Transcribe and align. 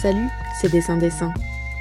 Salut, 0.00 0.30
c'est 0.58 0.72
Dessin 0.72 0.96
Dessin. 0.96 1.30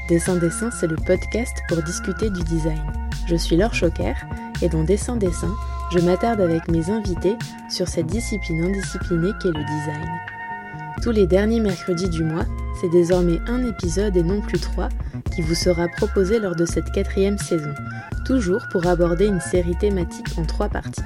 Dessin 0.10 0.36
Dessin, 0.36 0.72
c'est 0.72 0.88
le 0.88 0.98
podcast 0.98 1.56
pour 1.70 1.82
discuter 1.82 2.30
du 2.30 2.44
design. 2.44 2.84
Je 3.28 3.38
suis 3.38 3.56
Laure 3.56 3.74
Choquer 3.74 4.12
et 4.62 4.68
dans 4.68 4.84
Dessin 4.84 5.16
Dessin, 5.16 5.56
je 5.90 6.00
m'attarde 6.00 6.42
avec 6.42 6.68
mes 6.68 6.90
invités 6.90 7.38
sur 7.70 7.88
cette 7.88 8.08
discipline 8.08 8.66
indisciplinée 8.66 9.32
qu'est 9.42 9.58
le 9.58 9.64
design. 9.64 10.10
Tous 11.02 11.12
les 11.12 11.28
derniers 11.28 11.62
mercredis 11.62 12.10
du 12.10 12.26
mois, 12.26 12.44
c'est 12.82 12.90
désormais 12.90 13.40
un 13.48 13.66
épisode 13.66 14.18
et 14.18 14.24
non 14.24 14.42
plus 14.42 14.60
trois 14.60 14.90
qui 15.34 15.42
vous 15.42 15.56
sera 15.56 15.88
proposé 15.88 16.40
lors 16.40 16.58
de 16.58 16.66
cette 16.66 16.92
quatrième 16.92 17.38
saison, 17.38 17.74
toujours 18.26 18.68
pour 18.74 18.86
aborder 18.86 19.28
une 19.28 19.40
série 19.40 19.78
thématique 19.78 20.38
en 20.38 20.44
trois 20.44 20.68
parties. 20.68 21.04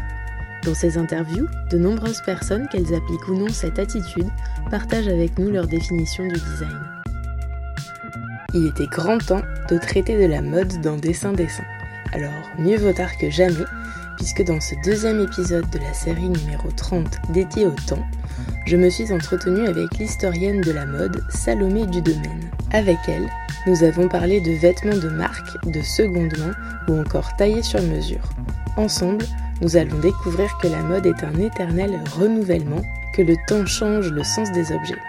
Dans 0.65 0.73
ces 0.73 0.97
interviews, 0.97 1.45
de 1.69 1.77
nombreuses 1.77 2.23
personnes, 2.25 2.67
qu'elles 2.69 2.95
appliquent 2.95 3.27
ou 3.27 3.35
non 3.35 3.49
cette 3.49 3.77
attitude, 3.77 4.29
partagent 4.71 5.09
avec 5.09 5.37
nous 5.37 5.51
leur 5.51 5.67
définition 5.67 6.23
du 6.23 6.39
design. 6.39 6.92
Il 8.55 8.67
était 8.67 8.85
grand 8.85 9.17
temps 9.17 9.41
de 9.69 9.79
traiter 9.79 10.15
de 10.15 10.27
la 10.27 10.43
mode 10.43 10.79
dans 10.81 10.95
Dessin 10.95 11.33
Dessin. 11.33 11.63
Alors, 12.13 12.51
mieux 12.59 12.77
vaut 12.77 12.93
tard 12.93 13.17
que 13.17 13.31
jamais, 13.31 13.65
puisque 14.17 14.43
dans 14.43 14.61
ce 14.61 14.75
deuxième 14.85 15.21
épisode 15.21 15.67
de 15.71 15.79
la 15.79 15.93
série 15.93 16.29
numéro 16.29 16.69
30 16.69 17.17
dédiée 17.29 17.65
au 17.65 17.75
temps, 17.87 18.05
je 18.67 18.77
me 18.77 18.91
suis 18.91 19.11
entretenue 19.11 19.65
avec 19.67 19.97
l'historienne 19.97 20.61
de 20.61 20.71
la 20.71 20.85
mode 20.85 21.23
Salomé 21.29 21.87
Domaine. 21.87 22.51
Avec 22.71 22.99
elle, 23.07 23.27
nous 23.65 23.83
avons 23.83 24.07
parlé 24.07 24.39
de 24.39 24.51
vêtements 24.51 24.97
de 24.97 25.09
marque, 25.09 25.65
de 25.65 25.81
seconde 25.81 26.37
main 26.37 26.53
ou 26.87 26.99
encore 26.99 27.35
taillés 27.37 27.63
sur 27.63 27.81
mesure. 27.81 28.29
Ensemble, 28.77 29.25
nous 29.61 29.77
allons 29.77 29.97
découvrir 29.99 30.55
que 30.61 30.67
la 30.67 30.83
mode 30.83 31.07
est 31.07 31.23
un 31.23 31.39
éternel 31.39 31.99
renouvellement, 32.19 32.83
que 33.15 33.23
le 33.23 33.35
temps 33.47 33.65
change 33.65 34.11
le 34.11 34.23
sens 34.23 34.51
des 34.51 34.71
objets. 34.71 35.01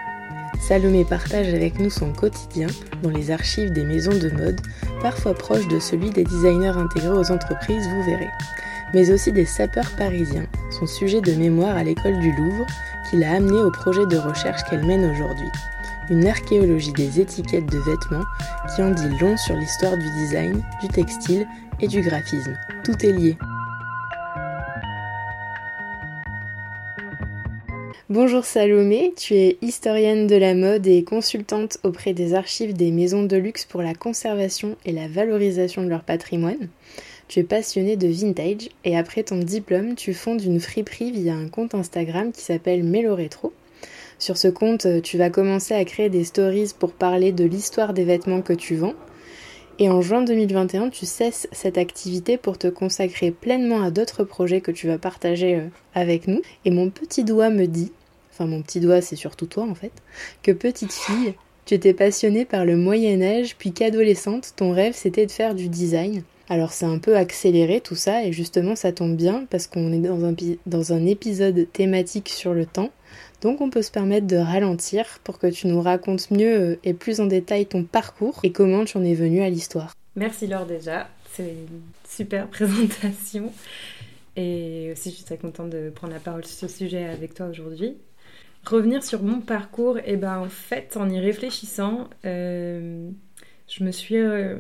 Salomé 0.61 1.05
partage 1.05 1.53
avec 1.53 1.79
nous 1.79 1.91
son 1.91 2.13
quotidien 2.13 2.69
dans 3.03 3.11
les 3.11 3.31
archives 3.31 3.71
des 3.71 3.85
maisons 3.85 4.19
de 4.19 4.31
mode, 4.31 4.61
parfois 5.03 5.35
proches 5.35 5.69
de 5.69 5.79
celui 5.79 6.11
des 6.11 6.25
designers 6.25 6.79
intégrés 6.79 7.09
aux 7.09 7.31
entreprises, 7.31 7.87
vous 7.87 8.03
verrez, 8.05 8.31
mais 8.95 9.11
aussi 9.11 9.33
des 9.33 9.45
sapeurs 9.45 9.91
parisiens, 9.97 10.47
son 10.71 10.87
sujet 10.87 11.21
de 11.21 11.35
mémoire 11.35 11.77
à 11.77 11.85
l'école 11.85 12.19
du 12.19 12.33
Louvre, 12.33 12.67
qui 13.11 13.19
l'a 13.19 13.33
amené 13.33 13.59
au 13.59 13.71
projet 13.71 14.07
de 14.07 14.17
recherche 14.17 14.63
qu'elle 14.65 14.87
mène 14.87 15.11
aujourd'hui. 15.11 15.51
Une 16.11 16.27
archéologie 16.27 16.93
des 16.93 17.21
étiquettes 17.21 17.71
de 17.71 17.79
vêtements 17.79 18.25
qui 18.75 18.83
en 18.83 18.91
dit 18.91 19.19
long 19.21 19.37
sur 19.37 19.57
l'histoire 19.57 19.97
du 19.97 20.11
design, 20.19 20.63
du 20.81 20.89
textile 20.89 21.47
et 21.81 21.89
du 21.89 22.03
graphisme. 22.03 22.57
Tout 22.85 23.05
est 23.05 23.13
lié. 23.13 23.37
Bonjour 28.11 28.45
Salomé, 28.45 29.15
tu 29.17 29.33
es 29.33 29.57
historienne 29.63 30.27
de 30.27 30.37
la 30.37 30.55
mode 30.55 30.87
et 30.87 31.05
consultante 31.05 31.79
auprès 31.85 32.13
des 32.13 32.35
archives 32.35 32.75
des 32.75 32.91
maisons 32.91 33.23
de 33.23 33.39
luxe 33.39 33.65
pour 33.65 33.81
la 33.81 33.95
conservation 33.95 34.77
et 34.85 34.93
la 34.93 35.09
valorisation 35.09 35.83
de 35.83 35.89
leur 35.89 36.03
patrimoine. 36.03 36.69
Tu 37.29 37.41
es 37.41 37.45
passionnée 37.45 37.97
de 37.97 38.07
vintage 38.07 38.69
et 38.85 38.99
après 38.99 39.23
ton 39.23 39.39
diplôme, 39.39 39.95
tu 39.95 40.13
fondes 40.13 40.43
une 40.43 40.61
friperie 40.61 41.13
via 41.13 41.33
un 41.33 41.49
compte 41.49 41.75
Instagram 41.75 42.31
qui 42.31 42.43
s'appelle 42.43 42.85
Mélo 42.85 43.15
Rétro. 43.15 43.55
Sur 44.19 44.37
ce 44.37 44.49
compte, 44.49 44.87
tu 45.03 45.17
vas 45.17 45.31
commencer 45.31 45.73
à 45.73 45.87
créer 45.87 46.11
des 46.11 46.25
stories 46.25 46.75
pour 46.79 46.93
parler 46.93 47.33
de 47.33 47.45
l'histoire 47.47 47.95
des 47.95 48.05
vêtements 48.05 48.43
que 48.43 48.53
tu 48.53 48.77
vends. 48.77 48.95
Et 49.81 49.89
en 49.89 50.01
juin 50.03 50.23
2021, 50.23 50.91
tu 50.91 51.05
cesses 51.05 51.49
cette 51.51 51.79
activité 51.79 52.37
pour 52.37 52.59
te 52.59 52.69
consacrer 52.69 53.33
pleinement 53.33 53.83
à 53.83 53.91
d'autres 53.91 54.23
projets 54.23 54.61
que 54.61 54.71
tu 54.71 54.87
vas 54.87 54.99
partager 54.99 55.57
euh, 55.57 55.67
avec 55.95 56.29
nous. 56.29 56.43
Et 56.65 56.71
mon 56.71 56.91
petit 56.91 57.25
doigt 57.25 57.51
me 57.51 57.67
dit, 57.67 57.91
enfin 58.33 58.47
mon 58.47 58.63
petit 58.63 58.79
doigt 58.79 59.01
c'est 59.01 59.17
surtout 59.17 59.47
toi 59.47 59.65
en 59.65 59.75
fait, 59.75 59.91
que 60.45 60.53
petite 60.53 60.93
fille, 60.93 61.35
tu 61.67 61.75
étais 61.75 61.93
passionnée 61.93 62.45
par 62.45 62.65
le 62.65 62.77
Moyen 62.77 63.21
Âge, 63.21 63.57
puis 63.57 63.73
qu'adolescente, 63.73 64.53
ton 64.55 64.73
rêve 64.73 64.95
c'était 64.95 65.27
de 65.27 65.33
faire 65.33 65.57
du 65.57 65.69
design. 65.69 66.23
Alors 66.49 66.73
c'est 66.73 66.85
un 66.85 66.99
peu 66.99 67.17
accéléré 67.17 67.81
tout 67.81 67.97
ça, 67.97 68.25
et 68.25 68.33
justement 68.33 68.77
ça 68.77 68.93
tombe 68.93 69.17
bien 69.17 69.45
parce 69.51 69.67
qu'on 69.67 69.93
est 69.93 69.99
dans 69.99 70.25
un, 70.25 70.35
dans 70.67 70.93
un 70.93 71.05
épisode 71.05 71.67
thématique 71.73 72.29
sur 72.29 72.55
le 72.55 72.67
temps. 72.67 72.91
Donc 73.45 73.61
on 73.61 73.69
peut 73.69 73.83
se 73.83 73.91
permettre 73.91 74.27
de 74.27 74.37
ralentir 74.37 75.19
pour 75.23 75.39
que 75.39 75.47
tu 75.47 75.67
nous 75.67 75.83
racontes 75.83 76.31
mieux 76.31 76.59
euh, 76.59 76.79
et 76.83 76.95
plus 76.95 77.21
en 77.21 77.27
détail 77.27 77.67
ton 77.67 77.85
parcours 77.85 78.41
et 78.43 78.53
comment 78.53 78.87
tu 78.87 78.97
en 78.97 79.05
es 79.05 79.13
venu 79.13 79.43
à 79.43 79.51
l'histoire. 79.51 79.93
Merci 80.17 80.47
Laure 80.47 80.65
déjà, 80.65 81.11
c'est 81.31 81.51
une 81.51 81.83
super 82.09 82.47
présentation. 82.51 83.53
Et 84.37 84.89
aussi 84.93 85.11
je 85.11 85.17
suis 85.17 85.25
très 85.27 85.37
contente 85.37 85.69
de 85.69 85.91
prendre 85.91 86.15
la 86.15 86.21
parole 86.21 86.47
sur 86.47 86.71
ce 86.71 86.75
sujet 86.75 87.05
avec 87.05 87.35
toi 87.35 87.49
aujourd'hui. 87.49 87.99
Revenir 88.65 89.05
sur 89.05 89.23
mon 89.23 89.43
parcours, 89.43 89.99
et 89.99 90.05
eh 90.07 90.17
ben 90.17 90.39
en 90.39 90.49
fait 90.49 90.97
en 90.97 91.11
y 91.11 91.21
réfléchissant, 91.21 92.09
euh, 92.25 93.11
je 93.69 93.85
me 93.85 93.91
suis... 93.91 94.17
Euh, 94.17 94.57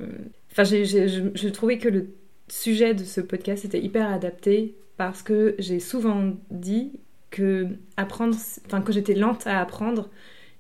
enfin 0.52 0.64
je 0.64 1.48
trouvais 1.48 1.78
que 1.78 1.88
le 1.88 2.10
sujet 2.48 2.92
de 2.92 3.04
ce 3.04 3.22
podcast 3.22 3.64
était 3.64 3.80
hyper 3.80 4.12
adapté 4.12 4.74
parce 4.98 5.22
que 5.22 5.54
j'ai 5.58 5.80
souvent 5.80 6.34
dit 6.50 6.92
que 7.34 7.66
apprendre, 7.96 8.36
enfin 8.66 8.80
que 8.80 8.92
j'étais 8.92 9.14
lente 9.14 9.46
à 9.48 9.60
apprendre 9.60 10.08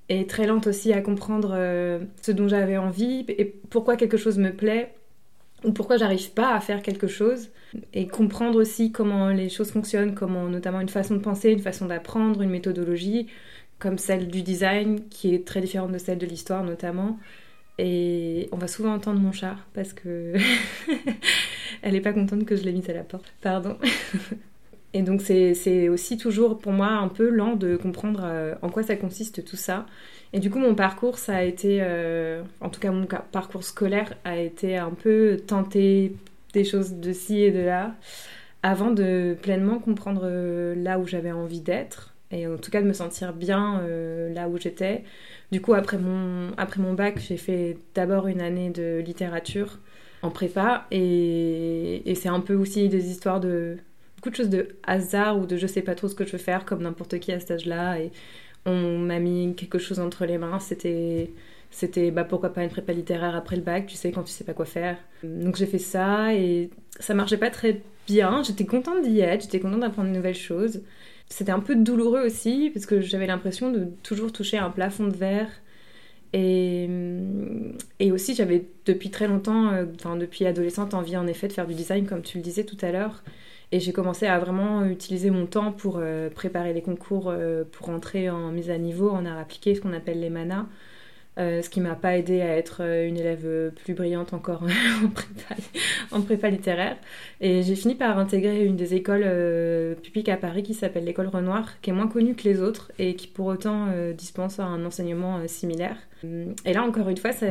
et 0.08 0.26
très 0.26 0.44
lente 0.46 0.66
aussi 0.66 0.92
à 0.92 1.00
comprendre 1.00 1.52
euh, 1.54 2.00
ce 2.20 2.32
dont 2.32 2.48
j'avais 2.48 2.76
envie 2.76 3.24
et 3.28 3.44
pourquoi 3.70 3.96
quelque 3.96 4.16
chose 4.16 4.38
me 4.38 4.50
plaît 4.50 4.92
ou 5.62 5.72
pourquoi 5.72 5.98
j'arrive 5.98 6.32
pas 6.32 6.52
à 6.52 6.60
faire 6.60 6.82
quelque 6.82 7.06
chose 7.06 7.50
et 7.92 8.08
comprendre 8.08 8.60
aussi 8.60 8.90
comment 8.90 9.28
les 9.28 9.48
choses 9.48 9.70
fonctionnent, 9.70 10.14
comment 10.14 10.48
notamment 10.48 10.80
une 10.80 10.88
façon 10.88 11.14
de 11.14 11.20
penser, 11.20 11.52
une 11.52 11.60
façon 11.60 11.86
d'apprendre, 11.86 12.42
une 12.42 12.50
méthodologie 12.50 13.28
comme 13.78 13.96
celle 13.96 14.26
du 14.26 14.42
design 14.42 15.08
qui 15.08 15.32
est 15.32 15.46
très 15.46 15.60
différente 15.60 15.92
de 15.92 15.98
celle 15.98 16.18
de 16.18 16.26
l'histoire 16.26 16.64
notamment. 16.64 17.18
Et 17.78 18.48
on 18.50 18.56
va 18.56 18.66
souvent 18.66 18.92
entendre 18.92 19.20
mon 19.20 19.32
chat 19.32 19.56
parce 19.74 19.92
que 19.92 20.34
elle 21.82 21.94
est 21.94 22.00
pas 22.00 22.12
contente 22.12 22.44
que 22.44 22.56
je 22.56 22.64
l'ai 22.64 22.72
mise 22.72 22.90
à 22.90 22.94
la 22.94 23.04
porte. 23.04 23.32
Pardon. 23.40 23.78
Et 24.94 25.02
donc 25.02 25.22
c'est 25.22 25.88
aussi 25.88 26.16
toujours 26.16 26.58
pour 26.58 26.70
moi 26.70 26.86
un 26.86 27.08
peu 27.08 27.28
lent 27.28 27.56
de 27.56 27.76
comprendre 27.76 28.20
euh, 28.22 28.54
en 28.62 28.68
quoi 28.70 28.84
ça 28.84 28.94
consiste 28.94 29.44
tout 29.44 29.56
ça. 29.56 29.86
Et 30.32 30.38
du 30.38 30.50
coup 30.50 30.60
mon 30.60 30.76
parcours, 30.76 31.18
ça 31.18 31.36
a 31.36 31.42
été, 31.42 31.78
euh, 31.82 32.42
en 32.60 32.70
tout 32.70 32.78
cas 32.78 32.92
mon 32.92 33.04
parcours 33.04 33.64
scolaire 33.64 34.14
a 34.24 34.38
été 34.38 34.76
un 34.76 34.92
peu 34.92 35.38
tenter 35.44 36.14
des 36.52 36.64
choses 36.64 36.92
de 36.94 37.12
ci 37.12 37.42
et 37.42 37.50
de 37.50 37.58
là 37.58 37.96
avant 38.62 38.92
de 38.92 39.36
pleinement 39.42 39.80
comprendre 39.80 40.22
euh, 40.24 40.76
là 40.76 41.00
où 41.00 41.06
j'avais 41.08 41.32
envie 41.32 41.60
d'être 41.60 42.14
et 42.30 42.46
en 42.46 42.56
tout 42.56 42.70
cas 42.70 42.80
de 42.80 42.86
me 42.86 42.92
sentir 42.92 43.32
bien 43.32 43.82
là 44.32 44.48
où 44.48 44.58
j'étais. 44.58 45.04
Du 45.52 45.60
coup 45.60 45.74
après 45.74 45.98
mon, 45.98 46.52
après 46.56 46.80
mon 46.80 46.94
bac, 46.94 47.18
j'ai 47.18 47.36
fait 47.36 47.76
d'abord 47.94 48.28
une 48.28 48.40
année 48.40 48.70
de 48.70 49.02
littérature 49.04 49.78
en 50.22 50.30
prépa 50.30 50.86
et, 50.90 52.08
et 52.10 52.14
c'est 52.14 52.28
un 52.28 52.40
peu 52.40 52.54
aussi 52.54 52.88
des 52.88 53.10
histoires 53.10 53.40
de 53.40 53.76
de 54.30 54.36
choses 54.36 54.50
de 54.50 54.68
hasard 54.84 55.38
ou 55.38 55.46
de 55.46 55.56
je 55.56 55.66
sais 55.66 55.82
pas 55.82 55.94
trop 55.94 56.08
ce 56.08 56.14
que 56.14 56.26
je 56.26 56.32
veux 56.32 56.38
faire, 56.38 56.64
comme 56.64 56.82
n'importe 56.82 57.18
qui 57.18 57.32
à 57.32 57.40
cet 57.40 57.50
âge-là. 57.52 57.98
Et 58.00 58.10
on 58.66 58.98
m'a 58.98 59.18
mis 59.18 59.54
quelque 59.56 59.78
chose 59.78 60.00
entre 60.00 60.26
les 60.26 60.38
mains. 60.38 60.60
C'était, 60.60 61.30
c'était 61.70 62.10
bah, 62.10 62.24
pourquoi 62.24 62.52
pas 62.52 62.62
une 62.62 62.70
prépa 62.70 62.92
littéraire 62.92 63.34
après 63.36 63.56
le 63.56 63.62
bac, 63.62 63.86
tu 63.86 63.96
sais, 63.96 64.12
quand 64.12 64.22
tu 64.22 64.32
sais 64.32 64.44
pas 64.44 64.54
quoi 64.54 64.66
faire. 64.66 64.96
Donc 65.22 65.56
j'ai 65.56 65.66
fait 65.66 65.78
ça 65.78 66.34
et 66.34 66.70
ça 67.00 67.14
marchait 67.14 67.38
pas 67.38 67.50
très 67.50 67.82
bien. 68.06 68.42
J'étais 68.42 68.66
contente 68.66 69.02
d'y 69.02 69.20
être, 69.20 69.42
j'étais 69.42 69.60
contente 69.60 69.80
d'apprendre 69.80 70.10
de 70.10 70.14
nouvelles 70.14 70.34
choses. 70.34 70.82
C'était 71.28 71.52
un 71.52 71.60
peu 71.60 71.74
douloureux 71.74 72.20
aussi, 72.24 72.70
parce 72.72 72.86
que 72.86 73.00
j'avais 73.00 73.26
l'impression 73.26 73.72
de 73.72 73.88
toujours 74.02 74.30
toucher 74.32 74.58
un 74.58 74.70
plafond 74.70 75.06
de 75.06 75.16
verre. 75.16 75.48
Et, 76.32 76.88
et 78.00 78.12
aussi, 78.12 78.34
j'avais 78.34 78.66
depuis 78.86 79.10
très 79.10 79.28
longtemps, 79.28 79.72
euh, 79.72 79.86
enfin 79.94 80.16
depuis 80.16 80.46
adolescente, 80.46 80.92
envie 80.92 81.16
en 81.16 81.26
effet 81.26 81.48
de 81.48 81.52
faire 81.52 81.66
du 81.66 81.74
design, 81.74 82.06
comme 82.06 82.22
tu 82.22 82.38
le 82.38 82.42
disais 82.44 82.64
tout 82.64 82.76
à 82.82 82.92
l'heure. 82.92 83.22
Et 83.74 83.80
j'ai 83.80 83.92
commencé 83.92 84.28
à 84.28 84.38
vraiment 84.38 84.84
utiliser 84.84 85.30
mon 85.30 85.46
temps 85.46 85.72
pour 85.72 85.96
euh, 85.98 86.30
préparer 86.30 86.72
les 86.72 86.80
concours 86.80 87.24
euh, 87.26 87.64
pour 87.72 87.88
entrer 87.88 88.30
en 88.30 88.52
mise 88.52 88.70
à 88.70 88.78
niveau 88.78 89.10
en 89.10 89.26
art 89.26 89.36
appliqué, 89.36 89.74
ce 89.74 89.80
qu'on 89.80 89.92
appelle 89.92 90.20
les 90.20 90.30
manas. 90.30 90.66
Euh, 91.40 91.60
ce 91.60 91.68
qui 91.68 91.80
m'a 91.80 91.96
pas 91.96 92.16
aidé 92.16 92.40
à 92.40 92.56
être 92.56 92.82
une 92.82 93.16
élève 93.16 93.72
plus 93.82 93.94
brillante 93.94 94.32
encore 94.32 94.62
en, 95.04 95.08
prépa, 95.08 95.56
en, 96.12 96.20
prépa, 96.20 96.50
littéraire. 96.50 96.96
Et 97.40 97.64
j'ai 97.64 97.74
fini 97.74 97.96
par 97.96 98.16
intégrer 98.16 98.64
une 98.64 98.76
des 98.76 98.94
écoles 98.94 99.26
publiques 100.04 100.28
à 100.28 100.36
Paris 100.36 100.62
qui 100.62 100.74
s'appelle 100.74 101.04
l'école 101.04 101.26
Renoir, 101.26 101.80
qui 101.80 101.90
est 101.90 101.92
moins 101.92 102.06
connue 102.06 102.36
que 102.36 102.44
les 102.44 102.62
autres 102.62 102.92
et 103.00 103.16
qui 103.16 103.26
pour 103.26 103.46
autant 103.46 103.88
dispense 104.16 104.60
un 104.60 104.84
enseignement 104.84 105.40
similaire. 105.48 105.96
Et 106.64 106.72
là 106.72 106.84
encore 106.84 107.08
une 107.08 107.16
fois, 107.16 107.32
ça 107.32 107.46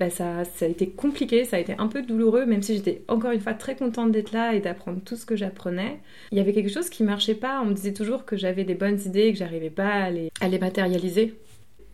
bah, 0.00 0.08
ça, 0.08 0.44
ça, 0.44 0.64
a 0.64 0.68
été 0.68 0.88
compliqué, 0.88 1.44
ça 1.44 1.58
a 1.58 1.60
été 1.60 1.74
un 1.76 1.86
peu 1.86 2.00
douloureux, 2.00 2.46
même 2.46 2.62
si 2.62 2.74
j'étais 2.74 3.02
encore 3.06 3.32
une 3.32 3.40
fois 3.40 3.52
très 3.52 3.76
contente 3.76 4.10
d'être 4.12 4.32
là 4.32 4.54
et 4.54 4.60
d'apprendre 4.60 5.00
tout 5.04 5.14
ce 5.14 5.26
que 5.26 5.36
j'apprenais. 5.36 6.00
Il 6.32 6.38
y 6.38 6.40
avait 6.40 6.54
quelque 6.54 6.70
chose 6.70 6.88
qui 6.88 7.04
marchait 7.04 7.34
pas, 7.34 7.60
on 7.60 7.66
me 7.66 7.74
disait 7.74 7.92
toujours 7.92 8.24
que 8.24 8.34
j'avais 8.34 8.64
des 8.64 8.74
bonnes 8.74 8.98
idées 9.04 9.26
et 9.26 9.32
que 9.32 9.38
j'arrivais 9.38 9.68
pas 9.68 9.90
à 9.90 10.10
les, 10.10 10.32
à 10.40 10.48
les 10.48 10.58
matérialiser. 10.58 11.34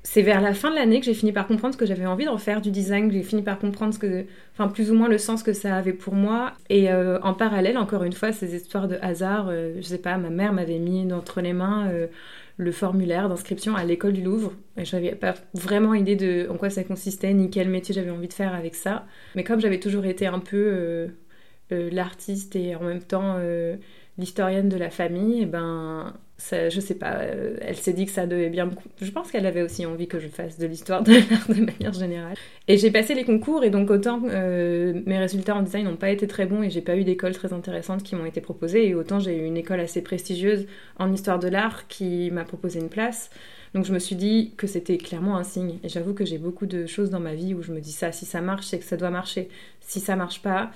C'est 0.04 0.22
vers 0.22 0.40
la 0.40 0.54
fin 0.54 0.70
de 0.70 0.76
l'année 0.76 1.00
que 1.00 1.06
j'ai 1.06 1.14
fini 1.14 1.32
par 1.32 1.48
comprendre 1.48 1.76
que 1.76 1.84
j'avais 1.84 2.06
envie 2.06 2.26
d'en 2.26 2.38
faire 2.38 2.60
du 2.60 2.70
design, 2.70 3.10
j'ai 3.10 3.24
fini 3.24 3.42
par 3.42 3.58
comprendre 3.58 3.92
ce 3.92 3.98
que, 3.98 4.26
enfin 4.52 4.68
plus 4.68 4.92
ou 4.92 4.94
moins 4.94 5.08
le 5.08 5.18
sens 5.18 5.42
que 5.42 5.52
ça 5.52 5.74
avait 5.74 5.92
pour 5.92 6.14
moi. 6.14 6.52
Et 6.70 6.92
euh, 6.92 7.18
en 7.22 7.34
parallèle, 7.34 7.76
encore 7.76 8.04
une 8.04 8.12
fois, 8.12 8.30
ces 8.30 8.54
histoires 8.54 8.86
de 8.86 8.98
hasard, 9.02 9.48
euh, 9.48 9.74
je 9.78 9.82
sais 9.82 9.98
pas, 9.98 10.16
ma 10.16 10.30
mère 10.30 10.52
m'avait 10.52 10.78
mis 10.78 11.12
entre 11.12 11.40
les 11.40 11.52
mains 11.52 11.88
euh, 11.88 12.06
le 12.58 12.72
formulaire 12.72 13.28
d'inscription 13.28 13.76
à 13.76 13.84
l'école 13.84 14.12
du 14.12 14.22
Louvre. 14.22 14.52
Et 14.76 14.84
j'avais 14.84 15.14
pas 15.14 15.34
vraiment 15.54 15.94
idée 15.94 16.16
de 16.16 16.48
en 16.50 16.56
quoi 16.56 16.70
ça 16.70 16.84
consistait, 16.84 17.34
ni 17.34 17.50
quel 17.50 17.68
métier 17.68 17.94
j'avais 17.94 18.10
envie 18.10 18.28
de 18.28 18.32
faire 18.32 18.54
avec 18.54 18.74
ça. 18.74 19.06
Mais 19.34 19.44
comme 19.44 19.60
j'avais 19.60 19.80
toujours 19.80 20.06
été 20.06 20.26
un 20.26 20.38
peu 20.38 20.56
euh, 20.56 21.08
euh, 21.72 21.90
l'artiste 21.90 22.56
et 22.56 22.74
en 22.74 22.82
même 22.82 23.02
temps 23.02 23.38
l'historienne 24.18 24.68
de 24.68 24.76
la 24.76 24.90
famille, 24.90 25.42
eh 25.42 25.46
ben 25.46 26.14
je 26.50 26.80
sais 26.80 26.94
pas, 26.94 27.14
euh, 27.20 27.56
elle 27.60 27.76
s'est 27.76 27.92
dit 27.92 28.04
que 28.04 28.12
ça 28.12 28.26
devait 28.26 28.50
bien. 28.50 28.70
Je 29.00 29.10
pense 29.10 29.30
qu'elle 29.30 29.46
avait 29.46 29.62
aussi 29.62 29.86
envie 29.86 30.06
que 30.06 30.20
je 30.20 30.28
fasse 30.28 30.58
de 30.58 30.66
l'histoire 30.66 31.02
de 31.02 31.12
l'art 31.30 31.48
de 31.48 31.64
manière 31.64 31.92
générale. 31.92 32.36
Et 32.68 32.76
j'ai 32.76 32.90
passé 32.90 33.14
les 33.14 33.24
concours 33.24 33.64
et 33.64 33.70
donc 33.70 33.90
autant 33.90 34.20
euh, 34.24 35.00
mes 35.06 35.18
résultats 35.18 35.56
en 35.56 35.62
design 35.62 35.84
n'ont 35.84 35.96
pas 35.96 36.10
été 36.10 36.26
très 36.26 36.46
bons 36.46 36.62
et 36.62 36.70
j'ai 36.70 36.82
pas 36.82 36.96
eu 36.96 37.04
d'école 37.04 37.32
très 37.32 37.52
intéressante 37.52 38.02
qui 38.02 38.14
m'ont 38.16 38.26
été 38.26 38.40
proposées 38.40 38.86
et 38.86 38.94
autant 38.94 39.18
j'ai 39.18 39.36
eu 39.36 39.44
une 39.44 39.56
école 39.56 39.80
assez 39.80 40.02
prestigieuse 40.02 40.66
en 40.98 41.12
histoire 41.12 41.38
de 41.38 41.48
l'art 41.48 41.88
qui 41.88 42.30
m'a 42.30 42.44
proposé 42.44 42.80
une 42.80 42.90
place. 42.90 43.30
Donc 43.74 43.84
je 43.84 43.92
me 43.92 43.98
suis 43.98 44.16
dit 44.16 44.54
que 44.56 44.66
c'était 44.66 44.98
clairement 44.98 45.36
un 45.36 45.44
signe. 45.44 45.78
Et 45.82 45.88
j'avoue 45.88 46.14
que 46.14 46.24
j'ai 46.24 46.38
beaucoup 46.38 46.66
de 46.66 46.86
choses 46.86 47.10
dans 47.10 47.20
ma 47.20 47.34
vie 47.34 47.54
où 47.54 47.62
je 47.62 47.72
me 47.72 47.80
dis 47.80 47.92
ça, 47.92 48.12
si 48.12 48.24
ça 48.24 48.40
marche, 48.40 48.66
c'est 48.66 48.78
que 48.78 48.84
ça 48.84 48.96
doit 48.96 49.10
marcher. 49.10 49.48
Si 49.80 50.00
ça 50.00 50.16
marche 50.16 50.42
pas, 50.42 50.70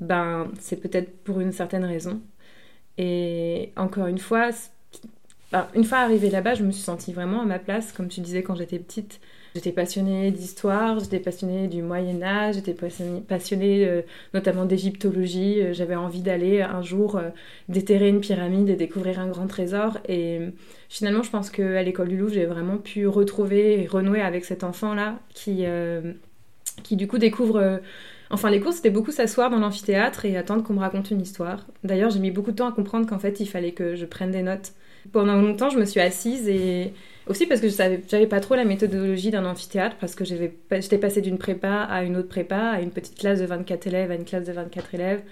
ben 0.00 0.48
c'est 0.60 0.76
peut-être 0.76 1.16
pour 1.24 1.40
une 1.40 1.52
certaine 1.52 1.84
raison. 1.84 2.20
Et 2.98 3.72
encore 3.76 4.06
une 4.06 4.18
fois, 4.18 4.50
une 5.74 5.84
fois 5.84 5.98
arrivée 5.98 6.30
là-bas, 6.30 6.54
je 6.54 6.62
me 6.62 6.70
suis 6.72 6.82
sentie 6.82 7.12
vraiment 7.12 7.42
à 7.42 7.44
ma 7.44 7.58
place, 7.58 7.92
comme 7.92 8.08
tu 8.08 8.20
disais 8.20 8.42
quand 8.42 8.54
j'étais 8.54 8.78
petite. 8.78 9.20
J'étais 9.54 9.72
passionnée 9.72 10.30
d'histoire, 10.32 10.98
j'étais 10.98 11.18
passionnée 11.18 11.66
du 11.66 11.80
Moyen 11.80 12.22
Âge, 12.22 12.56
j'étais 12.56 12.74
passionnée, 12.74 13.86
euh, 13.86 14.02
notamment 14.34 14.66
d'égyptologie. 14.66 15.62
Euh, 15.62 15.72
j'avais 15.72 15.94
envie 15.94 16.20
d'aller 16.20 16.60
un 16.60 16.82
jour 16.82 17.16
euh, 17.16 17.30
déterrer 17.70 18.08
une 18.08 18.20
pyramide 18.20 18.68
et 18.68 18.76
découvrir 18.76 19.18
un 19.18 19.28
grand 19.28 19.46
trésor. 19.46 19.96
Et 20.08 20.40
finalement, 20.90 21.22
je 21.22 21.30
pense 21.30 21.48
qu'à 21.48 21.82
l'école 21.82 22.08
du 22.08 22.18
Louvre, 22.18 22.34
j'ai 22.34 22.44
vraiment 22.44 22.76
pu 22.76 23.06
retrouver 23.06 23.80
et 23.82 23.86
renouer 23.86 24.20
avec 24.20 24.44
cet 24.44 24.62
enfant-là 24.62 25.18
qui, 25.32 25.64
qui 26.82 26.96
du 26.96 27.08
coup 27.08 27.18
découvre... 27.18 27.80
Enfin, 28.30 28.50
les 28.50 28.60
cours, 28.60 28.72
c'était 28.72 28.90
beaucoup 28.90 29.12
s'asseoir 29.12 29.50
dans 29.50 29.58
l'amphithéâtre 29.58 30.24
et 30.24 30.36
attendre 30.36 30.62
qu'on 30.62 30.74
me 30.74 30.80
raconte 30.80 31.10
une 31.10 31.20
histoire. 31.20 31.66
D'ailleurs, 31.84 32.10
j'ai 32.10 32.18
mis 32.18 32.30
beaucoup 32.30 32.50
de 32.50 32.56
temps 32.56 32.68
à 32.68 32.72
comprendre 32.72 33.06
qu'en 33.06 33.18
fait, 33.18 33.40
il 33.40 33.46
fallait 33.46 33.72
que 33.72 33.94
je 33.94 34.04
prenne 34.04 34.32
des 34.32 34.42
notes 34.42 34.72
pendant 35.12 35.40
longtemps, 35.40 35.70
je 35.70 35.78
me 35.78 35.84
suis 35.84 36.00
assise 36.00 36.48
et 36.48 36.92
aussi 37.26 37.46
parce 37.46 37.60
que 37.60 37.68
je 37.68 37.72
savais, 37.72 38.02
j'avais 38.08 38.26
pas 38.26 38.40
trop 38.40 38.54
la 38.54 38.64
méthodologie 38.64 39.30
d'un 39.30 39.44
amphithéâtre 39.44 39.96
parce 40.00 40.14
que 40.14 40.24
j'étais 40.24 40.98
passée 40.98 41.20
d'une 41.20 41.38
prépa 41.38 41.82
à 41.82 42.02
une 42.02 42.16
autre 42.16 42.28
prépa, 42.28 42.56
à 42.56 42.80
une 42.80 42.90
petite 42.90 43.18
classe 43.18 43.40
de 43.40 43.46
24 43.46 43.86
élèves, 43.86 44.10
à 44.10 44.14
une 44.14 44.24
classe 44.24 44.44
de 44.44 44.52
24 44.52 44.94
élèves. 44.94 45.22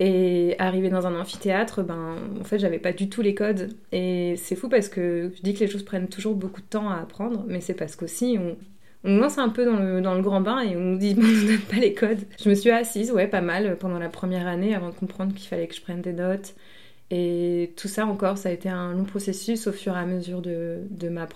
Et 0.00 0.56
arriver 0.58 0.88
dans 0.88 1.06
un 1.06 1.18
amphithéâtre, 1.20 1.82
ben, 1.84 2.16
en 2.40 2.44
fait, 2.44 2.58
j'avais 2.58 2.78
pas 2.78 2.92
du 2.92 3.08
tout 3.08 3.22
les 3.22 3.34
codes. 3.34 3.76
Et 3.92 4.34
c'est 4.36 4.56
fou 4.56 4.68
parce 4.68 4.88
que 4.88 5.30
je 5.36 5.42
dis 5.42 5.54
que 5.54 5.60
les 5.60 5.68
choses 5.68 5.84
prennent 5.84 6.08
toujours 6.08 6.34
beaucoup 6.34 6.60
de 6.60 6.66
temps 6.66 6.90
à 6.90 6.96
apprendre, 6.96 7.44
mais 7.46 7.60
c'est 7.60 7.74
parce 7.74 7.94
qu'aussi, 7.94 8.36
on, 8.40 8.56
on 9.04 9.16
lance 9.18 9.38
un 9.38 9.48
peu 9.48 9.64
dans 9.64 10.14
le, 10.14 10.22
grand 10.22 10.40
bain 10.40 10.60
et 10.60 10.76
on 10.76 10.80
nous 10.80 10.98
dit, 10.98 11.14
on 11.18 11.22
nous 11.22 11.46
donne 11.46 11.60
pas 11.60 11.76
les 11.76 11.94
codes. 11.94 12.20
Je 12.42 12.48
me 12.48 12.54
suis 12.54 12.70
assise, 12.70 13.10
ouais, 13.10 13.26
pas 13.26 13.40
mal, 13.40 13.76
pendant 13.78 13.98
la 13.98 14.08
première 14.08 14.46
année 14.46 14.74
avant 14.74 14.90
de 14.90 14.94
comprendre 14.94 15.34
qu'il 15.34 15.48
fallait 15.48 15.66
que 15.66 15.74
je 15.74 15.80
prenne 15.82 16.02
des 16.02 16.12
notes 16.12 16.54
et 17.14 17.74
tout 17.76 17.88
ça 17.88 18.06
encore, 18.06 18.38
ça 18.38 18.48
a 18.48 18.52
été 18.52 18.70
un 18.70 18.94
long 18.94 19.04
processus 19.04 19.66
au 19.66 19.72
fur 19.72 19.94
et 19.94 19.98
à 19.98 20.06
mesure 20.06 20.40
de, 20.40 20.78
de, 20.88 21.10
ma, 21.10 21.28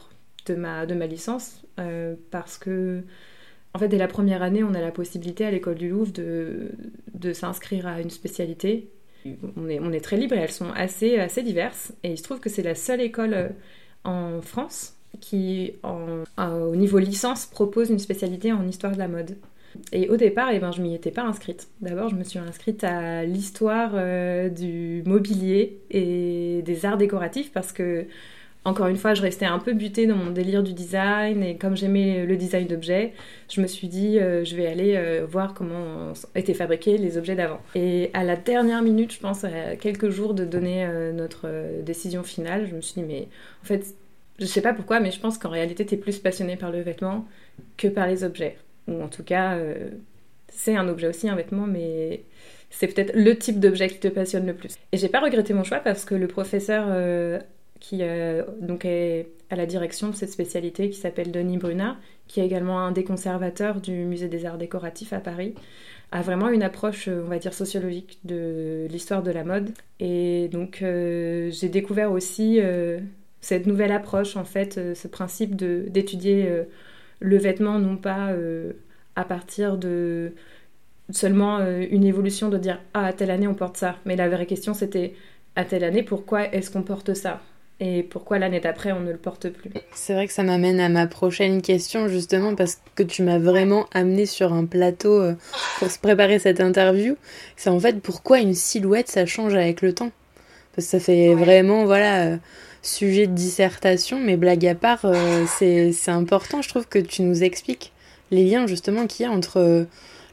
de, 0.46 0.54
ma, 0.54 0.86
de 0.86 0.94
ma 0.94 1.06
licence, 1.06 1.66
euh, 1.78 2.14
parce 2.30 2.56
que, 2.56 3.02
en 3.74 3.78
fait, 3.78 3.88
dès 3.88 3.98
la 3.98 4.08
première 4.08 4.42
année, 4.42 4.64
on 4.64 4.72
a 4.72 4.80
la 4.80 4.90
possibilité 4.90 5.44
à 5.44 5.50
l'école 5.50 5.74
du 5.74 5.90
Louvre 5.90 6.12
de, 6.12 6.70
de 7.12 7.34
s'inscrire 7.34 7.86
à 7.86 8.00
une 8.00 8.08
spécialité. 8.08 8.90
On 9.56 9.68
est, 9.68 9.78
on 9.78 9.92
est 9.92 10.00
très 10.00 10.16
libre 10.16 10.34
et 10.34 10.38
elles 10.38 10.50
sont 10.50 10.70
assez, 10.70 11.18
assez 11.18 11.42
diverses. 11.42 11.92
Et 12.02 12.12
il 12.12 12.16
se 12.16 12.22
trouve 12.22 12.40
que 12.40 12.48
c'est 12.48 12.62
la 12.62 12.74
seule 12.74 13.02
école 13.02 13.34
euh, 13.34 13.48
en 14.04 14.40
France 14.40 14.95
qui, 15.20 15.72
au 16.38 16.76
niveau 16.76 16.98
licence, 16.98 17.46
propose 17.46 17.90
une 17.90 17.98
spécialité 17.98 18.52
en 18.52 18.66
histoire 18.66 18.92
de 18.92 18.98
la 18.98 19.08
mode. 19.08 19.36
Et 19.92 20.08
au 20.08 20.16
départ, 20.16 20.48
eh 20.52 20.58
ben, 20.58 20.72
je 20.72 20.82
m'y 20.82 20.94
étais 20.94 21.10
pas 21.10 21.22
inscrite. 21.22 21.68
D'abord, 21.80 22.08
je 22.08 22.16
me 22.16 22.24
suis 22.24 22.38
inscrite 22.38 22.84
à 22.84 23.24
l'histoire 23.24 23.92
euh, 23.94 24.48
du 24.48 25.02
mobilier 25.06 25.78
et 25.90 26.62
des 26.64 26.86
arts 26.86 26.96
décoratifs 26.96 27.52
parce 27.52 27.72
que, 27.72 28.06
encore 28.64 28.88
une 28.88 28.96
fois, 28.96 29.14
je 29.14 29.22
restais 29.22 29.46
un 29.46 29.58
peu 29.58 29.74
butée 29.74 30.06
dans 30.06 30.16
mon 30.16 30.30
délire 30.30 30.62
du 30.62 30.72
design 30.72 31.42
et 31.42 31.56
comme 31.56 31.76
j'aimais 31.76 32.26
le 32.26 32.36
design 32.36 32.66
d'objets, 32.66 33.12
je 33.48 33.60
me 33.60 33.66
suis 33.66 33.86
dit, 33.86 34.18
euh, 34.18 34.44
je 34.44 34.56
vais 34.56 34.66
aller 34.66 34.94
euh, 34.96 35.24
voir 35.28 35.54
comment 35.54 36.12
étaient 36.34 36.54
fabriqués 36.54 36.98
les 36.98 37.16
objets 37.16 37.36
d'avant. 37.36 37.60
Et 37.74 38.10
à 38.12 38.24
la 38.24 38.36
dernière 38.36 38.82
minute, 38.82 39.12
je 39.12 39.20
pense, 39.20 39.44
à 39.44 39.76
quelques 39.76 40.10
jours 40.10 40.34
de 40.34 40.44
donner 40.44 40.86
notre 41.12 41.46
décision 41.82 42.22
finale, 42.22 42.66
je 42.68 42.74
me 42.74 42.80
suis 42.80 43.00
dit, 43.00 43.06
mais 43.06 43.28
en 43.62 43.66
fait, 43.66 43.94
je 44.38 44.44
sais 44.47 44.62
pas 44.62 44.73
pourquoi, 44.73 45.00
mais 45.00 45.11
je 45.11 45.21
pense 45.21 45.38
qu'en 45.38 45.50
réalité, 45.50 45.87
tu 45.87 45.94
es 45.94 45.99
plus 45.99 46.19
passionnée 46.19 46.56
par 46.56 46.71
le 46.71 46.81
vêtement 46.81 47.27
que 47.77 47.88
par 47.88 48.06
les 48.06 48.25
objets 48.25 48.56
ou 48.88 49.03
en 49.03 49.09
tout 49.09 49.25
cas, 49.25 49.56
euh, 49.56 49.91
c'est 50.49 50.77
un 50.77 50.88
objet 50.88 51.09
aussi, 51.09 51.29
un 51.29 51.35
vêtement, 51.35 51.67
mais 51.67 52.25
c'est 52.71 52.87
peut-être 52.87 53.12
le 53.15 53.37
type 53.37 53.61
d'objet 53.61 53.88
qui 53.88 53.99
te 53.99 54.09
passionne 54.09 54.47
le 54.47 54.55
plus. 54.55 54.77
Et 54.93 54.97
j'ai 54.97 55.09
pas 55.09 55.21
regretté 55.21 55.55
mon 55.55 55.65
choix 55.65 55.79
parce 55.79 56.05
que 56.05 56.15
le 56.15 56.29
professeur 56.29 56.87
euh, 56.88 57.38
qui 57.81 57.99
euh, 58.03 58.43
donc 58.61 58.85
est 58.85 59.29
à 59.50 59.56
la 59.56 59.67
direction 59.67 60.09
de 60.09 60.15
cette 60.15 60.31
spécialité, 60.31 60.91
qui 60.91 60.99
s'appelle 60.99 61.31
Denis 61.31 61.59
Brunat, 61.59 61.97
qui 62.27 62.41
est 62.41 62.47
également 62.47 62.81
un 62.81 62.93
des 62.93 63.05
conservateurs 63.05 63.81
du 63.81 63.93
Musée 63.93 64.29
des 64.29 64.44
Arts 64.47 64.59
Décoratifs 64.59 65.12
à 65.12 65.21
Paris, 65.21 65.55
a 66.12 66.23
vraiment 66.23 66.49
une 66.49 66.62
approche, 66.62 67.09
on 67.09 67.29
va 67.29 67.38
dire, 67.38 67.55
sociologique 67.55 68.19
de 68.25 68.87
l'histoire 68.91 69.23
de 69.23 69.31
la 69.31 69.44
mode. 69.44 69.71
Et 70.00 70.49
donc 70.49 70.79
j'ai 70.81 71.69
découvert 71.69 72.11
aussi 72.11 72.61
cette 73.46 73.66
nouvelle 73.66 73.93
approche, 73.93 74.37
en 74.37 74.44
fait, 74.44 74.94
ce 74.94 75.08
principe 75.08 75.56
d'étudier 75.56 76.64
le 77.20 77.37
vêtement, 77.38 77.78
non 77.78 77.96
pas 77.96 78.31
euh, 78.31 78.72
à 79.14 79.25
partir 79.25 79.76
de 79.76 80.32
seulement 81.10 81.58
euh, 81.58 81.84
une 81.90 82.04
évolution 82.04 82.48
de 82.48 82.58
dire 82.58 82.81
ah 82.94 83.06
à 83.06 83.12
telle 83.12 83.31
année 83.31 83.46
on 83.46 83.54
porte 83.54 83.76
ça, 83.76 83.96
mais 84.04 84.16
la 84.16 84.28
vraie 84.28 84.46
question 84.46 84.75
c'était 84.75 85.14
à 85.54 85.64
telle 85.64 85.84
année 85.84 86.02
pourquoi 86.02 86.52
est-ce 86.52 86.70
qu'on 86.70 86.82
porte 86.82 87.14
ça? 87.14 87.40
Et 87.78 88.02
pourquoi 88.02 88.38
l'année 88.38 88.60
d'après 88.60 88.93
on 88.93 89.00
ne 89.00 89.12
le 89.12 89.19
porte 89.19 89.50
plus? 89.50 89.70
C'est 89.92 90.14
vrai 90.14 90.26
que 90.26 90.32
ça 90.32 90.42
m'amène 90.42 90.81
à 90.81 90.88
ma 90.88 91.06
prochaine 91.06 91.60
question 91.60 92.08
justement 92.08 92.54
parce 92.54 92.81
que 92.94 93.02
tu 93.02 93.22
m'as 93.22 93.38
vraiment 93.38 93.87
amené 93.92 94.25
sur 94.25 94.52
un 94.52 94.64
plateau 94.64 95.20
euh, 95.20 95.34
pour 95.78 95.90
se 95.90 95.99
préparer 95.99 96.38
cette 96.38 96.60
interview. 96.60 97.16
C'est 97.56 97.70
en 97.70 97.78
fait 97.78 98.00
pourquoi 98.00 98.40
une 98.40 98.54
silhouette 98.54 99.08
ça 99.08 99.26
change 99.26 99.54
avec 99.54 99.82
le 99.82 99.94
temps? 99.94 100.11
Parce 100.75 100.87
que 100.87 100.90
ça 100.90 101.00
fait 101.00 101.35
vraiment 101.35 101.85
voilà 101.85 102.38
sujet 102.87 103.26
de 103.26 103.33
dissertation, 103.33 104.19
mais 104.19 104.37
blague 104.37 104.66
à 104.66 104.75
part, 104.75 105.05
euh, 105.05 105.45
c'est 105.47 106.09
important, 106.09 106.62
je 106.62 106.69
trouve, 106.69 106.87
que 106.87 106.99
tu 106.99 107.23
nous 107.23 107.43
expliques 107.43 107.93
les 108.31 108.45
liens 108.45 108.66
justement 108.66 109.07
qu'il 109.07 109.25
y 109.25 109.28
a 109.28 109.33
entre 109.33 109.59
euh, 109.59 109.85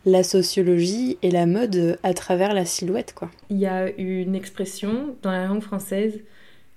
la 0.06 0.24
sociologie 0.24 1.18
et 1.22 1.32
la 1.32 1.46
mode 1.46 1.98
à 2.04 2.14
travers 2.14 2.54
la 2.54 2.66
silhouette. 2.66 3.14
quoi. 3.14 3.30
Il 3.50 3.58
y 3.58 3.66
a 3.66 3.90
une 3.98 4.36
expression 4.36 5.16
dans 5.22 5.32
la 5.32 5.46
langue 5.46 5.62
française 5.62 6.20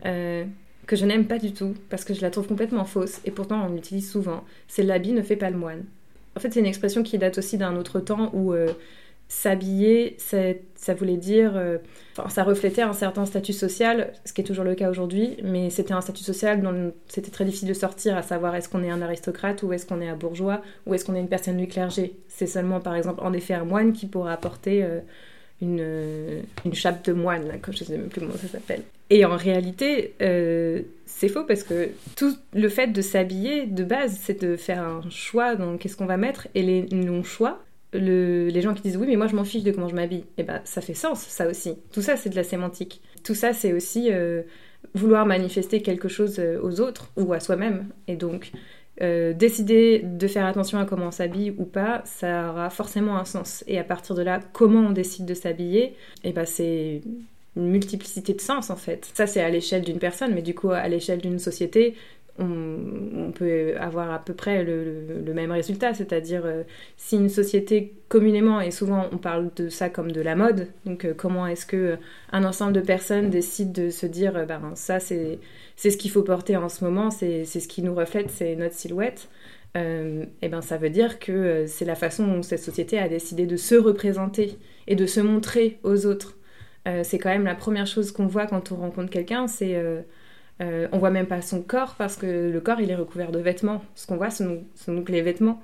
euh, 0.05 0.45
que 0.87 0.97
je 0.97 1.05
n'aime 1.05 1.27
pas 1.27 1.39
du 1.39 1.53
tout, 1.53 1.75
parce 1.91 2.05
que 2.05 2.15
je 2.15 2.21
la 2.21 2.31
trouve 2.31 2.47
complètement 2.47 2.85
fausse, 2.85 3.21
et 3.25 3.31
pourtant 3.31 3.67
on 3.67 3.75
l'utilise 3.75 4.11
souvent, 4.11 4.45
c'est 4.69 4.83
l'habit 4.83 5.13
ne 5.13 5.23
fait 5.23 5.37
pas 5.37 5.51
le 5.51 5.57
moine. 5.57 5.85
En 6.37 6.41
fait, 6.41 6.53
c'est 6.53 6.61
une 6.61 6.67
expression 6.67 7.03
qui 7.03 7.17
date 7.17 7.39
aussi 7.39 7.57
d'un 7.57 7.77
autre 7.77 7.99
temps 7.99 8.31
où 8.35 8.55
s'habiller, 9.29 10.17
ça 10.87 10.95
voulait 10.95 11.17
dire, 11.17 11.55
euh, 11.57 11.79
ça 12.29 12.45
reflétait 12.45 12.83
un 12.83 12.93
certain 12.93 13.27
statut 13.27 13.53
social, 13.53 14.13
ce 14.25 14.33
qui 14.33 14.43
est 14.43 14.45
toujours 14.45 14.65
le 14.65 14.77
cas 14.77 14.89
aujourd'hui, 14.89 15.37
mais 15.43 15.69
c'était 15.69 15.95
un 15.95 16.01
statut 16.01 16.23
social 16.23 16.63
dont 16.63 16.93
c'était 17.09 17.33
très 17.33 17.45
difficile 17.45 17.69
de 17.69 17.75
sortir, 17.75 18.17
à 18.17 18.23
savoir 18.23 18.55
est-ce 18.55 18.69
qu'on 18.69 18.85
est 18.85 18.91
un 18.91 19.03
aristocrate 19.03 19.65
ou 19.65 19.73
est-ce 19.73 19.85
qu'on 19.85 20.01
est 20.01 20.09
un 20.09 20.15
bourgeois 20.15 20.63
ou 20.87 20.95
est-ce 20.95 21.05
qu'on 21.05 21.17
est 21.17 21.21
une 21.21 21.29
personne 21.29 21.57
du 21.57 21.67
clergé. 21.67 22.15
C'est 22.29 22.47
seulement 22.47 22.79
par 22.79 22.95
exemple 22.95 23.21
en 23.25 23.33
effet 23.33 23.55
un 23.55 23.65
moine 23.65 23.93
qui 23.93 24.07
pourra 24.07 24.37
porter 24.37 24.85
euh, 24.85 25.01
une, 25.61 25.81
euh, 25.81 26.41
une, 26.65 26.75
chape 26.75 27.05
de 27.05 27.13
moine, 27.13 27.49
là, 27.49 27.55
je 27.65 27.71
ne 27.71 27.77
sais 27.77 27.99
même 27.99 28.07
plus 28.07 28.21
comment 28.21 28.37
ça 28.37 28.47
s'appelle. 28.47 28.83
Et 29.11 29.25
en 29.25 29.37
réalité, 29.37 30.15
c'est 31.05 31.29
faux 31.29 31.45
parce 31.45 31.65
que 31.65 31.91
tout 32.17 32.33
le 32.55 32.69
fait 32.69 32.89
de 32.89 33.03
s'habiller 33.03 33.67
de 33.67 33.83
base, 33.83 34.21
c'est 34.23 34.41
de 34.41 34.57
faire 34.57 34.83
un 34.83 35.01
choix 35.11 35.57
dans 35.57 35.79
qu'est-ce 35.79 35.97
qu'on 35.97 36.07
va 36.07 36.17
mettre 36.17 36.47
et 36.55 36.63
les 36.63 36.87
non-choix 36.93 37.66
les 37.99 38.61
gens 38.61 38.75
qui 38.75 38.83
disent 38.83 38.97
oui 38.97 39.07
mais 39.07 39.17
moi 39.17 39.27
je 39.27 39.37
m'en 39.37 39.45
fiche 39.45 39.63
de 39.63 39.73
comment 39.73 39.89
je 39.89 39.95
m'habille, 39.95 40.21
et 40.21 40.39
eh 40.39 40.43
ben 40.43 40.61
ça 40.65 40.81
fait 40.81 40.95
sens 40.95 41.21
ça 41.21 41.49
aussi. 41.49 41.75
Tout 41.93 42.03
ça 42.03 42.17
c'est 42.17 42.31
de 42.31 42.37
la 42.37 42.45
sémantique. 42.45 43.01
Tout 43.25 43.35
ça 43.35 43.53
c'est 43.53 43.73
aussi 43.73 44.09
euh, 44.11 44.43
vouloir 44.95 45.27
manifester 45.27 45.83
quelque 45.83 46.09
chose 46.09 46.39
euh, 46.39 46.61
aux 46.63 46.81
autres 46.81 47.11
ou 47.17 47.33
à 47.33 47.41
soi-même. 47.41 47.89
Et 48.09 48.17
donc 48.17 48.53
euh, 49.03 49.35
décider 49.35 50.01
de 50.03 50.27
faire 50.27 50.47
attention 50.47 50.79
à 50.79 50.87
comment 50.87 51.09
on 51.09 51.11
s'habille 51.11 51.55
ou 51.59 51.65
pas, 51.65 52.03
ça 52.07 52.51
aura 52.51 52.71
forcément 52.71 53.19
un 53.19 53.25
sens. 53.27 53.63
Et 53.67 53.79
à 53.79 53.85
partir 53.85 54.15
de 54.15 54.23
là, 54.23 54.41
comment 54.53 54.81
on 54.81 54.93
décide 54.93 55.27
de 55.27 55.35
s'habiller, 55.35 55.83
et 55.83 55.95
eh 56.25 56.33
ben 56.33 56.47
c'est 56.47 57.03
une 57.57 57.69
multiplicité 57.69 58.35
de 58.35 58.41
sens 58.41 58.71
en 58.71 58.77
fait. 58.77 59.11
Ça 59.15 59.27
c'est 59.27 59.43
à 59.43 59.51
l'échelle 59.51 59.83
d'une 59.83 59.99
personne, 59.99 60.35
mais 60.35 60.43
du 60.43 60.55
coup 60.55 60.71
à 60.71 60.87
l'échelle 60.89 61.21
d'une 61.21 61.39
société, 61.39 61.95
on, 62.39 63.33
peut 63.33 63.75
avoir 63.79 64.13
à 64.13 64.19
peu 64.19 64.35
près 64.35 64.65
le, 64.65 65.33
même 65.35 65.53
résultat, 65.53 65.95
c'est-à-dire 65.95 66.43
euh, 66.45 66.63
si 66.97 67.17
une 67.17 67.29
société 67.29 67.95
communément, 68.09 68.61
et 68.61 68.71
souvent 68.71 69.07
on 69.13 69.19
parle 69.19 69.51
de 69.57 69.69
ça 69.69 69.91
comme 69.91 70.13
de 70.13 70.21
la 70.21 70.37
mode, 70.37 70.69
donc 70.85 71.05
euh, 71.05 71.15
comment 71.15 71.47
est-ce 71.47 71.67
que 71.67 71.77
euh, 71.77 71.97
un 72.33 72.45
ensemble 72.45 72.73
de 72.73 72.81
personnes 72.81 73.31
décide 73.31 73.73
de 73.73 73.91
se 73.91 74.07
dire, 74.07 74.47
ben, 74.47 74.73
ça 74.75 75.01
c'est 75.01 75.39
ce 75.77 75.97
qu'il 75.97 76.11
faut 76.11 76.23
porter 76.23 76.57
en 76.57 76.69
ce 76.69 76.85
moment, 76.85 77.11
c'est 77.11 77.45
ce 77.45 77.69
qui 77.69 77.83
nous 77.83 77.95
reflète, 77.95 78.31
c'est 78.31 78.57
notre 78.57 78.75
silhouette, 78.75 79.29
et 79.75 80.49
ben 80.49 80.63
ça 80.63 80.79
veut 80.79 80.89
dire 80.89 81.19
que 81.19 81.67
c'est 81.67 81.85
la 81.85 81.97
façon 81.97 82.27
dont 82.27 82.41
cette 82.41 82.63
société 82.63 82.99
a 82.99 83.11
décidé 83.11 83.45
de 83.45 83.59
se 83.59 83.75
représenter 83.75 84.57
et 84.87 84.95
de 84.97 85.05
se 85.05 85.21
montrer 85.21 85.79
aux 85.83 86.07
autres. 86.07 86.39
c'est 87.03 87.19
quand 87.19 87.29
même 87.29 87.45
la 87.45 87.55
première 87.55 87.87
chose 87.87 88.11
qu'on 88.11 88.27
voit 88.27 88.47
quand 88.47 88.73
on 88.73 88.77
rencontre 88.77 89.11
quelqu'un, 89.11 89.47
c'est 89.49 89.77
euh, 90.63 90.89
on 90.93 90.99
voit 90.99 91.11
même 91.11 91.27
pas 91.27 91.43
son 91.43 91.61
corps 91.63 91.97
parce 91.99 92.17
que 92.17 92.51
le 92.51 92.61
corps 92.61 92.81
il 92.81 92.91
est 92.91 92.97
recouvert 92.97 93.31
de 93.31 93.39
vêtements. 93.39 93.83
Ce 93.95 94.07
qu'on 94.07 94.17
voit, 94.17 94.31
ce 94.31 94.45
sont 94.75 94.95
donc 94.95 95.09
les 95.09 95.23
vêtements. 95.23 95.63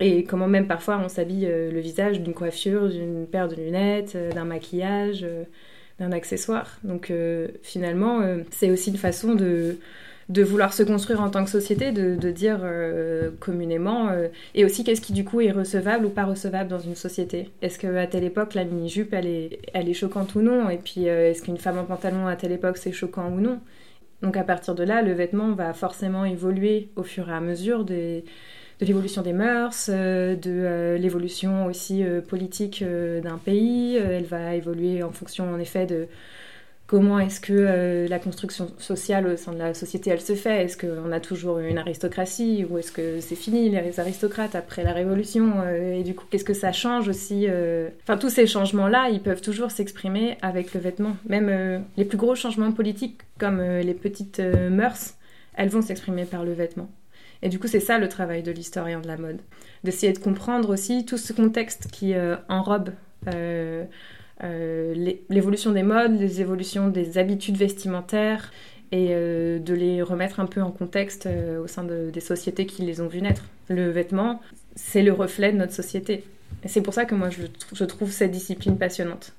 Et 0.00 0.24
comment 0.24 0.48
même 0.48 0.66
parfois 0.66 1.00
on 1.04 1.08
s'habille 1.08 1.46
euh, 1.46 1.70
le 1.70 1.80
visage 1.80 2.20
d'une 2.20 2.34
coiffure, 2.34 2.88
d'une 2.88 3.26
paire 3.26 3.48
de 3.48 3.54
lunettes, 3.54 4.14
euh, 4.16 4.32
d'un 4.32 4.44
maquillage, 4.44 5.24
d'un 6.00 6.12
accessoire. 6.12 6.78
Donc 6.82 7.12
finalement, 7.62 8.20
c'est 8.50 8.70
aussi 8.70 8.90
une 8.90 8.96
façon 8.96 9.34
de, 9.34 9.76
vouloir 10.28 10.72
se 10.72 10.82
construire 10.82 11.20
en 11.20 11.30
tant 11.30 11.44
que 11.44 11.50
société, 11.50 11.92
de, 11.92 12.30
dire 12.30 12.60
communément, 13.38 14.08
et 14.54 14.64
aussi 14.64 14.82
qu'est-ce 14.82 15.02
qui 15.02 15.12
du 15.12 15.24
coup 15.24 15.42
est 15.42 15.52
recevable 15.52 16.06
ou 16.06 16.08
pas 16.08 16.24
recevable 16.24 16.70
dans 16.70 16.80
une 16.80 16.96
société. 16.96 17.50
Est-ce 17.60 17.78
qu'à 17.78 18.06
telle 18.06 18.24
époque 18.24 18.54
la 18.54 18.64
mini-jupe 18.64 19.12
elle 19.12 19.26
est, 19.26 19.60
elle 19.74 19.88
est 19.88 19.94
choquante 19.94 20.34
ou 20.34 20.40
non? 20.40 20.70
Et 20.70 20.78
puis 20.78 21.04
est-ce 21.04 21.42
qu'une 21.42 21.58
femme 21.58 21.78
en 21.78 21.84
pantalon 21.84 22.26
à 22.26 22.34
telle 22.34 22.52
époque 22.52 22.78
c'est 22.78 22.92
choquant 22.92 23.30
ou 23.30 23.40
non? 23.40 23.60
Donc 24.22 24.36
à 24.36 24.44
partir 24.44 24.74
de 24.74 24.84
là, 24.84 25.02
le 25.02 25.12
vêtement 25.12 25.52
va 25.52 25.72
forcément 25.72 26.24
évoluer 26.24 26.90
au 26.96 27.02
fur 27.02 27.28
et 27.28 27.32
à 27.32 27.40
mesure 27.40 27.84
de 27.84 28.22
l'évolution 28.80 29.22
des 29.22 29.32
mœurs, 29.32 29.88
euh, 29.88 30.36
de 30.36 30.50
euh, 30.50 30.98
l'évolution 30.98 31.66
aussi 31.66 32.04
euh, 32.04 32.20
politique 32.20 32.84
d'un 32.84 33.38
pays. 33.38 33.96
Elle 33.96 34.24
va 34.24 34.54
évoluer 34.54 35.02
en 35.02 35.12
fonction 35.12 35.52
en 35.52 35.58
effet 35.58 35.86
de 35.86 36.06
comment 36.92 37.18
est-ce 37.18 37.40
que 37.40 38.06
la 38.06 38.18
construction 38.18 38.70
sociale 38.78 39.26
au 39.26 39.36
sein 39.38 39.52
de 39.52 39.58
la 39.58 39.72
société 39.72 40.10
elle 40.10 40.20
se 40.20 40.34
fait? 40.34 40.64
Est-ce 40.64 40.76
qu'on 40.76 41.10
a 41.10 41.20
toujours 41.20 41.58
une 41.58 41.78
aristocratie 41.78 42.66
ou 42.68 42.76
est-ce 42.76 42.92
que 42.92 43.18
c'est 43.20 43.34
fini 43.34 43.70
les 43.70 43.98
aristocrates 43.98 44.54
après 44.54 44.84
la 44.84 44.92
Révolution 44.92 45.66
Et 45.68 46.02
du 46.02 46.14
coup, 46.14 46.26
qu'est-ce 46.30 46.44
que 46.44 46.54
ça 46.54 46.70
change 46.70 47.08
aussi 47.08 47.46
Enfin, 48.02 48.18
tous 48.18 48.28
ces 48.28 48.46
changements-là, 48.46 49.08
ils 49.10 49.22
peuvent 49.22 49.40
toujours 49.40 49.70
s'exprimer 49.70 50.36
avec 50.42 50.74
le 50.74 50.80
vêtement. 50.80 51.16
Même 51.26 51.82
les 51.96 52.04
plus 52.04 52.18
gros 52.18 52.34
changements 52.34 52.72
politiques 52.72 53.22
comme 53.38 53.60
euh, 53.60 53.82
les 53.82 53.94
petites 53.94 54.40
euh, 54.40 54.70
mœurs, 54.70 55.14
elles 55.54 55.68
vont 55.68 55.82
s'exprimer 55.82 56.24
par 56.24 56.44
le 56.44 56.52
vêtement. 56.52 56.88
Et 57.42 57.48
du 57.48 57.58
coup, 57.58 57.66
c'est 57.66 57.80
ça 57.80 57.98
le 57.98 58.08
travail 58.08 58.42
de 58.42 58.52
l'historien 58.52 59.00
de 59.00 59.08
la 59.08 59.16
mode, 59.16 59.40
d'essayer 59.82 60.12
de 60.12 60.18
comprendre 60.18 60.70
aussi 60.70 61.04
tout 61.04 61.18
ce 61.18 61.32
contexte 61.32 61.90
qui 61.90 62.14
euh, 62.14 62.36
enrobe 62.48 62.90
l'évolution 64.42 65.72
des 65.72 65.82
modes, 65.82 66.18
les 66.18 66.40
évolutions 66.40 66.88
des 66.88 67.18
habitudes 67.18 67.56
vestimentaires, 67.56 68.52
et 68.90 69.08
de 69.08 69.74
les 69.74 70.02
remettre 70.02 70.40
un 70.40 70.46
peu 70.46 70.60
en 70.60 70.70
contexte 70.70 71.26
au 71.62 71.66
sein 71.66 71.84
des 71.84 72.20
sociétés 72.20 72.66
qui 72.66 72.82
les 72.82 73.00
ont 73.00 73.08
vues 73.08 73.22
naître. 73.22 73.44
Le 73.68 73.90
vêtement, 73.90 74.42
c'est 74.74 75.02
le 75.02 75.12
reflet 75.12 75.52
de 75.52 75.56
notre 75.56 75.72
société. 75.72 76.24
C'est 76.66 76.82
pour 76.82 76.92
ça 76.92 77.04
que 77.04 77.14
moi, 77.14 77.30
je 77.30 77.84
trouve 77.84 78.10
cette 78.10 78.32
discipline 78.32 78.76
passionnante. 78.76 79.32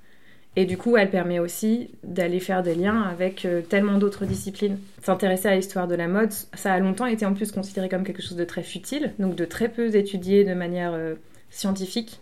Et 0.56 0.66
du 0.66 0.78
coup, 0.78 0.98
elle 0.98 1.10
permet 1.10 1.40
aussi 1.40 1.90
d'aller 2.04 2.40
faire 2.40 2.62
des 2.62 2.76
liens 2.76 3.02
avec 3.02 3.46
euh, 3.46 3.62
tellement 3.62 3.98
d'autres 3.98 4.26
disciplines. 4.26 4.78
S'intéresser 5.02 5.48
à 5.48 5.56
l'histoire 5.56 5.88
de 5.88 5.96
la 5.96 6.08
mode, 6.08 6.32
ça 6.54 6.74
a 6.74 6.80
longtemps 6.80 7.08
été 7.08 7.26
en 7.26 7.34
plus 7.34 7.52
considéré 7.52 7.90
comme 7.90 8.04
quelque 8.04 8.22
chose 8.22 8.38
de 8.38 8.44
très 8.44 8.62
futile, 8.62 9.14
donc 9.18 9.36
de 9.36 9.46
très 9.46 9.68
peu 9.68 9.96
étudié 9.96 10.44
de 10.44 10.54
manière 10.54 10.94
euh, 10.94 11.16
scientifique. 11.50 12.20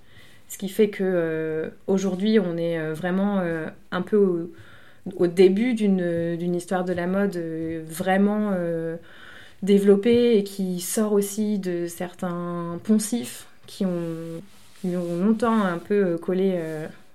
Ce 0.51 0.57
qui 0.57 0.67
fait 0.67 0.89
que 0.89 1.03
euh, 1.03 1.69
aujourd'hui, 1.87 2.39
on 2.39 2.57
est 2.57 2.91
vraiment 2.91 3.41
un 3.91 4.01
peu 4.01 4.51
au, 5.15 5.27
début 5.27 5.73
d'une 5.73 6.55
histoire 6.55 6.83
de 6.83 6.91
la 6.91 7.07
mode 7.07 7.37
vraiment 7.85 8.53
développée 9.63 10.37
et 10.37 10.43
qui 10.43 10.81
sort 10.81 11.13
aussi 11.13 11.57
de 11.57 11.87
certains 11.87 12.79
poncifs 12.83 13.47
qui 13.65 13.85
ont, 13.85 14.41
longtemps 14.83 15.63
un 15.63 15.77
peu 15.77 16.17
collé 16.17 16.59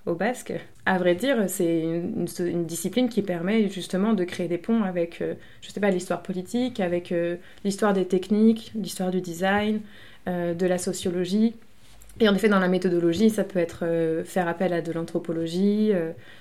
au 0.06 0.14
basque. 0.14 0.54
À 0.86 0.98
vrai 0.98 1.16
dire, 1.16 1.36
c'est 1.48 1.80
une, 1.80 2.64
discipline 2.64 3.08
qui 3.08 3.22
permet 3.22 3.68
justement 3.68 4.12
de 4.12 4.22
créer 4.22 4.46
des 4.46 4.56
ponts 4.56 4.84
avec, 4.84 5.20
euh, 5.20 5.34
je 5.60 5.70
sais 5.70 5.80
pas, 5.80 5.90
l'histoire 5.90 6.22
politique, 6.22 6.78
avec 6.78 7.10
euh, 7.10 7.36
l'histoire 7.64 7.92
des 7.92 8.06
techniques, 8.06 8.70
l'histoire 8.76 9.10
du 9.10 9.20
design, 9.20 9.80
euh, 10.28 10.54
de 10.54 10.64
la 10.64 10.78
sociologie. 10.78 11.56
Et 12.18 12.28
en 12.28 12.34
effet, 12.34 12.48
dans 12.48 12.58
la 12.58 12.68
méthodologie, 12.68 13.30
ça 13.30 13.44
peut 13.44 13.58
être 13.58 13.84
faire 14.24 14.48
appel 14.48 14.72
à 14.72 14.80
de 14.80 14.90
l'anthropologie, 14.90 15.92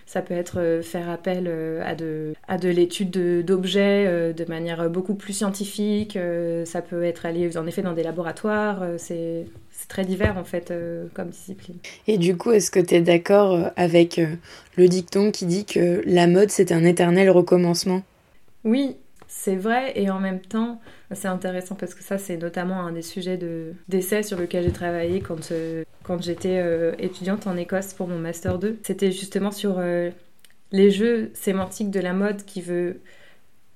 ça 0.05 0.21
peut 0.21 0.33
être 0.33 0.79
faire 0.81 1.09
appel 1.09 1.51
à 1.83 1.95
de, 1.95 2.33
à 2.47 2.57
de 2.57 2.69
l'étude 2.69 3.43
d'objets 3.43 4.33
de, 4.33 4.45
manière 4.45 4.89
beaucoup 4.89 5.15
plus 5.15 5.33
scientifique, 5.33 6.17
ça 6.63 6.81
peut 6.81 7.03
être 7.03 7.25
aller 7.25 7.57
en 7.57 7.67
effet 7.67 7.81
dans 7.81 7.91
des 7.91 8.03
laboratoires, 8.03 8.83
c'est 8.97 9.47
très 9.87 10.05
divers 10.05 10.37
en 10.37 10.43
fait 10.43 10.71
euh, 10.71 11.07
comme 11.13 11.29
discipline. 11.29 11.77
Et 12.07 12.17
du 12.17 12.37
coup, 12.37 12.51
est-ce 12.51 12.71
que 12.71 12.79
tu 12.79 12.95
es 12.95 13.01
d'accord 13.01 13.53
euh, 13.53 13.69
avec 13.75 14.19
euh, 14.19 14.27
le 14.77 14.87
dicton 14.87 15.31
qui 15.31 15.45
dit 15.45 15.65
que 15.65 16.01
la 16.05 16.27
mode 16.27 16.49
c'est 16.49 16.71
un 16.71 16.83
éternel 16.83 17.29
recommencement? 17.29 18.01
Oui, 18.63 18.95
c'est 19.27 19.55
vrai 19.55 19.93
et 19.95 20.09
en 20.09 20.19
même 20.19 20.39
temps, 20.39 20.79
c'est 21.11 21.27
intéressant 21.27 21.75
parce 21.75 21.93
que 21.93 22.03
ça 22.03 22.17
c'est 22.17 22.37
notamment 22.37 22.81
un 22.81 22.91
des 22.91 23.01
sujets 23.01 23.37
de 23.37 23.73
d'essai 23.87 24.23
sur 24.23 24.39
lequel 24.39 24.63
j'ai 24.63 24.71
travaillé 24.71 25.21
quand 25.21 25.51
quand 26.03 26.21
j'étais 26.21 26.63
étudiante 26.99 27.47
en 27.47 27.55
Écosse 27.57 27.93
pour 27.93 28.07
mon 28.07 28.17
master 28.17 28.57
2. 28.59 28.79
C'était 28.83 29.11
justement 29.11 29.51
sur 29.51 29.79
les 30.71 30.91
jeux 30.91 31.31
sémantiques 31.33 31.91
de 31.91 31.99
la 31.99 32.13
mode 32.13 32.43
qui 32.43 32.61
veut 32.61 32.99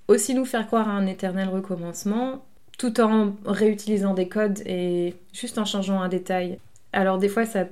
aussi 0.07 0.33
nous 0.33 0.45
faire 0.45 0.67
croire 0.67 0.89
à 0.89 0.93
un 0.93 1.05
éternel 1.05 1.49
recommencement 1.49 2.43
tout 2.79 3.01
en 3.01 3.35
réutilisant 3.45 4.13
des 4.15 4.27
codes 4.27 4.59
et 4.65 5.13
juste 5.33 5.59
en 5.59 5.65
changeant 5.65 6.01
un 6.01 6.07
détail. 6.07 6.57
Alors 6.93 7.19
des 7.19 7.27
fois, 7.27 7.45
ça, 7.45 7.65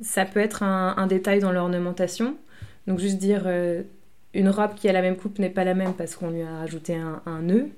ça 0.00 0.24
peut 0.24 0.40
être 0.40 0.62
un, 0.62 1.06
détail 1.06 1.40
dans 1.40 1.52
l'ornementation. 1.52 2.36
Donc 2.86 3.00
juste 3.00 3.18
dire 3.18 3.42
euh, 3.46 3.82
une 4.34 4.48
robe 4.48 4.74
qui 4.74 4.88
a 4.88 4.92
la 4.92 5.02
même 5.02 5.16
coupe 5.16 5.38
n'est 5.40 5.50
pas 5.50 5.64
la 5.64 5.74
même 5.74 5.94
parce 5.94 6.14
qu'on 6.14 6.30
lui 6.30 6.42
a 6.42 6.58
rajouté 6.58 6.94
un, 6.94 7.42
nœud. 7.42 7.68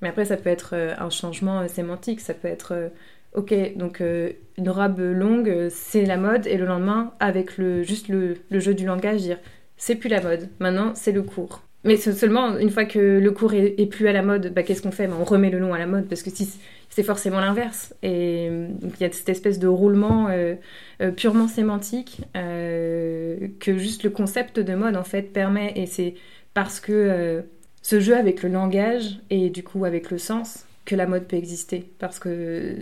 Mais 0.00 0.08
après, 0.08 0.24
ça 0.24 0.36
peut 0.36 0.50
être 0.50 0.70
euh, 0.74 0.94
un 0.98 1.10
changement 1.10 1.60
euh, 1.60 1.68
sémantique. 1.68 2.20
Ça 2.20 2.34
peut 2.34 2.48
être, 2.48 2.90
ok, 3.34 3.54
donc 3.76 4.00
une 4.00 4.70
robe 4.70 5.00
longue, 5.00 5.68
c'est 5.70 6.04
la 6.04 6.16
mode. 6.16 6.46
Et 6.46 6.56
le 6.56 6.66
lendemain, 6.66 7.12
avec 7.20 7.58
le, 7.58 7.82
juste 7.82 8.08
le, 8.08 8.36
jeu 8.50 8.74
du 8.74 8.86
langage, 8.86 9.22
dire 9.22 9.38
c'est 9.76 9.96
plus 9.96 10.08
la 10.08 10.20
mode. 10.20 10.48
Maintenant, 10.58 10.94
c'est 10.94 11.12
le 11.12 11.22
cours. 11.22 11.62
Mais 11.84 11.96
seulement, 11.96 12.58
une 12.58 12.70
fois 12.70 12.84
que 12.84 12.98
le 12.98 13.30
cours 13.30 13.54
est, 13.54 13.86
plus 13.86 14.08
à 14.08 14.12
la 14.12 14.22
mode, 14.22 14.52
bah, 14.52 14.64
qu'est-ce 14.64 14.82
qu'on 14.82 14.90
fait? 14.90 15.06
Bah, 15.06 15.16
On 15.20 15.24
remet 15.24 15.50
le 15.50 15.60
long 15.60 15.72
à 15.74 15.78
la 15.78 15.86
mode, 15.86 16.08
parce 16.08 16.22
que 16.22 16.30
si, 16.30 16.58
c'est 16.90 17.04
forcément 17.04 17.40
l'inverse. 17.40 17.94
Et 18.02 18.46
il 18.46 19.00
y 19.00 19.04
a 19.04 19.12
cette 19.12 19.28
espèce 19.28 19.58
de 19.60 19.68
roulement 19.68 20.28
euh, 20.28 20.54
euh, 21.00 21.12
purement 21.12 21.46
sémantique 21.46 22.22
euh, 22.36 23.48
que 23.60 23.78
juste 23.78 24.02
le 24.02 24.10
concept 24.10 24.58
de 24.58 24.74
mode, 24.74 24.96
en 24.96 25.04
fait, 25.04 25.32
permet. 25.32 25.72
Et 25.76 25.86
c'est 25.86 26.14
parce 26.54 26.80
que 26.80 27.44
ce 27.88 28.00
jeu 28.00 28.16
avec 28.16 28.42
le 28.42 28.50
langage 28.50 29.18
et 29.30 29.48
du 29.48 29.62
coup 29.62 29.84
avec 29.84 30.10
le 30.10 30.18
sens 30.18 30.66
que 30.84 30.94
la 30.94 31.06
mode 31.06 31.24
peut 31.24 31.36
exister. 31.36 31.90
Parce 31.98 32.18
que 32.18 32.76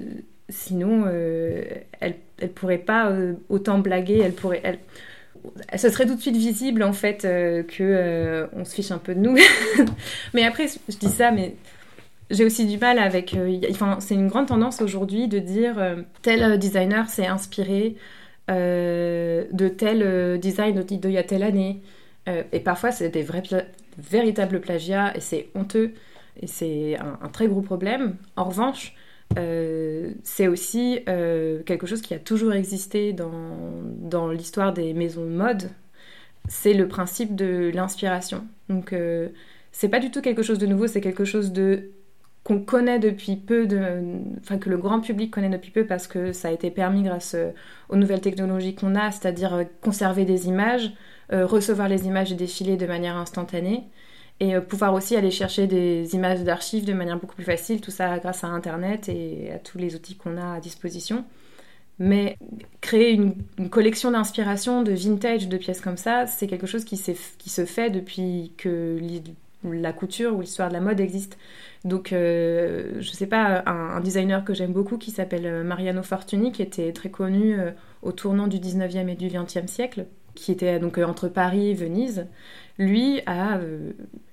sinon, 0.49 1.07
elle 1.07 2.17
ne 2.43 2.47
pourrait 2.49 2.79
pas 2.79 3.13
autant 3.49 3.79
blaguer, 3.79 4.21
elle 4.25 4.33
pourrait... 4.33 4.61
Elle, 4.65 4.79
ce 5.77 5.91
serait 5.91 6.07
tout 6.07 6.15
de 6.15 6.21
suite 6.21 6.37
visible 6.37 6.83
en 6.83 6.93
fait 6.93 7.25
euh, 7.25 7.63
que 7.63 7.83
euh, 7.83 8.47
on 8.53 8.65
se 8.65 8.75
fiche 8.75 8.91
un 8.91 8.99
peu 8.99 9.15
de 9.15 9.21
nous. 9.21 9.37
mais 10.35 10.45
après, 10.45 10.67
je 10.89 10.97
dis 10.97 11.09
ça, 11.09 11.31
mais 11.31 11.55
j'ai 12.31 12.45
aussi 12.45 12.67
du 12.67 12.79
mal 12.79 12.99
avec. 12.99 13.35
Euh, 13.35 13.61
enfin, 13.71 13.99
c'est 14.01 14.15
une 14.15 14.29
grande 14.29 14.47
tendance 14.47 14.83
aujourd'hui 14.83 15.29
de 15.29 15.39
dire 15.39 15.77
tel 16.23 16.59
designer 16.59 17.09
s'est 17.09 17.27
inspiré 17.27 17.97
de 18.49 19.69
tel 19.69 20.39
design 20.39 20.83
d'il 20.83 21.11
y 21.11 21.19
a 21.19 21.23
telle 21.23 21.43
année. 21.43 21.81
et 22.53 22.61
parfois, 22.61 22.93
c'est 22.93 23.09
des 23.09 23.23
vrais, 23.23 23.43
véritables 23.99 24.61
plagiats 24.61 25.17
et 25.17 25.21
c'est 25.21 25.49
honteux 25.55 25.95
et 26.41 26.47
c'est 26.47 26.97
un, 26.99 27.29
très 27.29 27.49
gros 27.49 27.63
problème. 27.63 28.17
En 28.37 28.45
revanche, 28.45 28.95
euh, 29.39 30.13
c'est 30.23 30.49
aussi 30.49 31.01
euh, 31.09 31.63
quelque 31.63 31.87
chose 31.87 32.03
qui 32.03 32.15
a 32.15 32.19
toujours 32.19 32.53
existé 32.53 33.13
dans, 33.13 33.31
dans 33.85 34.31
l'histoire 34.31 34.73
des 34.73 34.93
maisons 34.93 35.25
de 35.25 35.31
mode. 35.31 35.71
C'est 36.49 36.75
le 36.75 36.89
principe 36.89 37.35
de 37.35 37.71
l'inspiration. 37.75 38.47
Donc, 38.69 38.93
euh, 38.93 39.29
c'est 39.73 39.89
pas 39.89 39.99
du 39.99 40.11
tout 40.11 40.21
quelque 40.21 40.43
chose 40.43 40.59
de 40.59 40.67
nouveau, 40.67 40.87
c'est 40.87 41.01
quelque 41.01 41.25
chose 41.25 41.53
de 41.53 41.91
qu'on 42.45 42.61
connaît 42.61 43.01
depuis 43.01 43.35
peu, 43.35 43.67
de, 43.67 43.81
enfin 44.39 44.59
que 44.59 44.71
le 44.71 44.77
grand 44.77 45.01
public 45.01 45.33
connaît 45.33 45.49
depuis 45.49 45.73
peu 45.73 45.85
parce 45.85 46.07
que 46.07 46.33
ça 46.33 46.47
a 46.47 46.53
été 46.53 46.71
permis 46.71 47.03
grâce 47.03 47.35
aux 47.89 47.97
nouvelles 47.97 48.21
technologies 48.21 48.77
qu'on 48.77 48.95
a, 48.95 49.11
c'est-à-dire 49.11 49.65
conserver 49.83 50.25
des 50.25 50.47
images, 50.47 50.93
recevoir 51.31 51.89
les 51.89 52.07
images 52.07 52.33
et 52.33 52.37
défiler 52.37 52.77
de 52.77 52.87
manière 52.87 53.17
instantanée. 53.17 53.85
et 54.41 54.61
pouvoir 54.61 54.95
aussi 54.95 55.17
aller 55.17 55.31
chercher 55.31 55.67
des 55.67 56.15
images 56.15 56.43
d'archives 56.43 56.85
de 56.85 56.93
manière 56.93 57.19
beaucoup 57.19 57.35
plus 57.35 57.45
facile, 57.45 57.81
tout 57.81 57.91
ça 57.91 58.19
grâce 58.19 58.45
à 58.45 58.49
Internet 58.49 59.09
et 59.09 59.51
à 59.53 59.59
tous 59.59 59.79
les 59.79 59.95
outils 59.95 60.17
qu'on 60.17 60.37
a 60.37 60.57
à 60.57 60.61
disposition. 60.61 61.25
Mais 61.99 62.37
créer 62.83 63.13
une, 63.13 63.35
collection 63.71 64.11
d'inspiration, 64.11 64.83
de 64.83 64.93
vintage, 64.93 65.49
de 65.49 65.57
pièces 65.57 65.81
comme 65.81 65.97
ça, 65.97 66.27
c'est 66.27 66.47
quelque 66.47 66.67
chose 66.67 66.85
qui, 66.85 67.01
qui, 67.39 67.51
se 67.51 67.65
fait 67.65 67.89
depuis 67.89 68.53
que 68.59 68.99
la 69.65 69.93
couture 69.95 70.35
ou 70.35 70.43
l'histoire 70.43 70.69
de 70.69 70.75
la 70.75 70.81
mode 70.81 71.01
existe. 71.01 71.39
Donc, 71.85 72.13
euh, 72.13 73.01
je 73.01 73.11
sais 73.11 73.27
pas, 73.27 73.63
un, 73.67 74.01
designer 74.01 74.45
que 74.45 74.53
j'aime 74.53 74.73
beaucoup 74.73 74.99
qui 74.99 75.11
s'appelle 75.11 75.47
euh, 75.47 75.65
Mariano 75.65 76.03
Fortuny, 76.03 76.53
qui 76.53 76.63
était 76.63 76.93
très 76.93 77.11
connu 77.11 77.59
euh, 77.59 77.71
au 78.03 78.13
tournant 78.13 78.47
du 78.47 78.59
19e 78.59 79.09
et 79.09 79.15
du 79.15 79.29
20e 79.29 79.67
siècle, 79.67 80.07
qui 80.37 80.53
était 80.53 80.79
donc 80.79 80.99
entre 80.99 81.29
Paris 81.29 81.71
et 81.71 81.75
Venise, 81.75 82.27
lui 82.79 83.21
a, 83.27 83.59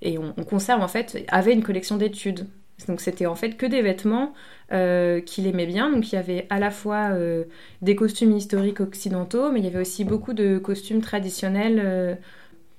et 0.01 0.17
on, 0.17 0.33
on, 0.38 0.43
conserve 0.43 0.81
en 0.81 0.88
fait, 0.88 1.25
avait 1.29 1.53
une 1.53 1.63
collection 1.63 1.98
d'études 1.98 2.45
donc 2.88 3.01
c'était 3.01 3.25
en 3.25 3.36
fait 3.36 3.51
que 3.51 3.65
des 3.65 3.81
vêtements 3.81 4.33
euh, 4.72 5.22
qu'il 5.22 5.48
aimait 5.48 5.65
bien. 5.65 5.91
Donc 5.91 6.12
il 6.12 6.15
y 6.15 6.17
avait 6.17 6.48
à 6.50 6.60
la 6.60 6.72
fois 6.72 7.12
euh, 7.12 7.45
des 7.81 7.95
costumes 7.95 8.36
historiques 8.36 8.81
occidentaux, 8.81 9.51
mais 9.51 9.60
il 9.60 9.65
y 9.65 9.67
avait 9.67 9.79
aussi 9.81 10.03
beaucoup 10.03 10.33
de 10.33 10.57
costumes 10.57 11.01
traditionnels 11.01 11.81
euh, 11.83 12.15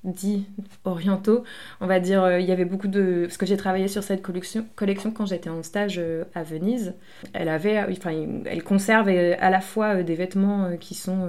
dits 0.04 0.46
orientaux. 0.84 1.44
On 1.80 1.86
va 1.86 1.98
dire, 2.00 2.38
il 2.38 2.44
y 2.44 2.52
avait 2.52 2.66
beaucoup 2.66 2.88
de... 2.88 3.22
Parce 3.22 3.38
que 3.38 3.46
j'ai 3.46 3.56
travaillé 3.56 3.88
sur 3.88 4.02
cette 4.02 4.20
collection, 4.20 4.66
collection 4.76 5.10
quand 5.10 5.24
j'étais 5.24 5.48
en 5.48 5.62
stage 5.62 5.98
à 6.34 6.42
Venise. 6.42 6.94
Elle 7.32 7.48
avait, 7.48 7.78
enfin, 7.90 8.12
elle 8.44 8.62
conserve 8.62 9.08
à 9.08 9.50
la 9.50 9.60
fois 9.62 10.02
des 10.02 10.14
vêtements 10.14 10.76
qui 10.78 10.94
sont 10.94 11.26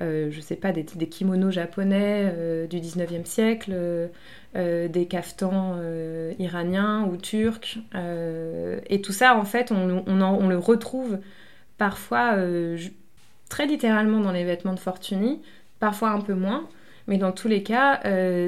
euh, 0.00 0.30
je 0.30 0.40
sais 0.40 0.54
pas, 0.54 0.70
des, 0.70 0.84
kimonos 0.84 1.50
japonais 1.50 2.32
euh, 2.32 2.68
du 2.68 2.78
19e 2.78 3.24
siècle, 3.24 3.72
euh, 3.74 4.88
des 4.88 5.06
caftans 5.06 5.76
iraniens 6.38 7.04
ou 7.04 7.16
turcs. 7.16 7.78
et 7.94 9.00
tout 9.02 9.12
ça, 9.12 9.36
en 9.36 9.44
fait, 9.44 9.72
on, 9.72 10.04
on, 10.06 10.48
le 10.48 10.58
retrouve 10.58 11.18
parfois 11.78 12.36
très 13.48 13.66
littéralement 13.66 14.20
dans 14.20 14.32
les 14.32 14.44
vêtements 14.44 14.74
de 14.74 14.80
Fortuny, 14.80 15.42
parfois 15.80 16.10
un 16.10 16.20
peu 16.20 16.34
moins. 16.34 16.68
Mais 17.08 17.16
dans 17.16 17.32
tous 17.32 17.48
les 17.48 17.62
cas, 17.62 18.00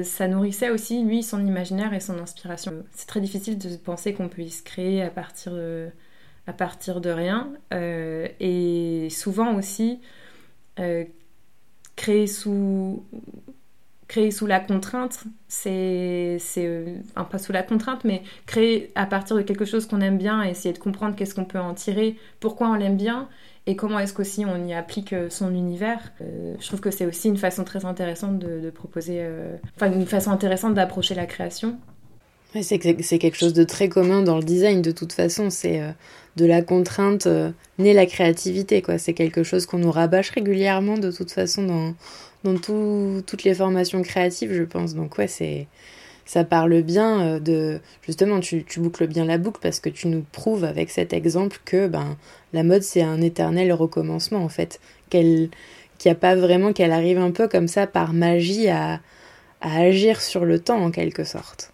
ça 0.03 0.27
nourrissait 0.27 0.69
aussi, 0.69 1.03
lui, 1.03 1.23
son 1.23 1.45
imaginaire 1.45 1.93
et 1.93 1.99
son 1.99 2.17
inspiration. 2.19 2.73
C'est 2.93 3.07
très 3.07 3.21
difficile 3.21 3.57
de 3.57 3.75
penser 3.75 4.13
qu'on 4.13 4.29
puisse 4.29 4.61
créer 4.61 5.01
à 5.01 5.09
partir 5.09 5.53
de, 5.53 5.89
à 6.47 6.53
partir 6.53 7.01
de 7.01 7.09
rien. 7.09 7.51
et 7.71 9.07
souvent 9.09 9.55
aussi, 9.55 9.99
créer 11.95 12.27
sous 12.27 13.03
créer 14.11 14.31
sous 14.31 14.45
la 14.45 14.59
contrainte, 14.59 15.23
c'est, 15.47 16.35
c'est 16.37 16.65
euh, 16.65 16.97
enfin 17.15 17.23
pas 17.23 17.37
sous 17.37 17.53
la 17.53 17.63
contrainte, 17.63 18.03
mais 18.03 18.23
créer 18.45 18.91
à 18.95 19.05
partir 19.05 19.37
de 19.37 19.41
quelque 19.41 19.63
chose 19.63 19.85
qu'on 19.85 20.01
aime 20.01 20.17
bien, 20.17 20.43
essayer 20.43 20.73
de 20.73 20.79
comprendre 20.79 21.15
qu'est-ce 21.15 21.33
qu'on 21.33 21.45
peut 21.45 21.59
en 21.59 21.73
tirer, 21.73 22.17
pourquoi 22.41 22.67
on 22.67 22.73
l'aime 22.73 22.97
bien, 22.97 23.29
et 23.67 23.77
comment 23.77 23.99
est-ce 23.99 24.11
qu'aussi 24.11 24.43
on 24.45 24.67
y 24.67 24.73
applique 24.73 25.13
euh, 25.13 25.29
son 25.29 25.53
univers. 25.53 26.11
Euh, 26.19 26.55
je 26.59 26.67
trouve 26.67 26.81
que 26.81 26.91
c'est 26.91 27.05
aussi 27.05 27.29
une 27.29 27.37
façon 27.37 27.63
très 27.63 27.85
intéressante 27.85 28.37
de, 28.37 28.69
proposer, 28.69 29.25
enfin 29.77 29.89
une 29.89 30.05
façon 30.05 30.31
intéressante 30.31 30.73
d'approcher 30.73 31.15
la 31.15 31.25
création. 31.25 31.77
c'est, 32.53 33.01
c'est 33.01 33.17
quelque 33.17 33.37
chose 33.37 33.53
de 33.53 33.63
très 33.63 33.87
commun 33.87 34.23
dans 34.23 34.35
le 34.35 34.43
design 34.43 34.81
de 34.81 34.91
toute 34.91 35.13
façon, 35.13 35.49
c'est 35.49 35.81
de 36.35 36.45
la 36.45 36.61
contrainte 36.61 37.27
euh, 37.27 37.51
naît 37.77 37.93
la 37.93 38.05
créativité. 38.05 38.81
quoi. 38.81 38.97
C'est 38.97 39.13
quelque 39.13 39.43
chose 39.43 39.65
qu'on 39.65 39.79
nous 39.79 39.91
rabâche 39.91 40.29
régulièrement 40.31 40.97
de 40.97 41.11
toute 41.11 41.31
façon 41.31 41.63
dans, 41.63 41.93
dans 42.43 42.57
toutes 42.57 43.43
les 43.43 43.53
formations 43.53 44.01
créatives, 44.01 44.53
je 44.53 44.63
pense. 44.63 44.95
Donc 44.95 45.17
ouais, 45.17 45.27
c'est 45.27 45.67
ça 46.25 46.43
parle 46.43 46.81
bien 46.81 47.21
euh, 47.21 47.39
de 47.39 47.79
justement 48.03 48.39
tu, 48.39 48.63
tu, 48.63 48.79
boucles 48.79 49.07
bien 49.07 49.25
la 49.25 49.37
boucle 49.37 49.59
parce 49.61 49.79
que 49.79 49.89
tu 49.89 50.07
nous 50.07 50.23
prouves 50.31 50.63
avec 50.63 50.89
cet 50.89 51.13
exemple 51.13 51.57
que 51.65 51.87
ben 51.87 52.15
la 52.53 52.63
mode 52.63 52.83
c'est 52.83 53.01
un 53.01 53.19
éternel 53.21 53.73
recommencement 53.73 54.43
en 54.43 54.47
fait 54.47 54.79
qu'elle 55.09 55.49
qu'il 55.97 56.11
a 56.11 56.15
pas 56.15 56.35
vraiment 56.35 56.73
qu'elle 56.73 56.93
arrive 56.93 57.17
un 57.17 57.31
peu 57.31 57.47
comme 57.47 57.67
ça 57.67 57.85
par 57.85 58.13
magie 58.13 58.69
à, 58.69 59.01
à 59.61 59.79
agir 59.81 60.21
sur 60.21 60.45
le 60.45 60.59
temps 60.59 60.83
en 60.83 60.91
quelque 60.91 61.23
sorte. 61.23 61.71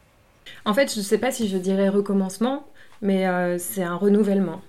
En 0.65 0.73
fait, 0.73 0.93
je 0.93 0.99
ne 0.99 1.03
sais 1.03 1.17
pas 1.17 1.31
si 1.31 1.47
je 1.47 1.57
dirais 1.57 1.87
recommencement, 1.87 2.67
mais 3.01 3.27
euh, 3.27 3.57
c'est 3.57 3.83
un 3.83 3.95
renouvellement, 3.95 4.61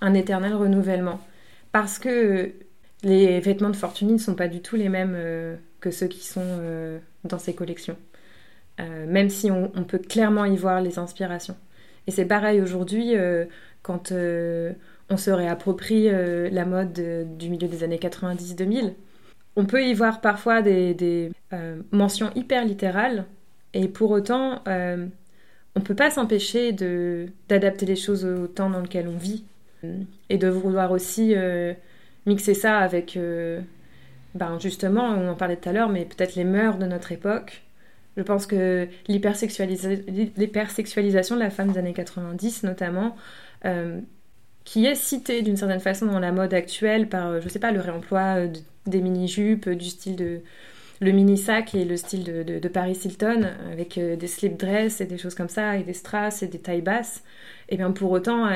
un 0.00 0.14
éternel 0.14 0.54
renouvellement. 0.54 1.20
Parce 1.72 1.98
que 1.98 2.52
les 3.02 3.40
vêtements 3.40 3.70
de 3.70 3.76
Fortuny 3.76 4.14
ne 4.14 4.18
sont 4.18 4.34
pas 4.34 4.48
du 4.48 4.60
tout 4.60 4.76
les 4.76 4.88
mêmes 4.88 5.14
euh, 5.16 5.56
que 5.80 5.90
ceux 5.90 6.06
qui 6.06 6.24
sont 6.24 6.42
euh, 6.44 6.98
dans 7.24 7.38
ses 7.38 7.54
collections. 7.54 7.96
même 8.78 9.30
si 9.30 9.50
on, 9.50 9.84
peut 9.84 9.98
clairement 9.98 10.44
y 10.46 10.56
voir 10.56 10.80
les 10.80 10.98
inspirations. 10.98 11.56
Et 12.06 12.10
c'est 12.10 12.24
pareil 12.24 12.60
aujourd'hui 12.60 13.14
quand 13.82 14.12
on 14.12 15.16
se 15.16 15.30
réapproprie 15.30 16.10
la 16.50 16.64
mode 16.64 16.92
du 17.38 17.50
milieu 17.50 17.68
des 17.68 17.84
années 17.84 17.98
90-2000. 17.98 18.94
On 19.54 19.64
peut 19.64 19.84
y 19.84 19.94
voir 19.94 20.20
parfois 20.20 20.60
des 20.60 21.30
mentions 21.92 22.32
hyper 22.34 22.64
littérales 22.64 23.26
et 23.74 23.86
pour 23.86 24.10
autant 24.10 24.64
on 25.76 25.80
peut 25.80 25.94
pas 25.94 26.10
s'empêcher 26.10 26.72
de 26.72 27.28
d'adapter 27.48 27.86
les 27.86 27.96
choses 27.96 28.24
au 28.24 28.46
temps 28.46 28.70
dans 28.70 28.80
lequel 28.80 29.08
on 29.08 29.16
vit. 29.16 29.44
Et 30.30 30.38
de 30.38 30.48
vouloir 30.48 30.92
aussi 30.92 31.34
euh, 31.36 31.74
mixer 32.24 32.54
ça 32.54 32.78
avec 32.78 33.18
euh, 33.18 33.60
ben 34.34 34.58
justement 34.58 35.04
on 35.04 35.28
en 35.28 35.34
parlait 35.34 35.56
tout 35.56 35.68
à 35.68 35.72
l'heure 35.72 35.90
mais 35.90 36.06
peut-être 36.06 36.36
les 36.36 36.44
mœurs 36.44 36.78
de 36.78 36.86
notre 36.86 37.12
époque. 37.12 37.60
Je 38.16 38.22
pense 38.22 38.46
que 38.46 38.88
l'hypersexualisation 39.08 41.34
de 41.34 41.40
la 41.40 41.50
femme 41.50 41.72
des 41.72 41.78
années 41.78 41.92
90 41.92 42.62
notamment 42.62 43.14
euh, 43.66 44.00
qui 44.64 44.86
est 44.86 44.94
citée 44.94 45.42
d'une 45.42 45.58
certaine 45.58 45.80
façon 45.80 46.06
dans 46.06 46.20
la 46.20 46.32
mode 46.32 46.54
actuelle 46.54 47.10
par 47.10 47.42
je 47.42 47.48
sais 47.50 47.58
pas 47.58 47.72
le 47.72 47.80
réemploi 47.80 48.46
des 48.86 49.02
mini-jupes 49.02 49.68
du 49.68 49.90
style 49.90 50.16
de 50.16 50.40
le 51.00 51.12
mini 51.12 51.36
sac 51.36 51.74
et 51.74 51.84
le 51.84 51.96
style 51.96 52.24
de, 52.24 52.68
Paris 52.68 52.98
Hilton 53.04 53.48
avec 53.70 53.98
euh, 53.98 54.16
des 54.16 54.26
slip 54.26 54.56
dress 54.56 55.00
et 55.00 55.06
des 55.06 55.18
choses 55.18 55.34
comme 55.34 55.48
ça 55.48 55.76
et 55.76 55.82
des 55.82 55.92
strass 55.92 56.42
et 56.42 56.46
des 56.46 56.58
tailles 56.58 56.82
basses 56.82 57.22
et 57.68 57.76
bien 57.76 57.90
pour 57.90 58.10
autant 58.10 58.48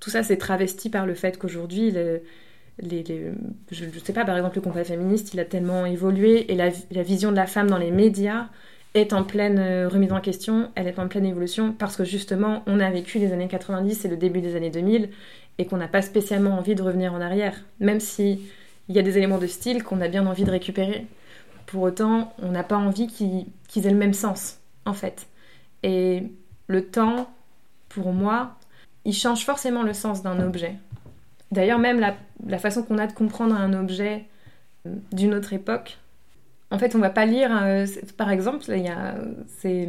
tout 0.00 0.10
ça 0.10 0.22
s'est 0.22 0.36
travesti 0.36 0.90
par 0.90 1.06
le 1.06 1.14
fait 1.14 1.38
qu'aujourd'hui 1.38 1.92
je 1.92 3.84
ne 3.84 3.98
sais 4.04 4.12
pas 4.12 4.24
par 4.24 4.36
exemple 4.36 4.56
le 4.56 4.62
combat 4.62 4.84
féministe 4.84 5.34
il 5.34 5.40
a 5.40 5.44
tellement 5.44 5.86
évolué 5.86 6.50
et 6.52 6.56
la, 6.56 6.70
vision 7.02 7.30
de 7.30 7.36
la 7.36 7.46
femme 7.46 7.68
dans 7.68 7.78
les 7.78 7.90
médias 7.90 8.48
est 8.94 9.12
en 9.12 9.24
pleine 9.24 9.58
euh, 9.58 9.88
remise 9.88 10.12
en 10.12 10.20
question, 10.20 10.70
elle 10.74 10.86
est 10.86 10.98
en 10.98 11.06
pleine 11.08 11.26
évolution 11.26 11.72
parce 11.72 11.96
que 11.96 12.04
justement 12.04 12.62
on 12.66 12.80
a 12.80 12.90
vécu 12.90 13.18
les 13.18 13.32
années 13.32 13.48
90 13.48 14.04
et 14.04 14.08
le 14.08 14.16
début 14.16 14.40
des 14.40 14.56
années 14.56 14.70
2000 14.70 15.10
et 15.58 15.66
qu'on 15.66 15.76
n'a 15.76 15.88
pas 15.88 16.02
spécialement 16.02 16.56
envie 16.58 16.74
de 16.74 16.82
revenir 16.82 17.12
en 17.12 17.20
arrière, 17.20 17.64
même 17.80 18.00
si 18.00 18.40
il 18.88 18.94
y 18.94 18.98
a 18.98 19.02
des 19.02 19.18
éléments 19.18 19.38
de 19.38 19.46
style 19.46 19.82
qu'on 19.82 20.00
a 20.00 20.08
bien 20.08 20.26
envie 20.26 20.44
de 20.44 20.50
récupérer. 20.50 21.06
Pour 21.66 21.82
autant, 21.82 22.32
on 22.40 22.52
n'a 22.52 22.62
pas 22.62 22.76
envie 22.76 23.08
qu'ils 23.08 23.86
aient 23.86 23.90
le 23.90 23.96
même 23.96 24.14
sens, 24.14 24.58
en 24.84 24.94
fait. 24.94 25.26
Et 25.82 26.22
le 26.68 26.86
temps, 26.86 27.28
pour 27.88 28.12
moi, 28.12 28.56
il 29.04 29.12
change 29.14 29.44
forcément 29.44 29.82
le 29.82 29.92
sens 29.92 30.22
d'un 30.22 30.40
objet. 30.40 30.74
D'ailleurs, 31.52 31.78
même 31.78 32.00
la, 32.00 32.58
façon 32.58 32.82
qu'on 32.82 32.98
a 32.98 33.06
de 33.06 33.12
comprendre 33.12 33.54
un 33.54 33.72
objet 33.72 34.24
euh, 34.86 34.94
d'une 35.12 35.34
autre 35.34 35.52
époque, 35.52 35.98
en 36.70 36.78
fait, 36.78 36.96
on 36.96 36.98
va 36.98 37.10
pas 37.10 37.26
lire, 37.26 37.50
euh, 37.62 37.86
par 38.16 38.30
exemple, 38.30 38.64
c'est 39.58 39.88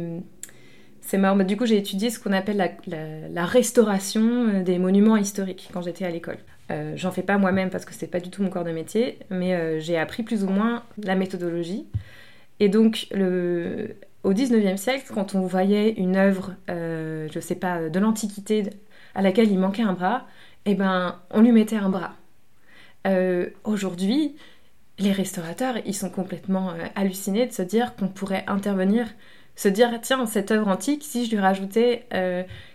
c'est 1.08 1.16
marrant. 1.16 1.36
Du 1.42 1.56
coup, 1.56 1.64
j'ai 1.64 1.78
étudié 1.78 2.10
ce 2.10 2.20
qu'on 2.20 2.32
appelle 2.32 2.76
la, 2.86 3.46
restauration 3.46 4.48
euh, 4.48 4.62
des 4.62 4.78
monuments 4.78 5.16
historiques 5.16 5.70
quand 5.72 5.80
j'étais 5.82 6.04
à 6.04 6.10
l'école. 6.10 6.38
Euh, 6.70 6.92
j'en 6.96 7.10
fais 7.10 7.22
pas 7.22 7.38
moi-même 7.38 7.70
parce 7.70 7.84
que 7.84 7.94
c'est 7.94 8.06
pas 8.06 8.20
du 8.20 8.30
tout 8.30 8.42
mon 8.42 8.50
corps 8.50 8.64
de 8.64 8.72
métier, 8.72 9.18
mais 9.30 9.54
euh, 9.54 9.80
j'ai 9.80 9.96
appris 9.98 10.22
plus 10.22 10.44
ou 10.44 10.48
moins 10.48 10.84
la 11.02 11.14
méthodologie. 11.14 11.86
Et 12.60 12.68
donc, 12.68 13.08
au 14.24 14.32
19e 14.32 14.76
siècle, 14.76 15.10
quand 15.14 15.34
on 15.34 15.46
voyait 15.46 15.92
une 15.92 16.16
œuvre, 16.16 16.54
euh, 16.68 17.28
je 17.32 17.40
sais 17.40 17.54
pas, 17.54 17.88
de 17.88 17.98
l'Antiquité 17.98 18.64
à 19.14 19.22
laquelle 19.22 19.50
il 19.50 19.58
manquait 19.58 19.82
un 19.82 19.92
bras, 19.92 20.26
eh 20.66 20.74
ben, 20.74 21.20
on 21.30 21.40
lui 21.40 21.52
mettait 21.52 21.76
un 21.76 21.88
bras. 21.88 22.14
Aujourd'hui, 23.64 24.36
les 24.98 25.12
restaurateurs, 25.12 25.76
ils 25.86 25.94
sont 25.94 26.10
complètement 26.10 26.74
hallucinés 26.94 27.46
de 27.46 27.52
se 27.52 27.62
dire 27.62 27.96
qu'on 27.96 28.08
pourrait 28.08 28.44
intervenir, 28.46 29.06
se 29.56 29.68
dire, 29.68 29.98
tiens, 30.02 30.26
cette 30.26 30.50
œuvre 30.50 30.68
antique, 30.68 31.02
si 31.04 31.24
je 31.24 31.30
lui 31.30 31.38
rajoutais 31.38 32.06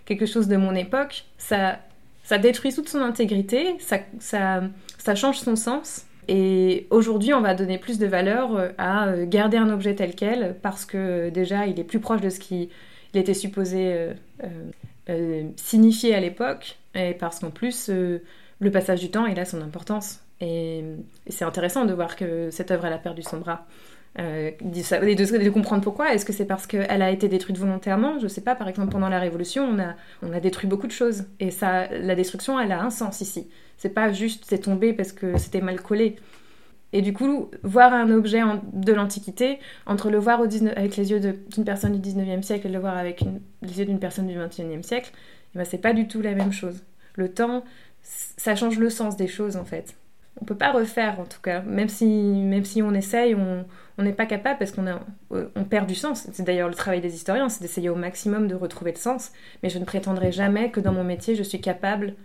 quelque 0.05 0.25
chose 0.25 0.47
de 0.47 0.57
mon 0.57 0.73
époque, 0.73 1.25
ça 1.37 1.77
ça 2.23 2.37
détruit 2.37 2.73
toute 2.73 2.89
son 2.89 3.01
intégrité, 3.01 3.75
ça, 3.79 3.99
ça, 4.19 5.15
change 5.15 5.39
son 5.39 5.55
sens. 5.55 6.05
Et 6.29 6.87
aujourd'hui, 6.89 7.33
on 7.33 7.41
va 7.41 7.53
donner 7.53 7.77
plus 7.77 7.99
de 7.99 8.07
valeur 8.07 8.55
euh, 8.55 8.69
à 8.77 9.07
euh, 9.07 9.25
garder 9.27 9.57
un 9.57 9.69
objet 9.69 9.93
tel 9.93 10.15
quel 10.15 10.55
parce 10.61 10.85
que 10.85 10.97
euh, 10.97 11.29
déjà, 11.29 11.67
il 11.67 11.77
est 11.81 11.83
plus 11.83 11.99
proche 11.99 12.21
de 12.21 12.29
ce 12.29 12.39
qu'il 12.39 12.69
était 13.13 13.33
supposé 13.33 14.09
signifier 15.57 16.15
à 16.15 16.21
l'époque 16.21 16.77
et 16.95 17.13
parce 17.13 17.39
qu'en 17.39 17.51
plus, 17.51 17.89
le 17.89 18.71
passage 18.71 19.01
du 19.01 19.11
temps, 19.11 19.25
il 19.25 19.37
a 19.37 19.43
son 19.43 19.61
importance. 19.61 20.21
Et, 20.39 20.83
c'est 21.27 21.45
intéressant 21.45 21.83
de 21.85 21.93
voir 21.93 22.15
que 22.15 22.49
cette 22.51 22.71
œuvre, 22.71 22.85
elle 22.85 22.93
a 22.93 22.97
perdu 22.97 23.21
son 23.21 23.37
bras. 23.37 23.65
Euh, 24.19 24.51
et 24.61 25.15
de, 25.15 25.49
comprendre 25.49 25.83
pourquoi. 25.83 26.13
Est-ce 26.13 26.25
que 26.25 26.33
c'est 26.33 26.45
parce 26.45 26.67
qu'elle 26.67 27.01
a 27.01 27.09
été 27.09 27.27
détruite 27.27 27.57
volontairement? 27.57 28.19
Je 28.19 28.27
sais 28.27 28.41
pas. 28.41 28.55
Par 28.55 28.67
exemple, 28.67 28.91
pendant 28.91 29.09
la 29.09 29.19
Révolution, 29.19 29.63
on 29.65 29.79
a, 29.79 29.95
on 30.21 30.31
a 30.33 30.39
détruit 30.39 30.69
beaucoup 30.69 30.87
de 30.87 30.91
choses. 30.91 31.25
Et 31.39 31.51
ça, 31.51 31.87
la 31.87 32.15
destruction, 32.15 32.59
elle 32.59 32.71
a 32.71 32.81
un 32.81 32.89
sens 32.89 33.21
ici. 33.21 33.47
C'est 33.77 33.89
pas 33.89 34.11
juste 34.11 34.45
c'est 34.47 34.59
tombé 34.59 34.93
parce 34.93 35.11
que 35.11 35.37
c'était 35.37 35.61
mal 35.61 35.81
collé. 35.81 36.17
Et 36.95 37.01
du 37.01 37.11
coup, 37.11 37.49
voir 37.63 37.91
un 37.91 38.11
objet 38.11 38.41
de 38.71 38.93
l'Antiquité, 38.93 39.57
entre 39.87 40.11
le 40.11 40.19
voir 40.19 40.39
au 40.41 40.43
avec 40.43 40.95
les 40.95 41.09
yeux 41.09 41.19
d'une 41.19 41.65
personne 41.65 41.99
du 41.99 42.07
19e 42.07 42.43
siècle 42.43 42.67
et 42.67 42.69
le 42.69 42.77
voir 42.77 42.97
avec 42.97 43.23
les 43.63 43.79
yeux 43.79 43.85
d'une 43.85 43.99
personne 43.99 44.27
du 44.27 44.37
21e 44.37 44.83
siècle, 44.83 45.11
eh 45.55 45.57
ben, 45.57 45.65
c'est 45.65 45.79
pas 45.79 45.93
du 45.93 46.07
tout 46.07 46.21
la 46.21 46.35
même 46.35 46.51
chose. 46.51 46.83
Le 47.15 47.33
temps, 47.33 47.63
ça 48.03 48.55
change 48.55 48.77
le 48.77 48.91
sens 48.91 49.17
des 49.17 49.27
choses 49.27 49.57
en 49.57 49.65
fait. 49.65 49.95
On 50.41 50.45
peut 50.45 50.57
pas 50.57 50.71
refaire 50.71 51.19
en 51.19 51.25
tout 51.25 51.41
cas, 51.41 51.61
même 51.61 51.89
si, 51.89 52.81
on 52.81 52.93
essaye, 52.93 53.35
on 53.35 53.65
n'est 54.03 54.13
pas 54.13 54.25
capable 54.25 54.57
parce 54.59 54.71
qu'on 54.71 54.85
on 55.29 55.63
perd 55.63 55.87
du 55.87 55.95
sens. 55.95 56.27
C'est 56.31 56.43
d'ailleurs 56.43 56.69
le 56.69 56.75
travail 56.75 57.01
des 57.01 57.13
historiens, 57.13 57.49
c'est 57.49 57.61
d'essayer 57.61 57.89
au 57.89 57.95
maximum 57.95 58.47
de 58.47 58.55
retrouver 58.55 58.91
le 58.91 58.97
sens. 58.97 59.31
Mais 59.61 59.69
je 59.69 59.79
ne 59.79 59.85
prétendrai 59.85 60.31
jamais 60.31 60.71
que 60.71 60.79
dans 60.79 60.91
mon 60.91 61.03
métier, 61.03 61.35
je 61.35 61.43
suis 61.43 61.61
capable 61.61 62.15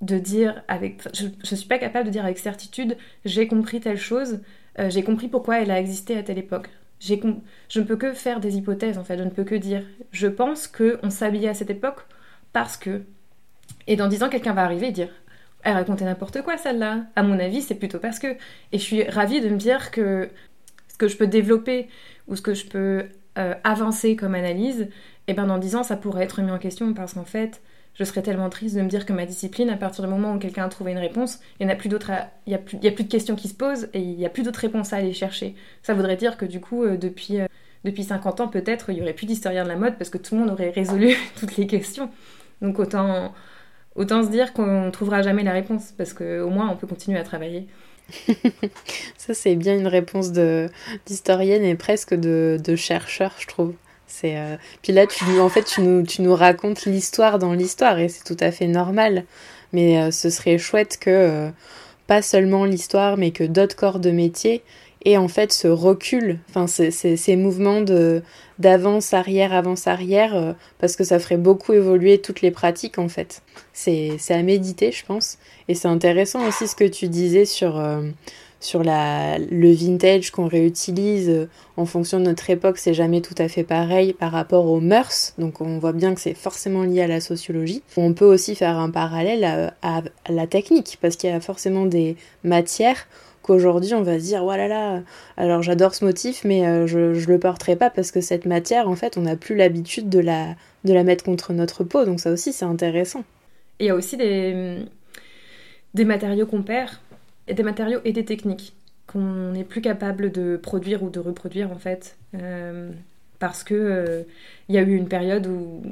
de 0.00 0.18
dire 0.18 0.62
avec. 0.68 1.02
Je 1.14 1.26
ne 1.26 1.56
suis 1.56 1.68
pas 1.68 1.78
capable 1.78 2.06
de 2.06 2.10
dire 2.10 2.24
avec 2.24 2.38
certitude 2.38 2.96
j'ai 3.24 3.48
compris 3.48 3.80
telle 3.80 3.98
chose, 3.98 4.40
euh, 4.78 4.90
j'ai 4.90 5.02
compris 5.02 5.28
pourquoi 5.28 5.60
elle 5.60 5.70
a 5.70 5.80
existé 5.80 6.16
à 6.16 6.22
telle 6.22 6.38
époque. 6.38 6.68
Je 7.00 7.14
ne 7.14 7.84
peux 7.84 7.96
que 7.96 8.12
faire 8.12 8.40
des 8.40 8.56
hypothèses 8.56 8.98
en 8.98 9.04
fait, 9.04 9.18
je 9.18 9.22
ne 9.22 9.30
peux 9.30 9.44
que 9.44 9.54
dire 9.54 9.82
je 10.10 10.26
pense 10.26 10.66
qu'on 10.66 11.10
s'habillait 11.10 11.48
à 11.48 11.54
cette 11.54 11.70
époque 11.70 12.06
parce 12.52 12.76
que. 12.76 13.02
Et 13.86 13.96
dans 13.96 14.08
dix 14.08 14.22
ans, 14.22 14.28
quelqu'un 14.28 14.52
va 14.52 14.64
arriver 14.64 14.88
et 14.88 14.92
dire 14.92 15.10
elle 15.62 15.74
racontait 15.74 16.04
n'importe 16.04 16.42
quoi 16.42 16.56
celle-là. 16.56 17.04
À 17.16 17.22
mon 17.22 17.38
avis, 17.38 17.62
c'est 17.62 17.74
plutôt 17.74 17.98
parce 17.98 18.18
que. 18.18 18.28
Et 18.72 18.78
je 18.78 18.82
suis 18.82 19.02
ravie 19.04 19.40
de 19.40 19.48
me 19.48 19.56
dire 19.56 19.90
que 19.90 20.30
ce 20.88 20.96
que 20.96 21.08
je 21.08 21.16
peux 21.16 21.26
développer 21.26 21.88
ou 22.26 22.36
ce 22.36 22.42
que 22.42 22.54
je 22.54 22.66
peux 22.66 23.06
euh, 23.38 23.54
avancer 23.64 24.16
comme 24.16 24.34
analyse, 24.34 24.82
et 25.28 25.32
eh 25.32 25.34
ben 25.34 25.46
dans 25.46 25.58
dix 25.58 25.76
ans, 25.76 25.82
ça 25.82 25.96
pourrait 25.96 26.24
être 26.24 26.40
mis 26.40 26.50
en 26.50 26.58
question 26.58 26.94
parce 26.94 27.12
qu'en 27.12 27.24
fait, 27.24 27.60
je 27.98 28.04
serais 28.04 28.22
tellement 28.22 28.48
triste 28.48 28.76
de 28.76 28.80
me 28.80 28.88
dire 28.88 29.04
que 29.04 29.12
ma 29.12 29.26
discipline, 29.26 29.70
à 29.70 29.76
partir 29.76 30.04
du 30.04 30.10
moment 30.10 30.34
où 30.34 30.38
quelqu'un 30.38 30.64
a 30.64 30.68
trouvé 30.68 30.92
une 30.92 30.98
réponse, 30.98 31.40
il 31.58 31.66
n'y 31.66 31.72
a 31.72 31.76
plus 31.76 31.88
d'autres, 31.88 32.12
y 32.46 32.56
de 32.56 33.02
questions 33.02 33.34
qui 33.34 33.48
se 33.48 33.54
posent 33.54 33.88
et 33.92 34.00
il 34.00 34.16
n'y 34.16 34.24
a 34.24 34.30
plus 34.30 34.44
d'autres 34.44 34.60
réponses 34.60 34.92
à 34.92 34.96
aller 34.96 35.12
chercher. 35.12 35.56
Ça 35.82 35.94
voudrait 35.94 36.16
dire 36.16 36.36
que 36.36 36.46
du 36.46 36.60
coup, 36.60 36.84
euh, 36.84 36.96
depuis, 36.96 37.40
euh, 37.40 37.46
depuis 37.84 38.04
50 38.04 38.40
ans, 38.40 38.48
peut-être, 38.48 38.90
il 38.90 38.94
n'y 38.94 39.02
aurait 39.02 39.14
plus 39.14 39.26
d'historiens 39.26 39.64
de 39.64 39.68
la 39.68 39.76
mode 39.76 39.98
parce 39.98 40.10
que 40.10 40.18
tout 40.18 40.36
le 40.36 40.42
monde 40.42 40.50
aurait 40.50 40.70
résolu 40.70 41.14
toutes 41.40 41.56
les 41.56 41.66
questions. 41.66 42.08
Donc 42.62 42.78
autant, 42.78 43.34
autant 43.98 44.24
se 44.24 44.30
dire 44.30 44.54
qu'on 44.54 44.86
ne 44.86 44.90
trouvera 44.90 45.20
jamais 45.20 45.42
la 45.42 45.52
réponse 45.52 45.92
parce 45.98 46.14
qu'au 46.14 46.48
moins 46.48 46.70
on 46.70 46.76
peut 46.76 46.86
continuer 46.86 47.18
à 47.18 47.24
travailler. 47.24 47.66
Ça, 49.18 49.34
c'est 49.34 49.54
bien 49.54 49.76
une 49.76 49.86
réponse 49.86 50.32
d'historienne 50.32 51.64
et 51.64 51.74
presque 51.74 52.14
de, 52.14 52.76
chercheur, 52.76 53.34
je 53.38 53.46
trouve. 53.46 53.74
Euh, 54.24 54.56
Puis 54.82 54.92
là, 54.92 55.06
tu, 55.06 55.24
en 55.38 55.48
fait, 55.48 55.64
tu 55.64 56.22
nous, 56.22 56.34
racontes 56.34 56.86
l'histoire 56.86 57.38
dans 57.38 57.52
l'histoire 57.52 57.98
et 57.98 58.08
c'est 58.08 58.24
tout 58.24 58.42
à 58.42 58.50
fait 58.50 58.66
normal. 58.66 59.24
Mais 59.72 59.98
euh, 59.98 60.10
ce 60.10 60.30
serait 60.30 60.56
chouette 60.56 60.96
que, 60.98 61.10
euh, 61.10 61.50
pas 62.06 62.22
seulement 62.22 62.64
l'histoire, 62.64 63.18
mais 63.18 63.32
que 63.32 63.44
d'autres 63.44 63.76
corps 63.76 63.98
de 64.00 64.10
métier 64.10 64.62
aient 65.04 65.18
en 65.18 65.28
fait 65.28 65.52
ce 65.52 65.68
recul, 65.68 66.38
enfin, 66.48 66.66
ces, 66.66 67.36
mouvements 67.36 67.82
de, 67.82 68.22
d'avance, 68.58 69.14
arrière, 69.14 69.52
avance, 69.52 69.86
arrière, 69.86 70.54
parce 70.78 70.96
que 70.96 71.04
ça 71.04 71.18
ferait 71.18 71.36
beaucoup 71.36 71.72
évoluer 71.72 72.18
toutes 72.18 72.42
les 72.42 72.50
pratiques 72.50 72.98
en 72.98 73.08
fait. 73.08 73.42
C'est, 73.72 74.18
à 74.30 74.42
méditer, 74.42 74.92
je 74.92 75.04
pense. 75.04 75.38
Et 75.68 75.74
c'est 75.74 75.88
intéressant 75.88 76.46
aussi 76.46 76.66
ce 76.66 76.74
que 76.74 76.84
tu 76.84 77.08
disais 77.08 77.44
sur 77.44 77.78
sur 78.60 78.82
la, 78.82 79.38
le 79.38 79.70
vintage 79.70 80.30
qu'on 80.30 80.48
réutilise 80.48 81.28
euh, 81.28 81.48
en 81.76 81.86
fonction 81.86 82.18
de 82.18 82.24
notre 82.24 82.50
époque, 82.50 82.78
c'est 82.78 82.94
jamais 82.94 83.20
tout 83.20 83.34
à 83.38 83.48
fait 83.48 83.62
pareil 83.62 84.12
par 84.12 84.32
rapport 84.32 84.66
aux 84.66 84.80
mœurs. 84.80 85.34
Donc 85.38 85.60
on 85.60 85.78
voit 85.78 85.92
bien 85.92 86.14
que 86.14 86.20
c'est 86.20 86.34
forcément 86.34 86.82
lié 86.82 87.02
à 87.02 87.06
la 87.06 87.20
sociologie. 87.20 87.82
On 87.96 88.14
peut 88.14 88.24
aussi 88.24 88.56
faire 88.56 88.76
un 88.78 88.90
parallèle 88.90 89.72
à, 89.82 90.02
la 90.28 90.46
technique, 90.46 90.98
parce 91.00 91.16
qu'il 91.16 91.30
y 91.30 91.32
a 91.32 91.40
forcément 91.40 91.86
des 91.86 92.16
matières 92.42 93.06
qu'aujourd'hui 93.48 93.94
on 93.94 94.02
va 94.02 94.20
se 94.20 94.24
dire, 94.24 94.44
voilà 94.44 94.68
là 94.68 94.94
là, 94.94 95.02
alors 95.36 95.62
j'adore 95.62 95.94
ce 95.94 96.04
motif, 96.04 96.44
mais 96.44 96.64
euh, 96.66 96.86
je, 96.86 97.14
je 97.14 97.28
le 97.28 97.40
porterai 97.40 97.74
pas 97.74 97.90
parce 97.90 98.12
que 98.12 98.20
cette 98.20 98.46
matière, 98.46 98.88
en 98.88 98.94
fait, 98.94 99.18
on 99.18 99.22
n'a 99.22 99.34
plus 99.34 99.56
l'habitude 99.56 100.08
de 100.08 100.20
la, 100.20 100.54
de 100.84 100.92
la 100.92 101.02
mettre 101.02 101.24
contre 101.24 101.52
notre 101.52 101.82
peau. 101.82 102.04
Donc 102.04 102.20
ça 102.20 102.30
aussi, 102.30 102.52
c'est 102.52 102.64
intéressant. 102.64 103.24
Il 103.80 103.86
y 103.86 103.90
a 103.90 103.96
aussi 103.96 104.16
des, 104.16 104.78
des 105.94 106.04
matériaux 106.04 106.46
qu'on 106.46 106.62
perd 106.62 106.90
des 107.54 107.62
matériaux 107.62 108.00
et 108.04 108.12
des 108.12 108.24
techniques 108.24 108.74
qu'on 109.06 109.52
n'est 109.52 109.64
plus 109.64 109.80
capable 109.80 110.30
de 110.30 110.56
produire 110.56 111.02
ou 111.02 111.10
de 111.10 111.18
reproduire 111.18 111.70
en 111.70 111.78
fait. 111.78 112.16
Euh, 112.34 112.90
parce 113.38 113.62
que 113.62 113.74
euh, 113.74 114.22
il 114.68 114.74
y 114.74 114.78
a 114.78 114.82
eu 114.82 114.94
une 114.94 115.08
période 115.08 115.46
où, 115.46 115.82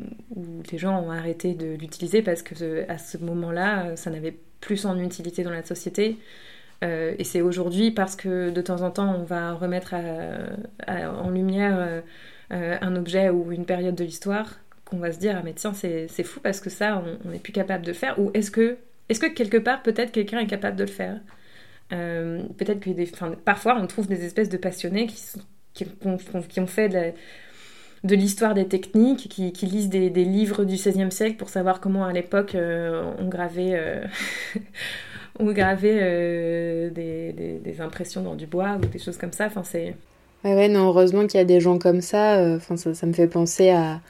les 0.71 0.79
gens 0.79 1.01
ont 1.01 1.11
arrêté 1.11 1.55
de 1.55 1.75
l'utiliser 1.75 2.21
parce 2.21 2.43
que 2.43 2.89
à 2.91 2.99
ce 2.99 3.19
moment-là, 3.19 3.97
ça 3.97 4.11
n'avait 4.11 4.37
plus 4.61 4.79
son 4.79 4.99
utilité 4.99 5.45
dans 5.45 5.51
la 5.51 5.65
société. 5.65 6.19
Euh, 6.85 7.15
et 7.19 7.25
c'est 7.25 7.41
aujourd'hui 7.41 7.91
parce 7.91 8.17
que 8.17 8.51
de 8.51 8.61
temps 8.61 8.83
en 8.83 8.91
temps, 8.91 9.15
on 9.19 9.25
va 9.25 9.53
remettre 9.55 9.95
en 10.87 11.31
lumière 11.31 12.03
un 12.51 12.97
objet 12.97 13.31
ou 13.31 13.53
une 13.53 13.65
période 13.65 13.95
de 13.95 14.05
l'histoire 14.05 14.61
qu'on 14.85 14.99
va 14.99 15.11
se 15.11 15.19
dire 15.19 15.35
ah 15.37 15.43
mais 15.45 15.53
tiens 15.53 15.75
c'est 15.75 16.23
fou 16.23 16.39
parce 16.41 16.61
que 16.61 16.71
ça 16.71 17.03
on 17.25 17.31
n'est 17.31 17.41
plus 17.41 17.53
capable 17.53 17.85
de 17.85 17.91
le 17.91 17.95
faire. 17.95 18.19
Ou 18.21 18.31
est-ce 18.35 18.51
que 18.51 18.77
est-ce 19.09 19.21
que 19.21 19.27
quelque 19.27 19.59
part 19.59 19.83
peut-être 19.83 20.13
quelqu'un 20.13 20.39
est 20.41 20.47
capable 20.47 20.77
de 20.77 20.85
le 20.85 20.91
faire? 20.91 21.21
Euh, 21.93 22.43
peut-être 22.57 22.81
que 22.81 23.35
parfois 23.35 23.79
on 23.81 23.87
trouve 23.87 24.09
des 24.09 24.25
espèces 24.25 24.49
de 24.49 24.57
passionnés 24.57 25.07
qui, 25.07 25.23
qui, 25.75 25.87
ont 26.05 26.67
fait 26.67 27.15
de 28.03 28.15
l'histoire 28.17 28.55
des 28.55 28.67
techniques, 28.67 29.29
qui, 29.29 29.67
lisent 29.67 29.89
des, 29.89 30.09
livres 30.09 30.65
du 30.65 30.75
XVIe 30.75 31.13
siècle 31.13 31.37
pour 31.37 31.49
savoir 31.49 31.81
comment 31.81 32.05
à 32.05 32.13
l'époque 32.13 32.57
euh, 32.57 33.13
on 33.19 33.29
gravait, 33.29 33.75
euh, 33.75 34.05
on 35.39 35.53
gravait 35.53 36.91
des, 36.91 37.33
des, 37.33 37.81
impressions 37.81 38.23
dans 38.23 38.35
du 38.35 38.47
bois 38.47 38.79
ou 38.83 38.87
des 38.87 38.99
choses 38.99 39.17
comme 39.17 39.33
ça. 39.33 39.49
C'est... 39.65 39.95
Ouais, 40.45 40.69
non, 40.69 40.89
heureusement 40.89 41.27
qu'il 41.27 41.39
y 41.39 41.43
a 41.43 41.47
des 41.47 41.61
gens 41.61 41.79
comme 41.79 42.01
ça. 42.01 42.57
Enfin, 42.57 42.77
ça, 42.77 42.95
ça, 42.95 43.07
me 43.07 43.13
fait 43.13 43.27
penser 43.27 43.71
à, 43.71 44.01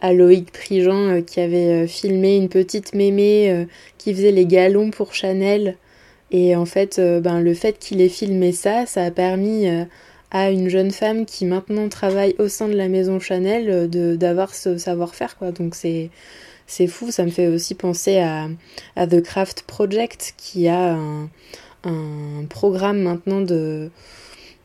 à 0.00 0.12
Loïc 0.12 0.52
Prigent 0.52 1.22
qui 1.22 1.40
avait 1.40 1.86
filmé 1.86 2.36
une 2.36 2.48
petite 2.48 2.94
mémé 2.94 3.66
qui 3.98 4.14
faisait 4.14 4.32
les 4.32 4.46
galons 4.46 4.90
pour 4.90 5.14
Chanel 5.14 5.76
et 6.30 6.56
en 6.56 6.64
fait, 6.66 6.98
euh, 6.98 7.20
ben, 7.20 7.40
le 7.40 7.54
fait 7.54 7.78
qu'il 7.78 8.00
ait 8.00 8.08
filmé 8.08 8.52
ça, 8.52 8.86
ça 8.86 9.04
a 9.04 9.10
permis 9.10 9.68
euh, 9.68 9.84
à 10.30 10.50
une 10.50 10.68
jeune 10.68 10.90
femme 10.90 11.24
qui 11.24 11.46
maintenant 11.46 11.88
travaille 11.88 12.34
au 12.38 12.48
sein 12.48 12.68
de 12.68 12.74
la 12.74 12.88
maison 12.88 13.20
Chanel 13.20 13.70
euh, 13.70 13.86
de 13.86 14.16
d'avoir 14.16 14.54
ce 14.54 14.76
savoir-faire. 14.78 15.36
quoi. 15.38 15.52
Donc 15.52 15.74
c'est 15.74 16.10
c'est 16.66 16.86
fou, 16.86 17.10
ça 17.10 17.24
me 17.24 17.30
fait 17.30 17.48
aussi 17.48 17.74
penser 17.74 18.18
à, 18.18 18.48
The 19.06 19.20
Craft 19.22 19.62
Project 19.62 20.34
qui 20.36 20.68
a 20.68 20.94
un, 20.94 21.28
programme 22.48 23.00
maintenant 23.00 23.40
de 23.40 23.90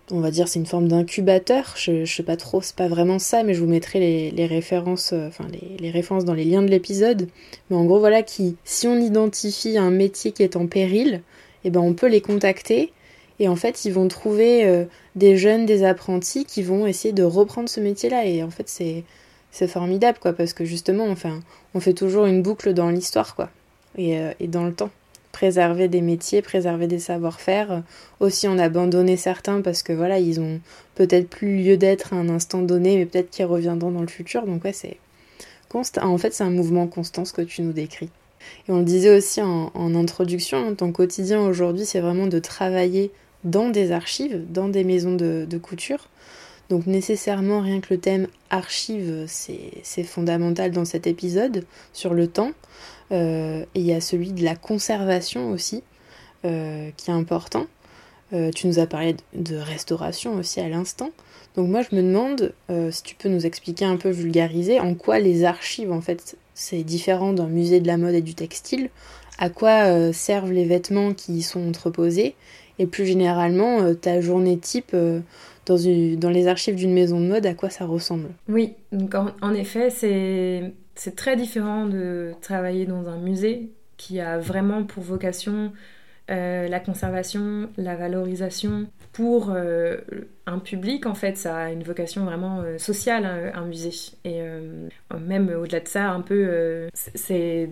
on 0.09 0.19
va 0.19 0.31
dire 0.31 0.47
c'est 0.47 0.59
une 0.59 0.65
forme 0.65 0.87
d'incubateur, 0.87 1.75
je, 1.77 2.03
je 2.03 2.15
sais 2.15 2.23
pas 2.23 2.35
trop, 2.35 2.61
c'est 2.61 2.75
pas 2.75 2.87
vraiment 2.87 3.19
ça, 3.19 3.43
mais 3.43 3.53
je 3.53 3.61
vous 3.61 3.67
mettrai 3.67 4.31
les, 4.31 4.45
références, 4.45 5.13
enfin 5.13 5.45
les, 5.51 5.77
les, 5.77 5.91
références 5.91 6.25
dans 6.25 6.33
les 6.33 6.43
liens 6.43 6.63
de 6.63 6.69
l'épisode. 6.69 7.29
Mais 7.69 7.77
en 7.77 7.85
gros 7.85 7.99
voilà 7.99 8.23
qui, 8.23 8.57
si 8.65 8.87
on 8.87 8.99
identifie 8.99 9.77
un 9.77 9.91
métier 9.91 10.31
qui 10.31 10.43
est 10.43 10.55
en 10.55 10.67
péril, 10.67 11.21
eh 11.63 11.69
ben 11.69 11.79
on 11.79 11.93
peut 11.93 12.07
les 12.07 12.21
contacter. 12.21 12.91
Et 13.39 13.47
en 13.47 13.55
fait 13.55 13.85
ils 13.85 13.93
vont 13.93 14.07
trouver 14.07 14.65
euh, 14.65 14.85
des 15.15 15.37
jeunes, 15.37 15.65
des 15.65 15.83
apprentis 15.83 16.45
qui 16.45 16.61
vont 16.63 16.85
essayer 16.87 17.13
de 17.13 17.23
reprendre 17.23 17.69
ce 17.69 17.79
métier-là. 17.79 18.25
Et 18.25 18.43
en 18.43 18.49
fait 18.49 18.67
c'est 18.67 19.03
c'est 19.51 19.67
formidable 19.67 20.17
quoi 20.19 20.33
parce 20.33 20.53
que 20.53 20.65
justement 20.65 21.07
enfin 21.07 21.41
on 21.73 21.79
fait 21.79 21.93
toujours 21.93 22.25
une 22.25 22.41
boucle 22.41 22.73
dans 22.73 22.89
l'histoire 22.89 23.35
quoi 23.35 23.49
et, 23.97 24.17
euh, 24.17 24.31
dans 24.47 24.65
le 24.65 24.73
temps 24.73 24.89
préserver 25.31 25.87
des 25.87 26.01
métiers, 26.01 26.41
préserver 26.41 26.87
des 26.87 26.99
savoir-faire, 26.99 27.83
aussi 28.19 28.47
en 28.47 28.59
abandonner 28.59 29.17
certains 29.17 29.61
parce 29.61 29.81
que 29.81 29.93
voilà, 29.93 30.19
ils 30.19 30.39
ont 30.39 30.59
peut-être 30.95 31.29
plus 31.29 31.57
lieu 31.63 31.77
d'être 31.77 32.13
à 32.13 32.17
un 32.17 32.29
instant 32.29 32.61
donné, 32.61 32.97
mais 32.97 33.05
peut-être 33.05 33.29
qu'ils 33.29 33.45
reviendront 33.45 33.91
dans 33.91 34.01
le 34.01 34.07
futur. 34.07 34.45
Donc 34.45 34.63
ouais, 34.63 34.73
c'est 34.73 34.97
constant. 35.69 36.05
En 36.05 36.17
fait, 36.17 36.33
c'est 36.33 36.43
un 36.43 36.51
mouvement 36.51 36.87
constant 36.87 37.25
ce 37.25 37.33
que 37.33 37.41
tu 37.41 37.61
nous 37.61 37.73
décris. 37.73 38.09
Et 38.67 38.71
on 38.71 38.79
le 38.79 38.83
disait 38.83 39.15
aussi 39.15 39.41
en, 39.41 39.95
introduction, 39.95 40.57
hein, 40.57 40.73
ton 40.73 40.91
quotidien 40.91 41.41
aujourd'hui, 41.41 41.85
c'est 41.85 41.99
vraiment 41.99 42.27
de 42.27 42.39
travailler 42.39 43.11
dans 43.43 43.69
des 43.69 43.91
archives, 43.91 44.43
dans 44.49 44.67
des 44.67 44.83
maisons 44.83 45.15
de, 45.15 45.57
couture. 45.57 46.09
Donc 46.71 46.87
nécessairement, 46.87 47.59
rien 47.59 47.81
que 47.81 47.93
le 47.93 47.99
thème 47.99 48.27
archive, 48.49 49.25
c'est 49.27 50.03
fondamental 50.03 50.71
dans 50.71 50.85
cet 50.85 51.05
épisode 51.05 51.65
sur 51.91 52.13
le 52.13 52.27
temps. 52.27 52.51
Euh, 53.11 53.65
et 53.75 53.81
il 53.81 53.85
y 53.85 53.91
a 53.91 53.99
celui 53.99 54.31
de 54.31 54.41
la 54.41 54.55
conservation 54.55 55.51
aussi, 55.51 55.83
euh, 56.45 56.89
qui 56.95 57.11
est 57.11 57.13
important. 57.13 57.65
Euh, 58.31 58.51
tu 58.51 58.67
nous 58.67 58.79
as 58.79 58.87
parlé 58.87 59.17
de 59.33 59.57
restauration 59.57 60.35
aussi 60.35 60.61
à 60.61 60.69
l'instant. 60.69 61.11
Donc 61.57 61.67
moi 61.67 61.81
je 61.81 61.93
me 61.93 62.01
demande 62.01 62.53
si 62.91 63.03
tu 63.03 63.15
peux 63.15 63.27
nous 63.27 63.45
expliquer 63.45 63.83
un 63.83 63.97
peu 63.97 64.09
vulgariser 64.09 64.79
en 64.79 64.95
quoi 64.95 65.19
les 65.19 65.43
archives 65.43 65.91
en 65.91 65.99
fait 65.99 66.37
c'est 66.53 66.83
différent 66.83 67.33
d'un 67.33 67.47
musée 67.47 67.81
de 67.81 67.87
la 67.87 67.97
mode 67.97 68.15
et 68.15 68.21
du 68.21 68.35
textile. 68.35 68.89
À 69.41 69.49
quoi 69.49 69.87
euh, 69.87 70.13
servent 70.13 70.53
les 70.53 70.63
vêtements 70.63 71.13
qui 71.13 71.33
y 71.33 71.41
sont 71.41 71.67
entreposés. 71.67 72.35
Et 72.79 72.87
plus 72.87 73.05
généralement, 73.05 73.93
ta 73.93 74.21
journée 74.21 74.57
type 74.57 74.95
dans, 75.65 75.75
dans 76.17 76.29
les 76.29 76.47
archives 76.47 76.75
d'une 76.75 76.93
maison 76.93 77.19
de 77.19 77.27
mode, 77.27 77.45
à 77.45 77.53
quoi 77.53 77.69
ça 77.69 77.85
ressemble? 77.85 78.29
Oui, 78.47 78.73
donc 78.91 79.13
en, 79.15 79.53
effet, 79.53 79.89
c'est 79.89 81.15
très 81.15 81.35
différent 81.35 81.85
de 81.85 82.31
travailler 82.41 82.85
dans 82.85 83.07
un 83.07 83.17
musée 83.17 83.69
qui 83.97 84.19
a 84.19 84.39
vraiment 84.39 84.83
pour 84.83 85.03
vocation 85.03 85.73
euh, 86.29 86.67
la 86.67 86.79
conservation, 86.79 87.69
la 87.77 87.95
valorisation. 87.95 88.87
Pour 89.11 89.51
euh, 89.51 89.97
un 90.45 90.59
public, 90.59 91.05
en 91.05 91.15
fait, 91.15 91.35
ça 91.35 91.57
a 91.57 91.71
une 91.71 91.83
vocation 91.83 92.23
vraiment 92.23 92.61
euh, 92.61 92.77
sociale, 92.77 93.25
hein, 93.25 93.51
un 93.53 93.65
musée. 93.65 93.91
Et 94.23 94.41
même 95.19 95.49
au-delà 95.49 95.81
de 95.81 95.87
ça, 95.87 96.09
un 96.11 96.21
peu, 96.21 96.87
c'est 96.93 97.69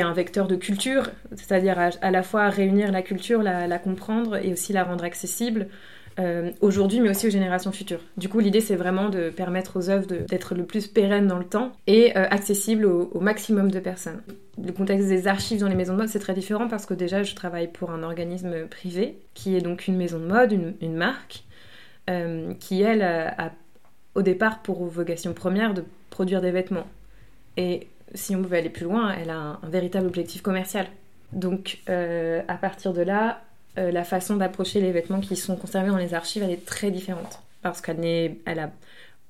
un 0.00 0.12
vecteur 0.12 0.46
de 0.46 0.56
culture, 0.56 1.10
c'est-à-dire 1.36 1.78
à, 1.78 2.10
la 2.10 2.22
fois 2.22 2.48
réunir 2.48 2.90
la 2.92 3.02
culture, 3.02 3.42
la 3.42 3.78
comprendre 3.78 4.36
et 4.36 4.52
aussi 4.52 4.72
la 4.72 4.84
rendre 4.84 5.04
accessible. 5.04 5.68
Euh, 6.18 6.50
aujourd'hui, 6.60 7.00
mais 7.00 7.10
aussi 7.10 7.28
aux 7.28 7.30
générations 7.30 7.70
futures. 7.70 8.00
Du 8.16 8.28
coup, 8.28 8.40
l'idée, 8.40 8.60
c'est 8.60 8.74
vraiment 8.74 9.08
de 9.08 9.30
permettre 9.30 9.78
aux 9.78 9.88
œuvres 9.88 10.06
d'être 10.06 10.54
le 10.54 10.64
plus 10.64 10.88
pérennes 10.88 11.28
dans 11.28 11.38
le 11.38 11.44
temps 11.44 11.72
et 11.86 12.16
euh, 12.16 12.26
accessibles 12.30 12.86
au, 12.86 13.20
maximum 13.20 13.70
de 13.70 13.78
personnes. 13.78 14.20
Le 14.62 14.72
contexte 14.72 15.06
des 15.08 15.28
archives 15.28 15.60
dans 15.60 15.68
les 15.68 15.76
maisons 15.76 15.92
de 15.92 15.98
mode, 15.98 16.08
c'est 16.08 16.18
très 16.18 16.34
différent 16.34 16.66
parce 16.66 16.86
que 16.86 16.94
déjà, 16.94 17.22
je 17.22 17.34
travaille 17.36 17.68
pour 17.68 17.92
un 17.92 18.02
organisme 18.02 18.66
privé, 18.66 19.18
qui 19.34 19.56
est 19.56 19.60
donc 19.60 19.86
une 19.86 19.96
maison 19.96 20.18
de 20.18 20.26
mode, 20.26 20.52
une, 20.80 20.96
marque, 20.96 21.44
euh, 22.10 22.52
qui, 22.58 22.82
elle, 22.82 23.02
a, 23.02 23.52
au 24.16 24.22
départ 24.22 24.62
pour 24.62 24.84
vocation 24.86 25.34
première 25.34 25.72
de 25.72 25.84
produire 26.10 26.40
des 26.40 26.50
vêtements. 26.50 26.88
Et 27.56 27.86
si 28.14 28.34
on 28.34 28.42
pouvait 28.42 28.58
aller 28.58 28.70
plus 28.70 28.84
loin, 28.84 29.14
elle 29.14 29.30
a 29.30 29.36
un, 29.36 29.52
un 29.62 29.68
véritable 29.68 30.08
objectif 30.08 30.42
commercial. 30.42 30.86
Donc, 31.32 31.78
à 31.86 32.54
partir 32.54 32.92
de 32.92 33.02
là, 33.02 33.42
euh, 33.78 33.90
la 33.92 34.04
façon 34.04 34.36
d'approcher 34.36 34.80
les 34.80 34.90
vêtements 34.92 35.20
qui 35.20 35.36
sont 35.36 35.56
conservés 35.56 35.90
dans 35.90 35.96
les 35.96 36.14
archives, 36.14 36.42
elle 36.42 36.50
est 36.50 36.66
très 36.66 36.90
différente. 36.90 37.40
Parce 37.62 37.80
qu'elle 37.80 38.00
n'est, 38.00 38.38
elle 38.44 38.58
a 38.58 38.70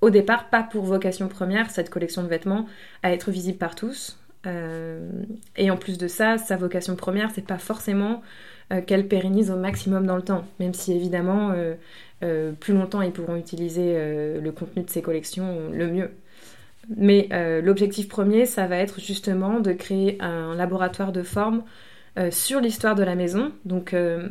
au 0.01 0.11
départ 0.11 0.49
pas 0.49 0.63
pour 0.63 0.85
vocation 0.85 1.29
première, 1.29 1.71
cette 1.71 1.91
collection 1.91 2.23
de 2.23 2.29
vêtements, 2.29 2.67
à 3.03 3.13
être 3.13 3.31
visible 3.31 3.59
par 3.59 3.75
tous. 3.75 4.19
Euh, 4.47 5.11
et 5.57 5.71
en 5.71 5.77
plus 5.77 5.99
de 5.99 6.09
ça, 6.09 6.39
sa 6.39 6.57
vocation 6.57 6.97
première, 6.97 7.31
c'est 7.31 7.47
pas 7.47 7.59
forcément 7.59 8.23
euh, 8.73 8.81
qu'elle 8.81 9.07
pérennise 9.09 9.51
au 9.51 9.57
maximum 9.57 10.07
dans 10.07 10.17
le 10.17 10.23
temps, 10.23 10.45
même 10.61 10.75
si 10.75 10.93
évidemment, 10.93 11.53
plus 12.61 12.75
longtemps 12.75 13.03
ils 13.03 13.13
pourront 13.13 13.37
utiliser 13.37 13.95
le 14.41 14.51
contenu 14.51 14.83
de 14.83 14.91
ces 14.91 15.03
collections, 15.03 15.71
le 15.73 15.89
mieux. 15.89 16.11
Mais 16.97 17.29
l'objectif 17.63 18.09
premier, 18.09 18.47
ça 18.47 18.67
va 18.67 18.77
être 18.77 19.01
justement 19.01 19.61
de 19.61 19.73
créer 19.73 20.17
un 20.21 20.55
laboratoire 20.55 21.13
de 21.13 21.23
forme 21.23 21.63
sur 22.31 22.61
l'histoire 22.61 22.95
de 22.95 23.03
la 23.03 23.15
maison, 23.15 23.53
donc 23.65 23.95
euh, 23.95 24.29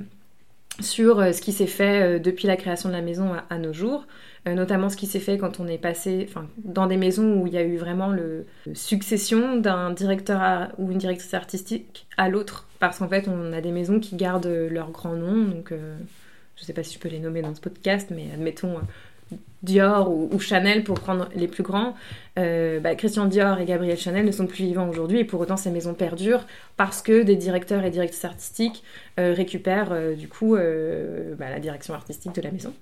sur 0.79 1.19
euh, 1.19 1.31
ce 1.31 1.41
qui 1.41 1.51
s'est 1.51 1.67
fait 1.67 2.19
depuis 2.19 2.47
la 2.47 2.55
création 2.55 2.89
de 2.89 2.93
la 2.93 3.01
maison 3.01 3.31
à, 3.49 3.57
nos 3.57 3.73
jours, 3.73 4.05
notamment 4.45 4.89
ce 4.89 4.95
qui 4.95 5.07
s'est 5.07 5.19
fait 5.19 5.37
quand 5.37 5.59
on 5.59 5.67
est 5.67 5.77
passé 5.77 6.29
dans 6.63 6.87
des 6.87 6.95
maisons 6.95 7.33
où 7.33 7.47
il 7.47 7.53
y 7.53 7.57
a 7.57 7.63
eu 7.63 7.75
vraiment 7.75 8.07
le 8.07 8.45
succession 8.73 9.57
d'un 9.57 9.91
directeur 9.91 10.69
ou 10.77 10.91
une 10.91 10.97
directrice 10.97 11.33
artistique 11.33 12.07
à 12.15 12.29
l'autre, 12.29 12.65
parce 12.79 12.99
qu'en 12.99 13.09
fait 13.09 13.27
on 13.27 13.51
a 13.51 13.59
des 13.59 13.71
maisons 13.71 13.99
qui 13.99 14.15
gardent 14.15 14.47
leur 14.47 14.91
grand 14.91 15.17
nom, 15.17 15.43
donc 15.43 15.71
je 15.71 16.61
ne 16.61 16.65
sais 16.65 16.71
pas 16.71 16.83
si 16.83 16.95
je 16.95 16.99
peux 16.99 17.09
les 17.09 17.19
nommer 17.19 17.41
dans 17.41 17.53
ce 17.53 17.59
podcast, 17.59 18.09
mais 18.15 18.27
admettons 18.33 18.77
Dior 19.63 20.11
ou, 20.11 20.39
Chanel 20.39 20.83
pour 20.83 20.99
prendre 20.99 21.29
les 21.35 21.47
plus 21.47 21.63
grands, 21.63 21.95
euh, 22.37 22.79
bah, 22.79 22.93
Christian 22.95 23.25
Dior 23.25 23.59
et 23.59 23.65
Gabriel 23.65 23.97
Chanel 23.97 24.23
ne 24.23 24.31
sont 24.31 24.45
plus 24.45 24.63
vivants 24.63 24.87
aujourd'hui 24.87 25.19
et 25.19 25.25
pour 25.25 25.41
autant 25.41 25.57
ces 25.57 25.71
maisons 25.71 25.95
perdurent 25.95 26.45
parce 26.77 27.01
que 27.01 27.23
des 27.23 27.35
directeurs 27.35 27.83
et 27.83 27.89
directrices 27.89 28.25
artistiques 28.25 28.83
euh, 29.19 29.33
récupèrent 29.33 29.91
euh, 29.91 30.13
du 30.13 30.27
coup 30.27 30.55
bah, 30.55 31.49
la 31.49 31.59
direction 31.59 31.95
artistique 31.95 32.35
de 32.35 32.41
la 32.41 32.51
maison. 32.51 32.73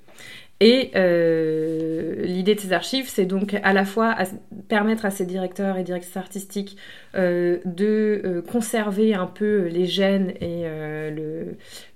Et 0.62 0.92
euh, 0.96 2.24
l'idée 2.24 2.56
de 2.56 2.60
ces 2.62 2.72
archives, 2.72 3.10
c'est 3.10 3.26
donc 3.26 3.58
à 3.62 3.74
la 3.74 3.84
fois 3.84 4.16
permettre 4.70 5.06
à 5.06 5.12
ces 5.12 5.26
directeurs 5.26 5.78
et 5.78 5.84
directrices 5.84 6.16
artistiques 6.16 6.78
euh, 7.16 7.60
de 7.66 8.22
euh, 8.24 8.42
conserver 8.42 9.14
un 9.14 9.26
peu 9.26 9.68
les 9.68 9.86
gènes 9.86 10.34
et 10.40 10.66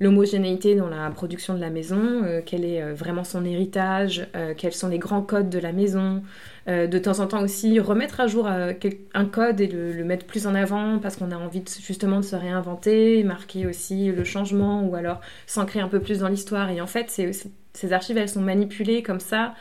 l'homogénéité 0.01 0.75
dans 0.75 0.89
la 0.89 1.09
production 1.09 1.53
de 1.53 1.61
la 1.61 1.69
maison, 1.69 2.23
quel 2.45 2.65
est 2.65 2.93
vraiment 2.93 3.23
son 3.23 3.45
héritage, 3.45 4.27
quels 4.57 4.73
sont 4.73 4.89
les 4.89 4.99
grands 4.99 5.21
codes 5.21 5.49
de 5.49 5.59
la 5.59 5.71
maison, 5.71 6.21
de 6.67 6.99
temps 6.99 7.19
en 7.19 7.27
temps 7.27 7.41
aussi 7.41 7.79
remettre 7.79 8.19
à 8.19 8.27
jour 8.27 8.47
un 8.47 9.25
code 9.25 9.59
et 9.59 9.67
le, 9.67 10.03
mettre 10.03 10.25
plus 10.25 10.45
en 10.45 10.53
avant 10.53 10.99
parce 10.99 11.15
qu'on 11.15 11.31
a 11.31 11.37
envie 11.37 11.63
justement 11.81 12.17
de 12.17 12.25
se 12.25 12.35
réinventer, 12.35 13.23
marquer 13.23 13.65
aussi 13.65 14.11
le 14.11 14.23
changement 14.23 14.83
ou 14.83 14.95
alors 14.95 15.19
s'ancrer 15.47 15.79
un 15.79 15.87
peu 15.87 15.99
plus 15.99 16.19
dans 16.19 16.27
l'histoire. 16.27 16.69
Et 16.69 16.79
en 16.81 16.87
fait, 16.87 17.09
c'est 17.09 17.31
ces 17.73 17.93
archives, 17.93 18.17
elles 18.17 18.29
sont 18.29 18.41
manipulées 18.41 19.03
comme 19.03 19.19
ça 19.19 19.55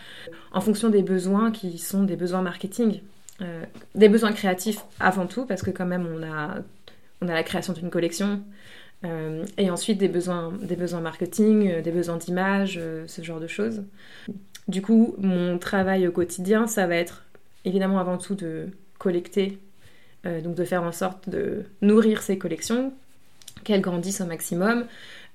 en 0.53 0.61
fonction 0.61 0.89
des 0.89 1.03
besoins 1.03 1.51
qui 1.51 1.79
sont 1.79 2.03
des 2.03 2.17
besoins 2.17 2.43
marketing, 2.43 3.01
euh, 3.43 3.65
des 3.95 4.09
besoins 4.09 4.33
créatifs 4.33 4.81
avant 4.99 5.27
tout, 5.27 5.47
parce 5.47 5.63
que 5.63 5.71
quand 5.71 5.87
même 5.87 6.07
on 6.07 6.23
a, 6.23 6.57
on 7.21 7.29
a 7.29 7.35
la 7.35 7.43
création 7.43 7.73
d'une 7.73 7.91
collection, 7.91 8.43
euh, 9.05 9.45
et 9.57 9.71
ensuite 9.71 9.99
des 9.99 10.09
besoins, 10.09 10.53
des 10.61 10.75
besoins 10.75 11.01
marketing, 11.01 11.71
euh, 11.71 11.83
des 11.83 11.93
besoins 11.93 12.17
d'image, 12.17 12.81
ce 13.07 13.23
genre 13.23 13.41
de 13.41 13.47
choses. 13.47 13.85
Du 14.69 14.83
coup, 14.83 15.15
mon 15.19 15.59
travail 15.59 16.07
au 16.07 16.13
quotidien, 16.13 16.67
ça 16.67 16.87
va 16.87 16.97
être 16.97 17.25
évidemment 17.65 17.99
avant 17.99 18.19
tout 18.19 18.35
de 18.35 18.69
collecter, 18.99 19.59
donc 20.25 20.55
de 20.55 20.65
faire 20.65 20.83
en 20.83 20.93
sorte 20.93 21.29
de 21.29 21.65
nourrir 21.81 22.21
ces 22.21 22.37
collections, 22.37 22.93
qu'elles 23.65 23.81
grandissent 23.81 24.21
au 24.21 24.27
maximum, 24.27 24.87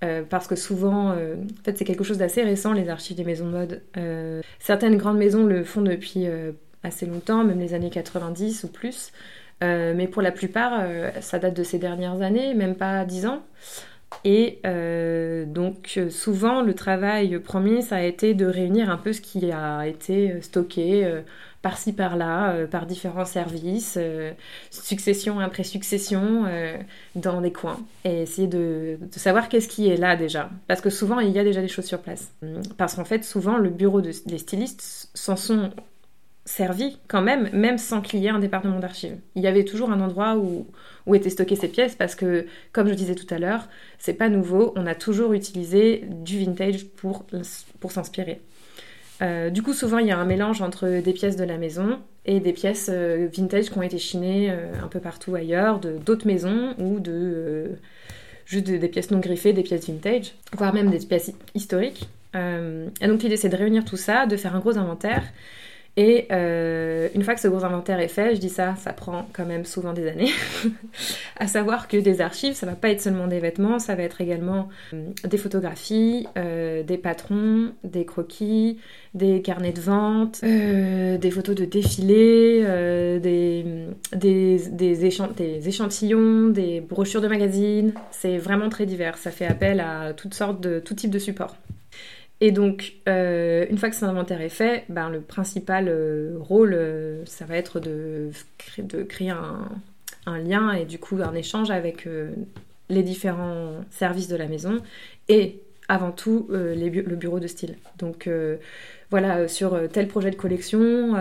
euh, 0.04 0.24
parce 0.28 0.48
que 0.48 0.56
souvent, 0.56 1.12
euh, 1.12 1.36
en 1.36 1.64
fait, 1.64 1.78
c'est 1.78 1.86
quelque 1.86 2.04
chose 2.04 2.18
d'assez 2.18 2.44
récent, 2.44 2.74
les 2.74 2.90
archives 2.90 3.16
des 3.16 3.24
maisons 3.24 3.46
de 3.46 3.52
mode. 3.52 3.82
Euh, 3.98 4.42
certaines 4.60 4.98
grandes 4.98 5.18
maisons 5.18 5.46
le 5.46 5.64
font 5.64 5.82
depuis 5.82 6.28
assez 6.84 7.06
longtemps, 7.06 7.44
même 7.44 7.60
les 7.60 7.74
années 7.74 7.90
90 7.90 8.64
ou 8.64 8.68
plus. 8.68 9.12
mais 9.62 10.08
pour 10.08 10.22
la 10.22 10.32
plupart, 10.32 10.86
ça 11.22 11.40
date 11.40 11.54
de 11.56 11.64
ces 11.64 11.80
dernières 11.80 12.22
années, 12.22 12.54
même 12.54 12.76
pas 12.76 13.06
10 13.06 13.28
ans. 13.28 13.44
Et 14.26 14.60
donc 15.48 16.00
souvent, 16.10 16.62
le 16.62 16.74
travail 16.74 17.40
premier, 17.40 17.82
ça 17.82 17.98
a 17.98 18.02
été 18.02 18.34
de 18.34 18.46
réunir 18.46 18.90
un 18.90 18.98
peu 18.98 19.14
ce 19.14 19.22
qui 19.22 19.52
a 19.52 19.88
été 19.88 20.42
stocké 20.42 21.24
par-ci 21.64 21.94
par-là, 21.94 22.52
euh, 22.52 22.68
par 22.68 22.86
différents 22.86 23.26
services, 23.26 23.96
euh, 23.98 24.34
succession 24.70 25.40
après 25.40 25.64
succession, 25.64 26.44
euh, 26.46 26.78
dans 27.16 27.40
des 27.40 27.54
coins, 27.54 27.80
et 28.04 28.24
essayer 28.24 28.50
de, 28.50 29.00
savoir 29.12 29.48
qu'est-ce 29.48 29.70
qui 29.70 29.88
est 29.88 29.96
là 29.96 30.18
déjà. 30.18 30.50
Parce 30.68 30.82
que 30.82 30.90
souvent, 30.90 31.20
il 31.20 31.32
y 31.32 31.40
a 31.40 31.44
déjà 31.44 31.62
des 31.62 31.70
choses 31.70 31.86
sur 31.86 32.00
place. 32.00 32.32
Parce 32.78 32.96
qu'en 32.96 33.06
fait, 33.06 33.24
souvent, 33.24 33.58
le 33.58 33.70
bureau 33.70 34.02
des 34.02 34.38
stylistes 34.38 35.10
s'en 35.14 35.38
sont 35.38 35.72
servis 36.46 37.00
quand 37.08 37.22
même, 37.22 37.50
même 37.54 37.78
sans 37.78 38.02
qu'il 38.02 38.20
y 38.20 38.28
ait 38.28 38.30
un 38.30 38.40
département 38.40 38.80
d'archives. 38.80 39.16
Il 39.36 39.42
y 39.42 39.48
avait 39.48 39.64
toujours 39.64 39.90
un 39.90 40.02
endroit 40.02 40.36
où, 40.36 40.68
où 41.06 41.16
étaient 41.16 41.30
stockées 41.30 41.56
ces 41.56 41.68
pièces 41.68 41.96
parce 41.96 42.16
que, 42.16 42.46
comme 42.72 42.88
je 42.88 42.94
disais 42.94 43.16
tout 43.16 43.32
à 43.34 43.40
l'heure, 43.40 43.68
c'est 44.00 44.14
pas 44.14 44.30
nouveau, 44.30 44.74
on 44.76 44.86
a 44.86 44.96
toujours 44.96 45.34
utilisé 45.34 46.04
du 46.10 46.40
vintage 46.40 46.86
pour, 46.86 47.26
pour 47.80 47.92
s'inspirer. 47.92 48.40
Euh, 49.22 49.50
du 49.50 49.62
coup, 49.62 49.74
souvent, 49.74 50.00
il 50.00 50.08
y 50.08 50.12
a 50.12 50.18
un 50.18 50.26
mélange 50.26 50.62
entre 50.62 51.02
des 51.02 51.14
pièces 51.14 51.36
de 51.36 51.44
la 51.44 51.58
maison 51.58 52.00
et 52.26 52.40
des 52.40 52.54
pièces 52.54 52.90
euh, 52.92 53.28
vintage 53.34 53.70
qui 53.70 53.78
ont 53.78 53.82
été 53.82 53.98
chinées 53.98 54.50
euh, 54.50 54.74
un 54.84 54.88
peu 54.88 55.00
partout 55.00 55.36
ailleurs, 55.36 55.80
d'autres 55.80 56.28
maisons 56.28 56.74
ou 56.78 57.00
de 57.00 57.72
juste 58.46 58.66
des 58.66 58.88
pièces 58.90 59.12
non 59.12 59.20
griffées, 59.20 59.54
des 59.54 59.64
pièces 59.64 59.88
vintage, 59.88 60.34
voire 60.58 60.74
même 60.74 60.90
des 60.90 61.00
pièces 61.00 61.32
historiques. 61.56 62.10
et 62.36 63.08
donc, 63.08 63.24
l'idée, 63.24 63.38
c'est 63.38 63.50
de 63.50 63.56
réunir 63.56 63.86
tout 63.86 63.98
ça, 63.98 64.26
de 64.26 64.36
faire 64.36 64.56
un 64.56 64.60
gros 64.60 64.78
inventaire 64.78 65.24
et 65.96 66.26
euh, 66.32 67.08
une 67.14 67.24
fois 67.24 67.36
que 67.36 67.40
ce 67.40 67.48
gros 67.48 67.64
inventaire 67.64 68.00
est 68.00 68.08
fait, 68.08 68.34
je 68.34 68.40
dis 68.40 68.50
ça, 68.50 68.76
ça 68.78 68.94
prend 68.94 69.28
quand 69.32 69.46
même 69.46 69.64
souvent 69.64 69.94
des 69.94 70.08
années. 70.08 70.32
à 71.38 71.46
savoir 71.46 71.88
que 71.88 71.98
des 71.98 72.20
archives, 72.20 72.56
ça 72.56 72.66
va 72.66 72.74
pas 72.74 72.90
être 72.90 73.02
seulement 73.02 73.28
des 73.28 73.40
vêtements, 73.40 73.78
ça 73.78 73.94
va 73.94 74.02
être 74.02 74.20
également 74.20 74.70
euh, 74.94 75.10
des 75.24 75.38
photographies, 75.38 76.28
euh, 76.36 76.82
des 76.82 76.98
patrons, 76.98 77.74
des 77.84 78.06
croquis, 78.06 78.80
des 79.14 79.44
carnets 79.44 79.72
de 79.72 79.82
vente, 79.82 80.42
des 80.42 81.32
photos 81.32 81.56
de 81.56 81.66
défilés, 81.66 82.66
des, 83.20 85.06
échantillons, 85.68 86.48
des 86.48 86.82
brochures 86.82 87.22
de 87.22 87.28
magazines. 87.28 87.94
C'est 88.10 88.40
vraiment 88.40 88.70
très 88.70 88.88
divers. 88.88 89.20
Ça 89.20 89.30
fait 89.30 89.46
appel 89.46 89.80
à 89.80 90.14
toutes 90.14 90.34
sortes 90.34 90.60
de 90.60 90.80
tout 90.80 90.96
type 90.96 91.12
de 91.12 91.20
supports. 91.20 91.56
Et 92.44 92.52
donc, 92.52 92.96
euh, 93.08 93.66
une 93.70 93.78
fois 93.78 93.88
que 93.88 93.96
cet 93.96 94.04
inventaire 94.04 94.42
est 94.42 94.50
fait, 94.50 94.84
ben, 94.90 95.10
le 95.10 95.22
principal 95.22 95.88
euh, 95.88 96.36
rôle, 96.42 96.74
euh, 96.74 97.26
ça 97.26 97.46
va 97.46 97.56
être 97.56 97.80
de, 97.80 98.32
de 98.80 99.04
créer 99.04 99.30
un, 99.30 99.70
lien 100.26 100.74
et 100.74 100.84
du 100.84 101.00
coup 101.00 101.20
un 101.24 101.34
échange 101.36 101.72
avec 101.72 102.08
les 102.90 103.04
différents 103.04 103.76
services 103.92 104.30
de 104.30 104.38
la 104.38 104.48
maison 104.48 104.82
et 105.28 105.60
avant 105.90 106.12
tout 106.12 106.48
le 106.50 107.16
bureau 107.16 107.42
de 107.42 107.48
style. 107.48 107.76
Donc 107.98 108.30
voilà, 109.12 109.50
sur 109.50 109.78
tel 109.92 110.08
projet 110.08 110.32
de 110.32 110.38
collection, 110.38 111.18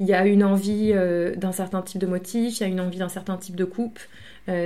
il 0.00 0.06
y 0.06 0.12
a 0.12 0.26
une 0.26 0.42
envie 0.42 0.92
d'un 1.36 1.52
certain 1.52 1.82
type 1.82 2.00
de 2.00 2.08
motif, 2.08 2.58
il 2.58 2.62
y 2.62 2.66
a 2.66 2.68
une 2.68 2.80
envie 2.80 2.98
d'un 2.98 3.08
certain 3.08 3.36
type 3.36 3.54
de 3.54 3.64
coupe, 3.64 4.00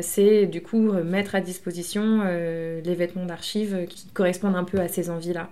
c'est 0.01 0.47
du 0.47 0.63
coup 0.63 0.93
mettre 0.93 1.35
à 1.35 1.41
disposition 1.41 2.23
les 2.25 2.95
vêtements 2.95 3.27
d'archives 3.27 3.87
qui 3.89 4.07
correspondent 4.09 4.57
un 4.57 4.65
peu 4.65 4.79
à 4.81 4.89
ces 4.89 5.11
envies-là. 5.11 5.51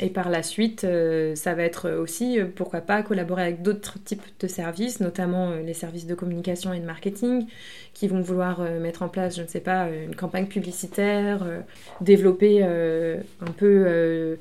Et 0.00 0.10
par 0.10 0.28
la 0.28 0.42
suite, 0.42 0.84
euh, 0.84 1.34
ça 1.34 1.54
va 1.54 1.62
être 1.62 1.90
aussi, 1.90 2.38
euh, 2.38 2.46
pourquoi 2.54 2.80
pas, 2.80 3.02
collaborer 3.02 3.42
avec 3.42 3.62
d'autres 3.62 3.98
types 4.02 4.22
de 4.40 4.46
services, 4.46 5.00
notamment 5.00 5.50
euh, 5.50 5.62
les 5.62 5.74
services 5.74 6.06
de 6.06 6.14
communication 6.14 6.72
et 6.72 6.80
de 6.80 6.84
marketing, 6.84 7.46
qui 7.94 8.08
vont 8.08 8.20
vouloir 8.20 8.60
mettre 8.60 9.02
en 9.02 9.08
place, 9.08 9.36
je 9.36 9.42
ne 9.42 9.46
sais 9.46 9.60
pas, 9.60 9.88
une 9.88 10.14
campagne 10.14 10.44
publicitaire, 10.44 11.46
développer 12.02 12.62
un 12.62 13.52
peu 13.56 14.36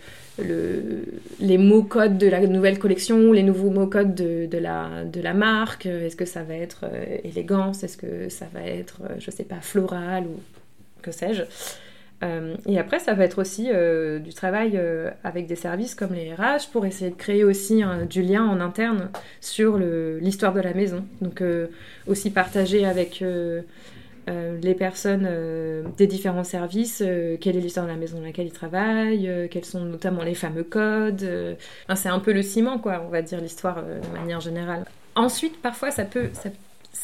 les 1.39 1.57
mots-codes 1.57 2.17
de 2.17 2.27
la 2.27 2.45
nouvelle 2.47 2.77
collection, 2.79 3.31
les 3.31 3.43
nouveaux 3.43 3.69
mots-codes 3.69 4.13
de, 4.13 4.57
la, 4.57 5.05
de 5.05 5.21
la 5.21 5.33
marque. 5.33 5.85
Est-ce 5.85 6.17
que 6.17 6.25
ça 6.25 6.43
va 6.43 6.55
être 6.55 6.83
élégance? 7.23 7.85
Est-ce 7.85 7.95
que 7.95 8.27
ça 8.27 8.47
va 8.53 8.61
être, 8.61 9.03
je 9.19 9.29
ne 9.29 9.35
sais 9.35 9.43
pas, 9.43 9.61
floral 9.61 10.25
ou 10.25 10.39
que 11.01 11.11
sais-je 11.11 11.43
euh, 12.23 12.55
et 12.65 12.79
après, 12.79 12.99
ça 12.99 13.13
va 13.13 13.25
être 13.25 13.39
aussi 13.39 13.69
euh, 13.71 14.19
du 14.19 14.33
travail 14.33 14.73
euh, 14.75 15.11
avec 15.23 15.47
des 15.47 15.55
services 15.55 15.95
comme 15.95 16.13
les 16.13 16.33
RH 16.33 16.71
pour 16.71 16.85
essayer 16.85 17.11
de 17.11 17.15
créer 17.15 17.43
aussi 17.43 17.83
du 18.09 18.21
lien 18.21 18.45
en 18.45 18.59
interne 18.61 19.09
sur 19.41 19.77
l'histoire 19.77 20.53
de 20.53 20.61
la 20.61 20.73
maison. 20.73 21.05
Donc 21.21 21.43
aussi 22.07 22.31
partager 22.31 22.85
avec 22.85 23.23
les 24.27 24.73
personnes 24.73 25.27
des 25.97 26.07
différents 26.07 26.43
services 26.43 27.03
quelle 27.41 27.57
est 27.57 27.61
l'histoire 27.61 27.85
de 27.85 27.91
la 27.91 27.97
maison 27.97 28.17
dans 28.17 28.25
laquelle 28.25 28.47
ils 28.47 28.51
travaillent, 28.51 29.47
quels 29.51 29.65
sont 29.65 29.85
notamment 29.85 30.23
les 30.23 30.35
fameux 30.35 30.63
codes. 30.63 31.27
c'est 31.95 32.09
un 32.09 32.19
peu 32.19 32.33
le 32.33 32.41
ciment, 32.41 32.79
quoi, 32.79 33.03
on 33.05 33.09
va 33.09 33.21
dire 33.21 33.39
l'histoire 33.41 33.83
de 33.83 34.17
manière 34.17 34.39
générale. 34.39 34.85
Ensuite, 35.15 35.61
parfois, 35.61 35.91
ça 35.91 36.05
peut, 36.05 36.29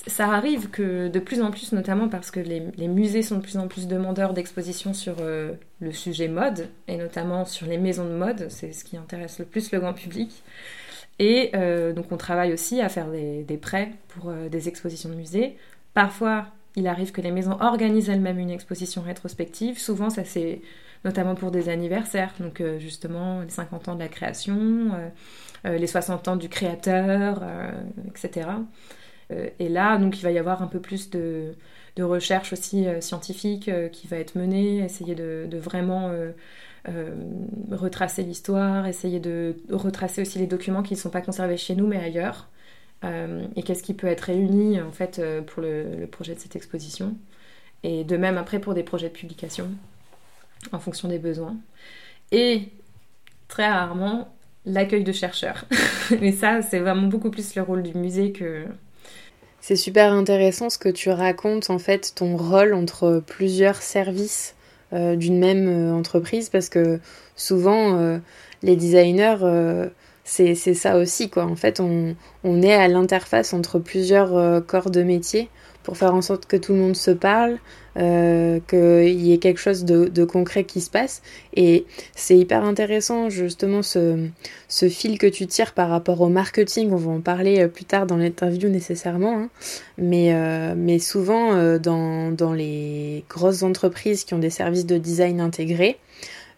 ça 0.08 0.30
arrive 0.30 0.70
que 0.70 1.10
de 1.10 1.20
plus 1.20 1.42
en 1.42 1.52
plus, 1.52 1.74
notamment 1.74 2.08
parce 2.08 2.32
que 2.32 2.40
les, 2.40 2.88
musées 2.88 3.22
sont 3.22 3.38
de 3.38 3.42
plus 3.42 3.58
en 3.58 3.68
plus 3.68 3.88
demandeurs 3.88 4.34
d'expositions 4.34 4.94
sur 4.94 5.18
euh, 5.20 5.54
le 5.80 5.92
sujet 5.92 6.28
mode, 6.28 6.70
et 6.88 6.98
notamment 6.98 7.46
sur 7.46 7.68
les 7.68 7.78
maisons 7.78 8.06
de 8.06 8.14
mode, 8.14 8.48
c'est 8.50 8.74
ce 8.74 8.84
qui 8.86 8.98
intéresse 8.98 9.40
le 9.40 9.46
plus 9.46 9.72
le 9.72 9.80
grand 9.80 9.94
public. 9.94 10.44
Et 11.20 11.52
euh, 11.56 11.94
donc 11.94 12.12
on 12.12 12.18
travaille 12.18 12.54
aussi 12.54 12.82
à 12.82 12.90
faire 12.90 13.08
des, 13.10 13.60
prêts 13.62 13.92
pour 14.08 14.30
euh, 14.30 14.50
des 14.50 14.70
expositions 14.70 15.10
de 15.10 15.16
musées. 15.16 15.58
Parfois, 15.94 16.48
il 16.76 16.88
arrive 16.88 17.12
que 17.12 17.22
les 17.22 17.32
maisons 17.32 17.58
organisent 17.60 18.10
elles-mêmes 18.10 18.40
une 18.40 18.50
exposition 18.50 19.02
rétrospective. 19.02 19.78
Souvent, 19.78 20.10
ça 20.10 20.24
c'est 20.24 20.62
notamment 21.04 21.36
pour 21.36 21.52
des 21.52 21.68
anniversaires, 21.68 22.34
donc 22.40 22.64
justement 22.78 23.42
les 23.42 23.50
50 23.50 23.90
ans 23.90 23.96
de 23.96 24.00
la 24.00 24.08
création, 24.08 24.92
les 25.66 25.88
60 25.88 26.28
ans 26.28 26.36
du 26.36 26.48
créateur, 26.48 27.42
etc. 28.08 28.46
Euh, 29.32 29.50
et 29.60 29.70
là, 29.70 29.98
donc, 29.98 30.20
il 30.20 30.24
va 30.24 30.32
y 30.32 30.38
avoir 30.38 30.62
un 30.62 30.68
peu 30.68 30.80
plus 30.80 31.10
de, 31.10 31.54
recherche 32.00 32.52
aussi 32.54 32.88
euh, 32.88 33.00
scientifique 33.00 33.70
euh, 33.70 33.88
qui 33.88 34.08
va 34.08 34.18
être 34.18 34.36
menée, 34.36 34.80
essayer 34.80 35.16
de, 35.16 35.48
vraiment 35.58 36.12
retracer 37.72 38.24
l'histoire, 38.24 38.88
essayer 38.88 39.20
de 39.20 39.56
retracer 39.70 40.22
aussi 40.24 40.40
les 40.40 40.48
documents 40.48 40.82
qui 40.82 40.96
ne 40.96 41.00
sont 41.00 41.12
pas 41.12 41.22
conservés 41.22 41.58
chez 41.58 41.76
nous 41.76 41.86
mais 41.86 41.98
ailleurs. 41.98 42.50
et 43.04 43.64
qu'est-ce 43.64 43.84
qui 43.84 43.94
peut 43.94 44.08
être 44.08 44.22
réuni 44.22 44.82
en 44.82 44.92
fait 44.92 45.22
pour 45.46 45.62
le, 45.62 46.08
projet 46.12 46.34
de 46.34 46.40
cette 46.40 46.56
exposition. 46.56 47.16
Et 47.84 48.04
de 48.04 48.18
même 48.18 48.38
après 48.38 48.60
pour 48.60 48.74
des 48.74 48.84
projets 48.84 49.10
de 49.10 49.14
publication 49.14 49.70
en 50.72 50.80
fonction 50.80 51.08
des 51.08 51.20
besoins. 51.20 51.56
Et 52.32 52.70
très 53.48 53.70
rarement 53.70 54.36
l'accueil 54.66 55.04
de 55.04 55.12
chercheurs. 55.12 55.66
Mais 56.22 56.32
ça, 56.32 56.62
c'est 56.62 56.80
vraiment 56.80 57.08
beaucoup 57.08 57.30
plus 57.30 57.56
le 57.56 57.62
rôle 57.62 57.84
du 57.84 57.94
musée 57.98 58.32
que, 58.32 58.66
c'est 59.62 59.76
super 59.76 60.12
intéressant 60.12 60.70
ce 60.70 60.80
que 60.80 60.90
tu 60.90 61.12
racontes, 61.12 61.70
en 61.70 61.78
fait, 61.78 62.14
ton 62.16 62.36
rôle 62.36 62.74
entre 62.74 63.22
plusieurs 63.26 63.82
services 63.82 64.56
euh, 64.92 65.16
d'une 65.16 65.38
même 65.40 65.68
euh, 65.70 65.94
entreprise, 65.94 66.50
parce 66.50 66.68
que 66.68 67.00
souvent, 67.36 67.98
euh, 68.00 68.18
les 68.64 68.76
designers, 68.76 69.38
c'est 70.24 70.56
ça 70.56 70.98
aussi, 70.98 71.30
quoi. 71.30 71.46
En 71.46 71.56
fait, 71.56 71.80
on, 71.80 72.16
on 72.44 72.62
est 72.62 72.74
à 72.74 72.88
l'interface 72.88 73.54
entre 73.54 73.80
plusieurs 73.80 74.66
corps 74.66 74.90
de 74.90 75.04
métier 75.04 75.50
pour 75.84 75.98
faire 75.98 76.14
en 76.14 76.22
sorte 76.22 76.46
que 76.46 76.58
tout 76.58 76.74
le 76.74 76.80
monde 76.80 76.96
se 76.96 77.12
parle, 77.12 77.58
euh, 77.98 78.62
qu'il 78.70 79.20
y 79.20 79.34
ait 79.34 79.38
quelque 79.38 79.60
chose 79.60 79.84
de, 79.84 80.24
concret 80.24 80.64
qui 80.64 80.80
se 80.80 80.90
passe. 80.90 81.22
Et 81.56 81.86
c'est 82.16 82.38
hyper 82.38 82.64
intéressant 82.64 83.30
justement 83.30 83.82
ce, 83.82 84.30
fil 84.90 85.18
que 85.18 85.28
tu 85.28 85.46
tires 85.48 85.74
par 85.74 85.90
rapport 85.90 86.22
au 86.22 86.30
marketing. 86.30 86.92
On 86.92 86.96
va 86.96 87.12
en 87.12 87.22
parler 87.22 87.60
euh, 87.60 87.68
plus 87.68 87.84
tard 87.84 88.06
dans 88.06 88.16
l'interview 88.16 88.70
nécessairement. 88.70 89.38
Hein. 89.38 89.50
Mais, 89.98 90.34
euh, 90.34 90.74
mais 90.78 91.00
souvent 91.00 91.78
dans, 91.78 92.32
dans 92.32 92.54
les 92.54 93.26
grosses 93.30 93.64
entreprises 93.64 94.24
qui 94.24 94.34
ont 94.34 94.40
des 94.40 94.50
services 94.50 94.86
de 94.86 94.98
design 94.98 95.42
intégrés, 95.42 95.98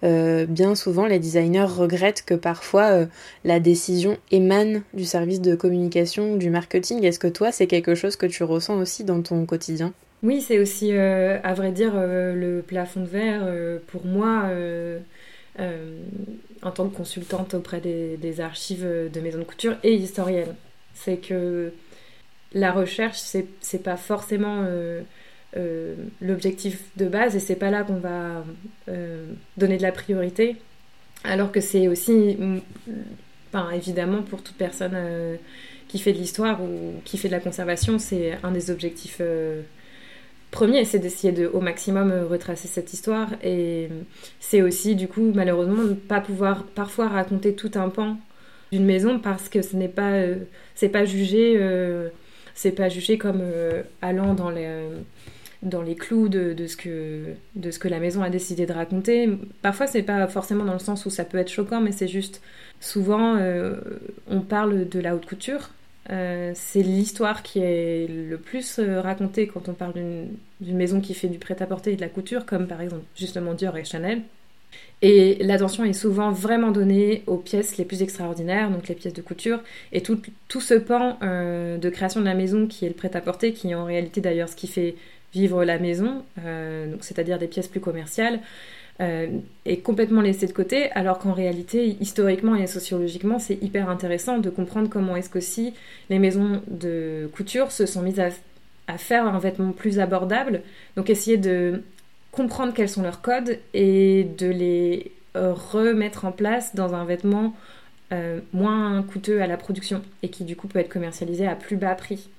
bien 0.03 0.75
souvent 0.75 1.05
les 1.05 1.17
designers 1.17 1.63
regrettent 1.63 2.23
que 2.25 2.33
parfois 2.33 3.07
la 3.45 3.59
décision 3.61 4.17
émane 4.31 4.83
du 4.93 5.05
service 5.05 5.39
de 5.41 5.55
communication, 5.55 6.35
du 6.35 6.49
marketing. 6.49 7.03
Est-ce 7.05 7.19
que 7.19 7.27
toi 7.27 7.51
c'est 7.51 7.67
quelque 7.67 7.95
chose 7.95 8.17
que 8.17 8.25
tu 8.25 8.43
ressens 8.43 8.77
aussi 8.77 9.03
dans 9.03 9.21
ton 9.21 9.45
quotidien? 9.45 9.93
Oui, 10.23 10.41
c'est 10.41 10.59
aussi 10.59 10.93
euh, 10.93 11.39
à 11.43 11.53
vrai 11.53 11.71
dire 11.71 11.93
le 11.95 12.61
plafond 12.65 13.01
de 13.01 13.07
verre 13.07 13.45
pour 13.87 14.05
moi. 14.05 14.49
en 15.59 16.71
tant 16.71 16.87
que 16.89 16.95
consultante 16.95 17.53
auprès 17.53 17.81
des, 17.81 18.41
archives 18.41 18.85
de 18.85 19.19
maisons 19.19 19.39
de 19.39 19.43
couture 19.43 19.75
et 19.83 19.93
historienne, 19.93 20.55
c'est 20.93 21.17
que 21.17 21.71
la 22.53 22.71
recherche, 22.71 23.19
c'est 23.19 23.83
pas 23.83 23.97
forcément 23.97 24.65
euh, 25.55 25.93
l'objectif 26.19 26.81
de 26.97 27.05
base 27.05 27.35
et 27.35 27.39
c'est 27.39 27.55
pas 27.55 27.69
là 27.69 27.83
qu'on 27.83 27.99
va 27.99 28.43
euh, 28.89 29.27
donner 29.57 29.77
de 29.77 29.83
la 29.83 29.91
priorité. 29.91 30.55
Alors 31.23 31.51
que 31.51 31.61
c'est 31.61 31.87
aussi, 31.87 32.11
mm, 32.11 32.61
évidemment, 33.73 34.23
pour 34.23 34.41
toute 34.41 34.55
personne 34.55 34.93
euh, 34.95 35.35
qui 35.87 35.99
fait 35.99 36.11
de 36.11 36.17
l'histoire 36.17 36.59
ou 36.63 36.95
qui 37.05 37.19
fait 37.19 37.27
de 37.27 37.33
la 37.33 37.39
conservation, 37.39 37.99
c'est 37.99 38.39
un 38.41 38.51
des 38.51 38.71
objectifs 38.71 39.21
premiers, 40.53 40.85
c'est 40.85 40.99
d'essayer 40.99 41.33
de 41.33 41.47
au 41.47 41.59
maximum 41.59 42.11
retracer 42.29 42.67
cette 42.69 42.93
histoire. 42.93 43.29
Et 43.43 43.89
c'est 44.39 44.61
aussi, 44.61 44.95
du 44.95 45.07
coup, 45.07 45.31
malheureusement, 45.35 45.83
ne 45.83 45.93
pas 45.93 46.21
pouvoir 46.21 46.63
parfois 46.63 47.09
raconter 47.09 47.53
tout 47.53 47.71
un 47.75 47.89
pan 47.89 48.17
d'une 48.71 48.85
maison 48.85 49.19
parce 49.19 49.49
que 49.49 49.61
ce 49.61 49.75
n'est 49.75 49.89
pas, 49.89 50.13
c'est 50.75 50.89
pas 50.89 51.05
jugé, 51.05 51.59
c'est 52.55 52.71
pas 52.71 52.89
jugé 52.89 53.17
comme 53.17 53.41
allant 54.01 54.33
dans 54.33 54.49
les 54.49 54.87
dans 55.63 55.81
les 55.81 55.95
clous 55.95 56.29
de, 56.29 56.67
ce 56.67 56.75
que, 56.75 57.23
de 57.55 57.71
ce 57.71 57.79
que 57.79 57.87
la 57.87 57.99
maison 57.99 58.21
a 58.21 58.29
décidé 58.29 58.65
de 58.65 58.73
raconter. 58.73 59.29
Parfois, 59.61 59.87
c'est 59.87 60.03
pas 60.03 60.27
forcément 60.27 60.65
dans 60.65 60.73
le 60.73 60.79
sens 60.79 61.05
où 61.05 61.09
ça 61.09 61.25
peut 61.25 61.37
être 61.37 61.49
choquant, 61.49 61.81
mais 61.81 61.91
c'est 61.91 62.07
juste 62.07 62.41
souvent 62.79 63.37
euh, 63.37 63.75
on 64.29 64.41
parle 64.41 64.87
de 64.87 64.99
la 64.99 65.15
haute 65.15 65.25
couture. 65.25 65.69
Euh, 66.09 66.51
c'est 66.53 66.81
l'histoire 66.81 67.43
qui 67.43 67.59
est 67.59 68.07
le 68.09 68.37
plus 68.37 68.79
euh, 68.79 69.01
racontée 69.01 69.47
quand 69.47 69.69
on 69.69 69.73
parle 69.73 69.93
d'une 69.93 70.77
maison 70.77 70.99
qui 70.99 71.13
fait 71.13 71.29
du 71.29 71.39
prêt-à-porter 71.39 71.93
et 71.93 71.95
de 71.95 72.01
la 72.01 72.09
couture, 72.09 72.45
comme 72.45 72.67
par 72.67 72.81
exemple 72.81 73.03
justement 73.15 73.53
Dior 73.53 73.77
et 73.77 73.85
Chanel. 73.85 74.21
Et 75.01 75.37
l'attention 75.41 75.83
est 75.83 75.93
souvent 75.93 76.31
vraiment 76.31 76.71
donnée 76.71 77.23
aux 77.27 77.37
pièces 77.37 77.77
les 77.77 77.85
plus 77.85 78.01
extraordinaires, 78.01 78.71
donc 78.71 78.87
les 78.87 78.95
pièces 78.95 79.13
de 79.13 79.21
couture, 79.21 79.59
et 79.91 80.01
tout, 80.01 80.19
ce 80.61 80.73
pan 80.73 81.17
de 81.21 81.89
création 81.89 82.21
de 82.21 82.25
la 82.25 82.33
maison 82.33 82.67
qui 82.67 82.85
est 82.85 82.87
le 82.87 82.95
prêt-à-porter, 82.95 83.53
qui 83.53 83.71
est 83.71 83.75
en 83.75 83.85
réalité 83.85 84.21
d'ailleurs 84.21 84.49
ce 84.49 84.55
qui 84.55 84.67
fait 84.67 84.95
vivre 85.33 85.65
la 85.65 85.79
maison, 85.79 86.23
euh, 86.45 86.95
c'est-à-dire 87.01 87.39
des 87.39 87.47
pièces 87.47 87.67
plus 87.67 87.79
commerciales, 87.79 88.35
euh, 88.35 88.82
est 88.99 89.77
complètement 89.83 90.21
laissé 90.21 90.45
de 90.45 90.53
côté, 90.53 90.91
alors 90.91 91.19
qu'en 91.19 91.33
réalité, 91.33 91.97
historiquement 91.99 92.55
et 92.55 92.67
sociologiquement, 92.67 93.39
c'est 93.39 93.61
hyper 93.61 93.89
intéressant 93.89 94.37
de 94.37 94.49
comprendre 94.49 94.89
comment 94.89 95.15
est-ce 95.15 95.29
que 95.29 95.39
si 95.39 95.73
les 96.09 96.19
maisons 96.19 96.61
de 96.67 97.29
couture 97.35 97.71
se 97.71 97.85
sont 97.85 98.01
mises 98.01 98.21
à, 98.21 98.97
faire 98.97 99.25
un 99.25 99.39
vêtement 99.39 99.71
plus 99.71 99.99
abordable, 99.99 100.61
donc 100.95 101.09
essayer 101.09 101.37
de 101.37 101.83
comprendre 102.31 102.73
quels 102.73 102.89
sont 102.89 103.01
leurs 103.01 103.21
codes 103.21 103.57
et 103.73 104.25
de 104.37 104.47
les 104.47 105.11
euh, 105.35 105.53
remettre 105.53 106.25
en 106.25 106.31
place 106.31 106.75
dans 106.75 106.93
un 106.93 107.05
vêtement 107.05 107.55
moins 108.53 109.01
coûteux 109.01 109.41
à 109.41 109.47
la 109.47 109.57
production 109.57 110.03
et 110.21 110.29
qui 110.29 110.43
du 110.43 110.55
coup 110.55 110.67
peut 110.67 110.77
être 110.77 110.87
commercialisé 110.87 111.47
à 111.47 111.55
plus 111.55 111.77
bas 111.77 111.95
prix. 111.95 112.29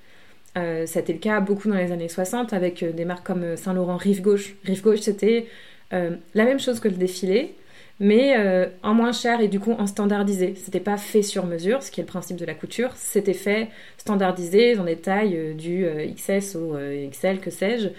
Euh, 0.57 0.85
c'était 0.85 1.13
le 1.13 1.19
cas 1.19 1.41
beaucoup 1.41 1.67
dans 1.67 1.75
les 1.75 1.91
années 1.91 2.07
60 2.07 2.53
avec 2.53 2.81
euh, 2.81 2.93
des 2.93 3.03
marques 3.03 3.25
comme 3.25 3.43
euh, 3.43 3.55
Saint-Laurent 3.57 3.97
Rive 3.97 4.21
Gauche. 4.21 4.55
Rive 4.63 4.81
Gauche, 4.81 5.01
c'était 5.01 5.47
la 5.91 6.45
même 6.45 6.59
chose 6.59 6.79
que 6.79 6.87
le 6.87 6.95
défilé, 6.95 7.55
mais 7.99 8.35
en 8.83 8.93
moins 8.93 9.13
cher 9.13 9.39
et 9.39 9.47
du 9.47 9.59
coup 9.59 9.71
en 9.71 9.87
standardisé. 9.87 10.53
C'était 10.57 10.79
pas 10.79 10.97
fait 10.97 11.21
sur 11.21 11.45
mesure, 11.45 11.81
ce 11.81 11.91
qui 11.91 12.01
est 12.01 12.03
le 12.03 12.07
principe 12.07 12.37
de 12.37 12.45
la 12.45 12.53
couture. 12.53 12.91
C'était 12.95 13.33
fait 13.33 13.69
standardisé 13.97 14.75
dans 14.75 14.83
des 14.83 14.97
tailles 14.97 15.55
du 15.55 15.85
XS 16.15 16.55
au 16.55 16.75
XL, 17.09 17.39
que 17.39 17.51
sais-je. 17.51 17.89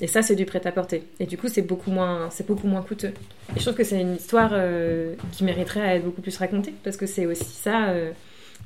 et 0.00 0.06
ça, 0.06 0.20
c'est 0.22 0.36
du 0.36 0.44
prêt-à-porter. 0.44 1.04
Et 1.20 1.26
du 1.26 1.38
coup, 1.38 1.48
c'est 1.48 1.62
beaucoup 1.62 1.90
moins, 1.90 2.28
c'est 2.30 2.46
beaucoup 2.46 2.66
moins 2.66 2.82
coûteux. 2.82 3.14
Et 3.56 3.58
je 3.58 3.62
trouve 3.62 3.74
que 3.74 3.84
c'est 3.84 4.00
une 4.00 4.16
histoire 4.16 4.54
qui 5.32 5.44
mériterait 5.44 5.80
à 5.80 5.96
être 5.96 6.04
beaucoup 6.04 6.22
plus 6.22 6.36
racontée 6.36 6.74
parce 6.84 6.98
que 6.98 7.06
c'est 7.06 7.24
aussi 7.24 7.54
ça, 7.54 7.94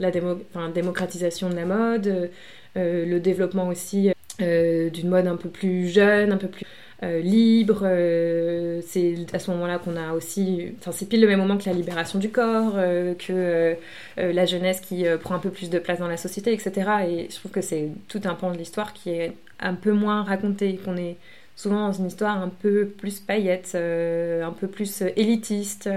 la 0.00 0.10
démocratisation 0.10 1.48
de 1.50 1.54
la 1.54 1.66
mode. 1.66 2.30
Euh, 2.76 3.06
le 3.06 3.20
développement 3.20 3.68
aussi 3.68 4.10
d'une 4.40 5.08
mode 5.08 5.28
un 5.28 5.36
peu 5.36 5.48
plus 5.48 5.88
jeune, 5.88 6.32
un 6.32 6.36
peu 6.36 6.48
plus 6.48 6.66
euh, 7.04 7.20
libre. 7.20 7.80
Euh, 7.82 8.80
c'est 8.86 9.14
à 9.32 9.38
ce 9.38 9.50
moment-là 9.50 9.78
qu'on 9.78 9.96
a 9.96 10.12
aussi. 10.14 10.72
Enfin, 10.80 10.90
c'est 10.92 11.06
pile 11.06 11.20
le 11.20 11.26
même 11.26 11.38
moment 11.38 11.58
que 11.58 11.68
la 11.68 11.74
libération 11.74 12.18
du 12.18 12.30
corps, 12.30 12.74
euh, 12.76 13.14
que 13.14 13.76
la 14.16 14.46
jeunesse 14.46 14.80
qui 14.80 15.04
prend 15.20 15.34
un 15.34 15.38
peu 15.38 15.50
plus 15.50 15.70
de 15.70 15.78
place 15.78 15.98
dans 15.98 16.08
la 16.08 16.16
société, 16.16 16.52
etc. 16.52 16.72
Et 17.08 17.26
je 17.30 17.36
trouve 17.36 17.50
que 17.50 17.60
c'est 17.60 17.88
tout 18.08 18.20
un 18.24 18.34
pan 18.34 18.52
de 18.52 18.58
l'histoire 18.58 18.92
qui 18.92 19.10
est 19.10 19.32
un 19.60 19.74
peu 19.74 19.92
moins 19.92 20.22
raconté, 20.22 20.78
qu'on 20.84 20.96
est 20.96 21.16
souvent 21.56 21.86
dans 21.88 21.92
une 21.92 22.06
histoire 22.06 22.40
un 22.40 22.48
peu 22.48 22.86
plus 22.86 23.20
paillette, 23.20 23.74
un 23.74 24.52
peu 24.52 24.66
plus 24.66 25.02
élitiste. 25.16 25.88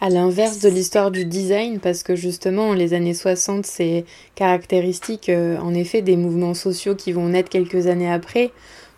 À 0.00 0.10
l'inverse 0.10 0.60
de 0.60 0.68
l'histoire 0.68 1.10
du 1.10 1.24
design, 1.24 1.80
parce 1.80 2.02
que 2.02 2.14
justement, 2.14 2.72
les 2.74 2.94
années 2.94 3.14
60, 3.14 3.64
c'est 3.64 4.04
caractéristique 4.34 5.30
en 5.30 5.72
effet 5.74 6.02
des 6.02 6.16
mouvements 6.16 6.54
sociaux 6.54 6.94
qui 6.94 7.12
vont 7.12 7.28
naître 7.28 7.48
quelques 7.48 7.86
années 7.86 8.10
après 8.10 8.52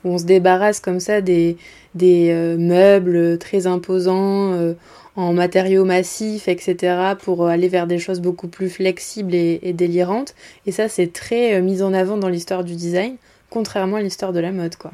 où 0.04 0.10
on 0.10 0.18
se 0.18 0.24
débarrasse 0.24 0.80
comme 0.80 1.00
ça 1.00 1.20
des, 1.20 1.56
des 1.94 2.30
euh, 2.30 2.56
meubles 2.56 3.38
très 3.38 3.66
imposants 3.66 4.52
euh, 4.52 4.74
en 5.16 5.32
matériaux 5.32 5.84
massifs, 5.84 6.48
etc., 6.48 7.14
pour 7.18 7.46
aller 7.46 7.68
vers 7.68 7.86
des 7.86 7.98
choses 7.98 8.20
beaucoup 8.20 8.48
plus 8.48 8.70
flexibles 8.70 9.34
et, 9.34 9.72
délirantes. 9.72 10.34
Et 10.66 10.72
ça, 10.72 10.88
c'est 10.88 11.12
très 11.12 11.54
euh, 11.54 11.62
mis 11.62 11.82
en 11.82 11.92
avant 11.92 12.16
dans 12.16 12.28
l'histoire 12.28 12.64
du 12.64 12.74
design, 12.74 13.16
contrairement 13.50 13.96
à 13.96 14.02
l'histoire 14.02 14.32
de 14.32 14.40
la 14.40 14.52
mode, 14.52 14.76
quoi. 14.76 14.92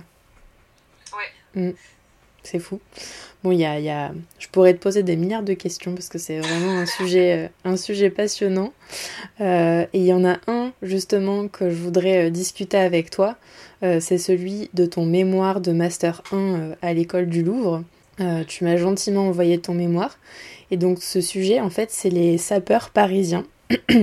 Ouais. 1.17 1.63
Mm. 1.63 1.75
C'est 2.43 2.59
fou. 2.59 2.81
Bon, 3.43 3.53
il 3.53 3.61
y 3.61 3.65
a, 3.65 3.79
y 3.81 3.91
a, 3.91 4.13
je 4.39 4.49
pourrais 4.49 4.75
te 4.75 4.79
poser 4.79 5.03
des 5.03 5.17
milliards 5.17 5.43
de 5.43 5.55
questions 5.55 5.95
parce 5.95 6.09
que 6.09 6.19
c'est 6.19 6.41
vraiment 6.41 6.73
un 6.73 6.87
sujet, 6.87 7.51
un 7.65 7.77
sujet 7.77 8.11
passionnant. 8.11 8.73
et 9.41 9.87
il 9.95 10.05
y 10.05 10.13
en 10.13 10.27
a 10.27 10.37
un 10.47 10.73
justement 10.83 11.49
que 11.49 11.71
je 11.71 11.75
voudrais 11.75 12.31
discuter 12.31 12.77
avec 12.77 13.09
toi. 13.11 13.37
Euh, 13.85 14.01
c'est 14.01 14.19
celui 14.19 14.71
de 14.73 14.87
ton 14.87 15.05
mémoire 15.05 15.61
de 15.61 15.73
Master 15.73 16.23
1 16.33 16.37
euh, 16.37 16.75
à 16.81 16.95
l'école 16.95 17.27
du 17.27 17.43
Louvre. 17.43 17.85
Euh, 18.21 18.43
tu 18.45 18.65
m'as 18.65 18.77
gentiment 18.77 19.29
envoyé 19.29 19.59
ton 19.59 19.75
mémoire. 19.75 20.19
Et 20.71 20.79
donc 20.79 21.03
ce 21.03 21.21
sujet, 21.21 21.61
en 21.61 21.69
fait, 21.69 21.91
c'est 21.91 22.09
les 22.09 22.39
sapeurs 22.39 22.91
parisiens. 22.91 23.45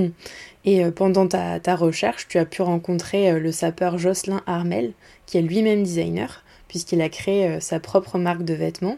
Et 0.63 0.85
pendant 0.91 1.27
ta, 1.27 1.75
recherche, 1.75 2.27
tu 2.27 2.37
as 2.37 2.45
pu 2.45 2.61
rencontrer 2.61 3.39
le 3.39 3.51
sapeur 3.51 3.97
Jocelyn 3.97 4.43
Armel, 4.45 4.93
qui 5.25 5.39
est 5.39 5.41
lui-même 5.41 5.81
designer, 5.81 6.43
puisqu'il 6.67 7.01
a 7.01 7.09
créé 7.09 7.59
sa 7.59 7.79
propre 7.79 8.19
marque 8.19 8.43
de 8.43 8.53
vêtements. 8.53 8.97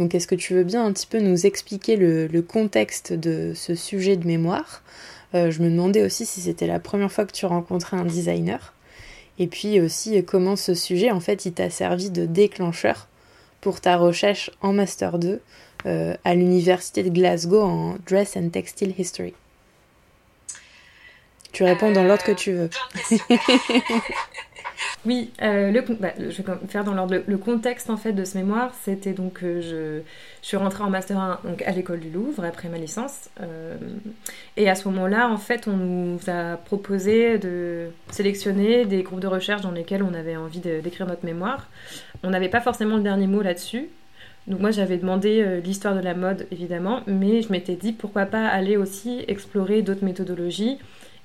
Donc 0.00 0.16
est-ce 0.16 0.26
que 0.26 0.34
tu 0.34 0.54
veux 0.54 0.64
bien 0.64 0.84
un 0.84 0.92
petit 0.92 1.06
peu 1.06 1.20
nous 1.20 1.46
expliquer 1.46 1.94
le, 1.94 2.26
le 2.26 2.42
contexte 2.42 3.12
de 3.12 3.52
ce 3.54 3.76
sujet 3.76 4.16
de 4.16 4.26
mémoire? 4.26 4.82
Je 5.32 5.62
me 5.62 5.70
demandais 5.70 6.02
aussi 6.02 6.26
si 6.26 6.40
c'était 6.40 6.66
la 6.66 6.80
première 6.80 7.12
fois 7.12 7.24
que 7.24 7.32
tu 7.32 7.46
rencontrais 7.46 7.96
un 7.96 8.04
designer. 8.04 8.74
Et 9.38 9.46
puis 9.46 9.80
aussi 9.80 10.24
comment 10.24 10.56
ce 10.56 10.74
sujet, 10.74 11.10
en 11.10 11.20
fait, 11.20 11.44
il 11.44 11.52
t'a 11.52 11.70
servi 11.70 12.10
de 12.10 12.26
déclencheur 12.26 13.08
pour 13.60 13.80
ta 13.80 13.96
recherche 13.96 14.50
en 14.62 14.72
Master 14.72 15.18
2 15.18 15.40
euh, 15.86 16.16
à 16.24 16.34
l'Université 16.34 17.02
de 17.02 17.10
Glasgow 17.10 17.62
en 17.62 17.96
Dress 18.06 18.36
and 18.36 18.48
Textile 18.50 18.94
History. 18.98 19.34
Tu 21.52 21.64
réponds 21.64 21.90
dans 21.90 22.04
l'ordre 22.04 22.24
que 22.24 22.32
tu 22.32 22.52
veux. 22.52 22.70
Oui, 25.04 25.30
euh, 25.42 25.70
le, 25.70 25.82
bah, 25.82 26.12
je 26.18 26.42
vais 26.42 26.52
faire 26.68 26.84
dans 26.84 26.94
l'ordre. 26.94 27.22
Le, 27.26 27.38
contexte 27.38 27.90
en 27.90 27.96
fait 27.96 28.12
de 28.12 28.24
ce 28.24 28.36
mémoire, 28.36 28.74
c'était 28.82 29.12
donc 29.12 29.42
euh, 29.42 29.60
je, 29.62 30.46
suis 30.46 30.56
rentrée 30.56 30.82
en 30.82 30.90
master 30.90 31.18
1 31.18 31.40
donc, 31.44 31.62
à 31.62 31.70
l'école 31.70 32.00
du 32.00 32.10
Louvre 32.10 32.44
après 32.44 32.68
ma 32.68 32.78
licence. 32.78 33.30
Euh, 33.40 33.76
et 34.56 34.68
à 34.68 34.74
ce 34.74 34.88
moment-là, 34.88 35.28
en 35.28 35.36
fait, 35.36 35.68
on 35.68 35.76
nous 35.76 36.18
a 36.28 36.56
proposé 36.56 37.38
de 37.38 37.88
sélectionner 38.10 38.84
des 38.84 39.02
groupes 39.02 39.20
de 39.20 39.26
recherche 39.26 39.62
dans 39.62 39.70
lesquels 39.70 40.02
on 40.02 40.14
avait 40.14 40.36
envie 40.36 40.60
d'écrire 40.60 41.06
notre 41.06 41.24
mémoire. 41.24 41.68
On 42.22 42.30
n'avait 42.30 42.48
pas 42.48 42.60
forcément 42.60 42.96
le 42.96 43.02
dernier 43.02 43.26
mot 43.26 43.42
là-dessus. 43.42 43.88
Donc 44.46 44.60
moi 44.60 44.70
j'avais 44.70 44.96
demandé 44.96 45.60
l'histoire 45.64 45.96
de 45.96 46.00
la 46.00 46.14
mode 46.14 46.46
évidemment, 46.52 47.00
mais 47.08 47.42
je 47.42 47.50
m'étais 47.50 47.74
dit 47.74 47.92
pourquoi 47.92 48.26
pas 48.26 48.46
aller 48.46 48.76
aussi 48.76 49.24
explorer 49.26 49.82
d'autres 49.82 50.04
méthodologies 50.04 50.78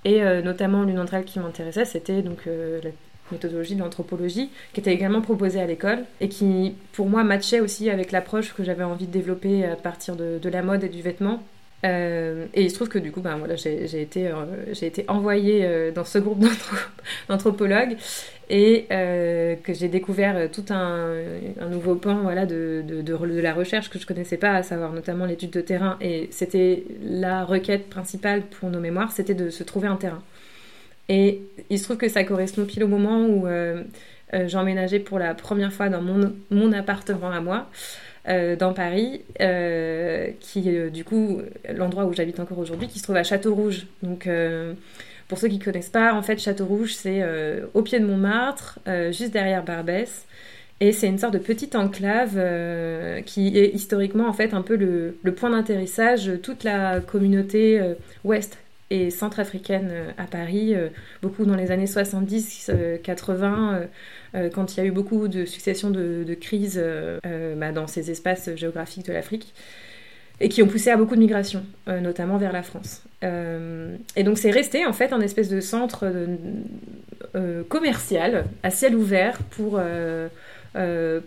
et 0.05 0.21
notamment 0.41 0.81
l'une 0.81 0.95
d'entre 0.95 1.13
elles 1.13 1.25
qui 1.25 1.37
m'intéressait 1.37 1.85
c'était 1.85 2.23
donc 2.23 2.47
méthodologie 3.31 3.75
de 3.75 3.81
l'anthropologie, 3.81 4.49
qui 4.73 4.79
était 4.79 4.93
également 4.93 5.21
proposée 5.21 5.61
à 5.61 5.65
l'école 5.65 5.99
et 6.19 6.29
qui, 6.29 6.75
pour 6.93 7.09
moi, 7.09 7.23
matchait 7.23 7.59
aussi 7.59 7.89
avec 7.89 8.11
l'approche 8.11 8.53
que 8.53 8.63
j'avais 8.63 8.83
envie 8.83 9.07
de 9.07 9.11
développer 9.11 9.65
à 9.65 9.75
partir 9.75 10.15
de, 10.15 10.49
la 10.49 10.61
mode 10.61 10.83
et 10.83 10.89
du 10.89 11.01
vêtement. 11.01 11.41
Euh, 11.83 12.45
et 12.53 12.63
il 12.63 12.69
se 12.69 12.75
trouve 12.75 12.89
que 12.89 12.99
du 12.99 13.11
coup, 13.11 13.21
ben, 13.21 13.37
voilà, 13.37 13.55
j'ai 13.55 14.01
été, 14.01 14.27
euh, 14.27 14.73
été 14.81 15.05
envoyée 15.07 15.65
euh, 15.65 15.91
dans 15.91 16.05
ce 16.05 16.19
groupe 16.19 16.45
d'anthropologues 17.29 17.97
et 18.49 18.85
que 18.89 19.73
j'ai 19.73 19.87
découvert 19.87 20.51
tout 20.51 20.65
un, 20.71 21.13
nouveau 21.69 21.95
pan 21.95 22.15
voilà, 22.15 22.45
de, 22.45 22.83
de, 22.85 23.01
de, 23.01 23.39
la 23.39 23.53
recherche 23.53 23.89
que 23.89 23.97
je 23.97 24.05
connaissais 24.05 24.35
pas, 24.35 24.55
à 24.55 24.63
savoir 24.63 24.91
notamment 24.91 25.25
l'étude 25.25 25.51
de 25.51 25.61
terrain. 25.61 25.95
Et 26.01 26.27
c'était 26.31 26.83
la 27.01 27.45
requête 27.45 27.89
principale 27.89 28.41
pour 28.41 28.69
nos 28.69 28.81
mémoires, 28.81 29.13
c'était 29.13 29.35
de 29.35 29.49
se 29.49 29.63
trouver 29.63 29.87
un 29.87 29.95
terrain. 29.95 30.21
Et 31.09 31.41
il 31.69 31.79
se 31.79 31.83
trouve 31.83 31.97
que 31.97 32.09
ça 32.09 32.23
correspond 32.23 32.65
pile 32.65 32.83
au 32.83 32.87
moment 32.87 33.25
où 33.25 33.47
euh, 33.47 33.83
euh, 34.33 34.47
j'emménageais 34.47 34.99
pour 34.99 35.19
la 35.19 35.33
première 35.33 35.73
fois 35.73 35.89
dans 35.89 36.01
mon, 36.01 36.33
mon 36.49 36.71
appartement 36.71 37.31
à 37.31 37.41
moi. 37.41 37.69
Euh, 38.29 38.55
dans 38.55 38.71
Paris, 38.71 39.23
qui 40.39 40.61
du 40.91 41.03
coup 41.03 41.41
l'endroit 41.73 42.05
où 42.05 42.13
j'habite 42.13 42.39
encore 42.39 42.59
aujourd'hui, 42.59 42.87
qui 42.87 42.99
se 42.99 43.03
trouve 43.03 43.15
à 43.15 43.23
Château-Rouge. 43.23 43.87
Donc 44.03 44.29
pour 45.27 45.39
ceux 45.39 45.47
qui 45.47 45.57
ne 45.57 45.63
connaissent 45.63 45.89
pas, 45.89 46.13
en 46.13 46.21
fait 46.21 46.37
Château-Rouge 46.37 46.93
c'est 46.93 47.23
au 47.73 47.81
pied 47.81 47.99
de 47.99 48.05
Montmartre, 48.05 48.77
juste 49.09 49.31
derrière 49.31 49.63
Barbès. 49.63 50.27
Et 50.81 50.91
c'est 50.91 51.07
une 51.07 51.17
sorte 51.17 51.33
de 51.33 51.39
petite 51.39 51.73
enclave 51.73 52.35
qui 53.25 53.57
est 53.57 53.73
historiquement 53.73 54.27
en 54.27 54.33
fait 54.33 54.53
un 54.53 54.61
peu 54.61 54.75
le, 54.75 55.17
le 55.23 55.33
point 55.33 55.49
d'atterrissage 55.49 56.27
de 56.27 56.35
toute 56.35 56.63
la 56.63 56.99
communauté 56.99 57.81
ouest 58.23 58.59
et 58.91 59.09
centrafricaine 59.09 59.89
euh, 59.89 60.11
à 60.17 60.25
Paris, 60.25 60.75
euh, 60.75 60.89
beaucoup 61.21 61.45
dans 61.45 61.55
les 61.55 61.71
années 61.71 61.85
70-80, 61.85 63.87
euh, 64.35 64.49
quand 64.49 64.75
il 64.75 64.77
y 64.77 64.83
a 64.83 64.85
eu 64.85 64.91
beaucoup 64.91 65.29
de 65.29 65.45
successions 65.45 65.89
de, 65.89 66.37
crises 66.39 66.81
bah, 67.57 67.71
dans 67.71 67.87
ces 67.87 68.11
espaces 68.11 68.49
géographiques 68.55 69.05
de 69.05 69.13
l'Afrique 69.13 69.53
et 70.39 70.49
qui 70.49 70.61
ont 70.61 70.67
poussé 70.67 70.89
à 70.89 70.97
beaucoup 70.97 71.15
de 71.15 71.19
migrations, 71.19 71.63
notamment 71.87 72.37
vers 72.37 72.51
la 72.51 72.63
France. 72.63 73.03
et 73.21 74.23
donc 74.23 74.39
c'est 74.39 74.49
resté 74.49 74.85
en 74.85 74.93
fait 74.93 75.13
un 75.13 75.21
espèce 75.21 75.49
de 75.49 75.59
centre 75.59 76.11
commercial 77.69 78.45
à 78.63 78.71
ciel 78.71 78.95
ouvert 78.95 79.37
pour, 79.51 79.79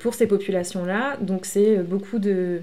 pour 0.01 0.15
ces 0.15 0.27
populations-là. 0.27 1.17
Donc 1.21 1.47
c'est 1.47 1.77
beaucoup 1.77 2.19
de 2.19 2.63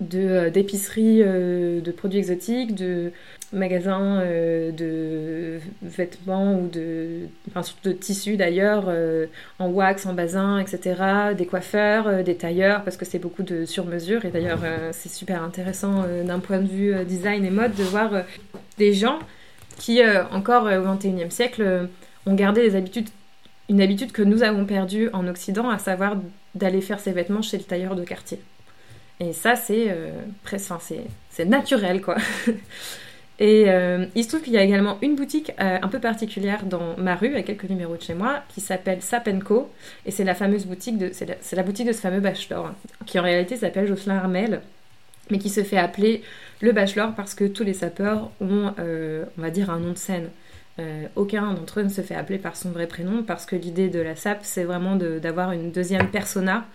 d'épiceries 0.00 1.24
de, 1.24 1.90
produits 1.90 2.20
exotiques, 2.20 2.76
de 2.76 3.10
magasins 3.52 4.20
euh, 4.20 4.70
de 4.72 5.60
vêtements 5.82 6.58
ou 6.60 6.68
de, 6.68 7.28
enfin, 7.48 7.62
de 7.84 7.92
tissus 7.92 8.36
d'ailleurs, 8.36 8.84
euh, 8.88 9.26
en 9.58 9.68
wax, 9.68 10.06
en 10.06 10.12
basin, 10.12 10.58
etc. 10.58 11.34
Des 11.36 11.46
coiffeurs, 11.46 12.06
euh, 12.06 12.22
des 12.22 12.36
tailleurs, 12.36 12.84
parce 12.84 12.96
que 12.96 13.04
c'est 13.04 13.18
beaucoup 13.18 13.42
de 13.42 13.64
sur-mesure. 13.64 14.24
Et 14.24 14.30
d'ailleurs, 14.30 14.60
c'est 14.92 15.08
super 15.08 15.42
intéressant 15.42 16.04
d'un 16.24 16.38
point 16.38 16.58
de 16.58 16.68
vue 16.68 17.04
design 17.04 17.44
et 17.44 17.50
mode 17.50 17.74
de 17.74 17.82
voir 17.82 18.10
des 18.76 18.92
gens 18.92 19.18
qui, 19.78 20.00
encore 20.32 20.64
au 20.64 20.94
XXIe 20.94 21.30
siècle, 21.30 21.88
ont 22.26 22.34
gardé 22.34 22.62
les 22.62 22.76
habitudes, 22.76 23.08
une 23.68 23.80
habitude 23.80 24.12
que 24.12 24.22
nous 24.22 24.42
avons 24.42 24.64
perdue 24.64 25.08
en 25.12 25.26
Occident, 25.28 25.70
à 25.70 25.78
savoir 25.78 26.16
d'aller 26.54 26.80
faire 26.80 27.00
ses 27.00 27.12
vêtements 27.12 27.42
chez 27.42 27.58
le 27.58 27.64
tailleur 27.64 27.94
de 27.94 28.04
quartier. 28.04 28.40
Et 29.20 29.32
ça, 29.32 29.56
c'est 29.56 29.94
presque, 30.42 30.72
c'est 31.30 31.44
naturel, 31.44 32.02
quoi. 32.02 32.16
Et 33.38 33.66
euh, 33.68 34.06
il 34.16 34.24
se 34.24 34.28
trouve 34.28 34.42
qu'il 34.42 34.52
y 34.52 34.58
a 34.58 34.64
également 34.64 34.98
une 35.00 35.14
boutique 35.14 35.52
euh, 35.60 35.78
un 35.80 35.88
peu 35.88 36.00
particulière 36.00 36.64
dans 36.64 36.96
ma 36.96 37.14
rue, 37.14 37.36
à 37.36 37.42
quelques 37.42 37.68
numéros 37.68 37.96
de 37.96 38.02
chez 38.02 38.14
moi, 38.14 38.42
qui 38.48 38.60
s'appelle 38.60 39.00
Sapenco. 39.00 39.70
Et 40.06 40.10
c'est 40.10 40.24
la 40.24 40.34
fameuse 40.34 40.66
boutique 40.66 40.98
de, 40.98 41.10
c'est 41.12 41.56
la, 41.56 41.62
boutique 41.62 41.86
de 41.86 41.92
ce 41.92 42.00
fameux 42.00 42.20
bachelor, 42.20 42.74
qui 43.06 43.18
en 43.18 43.22
réalité 43.22 43.56
s'appelle 43.56 43.86
Jocelyn 43.86 44.16
Armel, 44.16 44.60
mais 45.30 45.38
qui 45.38 45.50
se 45.50 45.62
fait 45.62 45.76
appeler 45.76 46.22
le 46.60 46.72
bachelor 46.72 47.14
parce 47.14 47.34
que 47.34 47.44
tous 47.44 47.62
les 47.62 47.74
sapeurs 47.74 48.30
ont, 48.40 48.74
euh, 48.80 49.24
on 49.38 49.42
va 49.42 49.50
dire, 49.50 49.70
un 49.70 49.78
nom 49.78 49.92
de 49.92 49.98
scène. 49.98 50.30
aucun 51.16 51.54
d'entre 51.54 51.80
eux 51.80 51.84
ne 51.84 51.88
se 51.88 52.02
fait 52.02 52.14
appeler 52.14 52.38
par 52.38 52.56
son 52.56 52.70
vrai 52.70 52.86
prénom 52.86 53.22
parce 53.22 53.46
que 53.46 53.56
l'idée 53.56 53.88
de 53.88 54.00
la 54.00 54.16
SAP, 54.16 54.40
c'est 54.42 54.64
vraiment 54.64 54.96
d'avoir 54.96 55.52
une 55.52 55.70
deuxième 55.70 56.08
persona 56.08 56.66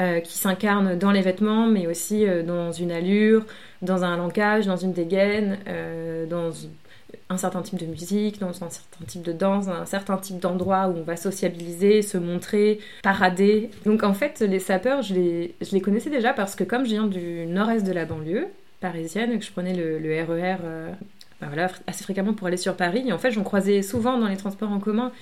euh, 0.00 0.20
qui 0.20 0.38
s'incarne 0.38 0.96
dans 0.98 1.10
les 1.10 1.20
vêtements, 1.20 1.66
mais 1.66 1.86
aussi 1.86 2.26
euh, 2.26 2.42
dans 2.42 2.72
une 2.72 2.90
allure, 2.90 3.44
dans 3.82 4.04
un 4.04 4.16
langage, 4.16 4.64
dans 4.64 4.78
une 4.78 4.94
dégaine, 4.94 5.58
euh, 5.68 6.24
dans 6.24 6.50
un 7.28 7.36
certain 7.36 7.60
type 7.60 7.78
de 7.78 7.84
musique, 7.84 8.40
dans 8.40 8.48
un 8.64 8.70
certain 8.70 9.04
type 9.06 9.20
de 9.20 9.32
danse, 9.32 9.66
dans 9.66 9.74
un 9.74 9.84
certain 9.84 10.16
type 10.16 10.38
d'endroit 10.38 10.88
où 10.88 10.96
on 10.96 11.02
va 11.02 11.16
sociabiliser, 11.16 12.00
se 12.00 12.16
montrer, 12.16 12.80
parader. 13.02 13.70
Donc 13.84 14.02
en 14.02 14.14
fait, 14.14 14.40
les 14.40 14.60
sapeurs, 14.60 15.02
je 15.02 15.14
les, 15.14 15.80
connaissais 15.82 16.08
déjà 16.08 16.32
parce 16.32 16.54
que 16.54 16.64
comme 16.64 16.86
je 16.86 16.92
viens 16.92 17.06
du 17.06 17.44
nord-est 17.46 17.84
de 17.84 17.92
la 17.92 18.06
banlieue 18.06 18.48
parisienne, 18.80 19.38
que 19.38 19.44
je 19.44 19.52
prenais 19.52 19.74
le, 19.74 19.98
RER 20.24 20.56
e 20.64 20.88
ben 21.42 21.48
voilà, 21.48 21.68
assez 21.86 22.02
fréquemment 22.02 22.32
pour 22.32 22.46
aller 22.46 22.56
sur 22.56 22.76
Paris, 22.76 23.04
et 23.06 23.12
en 23.12 23.18
fait 23.18 23.30
j'en 23.30 23.42
croisais 23.42 23.82
souvent 23.82 24.16
dans 24.16 24.28
les 24.28 24.38
transports 24.38 24.70
en 24.70 24.78
commun 24.78 25.12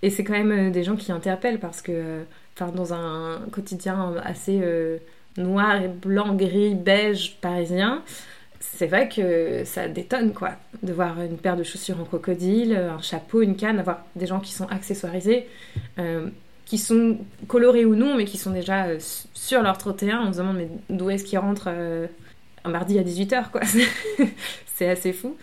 Et 0.00 0.08
c'est 0.08 0.24
quand 0.24 0.32
même 0.32 0.72
des 0.72 0.82
gens 0.82 0.96
qui 0.96 1.12
interpellent 1.12 1.60
parce 1.60 1.82
que, 1.82 2.24
enfin, 2.54 2.72
dans 2.72 2.94
un 2.94 3.40
quotidien 3.50 4.14
assez 4.22 4.62
noir 5.36 5.82
et 5.82 5.88
blanc, 5.88 6.34
gris, 6.34 6.74
beige 6.74 7.36
parisien, 7.40 8.02
c'est 8.76 8.86
vrai 8.86 9.08
que 9.08 9.62
ça 9.64 9.88
détonne 9.88 10.32
quoi, 10.32 10.52
de 10.82 10.92
voir 10.92 11.20
une 11.20 11.36
paire 11.36 11.56
de 11.56 11.62
chaussures 11.62 12.00
en 12.00 12.04
crocodile, 12.04 12.74
un 12.74 13.00
chapeau, 13.00 13.42
une 13.42 13.56
canne, 13.56 13.78
avoir 13.78 14.04
des 14.16 14.26
gens 14.26 14.40
qui 14.40 14.52
sont 14.52 14.66
accessoirisés, 14.66 15.46
euh, 15.98 16.28
qui 16.64 16.78
sont 16.78 17.18
colorés 17.46 17.84
ou 17.84 17.94
non, 17.94 18.16
mais 18.16 18.24
qui 18.24 18.38
sont 18.38 18.50
déjà 18.50 18.86
euh, 18.86 18.98
sur 19.34 19.62
leur 19.62 19.78
31. 19.78 20.26
On 20.26 20.32
se 20.32 20.38
demande 20.38 20.56
mais 20.56 20.68
d'où 20.90 21.10
est-ce 21.10 21.24
qu'ils 21.24 21.38
rentrent 21.38 21.68
euh, 21.68 22.06
un 22.64 22.70
mardi 22.70 22.98
à 22.98 23.02
18h 23.02 23.50
quoi. 23.50 23.60
c'est 24.74 24.88
assez 24.88 25.12
fou. 25.12 25.36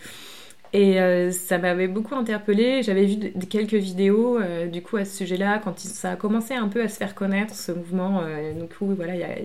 Et 0.73 1.31
ça 1.31 1.57
m'avait 1.57 1.87
beaucoup 1.87 2.15
interpellée. 2.15 2.81
J'avais 2.81 3.05
vu 3.05 3.17
quelques 3.49 3.73
vidéos 3.73 4.39
du 4.71 4.81
coup 4.81 4.97
à 4.97 5.05
ce 5.05 5.17
sujet-là 5.17 5.59
quand 5.63 5.77
ça 5.79 6.11
a 6.11 6.15
commencé 6.15 6.53
un 6.53 6.69
peu 6.69 6.81
à 6.81 6.87
se 6.87 6.97
faire 6.97 7.13
connaître 7.13 7.53
ce 7.55 7.71
mouvement. 7.71 8.23
donc 8.57 8.69
voilà, 8.79 9.15
il 9.15 9.19
y 9.19 9.23
a, 9.23 9.37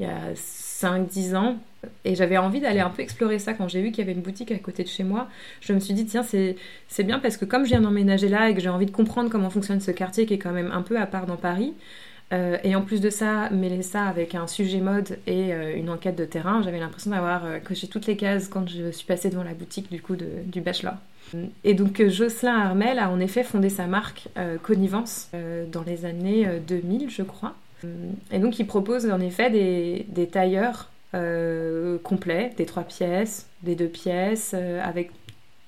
il 0.00 0.06
y 0.06 0.08
a 0.08 0.34
5-10 0.34 1.36
ans. 1.36 1.56
Et 2.04 2.14
j'avais 2.14 2.38
envie 2.38 2.60
d'aller 2.60 2.80
un 2.80 2.90
peu 2.90 3.02
explorer 3.02 3.38
ça 3.38 3.52
quand 3.54 3.68
j'ai 3.68 3.82
vu 3.82 3.90
qu'il 3.90 3.98
y 3.98 4.02
avait 4.02 4.16
une 4.16 4.22
boutique 4.22 4.50
à 4.52 4.58
côté 4.58 4.82
de 4.82 4.88
chez 4.88 5.04
moi. 5.04 5.28
Je 5.60 5.72
me 5.72 5.80
suis 5.80 5.94
dit, 5.94 6.06
tiens, 6.06 6.22
c'est 6.22 7.04
bien 7.04 7.18
parce 7.18 7.36
que 7.36 7.44
comme 7.44 7.64
je 7.64 7.70
viens 7.70 7.80
d'emménager 7.80 8.28
là 8.28 8.48
et 8.48 8.54
que 8.54 8.60
j'ai 8.60 8.68
envie 8.68 8.86
de 8.86 8.90
comprendre 8.90 9.30
comment 9.30 9.50
fonctionne 9.50 9.80
ce 9.80 9.90
quartier 9.90 10.26
qui 10.26 10.34
est 10.34 10.38
quand 10.38 10.52
même 10.52 10.70
un 10.72 10.82
peu 10.82 10.98
à 10.98 11.06
part 11.06 11.26
dans 11.26 11.36
Paris, 11.36 11.74
euh, 12.34 12.58
et 12.64 12.74
en 12.74 12.82
plus 12.82 13.00
de 13.00 13.10
ça, 13.10 13.48
mêler 13.50 13.82
ça 13.82 14.04
avec 14.06 14.34
un 14.34 14.46
sujet 14.46 14.80
mode 14.80 15.18
et 15.26 15.54
euh, 15.54 15.76
une 15.76 15.88
enquête 15.88 16.16
de 16.16 16.24
terrain, 16.24 16.62
j'avais 16.62 16.80
l'impression 16.80 17.12
d'avoir 17.12 17.44
euh, 17.44 17.58
coché 17.58 17.86
toutes 17.86 18.06
les 18.06 18.16
cases 18.16 18.48
quand 18.48 18.68
je 18.68 18.90
suis 18.90 19.06
passée 19.06 19.30
devant 19.30 19.44
la 19.44 19.54
boutique 19.54 19.90
du 19.90 20.02
coup 20.02 20.16
du 20.16 20.60
bachelor. 20.60 20.94
Et 21.64 21.74
donc 21.74 22.06
Jocelyn 22.06 22.54
Armel 22.54 22.98
a 22.98 23.10
en 23.10 23.18
effet 23.18 23.42
fondé 23.42 23.68
sa 23.68 23.86
marque 23.86 24.28
Connivence 24.62 25.30
dans 25.72 25.82
les 25.82 26.04
années 26.04 26.46
2000, 26.68 27.10
je 27.10 27.22
crois. 27.22 27.54
Et 28.30 28.38
donc 28.38 28.58
il 28.58 28.66
propose 28.66 29.10
en 29.10 29.18
effet 29.20 29.50
des, 29.50 30.06
des 30.10 30.28
tailleurs 30.28 30.90
euh, 31.14 31.96
complets, 32.02 32.52
des 32.56 32.66
trois 32.66 32.82
pièces, 32.82 33.46
des 33.62 33.76
deux 33.76 33.86
pièces, 33.86 34.50
euh, 34.52 34.80
avec 34.82 35.12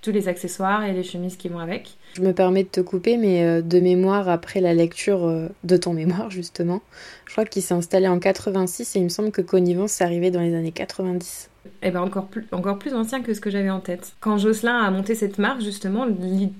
tous 0.02 0.12
les 0.12 0.28
accessoires 0.28 0.84
et 0.84 0.92
les 0.92 1.02
chemises 1.02 1.36
qui 1.36 1.48
vont 1.48 1.58
avec. 1.58 1.96
Je 2.14 2.22
me 2.22 2.32
permets 2.32 2.62
de 2.62 2.68
te 2.68 2.80
couper, 2.80 3.16
mais 3.16 3.44
euh, 3.44 3.62
de 3.62 3.80
mémoire, 3.80 4.28
après 4.28 4.60
la 4.60 4.74
lecture 4.74 5.50
de 5.64 5.76
ton 5.76 5.92
mémoire, 5.92 6.30
justement, 6.30 6.82
je 7.26 7.32
crois 7.32 7.44
qu'il 7.44 7.62
s'est 7.62 7.74
installé 7.74 8.08
en 8.08 8.18
86 8.18 8.96
et 8.96 8.98
il 8.98 9.04
me 9.04 9.08
semble 9.08 9.30
que 9.30 9.42
Connivence 9.42 9.92
s'est 9.92 10.04
arrivé 10.04 10.30
dans 10.30 10.40
les 10.40 10.54
années 10.54 10.72
90. 10.72 11.50
Eh 11.82 11.90
ben 11.90 12.00
encore 12.00 12.26
plus, 12.26 12.46
encore 12.52 12.78
plus 12.78 12.94
ancien 12.94 13.22
que 13.22 13.34
ce 13.34 13.40
que 13.40 13.50
j'avais 13.50 13.70
en 13.70 13.80
tête. 13.80 14.14
Quand 14.20 14.38
Jocelyn 14.38 14.78
a 14.78 14.90
monté 14.90 15.16
cette 15.16 15.38
marque, 15.38 15.60
justement, 15.60 16.06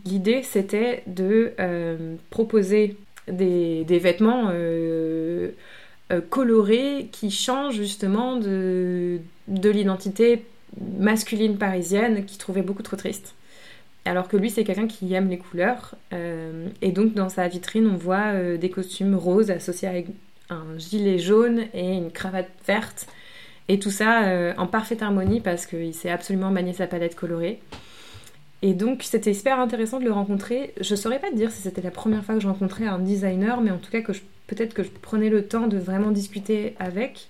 l'idée 0.04 0.42
c'était 0.42 1.04
de 1.06 1.52
proposer 2.30 2.96
des, 3.28 3.84
des 3.84 3.98
vêtements 3.98 4.50
euh, 6.12 6.20
coloré 6.30 7.08
qui 7.10 7.32
change 7.32 7.74
justement 7.74 8.36
de, 8.36 9.18
de 9.48 9.70
l'identité 9.70 10.44
masculine 10.98 11.58
parisienne 11.58 12.24
qui 12.24 12.38
trouvait 12.38 12.62
beaucoup 12.62 12.82
trop 12.82 12.96
triste. 12.96 13.34
Alors 14.04 14.28
que 14.28 14.36
lui, 14.36 14.50
c'est 14.50 14.64
quelqu'un 14.64 14.86
qui 14.86 15.12
aime 15.14 15.28
les 15.28 15.38
couleurs. 15.38 15.96
Euh, 16.12 16.68
et 16.80 16.92
donc, 16.92 17.14
dans 17.14 17.28
sa 17.28 17.48
vitrine, 17.48 17.88
on 17.88 17.96
voit 17.96 18.32
euh, 18.34 18.56
des 18.56 18.70
costumes 18.70 19.16
roses 19.16 19.50
associés 19.50 19.88
avec 19.88 20.06
un 20.48 20.78
gilet 20.78 21.18
jaune 21.18 21.64
et 21.74 21.94
une 21.94 22.12
cravate 22.12 22.50
verte. 22.66 23.06
Et 23.68 23.80
tout 23.80 23.90
ça 23.90 24.54
en 24.58 24.68
parfaite 24.68 25.02
harmonie 25.02 25.40
parce 25.40 25.66
qu'il 25.66 25.92
sait 25.92 26.08
absolument 26.08 26.52
manier 26.52 26.72
sa 26.72 26.86
palette 26.86 27.16
colorée. 27.16 27.60
Et 28.62 28.74
donc, 28.74 29.02
c'était 29.02 29.34
super 29.34 29.58
intéressant 29.58 29.98
de 29.98 30.04
le 30.04 30.12
rencontrer. 30.12 30.72
Je 30.80 30.94
saurais 30.94 31.18
pas 31.18 31.30
te 31.30 31.34
dire 31.34 31.50
si 31.50 31.62
c'était 31.62 31.82
la 31.82 31.90
première 31.90 32.24
fois 32.24 32.36
que 32.36 32.40
je 32.40 32.48
rencontrais 32.48 32.86
un 32.86 32.98
designer, 32.98 33.60
mais 33.60 33.70
en 33.70 33.78
tout 33.78 33.90
cas 33.90 34.00
que 34.00 34.12
peut-être 34.46 34.74
que 34.74 34.82
je 34.82 34.90
prenais 34.90 35.28
le 35.28 35.46
temps 35.46 35.66
de 35.66 35.78
vraiment 35.78 36.10
discuter 36.10 36.74
avec, 36.78 37.28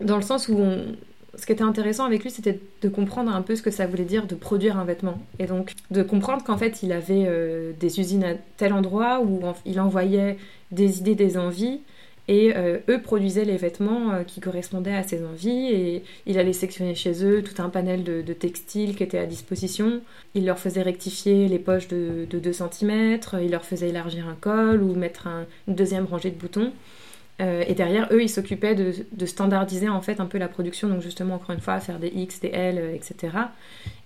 dans 0.00 0.16
le 0.16 0.22
sens 0.22 0.48
où 0.48 0.58
ce 1.36 1.46
qui 1.46 1.52
était 1.52 1.62
intéressant 1.62 2.04
avec 2.04 2.22
lui, 2.22 2.30
c'était 2.30 2.60
de 2.82 2.88
comprendre 2.88 3.34
un 3.34 3.42
peu 3.42 3.56
ce 3.56 3.62
que 3.62 3.70
ça 3.70 3.86
voulait 3.86 4.04
dire 4.04 4.26
de 4.26 4.34
produire 4.34 4.78
un 4.78 4.84
vêtement. 4.84 5.20
Et 5.38 5.46
donc 5.46 5.72
de 5.90 6.02
comprendre 6.02 6.44
qu'en 6.44 6.58
fait, 6.58 6.82
il 6.82 6.92
avait 6.92 7.24
euh, 7.26 7.72
des 7.78 8.00
usines 8.00 8.24
à 8.24 8.34
tel 8.56 8.72
endroit 8.72 9.20
où 9.20 9.40
il 9.64 9.80
envoyait 9.80 10.38
des 10.70 10.98
idées, 10.98 11.14
des 11.14 11.36
envies, 11.36 11.80
et 12.26 12.56
euh, 12.56 12.78
eux 12.88 13.02
produisaient 13.02 13.44
les 13.44 13.58
vêtements 13.58 14.12
euh, 14.12 14.22
qui 14.22 14.40
correspondaient 14.40 14.94
à 14.94 15.02
ses 15.02 15.24
envies 15.24 15.68
et 15.68 16.04
il 16.26 16.38
allait 16.38 16.54
sectionner 16.54 16.94
chez 16.94 17.22
eux 17.24 17.42
tout 17.42 17.60
un 17.60 17.68
panel 17.68 18.02
de, 18.02 18.22
textiles 18.32 18.96
qui 18.96 19.02
était 19.02 19.18
à 19.18 19.26
disposition. 19.26 20.00
Il 20.34 20.46
leur 20.46 20.58
faisait 20.58 20.82
rectifier 20.82 21.48
les 21.48 21.58
poches 21.58 21.88
de, 21.88 22.26
2 22.30 22.52
cm, 22.52 23.18
il 23.42 23.50
leur 23.50 23.64
faisait 23.64 23.90
élargir 23.90 24.26
un 24.26 24.36
col 24.40 24.82
ou 24.82 24.94
mettre 24.94 25.28
une 25.68 25.74
deuxième 25.74 26.06
rangée 26.06 26.30
de 26.30 26.38
boutons. 26.38 26.72
Euh, 27.40 27.64
et 27.66 27.74
derrière, 27.74 28.08
eux, 28.12 28.22
ils 28.22 28.28
s'occupaient 28.28 28.74
de, 28.74 29.26
standardiser 29.26 29.88
en 29.88 30.00
fait 30.00 30.20
un 30.20 30.26
peu 30.26 30.38
la 30.38 30.48
production, 30.48 30.88
donc 30.88 31.02
justement, 31.02 31.34
encore 31.34 31.54
une 31.54 31.60
fois, 31.60 31.80
faire 31.80 31.98
des 31.98 32.12
X, 32.14 32.40
des 32.40 32.50
L, 32.50 32.94
etc. 32.94 33.36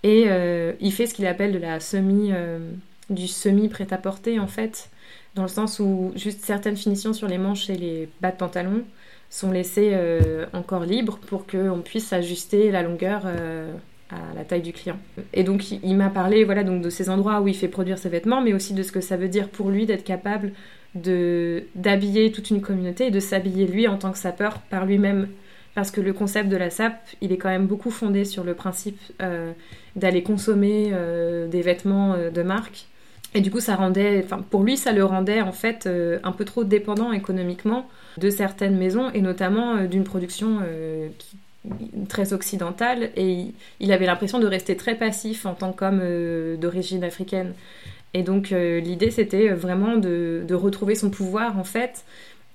Et 0.02 0.28
il 0.80 0.92
fait 0.92 1.06
ce 1.06 1.14
qu'il 1.14 1.26
appelle 1.26 1.52
de 1.52 1.58
la 1.58 1.80
semi, 1.80 2.32
du 3.10 3.26
semi 3.26 3.68
prêt-à-porter 3.68 4.38
en 4.38 4.46
fait 4.46 4.90
dans 5.34 5.42
le 5.42 5.48
sens 5.48 5.78
où 5.78 6.12
juste 6.16 6.44
certaines 6.44 6.76
finitions 6.76 7.12
sur 7.12 7.28
les 7.28 7.38
manches 7.38 7.70
et 7.70 7.76
les 7.76 8.08
bas 8.20 8.32
de 8.32 8.36
pantalon 8.36 8.82
sont 9.30 9.52
laissées 9.52 9.90
euh, 9.92 10.46
encore 10.52 10.84
libres 10.84 11.18
pour 11.28 11.46
qu'on 11.46 11.80
puisse 11.84 12.12
ajuster 12.12 12.70
la 12.70 12.82
longueur 12.82 13.22
euh, 13.24 13.72
à 14.10 14.34
la 14.34 14.44
taille 14.44 14.62
du 14.62 14.72
client. 14.72 14.98
Et 15.34 15.44
donc 15.44 15.70
il, 15.70 15.96
m'a 15.96 16.08
parlé 16.08 16.44
voilà 16.44 16.64
donc 16.64 16.82
de 16.82 16.90
ces 16.90 17.08
endroits 17.08 17.40
où 17.40 17.48
il 17.48 17.54
fait 17.54 17.68
produire 17.68 17.98
ses 17.98 18.08
vêtements, 18.08 18.40
mais 18.40 18.52
aussi 18.52 18.74
de 18.74 18.82
ce 18.82 18.90
que 18.90 19.00
ça 19.00 19.16
veut 19.16 19.28
dire 19.28 19.48
pour 19.48 19.70
lui 19.70 19.86
d'être 19.86 20.04
capable 20.04 20.52
d'habiller 21.74 22.32
toute 22.32 22.50
une 22.50 22.60
communauté 22.60 23.06
et 23.06 23.10
de 23.10 23.20
s'habiller 23.20 23.66
lui 23.66 23.88
en 23.88 23.96
tant 23.96 24.12
que 24.12 24.18
sapeur 24.18 24.58
par 24.62 24.86
lui-même. 24.86 25.28
Parce 25.74 25.90
que 25.90 26.00
le 26.00 26.12
concept 26.12 26.48
de 26.48 26.56
la 26.56 26.70
SAP, 26.70 26.94
il 27.20 27.30
est 27.30 27.36
quand 27.36 27.50
même 27.50 27.66
beaucoup 27.66 27.90
fondé 27.90 28.24
sur 28.24 28.42
le 28.42 28.54
principe 28.54 28.98
euh, 29.22 29.52
d'aller 29.94 30.22
consommer 30.22 30.92
des 31.50 31.62
vêtements 31.62 32.16
de 32.16 32.42
marque 32.42 32.86
et 33.34 33.40
du 33.40 33.50
coup, 33.50 33.60
ça 33.60 33.76
rendait, 33.76 34.22
enfin, 34.24 34.42
pour 34.50 34.62
lui, 34.62 34.76
ça 34.76 34.92
le 34.92 35.04
rendait 35.04 35.42
en 35.42 35.52
fait 35.52 35.86
euh, 35.86 36.18
un 36.22 36.32
peu 36.32 36.44
trop 36.44 36.64
dépendant 36.64 37.12
économiquement 37.12 37.88
de 38.16 38.30
certaines 38.30 38.76
maisons 38.76 39.10
et 39.10 39.20
notamment 39.20 39.76
euh, 39.76 39.86
d'une 39.86 40.04
production 40.04 40.60
euh, 40.62 41.08
très 42.08 42.32
occidentale. 42.32 43.10
Et 43.16 43.52
il, 43.80 43.92
avait 43.92 44.06
l'impression 44.06 44.38
de 44.38 44.46
rester 44.46 44.76
très 44.76 44.94
passif 44.94 45.44
en 45.44 45.54
tant 45.54 45.72
qu'homme 45.72 46.00
d'origine 46.56 47.04
africaine. 47.04 47.52
Et 48.14 48.22
donc, 48.22 48.50
l'idée, 48.50 49.10
c'était 49.10 49.48
vraiment 49.48 49.96
de, 49.96 50.46
retrouver 50.52 50.94
son 50.94 51.10
pouvoir 51.10 51.58
en 51.58 51.64
fait. 51.64 52.04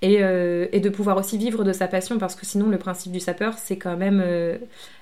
Et, 0.01 0.16
et, 0.16 0.80
de 0.82 0.89
pouvoir 0.89 1.16
aussi 1.16 1.38
vivre 1.38 1.64
de 1.64 1.72
sa 1.72 1.88
passion 1.88 2.18
parce 2.18 2.36
que 2.36 2.45
sinon 2.45 2.68
le 2.68 2.78
principe 2.78 3.14
du 3.14 3.22
sapeur 3.22 3.58
c'est 3.58 3.78
quand 3.78 3.95
même 3.95 4.22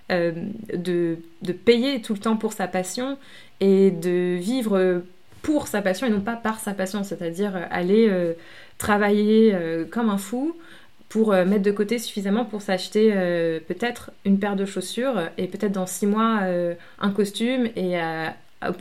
de, 0.10 1.18
payer 1.66 2.02
tout 2.04 2.14
le 2.14 2.20
temps 2.20 2.38
pour 2.38 2.54
sa 2.54 2.68
passion 2.68 3.18
et 3.62 3.90
de 3.90 4.36
vivre 4.36 5.02
pour 5.42 5.68
sa 5.68 5.82
passion 5.82 6.08
et 6.08 6.10
non 6.10 6.22
pas 6.22 6.36
par 6.36 6.60
sa 6.60 6.74
passion, 6.74 7.04
c'est-à-dire 7.04 7.56
euh, 7.56 7.66
aller 7.70 8.08
euh, 8.10 8.34
travailler 8.78 9.54
euh, 9.54 9.86
comme 9.86 10.10
un 10.10 10.18
fou 10.18 10.56
pour 11.10 11.34
mettre 11.34 11.64
de 11.64 11.72
côté 11.72 12.00
suffisamment 12.00 12.46
pour 12.46 12.62
s'acheter 12.62 13.12
peut-être 13.68 14.12
une 14.24 14.40
paire 14.40 14.56
de 14.56 14.64
chaussures 14.64 15.24
et 15.38 15.48
peut-être 15.48 15.74
dans 15.74 15.86
six 15.86 16.08
mois 16.08 16.44
un 17.00 17.12
costume 17.12 17.68
et 17.76 18.00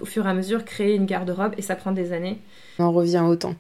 au 0.00 0.04
fur 0.04 0.26
et 0.26 0.30
à 0.30 0.34
mesure 0.34 0.64
créer 0.64 0.94
une 0.94 1.06
garde-robe 1.06 1.54
et 1.58 1.62
ça 1.62 1.76
prend 1.76 1.92
des 1.92 2.12
années. 2.12 2.38
On 2.78 2.92
revient 2.92 3.24
au 3.26 3.36
temps. 3.36 3.54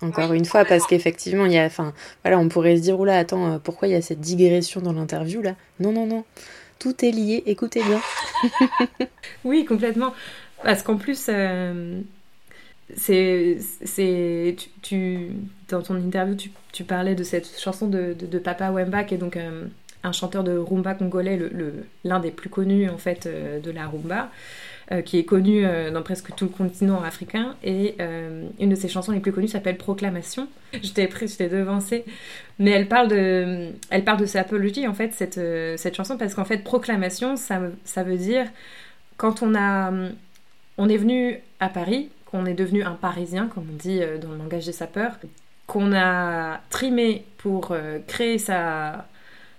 Encore 0.00 0.32
une 0.32 0.44
fois, 0.44 0.64
parce 0.64 0.86
qu'effectivement, 0.86 1.46
il 1.46 1.52
y 1.52 1.58
a, 1.58 1.64
enfin, 1.64 1.94
voilà, 2.22 2.38
on 2.38 2.48
pourrait 2.48 2.76
se 2.76 2.82
dire, 2.82 2.98
oula, 2.98 3.18
attends, 3.18 3.58
pourquoi 3.58 3.88
il 3.88 3.92
y 3.92 3.94
a 3.94 4.02
cette 4.02 4.20
digression 4.20 4.82
dans 4.82 4.92
l'interview 4.92 5.40
là? 5.40 5.54
Non, 5.80 5.92
non, 5.92 6.06
non, 6.06 6.24
tout 6.78 7.04
est 7.04 7.10
lié. 7.10 7.42
Écoutez 7.46 7.80
bien. 7.82 8.00
oui, 9.44 9.64
complètement, 9.64 10.12
parce 10.62 10.82
qu'en 10.82 10.96
plus, 10.96 11.30
c'est, 12.96 13.58
c'est, 13.84 14.56
tu, 14.82 15.30
dans 15.68 15.82
ton 15.82 15.96
interview, 15.96 16.34
tu, 16.34 16.50
tu, 16.72 16.84
parlais 16.84 17.14
de 17.14 17.24
cette 17.24 17.58
chanson 17.58 17.86
de, 17.88 18.14
de, 18.14 18.38
Papa 18.38 18.70
Wemba, 18.70 19.04
qui 19.04 19.14
est 19.14 19.18
donc 19.18 19.36
euh, 19.36 19.64
un 20.02 20.12
chanteur 20.12 20.44
de 20.44 20.56
rumba 20.56 20.94
congolais, 20.94 21.36
le, 21.36 21.86
l'un 22.04 22.20
des 22.20 22.30
plus 22.30 22.50
connus 22.50 22.88
en 22.90 22.98
fait 22.98 23.26
euh, 23.26 23.60
de 23.60 23.70
la 23.70 23.86
rumba, 23.86 24.24
euh, 24.24 24.26
qui 25.04 25.18
est 25.18 25.24
connu 25.24 25.64
dans 25.92 26.02
presque 26.02 26.34
tout 26.34 26.44
le 26.44 26.50
continent 26.50 27.02
africain. 27.02 27.56
Et 27.64 27.96
une 28.60 28.68
de 28.68 28.74
ses 28.74 28.88
chansons 28.88 29.12
les 29.12 29.20
plus 29.20 29.32
connues 29.32 29.48
s'appelle 29.48 29.78
Proclamation. 29.78 30.48
Je 30.74 30.92
t'ai 30.92 31.48
devancé, 31.48 32.04
mais 32.58 32.70
elle 32.70 32.88
parle 32.88 33.08
de, 33.08 33.70
elle 33.90 34.04
parle 34.04 34.20
de 34.20 34.26
sa 34.26 34.40
apologie 34.40 34.86
en 34.86 34.94
fait 34.94 35.12
cette, 35.14 35.40
cette 35.78 35.94
chanson 35.94 36.18
parce 36.18 36.34
qu'en 36.34 36.44
fait 36.44 36.58
Proclamation, 36.58 37.36
ça, 37.36 37.60
ça 37.84 38.02
veut 38.02 38.18
dire 38.18 38.46
quand 39.16 39.42
on 39.42 39.54
a, 39.54 39.92
on 40.78 40.88
est 40.88 40.96
venu 40.96 41.38
à 41.60 41.68
Paris 41.68 42.10
qu'on 42.26 42.46
est 42.46 42.54
devenu 42.54 42.82
un 42.82 42.94
Parisien, 42.94 43.46
comme 43.46 43.68
on 43.72 43.76
dit 43.76 44.02
euh, 44.02 44.18
dans 44.18 44.30
le 44.30 44.38
langage 44.38 44.66
des 44.66 44.72
sapeurs, 44.72 45.18
qu'on 45.66 45.94
a 45.94 46.60
trimé 46.68 47.24
pour 47.38 47.70
euh, 47.70 47.98
créer 48.06 48.38
sa, 48.38 49.06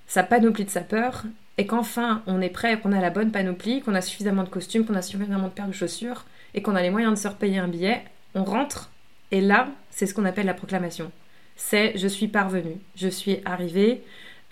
sa 0.07 0.23
panoplie 0.23 0.65
de 0.65 0.69
sapeurs, 0.69 1.23
et 1.57 1.65
qu'enfin 1.65 2.21
on 2.27 2.41
est 2.41 2.49
prêt, 2.49 2.79
qu'on 2.79 2.91
a 2.91 3.01
la 3.01 3.09
bonne 3.09 3.31
panoplie, 3.31 3.81
qu'on 3.81 3.95
a 3.95 4.01
suffisamment 4.01 4.43
de 4.43 4.49
costumes, 4.49 4.85
qu'on 4.85 4.95
a 4.95 5.01
suffisamment 5.01 5.47
de 5.47 5.53
paires 5.53 5.67
de 5.67 5.73
chaussures, 5.73 6.25
et 6.53 6.61
qu'on 6.61 6.75
a 6.75 6.81
les 6.81 6.89
moyens 6.89 7.13
de 7.13 7.19
se 7.19 7.27
repayer 7.27 7.57
un 7.57 7.67
billet, 7.67 8.03
on 8.33 8.43
rentre 8.43 8.91
Et 9.31 9.41
là, 9.41 9.67
c'est 9.89 10.05
ce 10.05 10.13
qu'on 10.13 10.25
appelle 10.25 10.45
la 10.45 10.53
proclamation. 10.53 11.11
C'est 11.55 11.97
je 11.97 12.07
suis 12.07 12.27
parvenu, 12.27 12.77
je 12.95 13.07
suis 13.07 13.39
arrivé, 13.45 14.03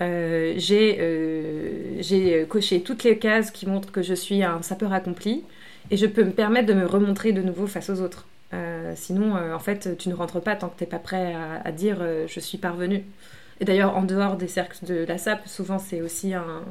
euh, 0.02 0.58
euh, 0.72 1.96
j'ai 2.00 2.46
coché 2.48 2.82
toutes 2.82 3.04
les 3.04 3.18
cases 3.18 3.52
qui 3.52 3.68
montrent 3.68 3.92
que 3.92 4.02
je 4.02 4.14
suis 4.14 4.44
un 4.44 4.62
sapeur 4.62 4.94
accompli 4.94 5.44
et 5.92 5.98
je 5.98 6.06
peux 6.06 6.24
me 6.24 6.32
permettre 6.32 6.68
de 6.68 6.74
me 6.74 6.86
remontrer 6.86 7.32
de 7.32 7.42
nouveau 7.42 7.68
face 7.68 7.90
aux 7.90 8.02
autres. 8.02 8.26
Euh, 8.54 8.94
sinon, 8.96 9.36
en 9.36 9.60
fait, 9.60 9.98
tu 9.98 10.10
ne 10.10 10.14
rentres 10.14 10.42
pas 10.42 10.56
tant 10.56 10.70
que 10.70 10.78
tu 10.78 10.84
n'es 10.84 10.90
pas 10.90 11.00
prêt 11.00 11.36
à, 11.64 11.72
dire 11.72 11.98
je 12.28 12.40
suis 12.40 12.58
parvenu. 12.58 13.04
Et 13.60 13.66
d'ailleurs, 13.66 13.96
en 13.96 14.04
dehors 14.04 14.38
des 14.38 14.48
cercles 14.48 14.86
de 14.86 15.06
la 15.06 15.18
SAP, 15.18 15.48
souvent 15.48 15.80
c'est 15.80 16.02
aussi 16.02 16.34
un, 16.34 16.64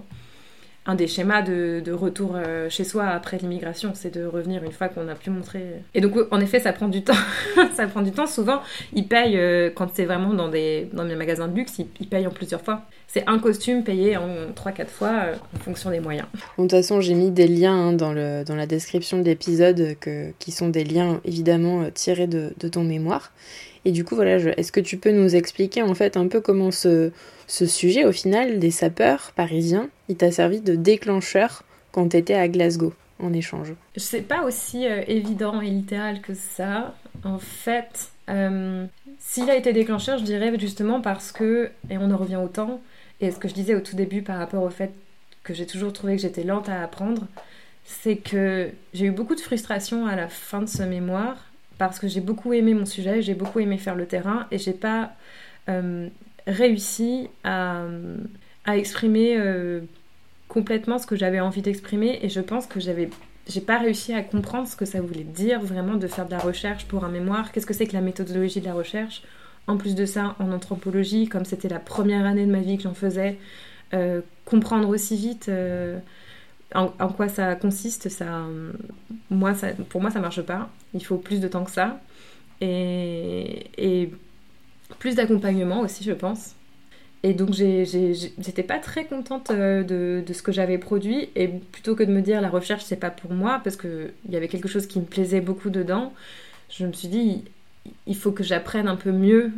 un 0.84 0.96
des 0.96 1.06
schémas 1.06 1.42
de, 1.42 1.92
retour 1.92 2.32
euh, 2.34 2.68
chez 2.68 2.84
soi 2.84 3.06
après 3.06 3.38
l'immigration, 3.38 3.92
c'est 3.94 4.12
de 4.12 4.24
revenir 4.24 4.64
une 4.64 4.72
fois 4.72 4.88
qu'on 4.88 5.06
a 5.08 5.14
pu 5.14 5.30
montrer. 5.30 5.82
Et 5.94 6.00
donc, 6.00 6.14
en 6.30 6.40
effet, 6.40 6.58
ça 6.58 6.72
prend 6.72 6.88
du 6.88 7.02
temps. 7.02 7.12
ça 7.74 7.86
prend 7.86 8.02
du 8.02 8.10
temps. 8.10 8.26
Souvent, 8.26 8.60
ils 8.92 9.06
payent, 9.06 9.38
euh, 9.38 9.70
quand 9.72 9.88
c'est 9.94 10.06
vraiment 10.06 10.34
dans 10.34 10.48
des, 10.48 10.88
dans 10.92 11.04
des 11.04 11.14
magasins 11.14 11.46
de 11.46 11.54
luxe, 11.54 11.78
ils, 11.78 12.08
payent 12.08 12.26
en 12.26 12.30
plusieurs 12.30 12.62
fois. 12.62 12.82
C'est 13.06 13.24
un 13.28 13.38
costume 13.38 13.84
payé 13.84 14.16
en 14.16 14.50
3-4 14.56 14.86
fois 14.86 15.08
euh, 15.08 15.34
en 15.54 15.58
fonction 15.60 15.90
des 15.90 16.00
moyens. 16.00 16.26
de 16.58 16.62
toute 16.62 16.72
façon, 16.72 17.00
j'ai 17.00 17.14
mis 17.14 17.30
des 17.30 17.46
liens 17.46 17.88
hein, 17.88 17.92
dans, 17.92 18.12
le, 18.12 18.42
dans 18.44 18.56
la 18.56 18.66
description 18.66 19.18
de 19.18 19.24
l'épisode 19.24 19.96
qui 20.38 20.50
sont 20.50 20.68
des 20.68 20.84
liens 20.84 21.20
évidemment 21.24 21.88
tirés 21.94 22.26
de, 22.26 22.54
de 22.58 22.68
ton 22.68 22.82
mémoire. 22.82 23.32
Et 23.84 23.90
du 23.90 24.04
coup, 24.04 24.14
voilà, 24.14 24.36
est-ce 24.36 24.72
que 24.72 24.80
tu 24.80 24.96
peux 24.96 25.10
nous 25.10 25.34
expliquer 25.34 25.82
en 25.82 25.94
fait 25.94 26.16
un 26.16 26.28
peu 26.28 26.40
comment 26.40 26.70
ce, 26.70 27.10
sujet, 27.46 28.04
au 28.04 28.12
final, 28.12 28.58
des 28.58 28.70
sapeurs 28.70 29.32
parisiens, 29.34 29.88
il 30.08 30.16
t'a 30.16 30.30
servi 30.30 30.60
de 30.60 30.74
déclencheur 30.74 31.64
quand 31.90 32.10
tu 32.10 32.16
étais 32.16 32.34
à 32.34 32.48
Glasgow 32.48 32.92
en 33.18 33.32
échange? 33.32 33.74
C'est 33.96 34.22
pas 34.22 34.42
aussi 34.44 34.86
euh, 34.86 35.02
évident 35.08 35.60
et 35.60 35.68
littéral 35.68 36.20
que 36.20 36.34
ça. 36.34 36.94
En 37.24 37.38
fait, 37.38 38.10
euh, 38.30 38.86
s'il 39.18 39.50
a 39.50 39.56
été 39.56 39.72
déclencheur, 39.72 40.18
je 40.18 40.24
dirais 40.24 40.52
justement 40.58 41.00
parce 41.00 41.32
que, 41.32 41.70
et 41.90 41.98
on 41.98 42.10
en 42.10 42.16
revient 42.16 42.36
au 42.42 42.48
temps, 42.48 42.80
et 43.20 43.30
ce 43.30 43.38
que 43.38 43.48
je 43.48 43.54
disais 43.54 43.74
au 43.74 43.80
tout 43.80 43.96
début 43.96 44.22
par 44.22 44.38
rapport 44.38 44.62
au 44.62 44.70
fait 44.70 44.92
que 45.42 45.54
j'ai 45.54 45.66
toujours 45.66 45.92
trouvé 45.92 46.16
que 46.16 46.22
j'étais 46.22 46.44
lente 46.44 46.68
à 46.68 46.82
apprendre, 46.82 47.26
c'est 47.84 48.16
que 48.16 48.70
j'ai 48.94 49.06
eu 49.06 49.10
beaucoup 49.10 49.34
de 49.34 49.40
frustration 49.40 50.06
à 50.06 50.14
la 50.14 50.28
fin 50.28 50.62
de 50.62 50.66
ce 50.68 50.84
mémoire 50.84 51.51
parce 51.78 51.98
que 51.98 52.08
j'ai 52.08 52.20
beaucoup 52.20 52.52
aimé 52.52 52.74
mon 52.74 52.86
sujet, 52.86 53.22
j'ai 53.22 53.34
beaucoup 53.34 53.60
aimé 53.60 53.78
faire 53.78 53.94
le 53.94 54.06
terrain 54.06 54.46
et 54.50 54.58
j'ai 54.58 54.72
pas 54.72 55.12
euh, 55.68 56.08
réussi 56.46 57.28
à, 57.44 57.86
exprimer 58.66 59.36
euh, 59.36 59.80
complètement 60.48 60.98
ce 60.98 61.06
que 61.06 61.16
j'avais 61.16 61.40
envie 61.40 61.62
d'exprimer 61.62 62.18
et 62.22 62.28
je 62.28 62.40
pense 62.40 62.66
que 62.66 62.80
j'avais 62.80 63.10
j'ai 63.48 63.60
pas 63.60 63.78
réussi 63.78 64.12
à 64.14 64.22
comprendre 64.22 64.68
ce 64.68 64.76
que 64.76 64.84
ça 64.84 65.00
voulait 65.00 65.24
dire 65.24 65.60
vraiment 65.60 65.96
de 65.96 66.06
faire 66.06 66.26
de 66.26 66.30
la 66.30 66.38
recherche 66.38 66.84
pour 66.86 67.04
un 67.04 67.08
mémoire. 67.08 67.50
Qu'est-ce 67.50 67.66
que 67.66 67.74
c'est 67.74 67.86
que 67.86 67.92
la 67.92 68.00
méthodologie 68.00 68.60
de 68.60 68.66
la 68.66 68.74
recherche? 68.74 69.22
En 69.66 69.76
plus 69.76 69.96
de 69.96 70.06
ça, 70.06 70.36
en 70.38 70.52
anthropologie, 70.52 71.26
comme 71.26 71.44
c'était 71.44 71.68
la 71.68 71.80
première 71.80 72.24
année 72.24 72.46
de 72.46 72.52
ma 72.52 72.60
vie 72.60 72.76
que 72.76 72.84
j'en 72.84 72.94
faisais, 72.94 73.38
euh, 73.94 74.20
comprendre 74.44 74.88
aussi 74.88 75.16
vite 75.16 75.50
en, 76.74 77.08
quoi 77.08 77.28
ça 77.28 77.54
consiste, 77.54 78.08
ça, 78.08 78.44
moi, 79.30 79.54
ça, 79.54 79.68
pour 79.88 80.00
moi, 80.00 80.10
ça 80.10 80.20
marche 80.20 80.42
pas. 80.42 80.70
Il 80.94 81.04
faut 81.04 81.18
plus 81.18 81.40
de 81.40 81.48
temps 81.48 81.64
que 81.64 81.70
ça. 81.70 82.00
Et, 82.60 84.10
plus 84.98 85.14
d'accompagnement 85.14 85.80
aussi, 85.80 86.04
je 86.04 86.12
pense. 86.12 86.54
Et 87.22 87.34
donc, 87.34 87.52
j'étais 87.52 88.62
pas 88.62 88.78
très 88.78 89.04
contente 89.06 89.50
euh, 89.50 89.82
de, 90.22 90.32
ce 90.32 90.42
que 90.42 90.52
j'avais 90.52 90.78
produit. 90.78 91.30
Et 91.34 91.48
plutôt 91.48 91.94
que 91.94 92.02
de 92.02 92.12
me 92.12 92.20
dire 92.20 92.40
la 92.40 92.50
recherche, 92.50 92.84
c'est 92.84 92.96
pas 92.96 93.10
pour 93.10 93.32
moi, 93.32 93.60
parce 93.64 93.76
qu'il 93.76 94.12
y 94.28 94.36
avait 94.36 94.48
quelque 94.48 94.68
chose 94.68 94.86
qui 94.86 95.00
me 95.00 95.04
plaisait 95.04 95.40
beaucoup 95.40 95.70
dedans, 95.70 96.12
je 96.68 96.86
me 96.86 96.92
suis 96.92 97.08
dit, 97.08 97.44
il 98.06 98.16
faut 98.16 98.32
que 98.32 98.42
j'apprenne 98.42 98.88
un 98.88 98.96
peu 98.96 99.12
mieux 99.12 99.52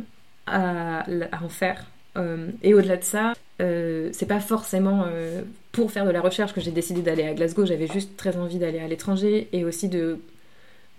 à, 0.47 1.05
en 1.41 1.49
faire. 1.49 1.85
Euh, 2.17 2.49
et 2.63 2.73
au-delà 2.73 2.97
de 2.97 3.03
ça, 3.03 3.33
euh, 3.61 4.09
c'est 4.13 4.27
pas 4.27 4.39
forcément 4.39 5.05
pour 5.75 5.91
faire 5.91 6.05
de 6.05 6.11
la 6.11 6.21
recherche 6.21 6.53
que 6.53 6.61
j'ai 6.61 6.71
décidé 6.71 7.01
d'aller 7.01 7.23
à 7.23 7.33
Glasgow, 7.33 7.65
j'avais 7.65 7.87
juste 7.87 8.15
très 8.15 8.37
envie 8.37 8.59
d'aller 8.59 8.79
à 8.79 8.87
l'étranger 8.87 9.49
et 9.51 9.65
aussi 9.65 9.89
de, 9.89 10.19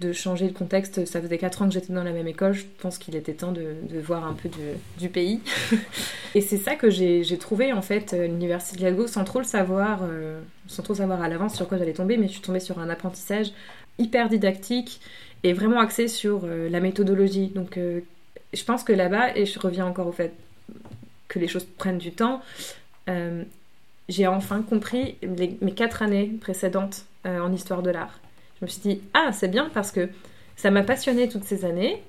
de 0.00 0.12
changer 0.12 0.48
de 0.48 0.52
contexte. 0.52 1.06
Ça 1.06 1.22
faisait 1.22 1.38
4 1.38 1.62
ans 1.62 1.68
que 1.68 1.72
j'étais 1.72 1.94
dans 1.94 2.04
la 2.04 2.12
même 2.12 2.28
école, 2.28 2.52
je 2.52 2.66
pense 2.80 2.98
qu'il 2.98 3.16
était 3.16 3.32
temps 3.32 3.52
de, 3.52 3.74
de, 3.88 3.98
voir 3.98 4.26
un 4.26 4.34
peu 4.34 4.50
du 4.98 5.08
pays. 5.08 5.40
et 6.34 6.42
c'est 6.42 6.58
ça 6.58 6.74
que 6.74 6.90
j'ai 6.90 7.38
trouvé 7.38 7.72
en 7.72 7.80
fait 7.80 8.12
l'université 8.12 8.76
de 8.76 8.82
Glasgow 8.82 9.06
sans 9.06 9.24
trop 9.24 9.38
le 9.38 9.46
savoir, 9.46 10.00
sans 10.66 10.82
trop 10.82 10.94
savoir 10.94 11.22
à 11.22 11.28
l'avance 11.28 11.56
sur 11.56 11.66
quoi 11.66 11.78
j'allais 11.78 11.94
tomber, 11.94 12.18
mais 12.18 12.26
je 12.26 12.32
suis 12.32 12.42
tombée 12.42 12.60
sur 12.60 12.78
un 12.78 12.90
apprentissage 12.90 13.52
hyper 13.98 14.28
didactique 14.28 15.00
et 15.42 15.54
vraiment 15.54 15.80
axé 15.80 16.06
sur 16.06 16.46
la 16.46 16.80
méthodologie. 16.80 17.48
Donc 17.48 17.78
je 18.52 18.64
pense 18.64 18.84
que 18.84 18.92
là-bas, 18.92 19.34
et 19.38 19.46
je 19.46 19.58
reviens 19.58 19.86
encore 19.86 20.06
au 20.06 20.12
fait 20.12 20.34
que 21.28 21.38
les 21.38 21.48
choses 21.48 21.64
prennent 21.64 21.98
du 21.98 22.12
temps, 22.12 22.42
euh, 23.08 23.44
j'ai 24.08 24.26
enfin 24.26 24.62
compris 24.62 25.16
mes 25.60 25.72
quatre 25.72 26.02
années 26.02 26.32
précédentes 26.40 27.04
euh, 27.26 27.40
en 27.40 27.52
histoire 27.52 27.82
de 27.82 27.90
l'art. 27.90 28.20
Je 28.60 28.64
me 28.64 28.70
suis 28.70 28.80
dit, 28.80 29.02
ah, 29.14 29.30
c'est 29.32 29.48
bien 29.48 29.70
parce 29.74 29.90
que 29.90 30.08
ça 30.56 30.70
m'a 30.70 30.82
passionné 30.82 31.28
toutes 31.28 31.44
ces 31.44 31.64
années. 31.64 32.02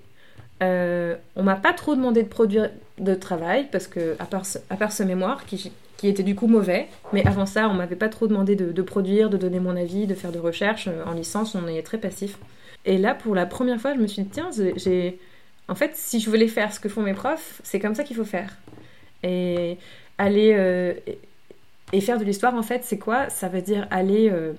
Euh, 0.63 1.15
on 1.35 1.43
m'a 1.43 1.55
pas 1.55 1.73
trop 1.73 1.95
demandé 1.95 2.23
de 2.23 2.27
produire 2.27 2.69
de 2.97 3.13
travail 3.13 3.67
parce 3.71 3.87
que, 3.87 4.15
à 4.19 4.25
part 4.25 4.45
ce, 4.45 4.57
à 4.69 4.75
part 4.75 4.91
ce 4.91 5.03
mémoire 5.03 5.45
qui, 5.45 5.71
qui, 5.97 6.07
était 6.07 6.23
du 6.23 6.35
coup 6.35 6.47
mauvais, 6.47 6.87
mais 7.13 7.25
avant 7.27 7.45
ça, 7.45 7.67
on 7.67 7.73
m'avait 7.73 7.95
pas 7.95 8.09
trop 8.09 8.27
demandé 8.27 8.55
de, 8.55 8.81
produire, 8.81 9.29
de 9.29 9.37
donner 9.37 9.59
mon 9.59 9.75
avis, 9.75 10.07
de 10.07 10.15
faire 10.15 10.31
de 10.31 10.39
recherche. 10.39 10.89
En 11.05 11.13
licence, 11.13 11.55
on 11.55 11.67
est 11.67 11.81
très 11.83 11.97
passif. 11.97 12.37
Et 12.85 12.97
là, 12.97 13.13
pour 13.13 13.35
la 13.35 13.45
première 13.45 13.79
fois, 13.81 13.93
je 13.93 13.99
me 13.99 14.07
suis 14.07 14.23
dit, 14.23 14.29
tiens, 14.29 14.49
j'ai. 14.75 15.19
En 15.67 15.75
fait, 15.75 15.91
si 15.95 16.21
je 16.21 16.29
voulais 16.29 16.47
faire 16.47 16.71
ce 16.71 16.79
que 16.79 16.87
font 16.87 17.01
mes 17.01 17.13
profs, 17.13 17.59
c'est 17.63 17.79
comme 17.79 17.93
ça 17.93 18.03
qu'il 18.03 18.15
faut 18.15 18.23
faire. 18.23 18.55
Et 19.23 19.77
aller 20.17 20.53
euh, 20.57 20.93
et 21.93 22.01
faire 22.01 22.17
de 22.17 22.25
l'histoire, 22.25 22.55
en 22.55 22.63
fait, 22.63 22.83
c'est 22.83 22.97
quoi? 22.97 23.29
Ça 23.29 23.47
veut 23.47 23.61
dire 23.61 23.87
aller 23.91 24.29
euh, 24.29 24.53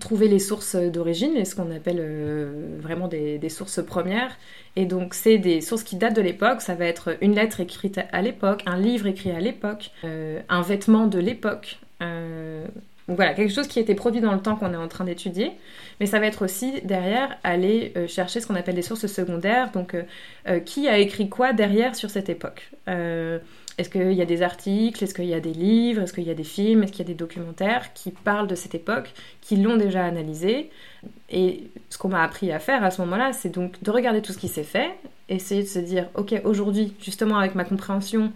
trouver 0.00 0.28
les 0.28 0.38
sources 0.38 0.76
d'origine, 0.76 1.44
ce 1.44 1.54
qu'on 1.54 1.70
appelle 1.70 1.98
euh, 2.00 2.78
vraiment 2.80 3.06
des, 3.06 3.48
sources 3.50 3.82
premières. 3.84 4.36
Et 4.76 4.86
donc, 4.86 5.14
c'est 5.14 5.38
des 5.38 5.60
sources 5.60 5.82
qui 5.82 5.96
datent 5.96 6.16
de 6.16 6.22
l'époque. 6.22 6.62
Ça 6.62 6.74
va 6.74 6.86
être 6.86 7.16
une 7.20 7.34
lettre 7.34 7.60
écrite 7.60 8.00
à 8.12 8.22
l'époque, 8.22 8.62
un 8.66 8.78
livre 8.78 9.06
écrit 9.06 9.30
à 9.30 9.40
l'époque, 9.40 9.90
un 10.02 10.62
vêtement 10.62 11.06
de 11.06 11.18
l'époque. 11.18 11.78
donc 12.00 13.16
voilà, 13.16 13.34
quelque 13.34 13.52
chose 13.52 13.68
qui 13.68 13.78
a 13.78 13.82
été 13.82 13.94
produit 13.94 14.22
dans 14.22 14.32
le 14.32 14.40
temps 14.40 14.56
qu'on 14.56 14.72
est 14.72 14.76
en 14.76 14.88
train 14.88 15.04
d'étudier. 15.04 15.52
Mais 16.00 16.06
ça 16.06 16.18
va 16.18 16.26
être 16.26 16.44
aussi 16.44 16.80
derrière 16.82 17.36
aller 17.44 17.92
chercher 18.08 18.40
ce 18.40 18.46
qu'on 18.46 18.56
appelle 18.56 18.74
des 18.74 18.82
sources 18.82 19.06
secondaires. 19.06 19.70
Donc, 19.70 19.94
qui 20.64 20.88
a 20.88 20.98
écrit 20.98 21.28
quoi 21.28 21.52
derrière 21.52 21.94
sur 21.94 22.10
cette 22.10 22.30
époque? 22.30 22.70
Est-ce 23.76 23.90
qu'il 23.90 24.12
y 24.12 24.22
a 24.22 24.26
des 24.26 24.42
articles? 24.42 25.02
Est-ce 25.02 25.14
qu'il 25.14 25.24
y 25.24 25.34
a 25.34 25.40
des 25.40 25.52
livres? 25.52 26.02
Est-ce 26.02 26.12
qu'il 26.12 26.24
y 26.24 26.30
a 26.30 26.34
des 26.34 26.44
films? 26.44 26.84
Est-ce 26.84 26.92
qu'il 26.92 27.00
y 27.00 27.10
a 27.10 27.12
des 27.12 27.18
documentaires 27.18 27.92
qui 27.92 28.12
parlent 28.12 28.46
de 28.46 28.54
cette 28.54 28.74
époque, 28.74 29.12
qui 29.40 29.56
l'ont 29.56 29.76
déjà 29.76 30.04
analysé? 30.04 30.70
Et 31.28 31.64
ce 31.90 31.98
qu'on 31.98 32.08
m'a 32.08 32.22
appris 32.22 32.52
à 32.52 32.60
faire 32.60 32.84
à 32.84 32.90
ce 32.90 33.00
moment-là, 33.02 33.32
c'est 33.32 33.48
donc 33.48 33.82
de 33.82 33.90
regarder 33.90 34.22
tout 34.22 34.32
ce 34.32 34.38
qui 34.38 34.48
s'est 34.48 34.62
fait, 34.62 34.92
essayer 35.28 35.62
de 35.62 35.68
se 35.68 35.80
dire, 35.80 36.08
ok, 36.14 36.40
aujourd'hui, 36.44 36.94
justement 37.00 37.38
avec 37.38 37.56
ma 37.56 37.64
compréhension 37.64 38.32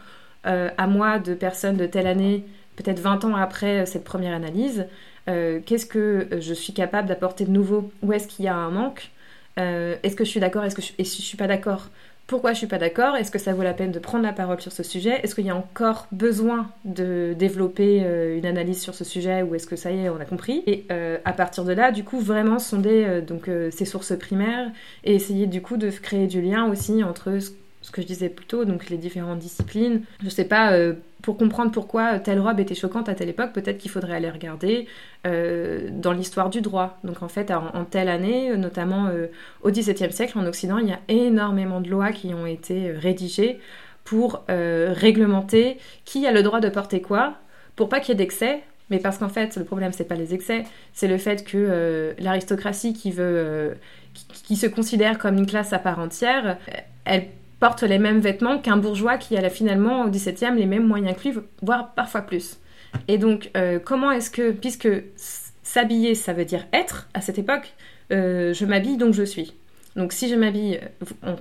euh, 0.47 0.71
à 0.77 0.87
moi 0.87 1.19
de 1.21 1.35
personnes 1.35 1.77
de 1.77 1.87
telle 1.87 2.07
année, 2.09 2.45
peut-être 2.77 2.99
20 3.01 3.25
ans 3.25 3.37
après 3.37 3.81
euh, 3.83 3.87
cette 3.87 4.05
première 4.05 4.35
analyse, 4.35 4.87
euh, 5.29 5.61
qu'est-ce 5.65 5.87
que 5.87 6.29
je 6.41 6.55
suis 6.55 6.73
capable 6.73 7.07
d'apporter 7.07 7.45
de 7.45 7.51
nouveau? 7.51 7.93
Où 8.03 8.13
est-ce 8.13 8.27
qu'il 8.27 8.45
y 8.45 8.49
a 8.49 8.57
un 8.57 8.71
manque? 8.71 9.11
Est-ce 9.57 10.15
que 10.15 10.25
je 10.25 10.31
suis 10.31 10.39
d'accord? 10.39 10.63
Est-ce 10.63 10.77
que 10.77 10.83
et 10.99 11.05
si 11.05 11.21
je 11.21 11.27
suis 11.27 11.37
pas 11.37 11.49
d'accord 11.49 11.89
pourquoi 12.29 12.53
je 12.53 12.59
suis 12.59 12.67
pas 12.67 12.79
d'accord 12.79 13.17
Est-ce 13.17 13.31
que 13.31 13.39
ça 13.39 13.55
vaut 13.55 13.63
la 13.63 13.73
peine 13.73 13.91
de 13.91 13.99
prendre 13.99 14.23
la 14.23 14.35
parole 14.35 14.61
sur 14.61 14.71
ce 14.71 14.83
sujet 14.83 15.19
Est-ce 15.23 15.35
qu'il 15.35 15.47
y 15.47 15.51
a 15.51 15.57
encore 15.57 16.07
besoin 16.13 16.71
de 16.85 17.35
développer 17.37 18.03
euh, 18.05 18.37
une 18.37 18.45
analyse 18.45 18.81
sur 18.83 18.95
ce 18.95 19.03
sujet 19.03 19.41
ou 19.43 19.55
est-ce 19.55 19.67
que 19.67 19.77
ça 19.77 19.91
y 19.91 20.05
est, 20.05 20.11
on 20.11 20.21
a 20.21 20.27
compris. 20.27 20.63
Et 20.67 20.85
euh, 20.93 21.17
à 21.25 21.33
partir 21.33 21.65
de 21.65 21.73
là, 21.73 21.91
du 21.91 22.05
coup, 22.05 22.21
vraiment 22.21 22.59
sonder 22.59 23.05
euh, 23.07 23.21
donc 23.23 23.51
ces 23.71 23.87
sources 23.87 24.17
primaires 24.17 24.71
et 25.05 25.15
essayer 25.15 25.47
du 25.47 25.63
coup 25.63 25.79
de 25.79 25.91
créer 25.91 26.27
du 26.27 26.43
lien 26.43 26.71
aussi 26.71 27.03
entre 27.03 27.39
ce 27.39 27.51
ce 27.89 27.93
que 27.93 28.03
je 28.03 28.07
disais 28.07 28.29
plus 28.29 28.45
tôt, 28.45 28.67
donc 28.67 28.91
les 28.91 28.99
différentes 28.99 29.39
disciplines. 29.39 30.03
Je 30.23 30.29
sais 30.29 30.45
pas, 30.45 30.73
euh, 30.73 30.93
pour 31.23 31.39
comprendre 31.39 31.71
pourquoi 31.71 32.19
telle 32.19 32.39
robe 32.39 32.61
était 32.61 32.75
choquante 32.75 33.09
à 33.09 33.15
telle 33.15 33.31
époque, 33.31 33.55
peut-être 33.55 33.79
qu'il 33.79 33.91
faudrait 33.91 34.15
aller 34.15 34.29
regarder 34.29 34.87
euh, 35.27 35.89
dans 35.91 36.13
l'histoire 36.13 36.51
du 36.51 36.61
droit. 36.61 36.99
Donc 37.03 37.23
en 37.23 37.29
fait, 37.29 37.51
en, 37.51 37.87
telle 37.87 38.11
année, 38.11 38.55
notamment 38.59 39.07
euh, 39.07 39.29
au 39.63 39.71
XVIIe 39.71 40.13
siècle 40.13 40.39
en 40.39 40.45
Occident, 40.45 40.77
il 40.77 40.89
y 40.89 40.93
a 40.93 41.01
énormément 41.09 41.81
de 41.81 41.89
lois 41.89 42.13
qui 42.13 42.35
ont 42.35 42.45
été 42.45 42.93
rédigées 42.93 43.59
pour 44.05 44.45
réglementer 44.49 45.77
qui 46.07 46.27
a 46.27 46.33
le 46.33 46.43
droit 46.43 46.61
de 46.61 46.71
porter 46.71 47.03
quoi, 47.03 47.35
pour 47.77 47.91
pas 47.91 48.01
qu'il 48.01 48.11
y 48.11 48.13
ait 48.13 48.17
d'excès, 48.17 48.63
mais 48.89 49.01
parce 49.01 49.19
qu'en 49.19 49.29
fait, 49.29 49.57
le 49.57 49.65
problème, 49.65 49.93
c'est 49.93 50.09
pas 50.09 50.15
les 50.15 50.33
excès, 50.33 50.65
c'est 50.95 51.09
le 51.09 51.19
fait 51.19 51.45
que 51.45 52.15
l'aristocratie 52.19 52.95
qui 52.95 53.11
veut, 53.11 53.77
qui, 54.15 54.57
se 54.57 54.67
considère 54.67 55.19
comme 55.19 55.37
une 55.37 55.47
classe 55.47 55.75
à 55.75 55.79
part 55.79 55.99
entière, 55.99 56.57
elle 57.05 57.27
porte 57.61 57.83
les 57.83 57.99
mêmes 57.99 58.21
vêtements 58.21 58.59
qu'un 58.59 58.77
bourgeois 58.77 59.19
qui 59.19 59.37
a 59.37 59.51
finalement 59.51 60.05
au 60.05 60.09
XVIIe 60.09 60.55
les 60.57 60.67
mêmes 60.67 60.87
moyens 60.87 61.17
que 61.17 61.29
lui, 61.29 61.39
voire 61.63 61.93
parfois 61.95 62.23
plus. 62.23 62.59
Et 63.09 63.19
donc, 63.19 63.51
euh, 63.57 63.79
comment 63.79 64.11
est-ce 64.11 64.31
que, 64.31 64.51
puisque 64.51 64.89
s'habiller, 65.63 66.15
ça 66.15 66.33
veut 66.33 66.45
dire 66.45 66.67
être 66.73 67.09
à 67.15 67.21
cette 67.21 67.39
époque, 67.39 67.75
euh, 68.13 68.55
je 68.55 68.65
m'habille 68.65 68.97
donc 68.97 69.15
je 69.15 69.23
suis. 69.23 69.55
Donc 69.97 70.13
si 70.13 70.29
je 70.29 70.37
m'habille, 70.37 70.81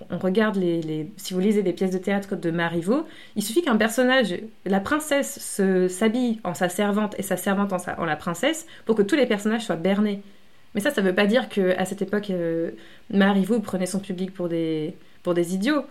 on, 0.10 0.18
regarde 0.18 0.56
les, 0.56 1.12
Si 1.18 1.34
vous 1.34 1.40
lisez 1.40 1.62
des 1.62 1.74
pièces 1.74 1.92
de 1.92 2.00
théâtre 2.00 2.36
de 2.36 2.50
Marivaux, 2.50 3.06
il 3.36 3.44
suffit 3.44 3.62
qu'un 3.62 3.78
personnage, 3.78 4.36
la 4.66 4.80
princesse, 4.80 5.62
s'habille 5.90 6.40
en 6.44 6.56
sa 6.56 6.68
servante 6.68 7.14
et 7.20 7.22
sa 7.22 7.38
servante 7.38 7.72
en, 7.72 7.78
sa, 7.78 8.00
en 8.00 8.06
la 8.06 8.16
princesse 8.16 8.66
pour 8.86 8.96
que 8.96 9.04
tous 9.04 9.16
les 9.16 9.28
personnages 9.28 9.66
soient 9.66 9.76
bernés. 9.76 10.24
Mais 10.74 10.82
ça, 10.82 10.92
ça 10.92 11.02
ne 11.02 11.08
veut 11.08 11.16
pas 11.16 11.28
dire 11.28 11.50
qu'à 11.50 11.86
cette 11.86 12.02
époque, 12.02 12.30
euh, 12.32 12.72
Marivaux 13.12 13.60
prenait 13.60 13.86
son 13.86 14.00
public 14.00 14.34
pour 14.34 14.50
des, 14.50 14.96
pour 15.24 15.34
des 15.34 15.54
idiots. 15.54 15.86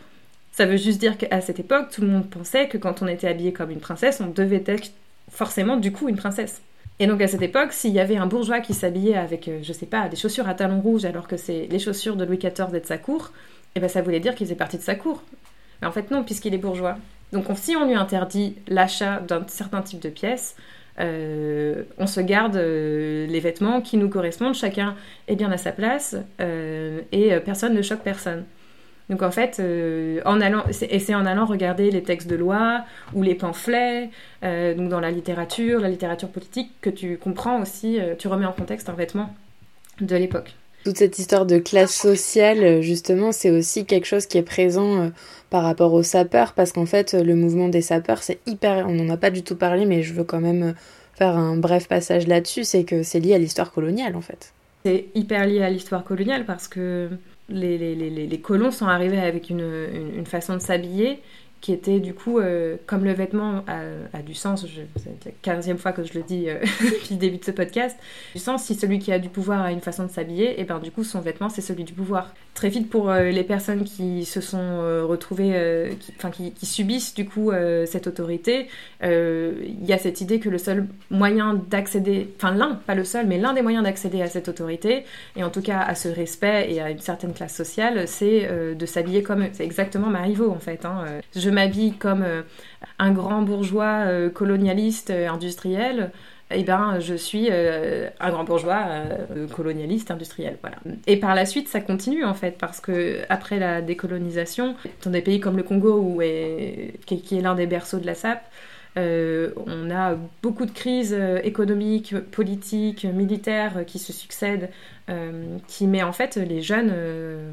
Ça 0.56 0.64
veut 0.64 0.78
juste 0.78 0.98
dire 0.98 1.18
qu'à 1.18 1.42
cette 1.42 1.60
époque, 1.60 1.90
tout 1.92 2.00
le 2.00 2.06
monde 2.06 2.30
pensait 2.30 2.66
que 2.66 2.78
quand 2.78 3.02
on 3.02 3.06
était 3.06 3.28
habillé 3.28 3.52
comme 3.52 3.70
une 3.70 3.80
princesse, 3.80 4.22
on 4.22 4.28
devait 4.28 4.64
être 4.64 4.90
forcément 5.30 5.76
du 5.76 5.92
coup 5.92 6.08
une 6.08 6.16
princesse. 6.16 6.62
Et 6.98 7.06
donc 7.06 7.20
à 7.20 7.28
cette 7.28 7.42
époque, 7.42 7.74
s'il 7.74 7.92
y 7.92 8.00
avait 8.00 8.16
un 8.16 8.24
bourgeois 8.24 8.60
qui 8.60 8.72
s'habillait 8.72 9.18
avec, 9.18 9.48
euh, 9.48 9.58
je 9.62 9.74
sais 9.74 9.84
pas, 9.84 10.08
des 10.08 10.16
chaussures 10.16 10.48
à 10.48 10.54
talons 10.54 10.80
rouges 10.80 11.04
alors 11.04 11.28
que 11.28 11.36
c'est 11.36 11.66
les 11.70 11.78
chaussures 11.78 12.16
de 12.16 12.24
Louis 12.24 12.38
XIV 12.38 12.74
et 12.74 12.80
de 12.80 12.86
sa 12.86 12.96
cour, 12.96 13.32
eh 13.74 13.80
ben 13.80 13.88
ça 13.90 14.00
voulait 14.00 14.18
dire 14.18 14.34
qu'il 14.34 14.46
faisait 14.46 14.56
partie 14.56 14.78
de 14.78 14.82
sa 14.82 14.94
cour. 14.94 15.22
Mais 15.82 15.88
en 15.88 15.92
fait 15.92 16.10
non, 16.10 16.24
puisqu'il 16.24 16.54
est 16.54 16.58
bourgeois. 16.58 16.96
Donc 17.34 17.44
si 17.56 17.76
on 17.76 17.86
lui 17.86 17.94
interdit 17.94 18.56
l'achat 18.66 19.20
d'un 19.20 19.44
certain 19.48 19.82
type 19.82 20.00
de 20.00 20.08
pièces, 20.08 20.56
euh, 21.00 21.82
on 21.98 22.06
se 22.06 22.20
garde 22.20 22.56
euh, 22.56 23.26
les 23.26 23.40
vêtements 23.40 23.82
qui 23.82 23.98
nous 23.98 24.08
correspondent, 24.08 24.54
chacun 24.54 24.96
est 25.28 25.36
bien 25.36 25.52
à 25.52 25.58
sa 25.58 25.72
place 25.72 26.16
et 26.38 27.38
personne 27.44 27.74
ne 27.74 27.82
choque 27.82 28.00
personne. 28.02 28.46
Donc 29.08 29.22
en 29.22 29.30
fait, 29.30 29.58
euh, 29.60 30.20
en 30.24 30.40
allant, 30.40 30.64
et 30.90 30.98
c'est 30.98 31.14
en 31.14 31.26
allant 31.26 31.46
regarder 31.46 31.90
les 31.90 32.02
textes 32.02 32.28
de 32.28 32.34
loi 32.34 32.84
ou 33.14 33.22
les 33.22 33.36
pamphlets, 33.36 34.10
euh, 34.42 34.74
donc 34.74 34.88
dans 34.88 35.00
la 35.00 35.12
littérature, 35.12 35.80
la 35.80 35.88
littérature 35.88 36.28
politique, 36.28 36.72
que 36.80 36.90
tu 36.90 37.16
comprends 37.16 37.62
aussi, 37.62 38.00
euh, 38.00 38.14
tu 38.18 38.26
remets 38.26 38.46
en 38.46 38.52
contexte 38.52 38.88
un 38.88 38.94
vêtement 38.94 39.32
de 40.00 40.16
l'époque. 40.16 40.54
Toute 40.84 40.98
cette 40.98 41.18
histoire 41.18 41.46
de 41.46 41.58
classe 41.58 41.94
sociale, 41.94 42.80
justement, 42.80 43.32
c'est 43.32 43.50
aussi 43.50 43.86
quelque 43.86 44.06
chose 44.06 44.26
qui 44.26 44.38
est 44.38 44.42
présent 44.42 45.10
par 45.50 45.64
rapport 45.64 45.92
aux 45.92 46.04
sapeurs, 46.04 46.52
parce 46.52 46.72
qu'en 46.72 46.86
fait, 46.86 47.12
le 47.12 47.34
mouvement 47.34 47.68
des 47.68 47.80
sapeurs, 47.80 48.22
c'est 48.22 48.38
hyper... 48.46 48.86
On 48.88 48.92
n'en 48.92 49.12
a 49.12 49.16
pas 49.16 49.30
du 49.30 49.42
tout 49.42 49.56
parlé, 49.56 49.84
mais 49.84 50.02
je 50.02 50.14
veux 50.14 50.22
quand 50.22 50.40
même 50.40 50.74
faire 51.14 51.36
un 51.36 51.56
bref 51.56 51.88
passage 51.88 52.28
là-dessus, 52.28 52.62
c'est 52.62 52.84
que 52.84 53.02
c'est 53.02 53.18
lié 53.18 53.34
à 53.34 53.38
l'histoire 53.38 53.72
coloniale, 53.72 54.14
en 54.14 54.20
fait. 54.20 54.52
C'est 54.84 55.06
hyper 55.16 55.46
lié 55.46 55.62
à 55.62 55.70
l'histoire 55.70 56.04
coloniale, 56.04 56.44
parce 56.44 56.68
que 56.68 57.08
les, 57.48 57.78
les, 57.78 58.10
les, 58.10 58.40
colons 58.40 58.70
sont 58.70 58.86
arrivés 58.86 59.20
avec 59.20 59.50
une, 59.50 59.60
une 60.16 60.26
façon 60.26 60.54
de 60.54 60.60
s'habiller 60.60 61.20
qui 61.60 61.72
était 61.72 62.00
du 62.00 62.14
coup, 62.14 62.38
euh, 62.38 62.76
comme 62.86 63.04
le 63.04 63.12
vêtement 63.12 63.64
a, 63.66 64.22
du 64.22 64.34
sens, 64.34 64.66
c'est 64.96 65.46
la 65.46 65.54
15e 65.54 65.78
fois 65.78 65.92
que 65.92 66.04
je 66.04 66.14
le 66.14 66.22
dis 66.22 66.48
euh, 66.48 66.60
depuis 66.80 67.14
le 67.14 67.20
début 67.20 67.38
de 67.38 67.44
ce 67.44 67.50
podcast, 67.50 67.96
du 68.34 68.40
sens, 68.40 68.64
si 68.64 68.74
celui 68.74 68.98
qui 68.98 69.12
a 69.12 69.18
du 69.18 69.28
pouvoir 69.28 69.62
a 69.62 69.72
une 69.72 69.80
façon 69.80 70.04
de 70.04 70.10
s'habiller, 70.10 70.50
et 70.50 70.54
eh 70.58 70.64
ben 70.64 70.78
du 70.78 70.90
coup 70.90 71.04
son 71.04 71.20
vêtement 71.20 71.48
c'est 71.48 71.62
celui 71.62 71.84
du 71.84 71.92
pouvoir. 71.92 72.34
Très 72.54 72.68
vite 72.68 72.88
pour 72.88 73.10
euh, 73.10 73.30
les 73.30 73.42
personnes 73.42 73.84
qui 73.84 74.24
se 74.24 74.40
sont 74.40 74.56
retrouvées, 75.06 75.90
enfin 76.16 76.30
qui, 76.30 76.52
subissent 76.62 77.14
du 77.14 77.26
coup 77.26 77.52
cette 77.86 78.06
autorité, 78.06 78.68
il 79.02 79.84
y 79.84 79.92
a 79.92 79.98
cette 79.98 80.20
idée 80.20 80.40
que 80.40 80.48
le 80.48 80.58
seul 80.58 80.86
moyen 81.10 81.54
d'accéder, 81.54 82.28
enfin 82.36 82.54
l'un, 82.54 82.74
pas 82.74 82.94
le 82.94 83.04
seul, 83.04 83.26
mais 83.26 83.38
l'un 83.38 83.54
des 83.54 83.62
moyens 83.62 83.84
d'accéder 83.84 84.22
à 84.22 84.26
cette 84.26 84.48
autorité, 84.48 85.04
et 85.36 85.44
en 85.44 85.50
tout 85.50 85.62
cas 85.62 85.80
à 85.80 85.94
ce 85.94 86.08
respect 86.08 86.72
et 86.72 86.80
à 86.80 86.90
une 86.90 87.00
certaine 87.00 87.32
classe 87.32 87.54
sociale, 87.54 88.06
c'est 88.06 88.48
de 88.74 88.86
s'habiller 88.86 89.22
comme 89.22 89.42
eux. 89.42 89.50
C'est 89.52 89.64
exactement 89.64 90.08
Marivaux 90.08 90.50
en 90.50 90.60
fait. 90.60 90.84
Hein. 90.84 91.20
M'habille 91.50 91.92
comme 91.92 92.22
euh, 92.22 92.42
un 92.98 93.12
grand 93.12 93.42
bourgeois 93.42 94.04
euh, 94.06 94.30
colonialiste 94.30 95.10
euh, 95.10 95.28
industriel, 95.28 96.10
eh 96.50 96.62
ben, 96.62 97.00
je 97.00 97.14
suis 97.14 97.50
un 97.50 98.30
grand 98.30 98.44
bourgeois 98.44 98.84
colonialiste 99.52 100.12
industriel. 100.12 100.58
Voilà. 100.60 100.76
Et 101.08 101.16
par 101.16 101.34
la 101.34 101.44
suite, 101.44 101.66
ça 101.66 101.80
continue 101.80 102.24
en 102.24 102.34
fait, 102.34 102.56
parce 102.56 102.78
que 102.78 103.18
après 103.28 103.58
la 103.58 103.82
décolonisation, 103.82 104.76
dans 105.02 105.10
des 105.10 105.22
pays 105.22 105.40
comme 105.40 105.56
le 105.56 105.64
Congo, 105.64 105.98
où 105.98 106.20
qui 106.20 107.36
est 107.36 107.40
l'un 107.40 107.56
des 107.56 107.66
berceaux 107.66 107.98
de 107.98 108.06
la 108.06 108.14
SAP, 108.14 108.44
on 108.94 109.90
a 109.90 110.14
beaucoup 110.40 110.66
de 110.66 110.70
crises 110.70 111.18
économiques, 111.42 112.16
politiques, 112.30 113.04
militaires 113.04 113.84
qui 113.84 113.98
se 113.98 114.12
succèdent, 114.12 114.70
qui 115.66 115.88
met 115.88 116.04
en 116.04 116.12
fait 116.12 116.36
les 116.36 116.62
jeunes 116.62 116.94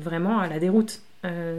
vraiment 0.04 0.38
à 0.38 0.48
la 0.48 0.60
déroute. 0.60 1.02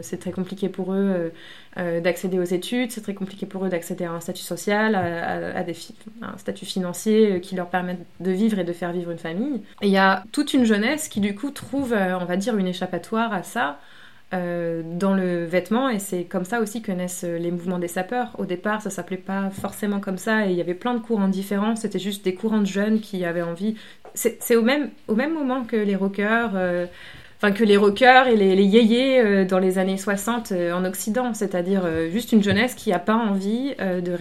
C'est 0.01 0.19
très 0.19 0.31
compliqué 0.31 0.69
pour 0.69 0.93
eux 0.93 1.31
euh, 1.77 1.99
d'accéder 1.99 2.39
aux 2.39 2.43
études, 2.43 2.91
c'est 2.91 3.01
très 3.01 3.13
compliqué 3.13 3.45
pour 3.45 3.65
eux 3.65 3.69
d'accéder 3.69 4.05
à 4.05 4.11
un 4.11 4.21
statut 4.21 4.43
social, 4.43 4.95
à, 4.95 5.59
un 5.59 6.37
statut 6.37 6.65
financier 6.65 7.33
euh, 7.33 7.39
qui 7.39 7.55
leur 7.55 7.69
permette 7.69 7.99
de 8.21 8.31
vivre 8.31 8.59
et 8.59 8.63
de 8.63 8.71
faire 8.71 8.93
vivre 8.93 9.11
une 9.11 9.17
famille. 9.17 9.61
Et 9.81 9.87
il 9.87 9.91
y 9.91 9.97
a 9.97 10.23
toute 10.31 10.53
une 10.53 10.63
jeunesse 10.63 11.09
qui 11.09 11.19
du 11.19 11.35
coup 11.35 11.51
trouve, 11.51 11.91
euh, 11.91 12.17
on 12.17 12.23
va 12.23 12.37
dire, 12.37 12.55
une 12.55 12.67
échappatoire 12.67 13.33
à 13.33 13.43
ça. 13.43 13.77
dans 14.31 15.13
le 15.13 15.45
vêtement 15.45 15.87
et 15.87 15.99
c'est 15.99 16.25
comme 16.25 16.43
ça 16.43 16.59
aussi 16.59 16.81
que 16.81 16.91
naissent 16.91 17.23
les 17.23 17.51
mouvements 17.51 17.79
des 17.79 17.87
sapeurs. 17.87 18.31
Au 18.37 18.45
départ, 18.45 18.81
ça 18.81 18.89
s'appelait 18.89 19.25
pas 19.33 19.49
forcément 19.49 20.01
comme 20.01 20.17
ça 20.17 20.45
et 20.45 20.51
il 20.51 20.57
y 20.57 20.61
avait 20.61 20.73
plein 20.73 20.93
de 20.93 20.99
courants 20.99 21.29
différents. 21.29 21.75
C'était 21.77 21.99
juste 21.99 22.25
des 22.25 22.33
courants 22.33 22.59
de 22.59 22.67
jeunes 22.67 22.99
qui 22.99 23.23
avaient 23.23 23.47
envie. 23.53 23.75
C'est 24.13 24.55
au 24.55 24.61
même, 24.61 24.89
au 25.07 25.15
même 25.15 25.33
moment 25.33 25.63
que 25.63 25.77
les 25.77 25.95
rockers, 25.95 26.51
enfin 27.37 27.51
que 27.51 27.63
les 27.63 27.77
rockers 27.77 28.27
et 28.27 28.35
les, 28.35 28.55
les 28.55 28.63
yéyés 28.63 29.19
euh, 29.19 29.45
dans 29.45 29.59
les 29.59 29.77
années 29.77 29.97
60 29.97 30.51
euh, 30.51 30.73
en 30.73 30.85
Occident, 30.85 31.33
c'est-à-dire 31.33 31.83
euh, 31.85 32.09
juste 32.09 32.31
une 32.31 32.43
jeunesse 32.43 32.75
qui 32.75 32.91
n'a 32.91 32.99
pas 32.99 33.15
envie 33.15 33.75
de, 33.77 34.15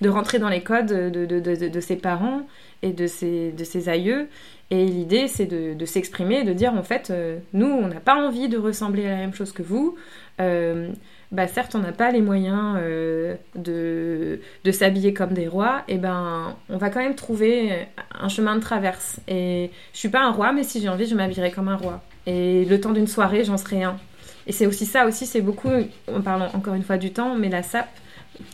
de 0.00 0.08
rentrer 0.08 0.38
dans 0.38 0.48
les 0.48 0.62
codes 0.62 0.86
de, 0.86 1.26
de, 1.26 1.40
de, 1.40 1.80
ses 1.80 1.96
parents 1.96 2.42
et 2.82 2.92
de 2.92 3.06
ses, 3.06 3.52
de 3.52 3.64
ses 3.64 3.88
aïeux. 3.88 4.28
Et 4.72 4.84
l'idée, 4.86 5.26
c'est 5.26 5.46
de, 5.46 5.84
s'exprimer, 5.84 6.44
de 6.44 6.52
dire 6.52 6.74
en 6.74 6.84
fait, 6.84 7.12
nous, 7.52 7.66
on 7.66 7.88
n'a 7.88 7.98
pas 7.98 8.14
envie 8.14 8.48
de 8.48 8.56
ressembler 8.56 9.04
à 9.06 9.10
la 9.10 9.16
même 9.16 9.34
chose 9.34 9.50
que 9.50 9.64
vous. 9.64 9.96
bah 10.38 11.46
certes, 11.48 11.74
on 11.74 11.80
n'a 11.80 11.90
pas 11.90 12.12
les 12.12 12.20
moyens 12.20 12.78
de, 13.56 14.40
de 14.64 14.70
s'habiller 14.70 15.12
comme 15.12 15.32
des 15.32 15.48
rois, 15.48 15.82
et 15.88 15.98
ben 15.98 16.56
on 16.68 16.76
va 16.76 16.88
quand 16.90 17.00
même 17.00 17.16
trouver 17.16 17.88
un 18.16 18.28
chemin 18.28 18.54
de 18.54 18.60
traverse. 18.60 19.18
Et 19.26 19.72
je 19.92 19.98
suis 19.98 20.08
pas 20.08 20.22
un 20.22 20.30
roi, 20.30 20.52
mais 20.52 20.62
si 20.62 20.80
j'ai 20.80 20.88
envie, 20.88 21.06
je 21.06 21.16
m'habillerai 21.16 21.50
comme 21.50 21.68
un 21.68 21.76
roi. 21.76 22.00
Et 22.26 22.64
le 22.64 22.80
temps 22.80 22.92
d'une 22.92 23.06
soirée, 23.06 23.44
j'en 23.44 23.56
serai 23.56 23.82
un. 23.82 23.96
Et 24.46 24.52
c'est 24.52 24.66
aussi 24.66 24.86
ça 24.86 25.06
aussi, 25.06 25.26
c'est 25.26 25.40
beaucoup, 25.40 25.70
en 26.12 26.20
parlant 26.20 26.48
encore 26.54 26.74
une 26.74 26.82
fois 26.82 26.96
du 26.96 27.12
temps, 27.12 27.34
mais 27.34 27.48
la 27.48 27.62
sape, 27.62 27.88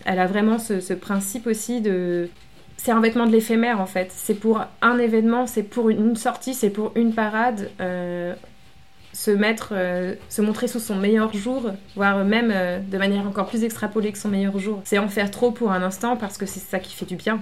elle 0.04 0.18
a 0.18 0.26
vraiment 0.26 0.58
ce, 0.58 0.92
principe 0.92 1.46
aussi 1.46 1.80
de... 1.80 2.28
C'est 2.76 2.92
un 2.92 3.00
vêtement 3.00 3.26
de 3.26 3.32
l'éphémère 3.32 3.80
en 3.80 3.86
fait. 3.86 4.12
C'est 4.14 4.34
pour 4.34 4.62
un 4.82 4.98
événement, 4.98 5.46
c'est 5.46 5.62
pour 5.62 5.88
une 5.88 6.14
sortie, 6.14 6.54
c'est 6.54 6.70
pour 6.70 6.92
une 6.94 7.14
parade. 7.14 7.70
Euh, 7.80 8.34
se 9.12 9.30
mettre, 9.30 9.70
euh, 9.72 10.14
se 10.28 10.42
montrer 10.42 10.68
sous 10.68 10.78
son 10.78 10.94
meilleur 10.94 11.32
jour, 11.32 11.70
voire 11.94 12.22
même 12.22 12.52
euh, 12.54 12.78
de 12.80 12.98
manière 12.98 13.26
encore 13.26 13.46
plus 13.46 13.64
extrapolée 13.64 14.12
que 14.12 14.18
son 14.18 14.28
meilleur 14.28 14.58
jour. 14.58 14.82
C'est 14.84 14.98
en 14.98 15.08
faire 15.08 15.30
trop 15.30 15.50
pour 15.50 15.72
un 15.72 15.82
instant 15.82 16.16
parce 16.16 16.36
que 16.36 16.44
c'est 16.44 16.60
ça 16.60 16.78
qui 16.78 16.94
fait 16.94 17.06
du 17.06 17.16
bien. 17.16 17.40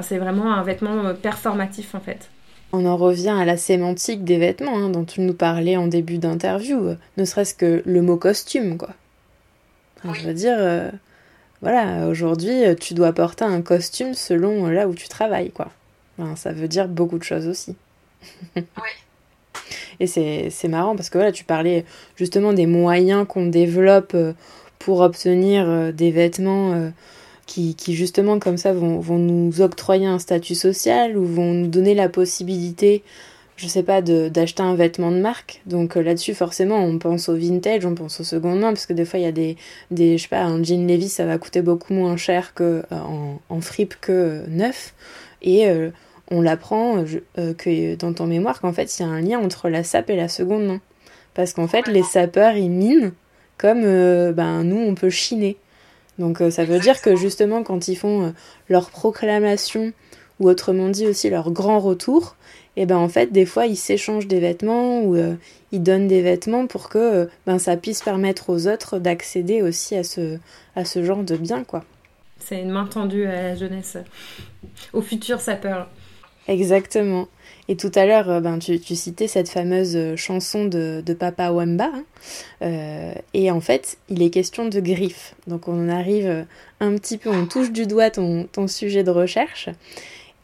c'est 0.00 0.16
vraiment 0.16 0.54
un 0.54 0.62
vêtement 0.62 1.14
performatif 1.14 1.94
en 1.94 2.00
fait. 2.00 2.30
On 2.76 2.86
en 2.86 2.96
revient 2.96 3.28
à 3.28 3.44
la 3.44 3.56
sémantique 3.56 4.24
des 4.24 4.36
vêtements 4.36 4.76
hein, 4.76 4.90
dont 4.90 5.04
tu 5.04 5.20
nous 5.20 5.32
parlais 5.32 5.76
en 5.76 5.86
début 5.86 6.18
d'interview, 6.18 6.88
euh, 6.88 6.96
ne 7.16 7.24
serait-ce 7.24 7.54
que 7.54 7.82
le 7.86 8.02
mot 8.02 8.16
costume, 8.16 8.78
quoi. 8.78 8.90
Je 10.12 10.26
veux 10.26 10.34
dire, 10.34 10.56
euh, 10.58 10.90
voilà, 11.62 12.08
aujourd'hui, 12.08 12.64
euh, 12.64 12.74
tu 12.74 12.94
dois 12.94 13.12
porter 13.12 13.44
un 13.44 13.62
costume 13.62 14.12
selon 14.12 14.66
là 14.66 14.88
où 14.88 14.94
tu 14.94 15.08
travailles, 15.08 15.52
quoi. 15.52 15.70
ça 16.34 16.52
veut 16.52 16.66
dire 16.66 16.88
beaucoup 16.88 17.16
de 17.16 17.22
choses 17.22 17.46
aussi. 17.46 17.76
oui. 18.56 18.62
Et 20.00 20.08
c'est 20.08 20.68
marrant 20.68 20.96
parce 20.96 21.10
que 21.10 21.18
voilà, 21.18 21.30
tu 21.30 21.44
parlais 21.44 21.84
justement 22.16 22.52
des 22.52 22.66
moyens 22.66 23.24
qu'on 23.28 23.46
développe 23.46 24.16
pour 24.80 25.00
obtenir 25.00 25.92
des 25.92 26.10
vêtements 26.10 26.90
qui, 27.46 27.74
justement 27.94 28.38
comme 28.38 28.56
ça 28.56 28.72
vont, 28.72 28.98
vont, 28.98 29.18
nous 29.18 29.60
octroyer 29.60 30.06
un 30.06 30.18
statut 30.18 30.54
social 30.54 31.16
ou 31.16 31.24
vont 31.24 31.52
nous 31.52 31.66
donner 31.66 31.94
la 31.94 32.08
possibilité, 32.08 33.02
je 33.56 33.68
sais 33.68 33.82
pas, 33.82 34.02
d'acheter 34.02 34.62
un 34.62 34.74
vêtement 34.74 35.10
de 35.10 35.20
marque. 35.20 35.62
Donc 35.66 35.96
euh, 35.96 36.02
là-dessus, 36.02 36.34
forcément, 36.34 36.78
on 36.78 36.98
pense 36.98 37.28
au 37.28 37.36
vintage, 37.36 37.84
on 37.86 37.94
pense 37.94 38.20
au 38.20 38.24
second 38.24 38.56
main, 38.56 38.68
parce 38.68 38.86
que 38.86 38.92
des 38.92 39.04
fois, 39.04 39.20
il 39.20 39.22
y 39.22 39.26
a 39.26 39.32
des, 39.32 39.56
des, 39.90 40.18
je 40.18 40.22
sais 40.22 40.28
pas, 40.28 40.42
un 40.42 40.62
jean 40.62 40.86
Levis, 40.86 41.08
ça 41.08 41.26
va 41.26 41.38
coûter 41.38 41.62
beaucoup 41.62 41.92
moins 41.92 42.16
cher 42.16 42.54
que, 42.54 42.64
euh, 42.64 42.82
en, 42.90 43.40
en 43.48 43.60
fripe 43.60 43.94
que 44.00 44.12
euh, 44.12 44.46
neuf. 44.48 44.94
Et 45.42 45.66
on 46.30 46.40
l'apprend 46.40 47.04
que 47.36 47.96
dans 47.96 48.14
ton 48.14 48.26
mémoire 48.26 48.62
qu'en 48.62 48.72
fait, 48.72 48.98
il 48.98 49.02
y 49.02 49.04
a 49.04 49.08
un 49.08 49.20
lien 49.20 49.38
entre 49.38 49.68
la 49.68 49.84
sape 49.84 50.08
et 50.08 50.16
la 50.16 50.28
seconde 50.28 50.64
main. 50.64 50.80
Parce 51.34 51.52
qu'en 51.52 51.68
fait, 51.68 51.86
les 51.86 52.02
sapeurs, 52.02 52.56
ils 52.56 52.70
minent 52.70 53.12
comme 53.58 53.82
ben, 53.82 54.64
nous, 54.64 54.78
on 54.78 54.94
peut 54.94 55.10
chiner. 55.10 55.58
Donc 56.18 56.40
euh, 56.40 56.50
ça 56.50 56.64
veut 56.64 56.78
dire 56.78 57.00
que 57.00 57.16
justement 57.16 57.62
quand 57.62 57.88
ils 57.88 57.96
font 57.96 58.26
euh, 58.26 58.30
leur 58.68 58.90
proclamation 58.90 59.92
ou 60.40 60.48
autrement 60.48 60.88
dit 60.88 61.06
aussi 61.06 61.30
leur 61.30 61.50
grand 61.50 61.78
retour, 61.78 62.36
et 62.76 62.82
eh 62.82 62.86
ben 62.86 62.96
en 62.96 63.08
fait 63.08 63.32
des 63.32 63.46
fois 63.46 63.66
ils 63.66 63.76
s'échangent 63.76 64.26
des 64.26 64.40
vêtements 64.40 65.02
ou 65.02 65.14
euh, 65.14 65.34
ils 65.70 65.82
donnent 65.82 66.08
des 66.08 66.22
vêtements 66.22 66.66
pour 66.66 66.88
que 66.88 67.28
ben 67.46 67.58
ça 67.58 67.76
puisse 67.76 68.02
permettre 68.02 68.50
aux 68.50 68.66
autres 68.66 68.98
d'accéder 68.98 69.62
aussi 69.62 69.94
à 69.94 70.02
ce 70.02 70.38
à 70.74 70.84
ce 70.84 71.04
genre 71.04 71.22
de 71.22 71.36
bien 71.36 71.62
quoi. 71.64 71.84
C'est 72.38 72.60
une 72.60 72.70
main 72.70 72.86
tendue 72.86 73.26
à 73.26 73.42
la 73.42 73.54
jeunesse, 73.54 73.96
au 74.92 75.00
futur 75.00 75.40
sapeur. 75.40 75.88
Exactement. 76.48 77.28
Et 77.68 77.76
tout 77.76 77.90
à 77.94 78.04
l'heure, 78.04 78.28
euh, 78.28 78.40
ben, 78.40 78.58
tu, 78.58 78.78
citais 78.78 79.26
cette 79.26 79.48
fameuse 79.48 79.96
euh, 79.96 80.16
chanson 80.16 80.66
de, 80.66 81.02
Papa 81.18 81.50
Wemba. 81.50 81.90
Hein. 81.94 82.04
Euh, 82.62 83.14
et 83.32 83.50
en 83.50 83.60
fait, 83.60 83.96
il 84.10 84.22
est 84.22 84.30
question 84.30 84.68
de 84.68 84.80
griffes. 84.80 85.34
Donc 85.46 85.68
on 85.68 85.88
arrive 85.88 86.46
un 86.80 86.94
petit 86.96 87.16
peu, 87.16 87.30
on 87.30 87.46
touche 87.46 87.72
du 87.72 87.86
doigt 87.86 88.10
ton, 88.10 88.46
ton 88.52 88.68
sujet 88.68 89.04
de 89.04 89.10
recherche. 89.10 89.70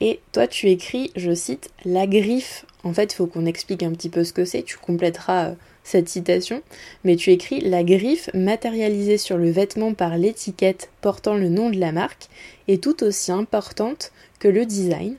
Et 0.01 0.21
toi, 0.33 0.47
tu 0.47 0.69
écris, 0.69 1.11
je 1.15 1.35
cite, 1.35 1.71
la 1.85 2.07
griffe. 2.07 2.65
En 2.85 2.95
fait, 2.95 3.13
il 3.13 3.17
faut 3.17 3.27
qu'on 3.27 3.45
explique 3.45 3.83
un 3.83 3.93
petit 3.93 4.09
peu 4.09 4.25
ce 4.25 4.33
que 4.33 4.47
c'est. 4.47 4.63
Tu 4.63 4.79
compléteras 4.79 5.53
cette 5.85 6.09
citation. 6.09 6.63
Mais 7.05 7.17
tu 7.17 7.31
écris 7.31 7.61
la 7.61 7.85
griffe 7.85 8.31
matérialisée 8.33 9.19
sur 9.19 9.37
le 9.37 9.51
vêtement 9.51 9.93
par 9.93 10.17
l'étiquette 10.17 10.91
portant 11.03 11.35
le 11.35 11.51
nom 11.51 11.69
de 11.69 11.79
la 11.79 11.93
marque 11.93 12.29
est 12.69 12.83
tout 12.83 13.03
aussi 13.03 13.31
importante 13.33 14.13
que 14.39 14.49
le 14.49 14.65
design 14.65 15.17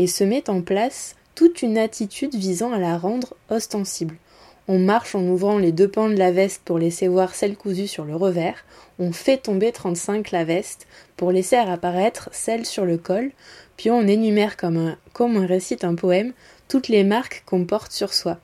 et 0.00 0.06
se 0.06 0.24
met 0.24 0.48
en 0.48 0.62
place 0.62 1.14
toute 1.34 1.60
une 1.60 1.76
attitude 1.76 2.34
visant 2.34 2.72
à 2.72 2.78
la 2.78 2.96
rendre 2.96 3.34
ostensible. 3.50 4.16
On 4.66 4.78
marche 4.78 5.14
en 5.14 5.22
ouvrant 5.24 5.58
les 5.58 5.72
deux 5.72 5.88
pans 5.88 6.08
de 6.08 6.16
la 6.16 6.32
veste 6.32 6.62
pour 6.64 6.78
laisser 6.78 7.06
voir 7.06 7.34
celle 7.34 7.54
cousue 7.54 7.86
sur 7.86 8.06
le 8.06 8.16
revers, 8.16 8.64
on 8.98 9.12
fait 9.12 9.36
tomber 9.36 9.72
35 9.72 10.30
la 10.30 10.44
veste 10.44 10.86
pour 11.18 11.32
laisser 11.32 11.56
apparaître 11.56 12.30
celle 12.32 12.64
sur 12.64 12.86
le 12.86 12.96
col, 12.96 13.30
puis 13.76 13.90
on 13.90 14.06
énumère 14.06 14.56
comme, 14.56 14.78
un, 14.78 14.96
comme 15.12 15.36
on 15.36 15.46
récite 15.46 15.84
un 15.84 15.96
poème 15.96 16.32
toutes 16.66 16.88
les 16.88 17.04
marques 17.04 17.42
qu'on 17.44 17.66
porte 17.66 17.92
sur 17.92 18.14
soi. 18.14 18.38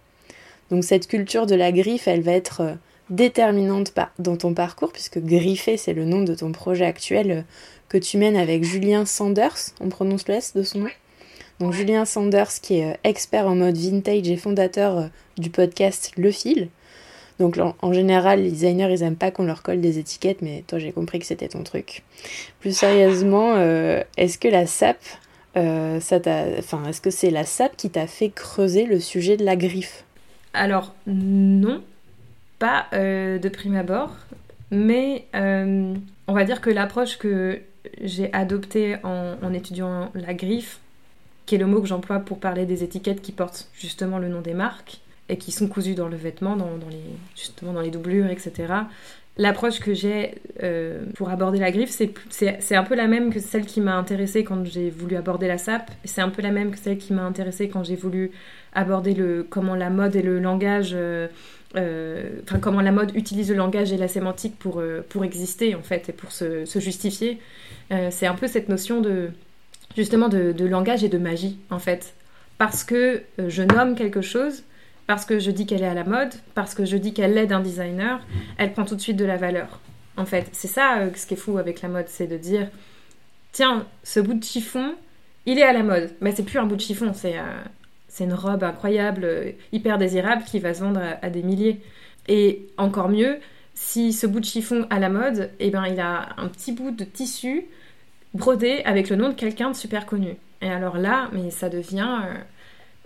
Donc 0.68 0.84
cette 0.84 1.06
culture 1.06 1.46
de 1.46 1.54
la 1.54 1.72
griffe, 1.72 2.06
elle 2.06 2.22
va 2.22 2.32
être 2.32 2.60
euh, 2.60 2.74
déterminante 3.08 3.94
dans 4.18 4.36
ton 4.36 4.52
parcours, 4.52 4.92
puisque 4.92 5.20
griffer, 5.20 5.78
c'est 5.78 5.94
le 5.94 6.04
nom 6.04 6.20
de 6.20 6.34
ton 6.34 6.52
projet 6.52 6.84
actuel 6.84 7.30
euh, 7.30 7.42
que 7.88 7.96
tu 7.96 8.18
mènes 8.18 8.36
avec 8.36 8.62
Julien 8.62 9.06
Sanders, 9.06 9.72
on 9.80 9.88
prononce 9.88 10.28
le 10.28 10.34
S 10.34 10.54
de 10.54 10.62
son 10.62 10.80
nom? 10.80 10.90
Donc 11.60 11.72
Julien 11.72 12.04
Sanders 12.04 12.60
qui 12.60 12.78
est 12.78 12.92
euh, 12.92 12.96
expert 13.04 13.46
en 13.46 13.54
mode 13.54 13.76
vintage 13.76 14.28
et 14.28 14.36
fondateur 14.36 14.98
euh, 14.98 15.06
du 15.38 15.50
podcast 15.50 16.12
Le 16.16 16.30
Fil. 16.30 16.68
Donc 17.38 17.58
en 17.58 17.92
général, 17.92 18.42
les 18.42 18.50
designers, 18.50 18.90
ils 18.90 19.02
aiment 19.02 19.16
pas 19.16 19.30
qu'on 19.30 19.44
leur 19.44 19.62
colle 19.62 19.82
des 19.82 19.98
étiquettes, 19.98 20.40
mais 20.40 20.64
toi 20.66 20.78
j'ai 20.78 20.90
compris 20.90 21.18
que 21.18 21.26
c'était 21.26 21.48
ton 21.48 21.62
truc. 21.64 22.02
Plus 22.60 22.74
sérieusement, 22.74 23.56
euh, 23.56 24.02
est-ce 24.16 24.38
que 24.38 24.48
la 24.48 24.66
SAP, 24.66 24.96
ça 25.54 26.18
enfin, 26.58 26.82
est-ce 26.88 27.02
que 27.02 27.10
c'est 27.10 27.30
la 27.30 27.44
SAP 27.44 27.76
qui 27.76 27.90
t'a 27.90 28.06
fait 28.06 28.30
creuser 28.30 28.86
le 28.86 29.00
sujet 29.00 29.36
de 29.36 29.44
la 29.44 29.54
griffe? 29.54 30.04
Alors 30.54 30.94
non, 31.06 31.82
pas 32.58 32.86
de 32.92 33.48
prime 33.50 33.76
abord, 33.76 34.16
mais 34.70 35.26
on 35.34 36.32
va 36.32 36.44
dire 36.44 36.62
que 36.62 36.70
l'approche 36.70 37.18
que 37.18 37.60
j'ai 38.02 38.32
adoptée 38.32 38.96
en 39.04 39.52
étudiant 39.52 40.10
la 40.14 40.32
griffe, 40.32 40.80
qui 41.46 41.54
est 41.54 41.58
le 41.58 41.66
mot 41.66 41.80
que 41.80 41.86
j'emploie 41.86 42.18
pour 42.18 42.38
parler 42.38 42.66
des 42.66 42.82
étiquettes 42.82 43.22
qui 43.22 43.32
portent 43.32 43.68
justement 43.72 44.18
le 44.18 44.28
nom 44.28 44.40
des 44.40 44.54
marques 44.54 45.00
et 45.28 45.38
qui 45.38 45.52
sont 45.52 45.68
cousues 45.68 45.94
dans 45.94 46.08
le 46.08 46.16
vêtement, 46.16 46.56
dans, 46.56 46.68
les, 46.90 46.98
justement 47.34 47.72
dans 47.72 47.80
les 47.80 47.90
doublures, 47.90 48.26
etc. 48.26 48.74
L'approche 49.38 49.80
que 49.80 49.92
j'ai 49.92 50.36
euh, 50.62 51.04
pour 51.14 51.28
aborder 51.28 51.58
la 51.58 51.70
griffe, 51.70 51.90
c'est 52.30 52.76
un 52.76 52.84
peu 52.84 52.94
la 52.94 53.06
même 53.06 53.32
que 53.32 53.40
celle 53.40 53.66
qui 53.66 53.80
m'a 53.80 53.96
intéressée 53.96 54.44
quand 54.44 54.64
j'ai 54.64 54.88
voulu 54.88 55.16
aborder 55.16 55.46
la 55.46 55.58
sape. 55.58 55.90
C'est 56.04 56.22
un 56.22 56.30
peu 56.30 56.42
la 56.42 56.52
même 56.52 56.70
que 56.70 56.78
celle 56.78 56.96
qui 56.96 57.12
m'a 57.12 57.22
intéressée 57.22 57.68
quand 57.68 57.84
j'ai 57.84 57.96
voulu 57.96 58.30
aborder 58.72 59.14
le, 59.14 59.46
comment 59.48 59.74
la 59.74 59.90
mode 59.90 60.16
et 60.16 60.22
le 60.22 60.38
langage, 60.38 60.92
euh, 60.94 61.28
euh, 61.76 62.40
comment 62.62 62.80
la 62.80 62.92
mode 62.92 63.14
utilise 63.14 63.50
le 63.50 63.56
langage 63.56 63.92
et 63.92 63.98
la 63.98 64.08
sémantique 64.08 64.58
pour, 64.58 64.82
pour 65.10 65.24
exister 65.24 65.74
en 65.74 65.82
fait 65.82 66.08
et 66.08 66.12
pour 66.12 66.32
se 66.32 66.64
justifier. 66.80 67.38
c'est 68.10 68.26
un 68.26 68.34
peu 68.34 68.46
cette 68.46 68.68
notion 68.70 69.00
de 69.00 69.30
justement 69.96 70.28
de, 70.28 70.64
langage 70.64 71.02
et 71.02 71.08
de 71.08 71.18
magie, 71.18 71.58
en 71.70 71.78
fait. 71.78 72.14
Parce 72.58 72.84
que 72.84 73.22
euh, 73.38 73.48
je 73.48 73.62
nomme 73.62 73.94
quelque 73.94 74.20
chose, 74.20 74.62
parce 75.06 75.24
que 75.24 75.38
je 75.38 75.50
dis 75.50 75.66
qu'elle 75.66 75.82
est 75.82 75.88
à 75.88 75.94
la 75.94 76.04
mode, 76.04 76.32
parce 76.54 76.74
que 76.74 76.84
je 76.84 76.96
dis 76.96 77.12
qu'elle 77.12 77.36
est 77.36 77.46
d'un 77.46 77.60
designer, 77.60 78.20
elle 78.58 78.72
prend 78.72 78.84
tout 78.84 78.96
de 78.96 79.00
suite 79.00 79.16
de 79.16 79.24
la 79.24 79.36
valeur. 79.36 79.80
En 80.16 80.24
fait, 80.24 80.48
c'est 80.52 80.68
ça 80.68 80.98
euh, 80.98 81.10
ce 81.14 81.26
qui 81.26 81.34
est 81.34 81.38
fou 81.38 81.58
avec 81.58 81.82
la 81.82 81.88
mode, 81.88 82.06
c'est 82.08 82.26
de 82.26 82.36
dire 82.36 82.68
tiens, 83.52 83.86
ce 84.02 84.20
bout 84.20 84.34
de 84.34 84.44
chiffon, 84.44 84.94
il 85.46 85.58
est 85.58 85.62
à 85.62 85.72
la 85.72 85.82
mode. 85.82 86.10
Mais 86.20 86.32
c'est 86.32 86.42
plus 86.42 86.58
un 86.58 86.66
bout 86.66 86.76
de 86.76 86.80
chiffon, 86.80 87.12
c'est 87.14 87.38
euh, 87.38 88.24
une 88.24 88.34
robe 88.34 88.64
incroyable, 88.64 89.54
hyper 89.72 89.98
désirable 89.98 90.42
qui 90.44 90.58
va 90.58 90.74
se 90.74 90.80
vendre 90.80 91.00
à, 91.20 91.30
des 91.30 91.42
milliers. 91.42 91.80
Et 92.28 92.66
encore 92.78 93.08
mieux, 93.08 93.38
si 93.74 94.12
ce 94.12 94.26
bout 94.26 94.40
de 94.40 94.44
chiffon 94.44 94.86
à 94.88 94.98
la 94.98 95.10
mode, 95.10 95.50
eh 95.60 95.70
ben, 95.70 95.84
il 95.86 96.00
a 96.00 96.30
un 96.38 96.48
petit 96.48 96.72
bout 96.72 96.90
de 96.90 97.04
tissu 97.04 97.66
brodé 98.36 98.82
avec 98.84 99.10
le 99.10 99.16
nom 99.16 99.28
de 99.30 99.34
quelqu'un 99.34 99.70
de 99.70 99.76
super 99.76 100.06
connu. 100.06 100.36
Et 100.62 100.70
alors 100.70 100.98
là, 100.98 101.28
mais 101.32 101.50
ça 101.50 101.68
devient 101.68 102.20
euh, 102.24 102.34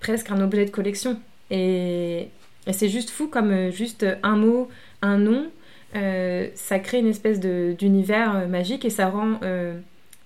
presque 0.01 0.31
un 0.31 0.41
objet 0.41 0.65
de 0.65 0.71
collection. 0.71 1.21
Et, 1.51 2.29
c'est 2.71 2.89
juste 2.89 3.11
fou 3.11 3.27
comme 3.27 3.51
euh, 3.51 3.71
juste 3.71 4.07
un 4.23 4.37
mot, 4.37 4.69
un 5.03 5.19
nom, 5.19 5.51
euh, 5.97 6.49
ça 6.55 6.79
crée 6.79 6.99
une 6.99 7.09
espèce 7.09 7.41
d'univers 7.41 8.47
magique 8.49 8.85
et 8.85 8.91
ça 8.91 9.09
rend, 9.09 9.41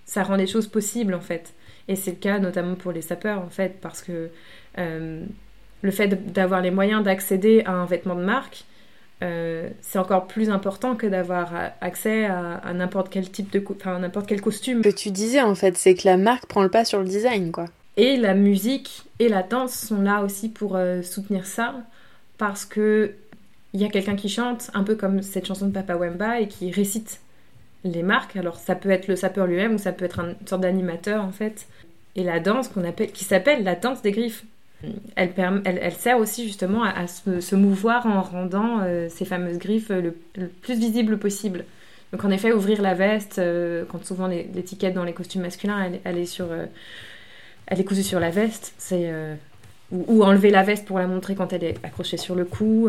ça 0.04 0.22
rend 0.24 0.36
des 0.36 0.46
choses 0.46 0.66
possibles 0.66 1.14
en 1.14 1.20
fait. 1.20 1.54
Et 1.88 1.96
c'est 1.96 2.10
le 2.10 2.16
cas 2.16 2.38
notamment 2.38 2.74
pour 2.74 2.92
les 2.92 3.00
sapeurs 3.00 3.40
en 3.40 3.48
fait, 3.48 3.78
parce 3.80 4.02
que 4.02 4.28
le 4.76 5.90
fait 5.90 6.32
d'avoir 6.32 6.60
les 6.60 6.70
moyens 6.70 7.02
d'accéder 7.02 7.62
à 7.64 7.72
un 7.72 7.86
vêtement 7.86 8.16
de 8.16 8.24
marque, 8.24 8.64
euh, 9.24 9.70
c'est 9.80 9.98
encore 9.98 10.26
plus 10.26 10.50
important 10.50 10.94
que 10.94 11.06
d'avoir 11.06 11.52
accès 11.80 12.26
à, 12.26 12.72
n'importe 12.74 13.08
quel 13.10 13.30
type 13.30 13.50
de 13.52 13.64
enfin, 13.70 13.98
n'importe 13.98 14.26
quel 14.26 14.40
costume. 14.40 14.82
Ce 14.84 14.90
que 14.90 14.94
tu 14.94 15.10
disais 15.10 15.40
en 15.40 15.54
fait, 15.54 15.76
c'est 15.76 15.94
que 15.94 16.06
la 16.06 16.16
marque 16.16 16.46
prend 16.46 16.62
le 16.62 16.68
pas 16.68 16.84
sur 16.84 16.98
le 17.00 17.06
design 17.06 17.50
quoi. 17.50 17.66
Et 17.96 18.16
la 18.16 18.34
musique 18.34 19.04
et 19.20 19.28
la 19.28 19.42
danse 19.42 19.72
sont 19.72 20.02
là 20.02 20.22
aussi 20.22 20.48
pour 20.48 20.76
euh, 20.76 21.02
soutenir 21.02 21.46
ça 21.46 21.74
parce 22.38 22.64
que 22.64 23.14
il 23.72 23.80
y 23.80 23.84
a 23.84 23.88
quelqu'un 23.88 24.16
qui 24.16 24.28
chante 24.28 24.70
un 24.74 24.84
peu 24.84 24.94
comme 24.94 25.22
cette 25.22 25.46
chanson 25.46 25.66
de 25.66 25.72
Papa 25.72 25.96
Wemba 25.96 26.40
et 26.40 26.48
qui 26.48 26.70
récite 26.70 27.20
les 27.84 28.02
marques. 28.02 28.36
Alors 28.36 28.56
ça 28.56 28.74
peut 28.74 28.90
être 28.90 29.08
le 29.08 29.16
sapeur 29.16 29.46
lui-même 29.46 29.74
ou 29.74 29.78
ça 29.78 29.92
peut 29.92 30.04
être 30.04 30.20
une 30.20 30.36
sorte 30.46 30.62
d'animateur 30.62 31.24
en 31.24 31.32
fait. 31.32 31.66
Et 32.16 32.24
la 32.24 32.40
danse 32.40 32.68
qu'on 32.68 32.84
appelle 32.84 33.10
qui 33.12 33.24
s'appelle 33.24 33.64
la 33.64 33.74
danse 33.74 34.02
des 34.02 34.12
griffes 34.12 34.44
elle, 35.16 35.92
sert 35.92 36.18
aussi 36.18 36.44
justement 36.44 36.82
à, 36.82 37.06
se, 37.06 37.54
mouvoir 37.54 38.06
en 38.06 38.22
rendant 38.22 38.80
euh, 38.82 39.08
ces 39.08 39.24
fameuses 39.24 39.58
griffes 39.58 39.90
le, 39.90 40.14
plus 40.48 40.78
visibles 40.78 41.18
possible. 41.18 41.64
Donc 42.12 42.24
en 42.24 42.30
effet, 42.30 42.52
ouvrir 42.52 42.80
la 42.82 42.94
veste, 42.94 43.38
euh, 43.38 43.84
quand 43.88 44.04
souvent 44.04 44.26
l'étiquette 44.26 44.94
dans 44.94 45.04
les 45.04 45.12
costumes 45.12 45.42
masculins, 45.42 45.90
elle, 46.04 46.18
est 46.18 46.26
sur, 46.26 46.46
euh, 46.50 46.66
elle 47.66 47.80
est 47.80 47.84
cousue 47.84 48.02
sur 48.02 48.20
la 48.20 48.30
veste, 48.30 48.74
ou, 49.90 50.22
enlever 50.22 50.50
la 50.50 50.62
veste 50.62 50.86
pour 50.86 50.98
la 50.98 51.06
montrer 51.06 51.34
quand 51.34 51.52
elle 51.52 51.64
est 51.64 51.76
accrochée 51.82 52.16
sur 52.16 52.34
le 52.34 52.44
cou. 52.44 52.88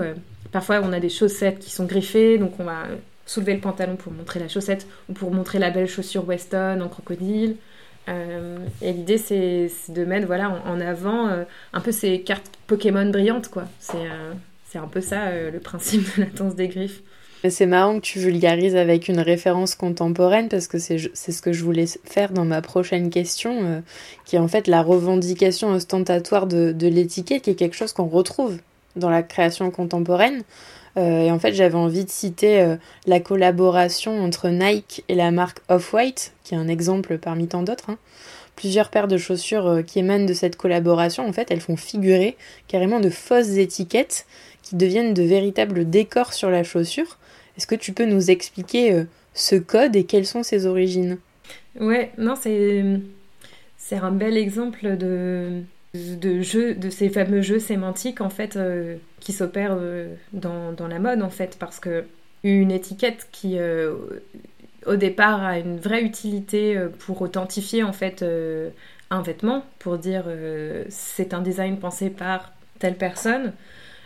parfois, 0.51 0.81
on 0.83 0.93
a 0.93 0.99
des 0.99 1.09
chaussettes 1.09 1.59
qui 1.59 1.71
sont 1.71 1.85
griffées, 1.85 2.37
donc 2.37 2.59
on 2.59 2.63
va 2.63 2.83
soulever 3.25 3.53
le 3.53 3.59
pantalon 3.59 3.95
pour 3.95 4.13
montrer 4.13 4.39
la 4.39 4.47
chaussette 4.47 4.87
ou 5.09 5.13
pour 5.13 5.31
montrer 5.31 5.59
la 5.59 5.71
belle 5.71 5.87
chaussure 5.87 6.27
Weston 6.27 6.81
en 6.81 6.87
crocodile. 6.87 7.55
Euh, 8.07 8.57
et 8.81 8.93
l'idée, 8.93 9.17
c'est 9.17 9.69
de 9.89 10.05
mettre 10.05 10.27
voilà, 10.27 10.61
en, 10.65 10.79
avant 10.79 11.27
euh, 11.27 11.43
un 11.73 11.81
peu 11.81 11.91
ces 11.91 12.21
cartes 12.21 12.51
Pokémon 12.67 13.09
brillantes. 13.09 13.49
C'est 13.79 13.95
euh, 13.97 14.33
un 14.75 14.87
peu 14.87 15.01
ça 15.01 15.31
le 15.31 15.59
principe 15.59 16.17
de 16.17 16.23
la 16.23 16.29
danse 16.29 16.55
des 16.55 16.67
griffes. 16.67 17.01
C'est 17.47 17.65
marrant 17.65 17.95
que 17.99 18.01
tu 18.01 18.19
vulgarises 18.19 18.75
avec 18.75 19.07
une 19.07 19.19
référence 19.19 19.75
contemporaine 19.75 20.49
parce 20.49 20.67
que 20.67 20.79
c'est 20.79 20.97
ce 20.97 21.41
que 21.41 21.53
je 21.53 21.63
voulais 21.63 21.85
faire 22.03 22.31
dans 22.31 22.43
ma 22.43 22.61
prochaine 22.61 23.09
question, 23.09 23.83
qui 24.25 24.35
est 24.35 24.39
en 24.39 24.47
fait 24.47 24.67
la 24.67 24.81
revendication 24.81 25.69
ostentatoire 25.69 26.47
de 26.47 26.87
l'étiquette, 26.87 27.43
qui 27.43 27.51
est 27.51 27.55
quelque 27.55 27.75
chose 27.75 27.93
qu'on 27.93 28.07
retrouve 28.07 28.57
dans 28.95 29.09
la 29.09 29.23
création 29.23 29.69
contemporaine. 29.71 30.43
Euh, 30.97 31.23
et 31.23 31.31
en 31.31 31.39
fait, 31.39 31.53
j'avais 31.53 31.75
envie 31.75 32.05
de 32.05 32.09
citer 32.09 32.61
euh, 32.61 32.77
la 33.05 33.19
collaboration 33.19 34.23
entre 34.23 34.49
Nike 34.49 35.03
et 35.09 35.15
la 35.15 35.31
marque 35.31 35.59
Off-White, 35.69 36.33
qui 36.43 36.53
est 36.53 36.57
un 36.57 36.67
exemple 36.67 37.17
parmi 37.17 37.47
tant 37.47 37.63
d'autres. 37.63 37.89
Hein. 37.89 37.97
Plusieurs 38.55 38.89
paires 38.89 39.07
de 39.07 39.17
chaussures 39.17 39.67
euh, 39.67 39.81
qui 39.81 39.99
émanent 39.99 40.25
de 40.25 40.33
cette 40.33 40.55
collaboration, 40.55 41.27
en 41.27 41.33
fait, 41.33 41.51
elles 41.51 41.59
font 41.59 41.75
figurer 41.75 42.37
carrément 42.67 42.99
de 42.99 43.09
fausses 43.09 43.57
étiquettes 43.57 44.25
qui 44.63 44.75
deviennent 44.75 45.13
de 45.13 45.23
véritables 45.23 45.89
décors 45.89 46.33
sur 46.33 46.49
la 46.49 46.63
chaussure. 46.63 47.17
Est-ce 47.57 47.67
que 47.67 47.75
tu 47.75 47.91
peux 47.91 48.05
nous 48.05 48.31
expliquer 48.31 49.05
ce 49.33 49.55
code 49.55 49.95
et 49.95 50.05
quelles 50.05 50.25
sont 50.25 50.43
ses 50.43 50.65
origines? 50.65 51.17
Ouais, 51.79 52.11
non, 52.17 52.35
c'est 52.35 52.83
c'est 53.77 53.97
un 53.97 54.11
bel 54.11 54.35
exemple 54.35 54.97
de 54.97 55.61
de 56.15 56.73
de 56.73 56.89
ces 56.89 57.09
fameux 57.09 57.41
jeux 57.41 57.59
sémantiques 57.59 58.21
en 58.21 58.29
fait 58.29 58.55
euh, 58.55 58.97
qui 59.19 59.33
s'opèrent 59.33 59.77
euh, 59.77 60.13
dans, 60.33 60.71
dans, 60.71 60.87
la 60.87 60.99
mode 60.99 61.21
en 61.21 61.29
fait 61.29 61.57
parce 61.59 61.79
que 61.79 62.05
une 62.43 62.71
étiquette 62.71 63.27
qui 63.31 63.57
euh, 63.57 63.95
au 64.85 64.95
départ 64.95 65.43
a 65.43 65.57
une 65.57 65.77
vraie 65.77 66.03
utilité 66.03 66.77
pour 66.99 67.21
authentifier 67.21 67.83
en 67.83 67.93
fait 67.93 68.23
un 69.09 69.21
vêtement 69.23 69.65
pour 69.79 69.97
dire 69.97 70.25
c'est 70.89 71.33
un 71.33 71.41
design 71.41 71.79
pensé 71.79 72.11
par 72.11 72.53
telle 72.77 72.95
personne 72.95 73.53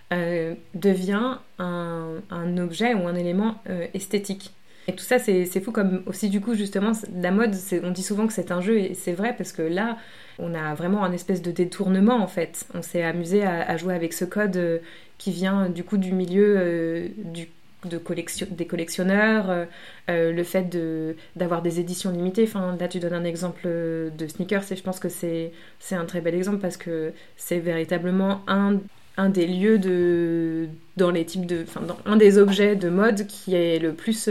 devient 0.10 1.38
un, 1.58 2.58
objet 2.58 2.94
ou 2.94 3.08
un 3.10 3.16
élément 3.16 3.62
esthétique 3.94 4.54
Et 4.88 4.94
tout 4.94 5.04
ça, 5.04 5.20
c'est 5.20 5.46
fou 5.62 5.72
comme 5.72 6.02
aussi 6.08 6.30
du 6.30 6.42
coup 6.42 6.56
justement 6.56 6.94
la 7.16 7.32
mode, 7.32 7.56
on 7.84 7.92
dit 7.92 8.04
souvent 8.04 8.26
que 8.26 8.34
c'est 8.34 8.52
un 8.52 8.62
jeu 8.62 8.80
et 8.80 8.96
c'est 8.96 9.14
vrai 9.14 9.36
parce 9.38 9.52
que 9.52 9.62
là, 9.62 9.98
on 10.40 10.54
a 10.56 10.74
vraiment 10.74 11.04
un 11.04 11.12
espèce 11.12 11.42
de 11.42 11.52
détournement 11.52 12.16
en 12.16 12.28
fait. 12.28 12.66
On 12.74 12.82
s'est 12.82 13.04
amusé 13.04 13.46
à, 13.46 13.78
jouer 13.78 13.94
avec 13.94 14.14
ce 14.14 14.26
code 14.26 14.58
euh, 14.58 14.80
qui 15.18 15.32
vient 15.32 15.70
du 15.70 15.84
coup 15.84 15.98
du 15.98 16.12
milieu 16.12 16.56
euh, 16.58 17.08
de 17.86 17.98
collection, 17.98 18.48
des 18.50 18.66
collectionneurs, 18.66 19.68
euh, 20.10 20.32
le 20.32 20.44
fait 20.44 20.76
d'avoir 21.36 21.62
des 21.62 21.80
éditions 21.80 22.12
limitées. 22.12 22.44
Enfin, 22.44 22.76
là, 22.80 22.88
tu 22.88 23.00
donnes 23.00 23.14
un 23.14 23.26
exemple 23.26 23.68
de 23.68 24.28
sneakers 24.28 24.72
et 24.72 24.76
je 24.76 24.84
pense 24.84 25.00
que 25.00 25.10
c'est 25.10 25.52
un 25.92 26.06
très 26.06 26.22
bel 26.22 26.36
exemple 26.36 26.60
parce 26.60 26.78
que 26.78 27.14
c'est 27.38 27.60
véritablement 27.60 28.42
un, 28.48 28.80
un 29.20 29.30
des 29.30 29.46
lieux 29.46 29.78
de, 29.78 30.68
dans 30.98 31.12
les 31.12 31.26
types 31.26 31.46
de, 31.46 31.64
enfin, 31.64 31.82
dans 31.82 31.98
un 32.06 32.16
des 32.16 32.38
objets 32.38 32.76
de 32.76 32.90
mode 32.90 33.28
qui 33.28 33.56
est 33.56 33.80
le 33.80 33.94
plus 33.94 34.30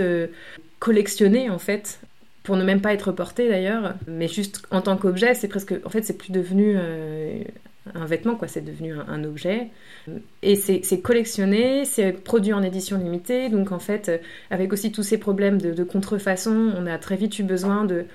collectionné 0.78 1.50
en 1.50 1.58
fait 1.58 2.00
pour 2.48 2.56
ne 2.56 2.64
même 2.64 2.80
pas 2.80 2.94
être 2.94 3.12
porté 3.12 3.46
d'ailleurs, 3.46 3.94
mais 4.06 4.26
juste 4.26 4.62
en 4.70 4.80
tant 4.80 4.96
qu'objet, 4.96 5.34
c'est 5.34 5.48
presque, 5.48 5.74
en 5.84 5.90
fait, 5.90 6.00
c'est 6.00 6.16
plus 6.16 6.32
devenu 6.32 6.76
euh, 6.78 7.42
un 7.94 8.06
vêtement, 8.06 8.36
quoi, 8.36 8.48
c'est 8.48 8.62
devenu 8.62 8.94
un, 8.94 9.22
objet. 9.24 9.68
Et 10.40 10.56
c'est 10.56 11.00
collectionné, 11.02 11.84
c'est 11.84 12.12
produit 12.12 12.54
en 12.54 12.62
édition 12.62 12.96
limitée, 12.96 13.50
donc 13.50 13.70
en 13.70 13.78
fait, 13.78 14.10
avec 14.50 14.72
aussi 14.72 14.90
tous 14.92 15.02
ces 15.02 15.18
problèmes 15.18 15.60
de 15.60 15.84
contrefaçon, 15.84 16.72
on 16.74 16.86
a 16.86 16.96
très 16.96 17.16
vite 17.16 17.38
eu 17.38 17.42
besoin 17.42 17.84
de 17.84 18.06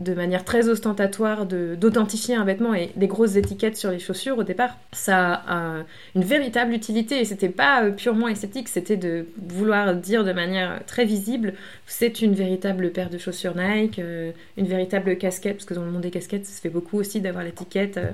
de 0.00 0.14
manière 0.14 0.44
très 0.44 0.68
ostentatoire 0.68 1.44
d'authentifier 1.44 2.34
un 2.34 2.44
vêtement 2.44 2.74
et 2.74 2.90
des 2.96 3.06
grosses 3.06 3.36
étiquettes 3.36 3.76
sur 3.76 3.90
les 3.90 3.98
chaussures 3.98 4.38
au 4.38 4.42
départ, 4.42 4.78
ça 4.92 5.42
a 5.46 5.84
une 6.16 6.24
véritable 6.24 6.72
utilité 6.72 7.20
et 7.20 7.26
c'était 7.26 7.50
pas 7.50 7.84
euh, 7.84 7.90
purement 7.90 8.26
esthétique, 8.26 8.68
c'était 8.68 8.96
de 8.96 9.26
vouloir 9.36 9.94
dire 9.94 10.24
de 10.24 10.32
manière 10.32 10.80
très 10.86 11.04
visible 11.04 11.52
c'est 11.86 12.22
une 12.22 12.34
véritable 12.34 12.90
paire 12.92 13.10
de 13.10 13.18
chaussures 13.18 13.54
Nike, 13.54 13.98
euh, 13.98 14.32
une 14.56 14.66
véritable 14.66 15.18
casquette, 15.18 15.56
parce 15.56 15.66
que 15.66 15.74
dans 15.74 15.84
le 15.84 15.90
monde 15.90 16.02
des 16.02 16.10
casquettes, 16.10 16.46
ça 16.46 16.56
se 16.56 16.60
fait 16.62 16.70
beaucoup 16.70 16.98
aussi 16.98 17.20
d'avoir 17.20 17.44
l'étiquette. 17.44 17.98
Euh. 17.98 18.10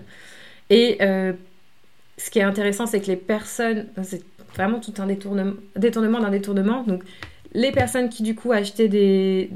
et 0.71 0.99
ce 2.19 2.31
qui 2.31 2.39
est 2.39 2.43
intéressant, 2.43 2.87
c'est 2.87 3.01
que 3.01 3.09
les 3.09 3.17
personnes, 3.17 3.87
c'est 4.03 4.23
vraiment 4.55 4.81
tout 4.81 4.95
un 4.99 5.07
détournement, 5.07 5.53
détournement 5.77 6.19
d'un 6.19 6.31
détournement, 6.31 6.83
donc 6.83 7.03
les 7.53 7.73
personnes 7.73 8.09
qui 8.09 8.23
du 8.23 8.35
coup 8.35 8.53
achetaient 8.53 8.89
des, 8.89 9.51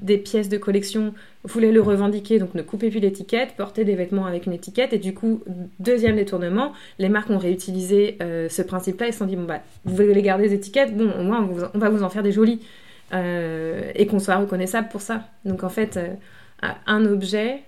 des 0.00 0.18
pièces 0.18 0.48
de 0.48 0.58
collection 0.58 1.14
voulaient 1.44 1.72
le 1.72 1.80
revendiquer, 1.80 2.38
donc 2.38 2.54
ne 2.54 2.62
couper 2.62 2.90
plus 2.90 3.00
l'étiquette, 3.00 3.54
porter 3.56 3.84
des 3.84 3.94
vêtements 3.94 4.26
avec 4.26 4.46
une 4.46 4.52
étiquette, 4.52 4.92
et 4.92 4.98
du 4.98 5.14
coup, 5.14 5.42
deuxième 5.78 6.16
détournement, 6.16 6.72
les 6.98 7.08
marques 7.08 7.30
ont 7.30 7.38
réutilisé 7.38 8.18
euh, 8.20 8.48
ce 8.48 8.62
principe-là 8.62 9.08
et 9.08 9.12
se 9.12 9.18
sont 9.18 9.26
dit, 9.26 9.36
bon 9.36 9.44
bah, 9.44 9.60
vous 9.84 9.96
voulez 9.96 10.22
garder 10.22 10.44
les 10.44 10.54
étiquettes, 10.54 10.94
bon, 10.94 11.10
au 11.18 11.22
moins 11.22 11.48
on, 11.74 11.78
va 11.78 11.88
vous 11.88 12.02
en 12.02 12.10
faire 12.10 12.22
des 12.22 12.32
jolies, 12.32 12.60
euh, 13.14 13.90
et 13.94 14.06
qu'on 14.06 14.18
soit 14.18 14.36
reconnaissable 14.36 14.88
pour 14.88 15.00
ça. 15.00 15.28
Donc 15.44 15.64
en 15.64 15.70
fait, 15.70 15.96
euh, 15.96 16.08
un 16.86 17.06
objet, 17.06 17.62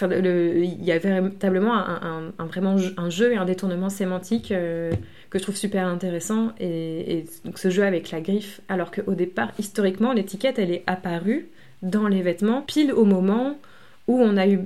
il 0.00 0.84
y 0.84 0.92
a 0.92 0.98
véritablement 0.98 1.74
un, 1.74 2.32
vraiment 2.46 2.76
un 2.96 3.10
jeu 3.10 3.32
et 3.32 3.36
un 3.36 3.44
détournement 3.44 3.90
sémantique 3.90 4.50
que 4.50 5.38
je 5.38 5.42
trouve 5.42 5.56
super 5.56 5.88
intéressant, 5.88 6.52
et, 6.60 7.18
et 7.18 7.24
donc 7.44 7.58
ce 7.58 7.68
jeu 7.68 7.82
avec 7.82 8.12
la 8.12 8.20
griffe, 8.20 8.60
alors 8.68 8.92
qu'au 8.92 9.14
départ, 9.14 9.50
historiquement, 9.58 10.12
l'étiquette, 10.12 10.60
elle 10.60 10.70
est 10.70 10.84
apparue 10.86 11.48
dans 11.82 12.08
les 12.08 12.22
vêtements, 12.22 12.62
pile 12.62 12.92
au 12.92 13.04
moment 13.04 13.58
où 14.06 14.20
on 14.20 14.36
a 14.36 14.46
eu 14.46 14.60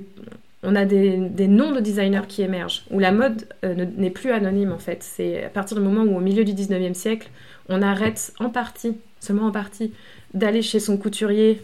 on 0.63 0.77
a 0.77 0.85
des, 0.85 1.17
noms 1.49 1.73
de 1.73 1.81
designers 1.81 2.27
qui 2.29 2.43
émergent, 2.43 2.85
où 2.91 3.01
la 3.01 3.11
mode 3.11 3.49
euh, 3.65 3.85
n'est 3.97 4.11
plus 4.11 4.31
anonyme 4.31 4.71
en 4.71 4.79
fait. 4.79 5.03
C'est 5.03 5.45
à 5.45 5.49
partir 5.49 5.77
du 5.77 5.83
moment 5.83 6.03
où 6.03 6.17
au 6.17 6.21
milieu 6.21 6.45
du 6.45 6.53
19e 6.53 6.95
siècle, 6.95 7.31
on 7.69 7.83
arrête 7.83 8.33
en 8.39 8.49
partie, 8.49 8.97
seulement 9.19 9.47
en 9.47 9.51
partie, 9.51 9.93
d'aller 10.35 10.63
chez 10.63 10.79
son 10.79 10.97
couturier 10.97 11.61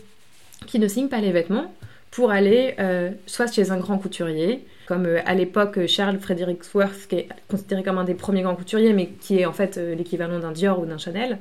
qui 0.67 0.81
ne 0.81 0.89
signe 0.89 1.09
pas 1.09 1.21
les 1.21 1.31
vêtements, 1.31 1.73
pour 2.11 2.33
aller 2.33 2.75
euh, 2.81 3.11
soit 3.27 3.53
chez 3.53 3.71
un 3.71 3.77
grand 3.77 3.99
couturier, 3.99 4.65
comme 4.87 5.07
euh, 5.07 5.21
à 5.27 5.35
l'époque 5.35 5.87
Charles 5.87 6.19
Frederick 6.19 6.63
Worth, 6.75 7.07
qui 7.09 7.17
est 7.17 7.29
considéré 7.49 7.85
comme 7.85 7.99
un 7.99 8.05
des 8.05 8.15
premiers 8.15 8.43
grands 8.43 8.57
couturiers, 8.57 8.95
mais 8.95 9.11
qui 9.21 9.39
est 9.39 9.47
en 9.47 9.53
fait 9.53 9.77
l'équivalent 9.77 10.41
d'un 10.41 10.53
Dior 10.53 10.81
ou 10.81 10.87
d'un 10.87 10.99
Chanel, 10.99 11.39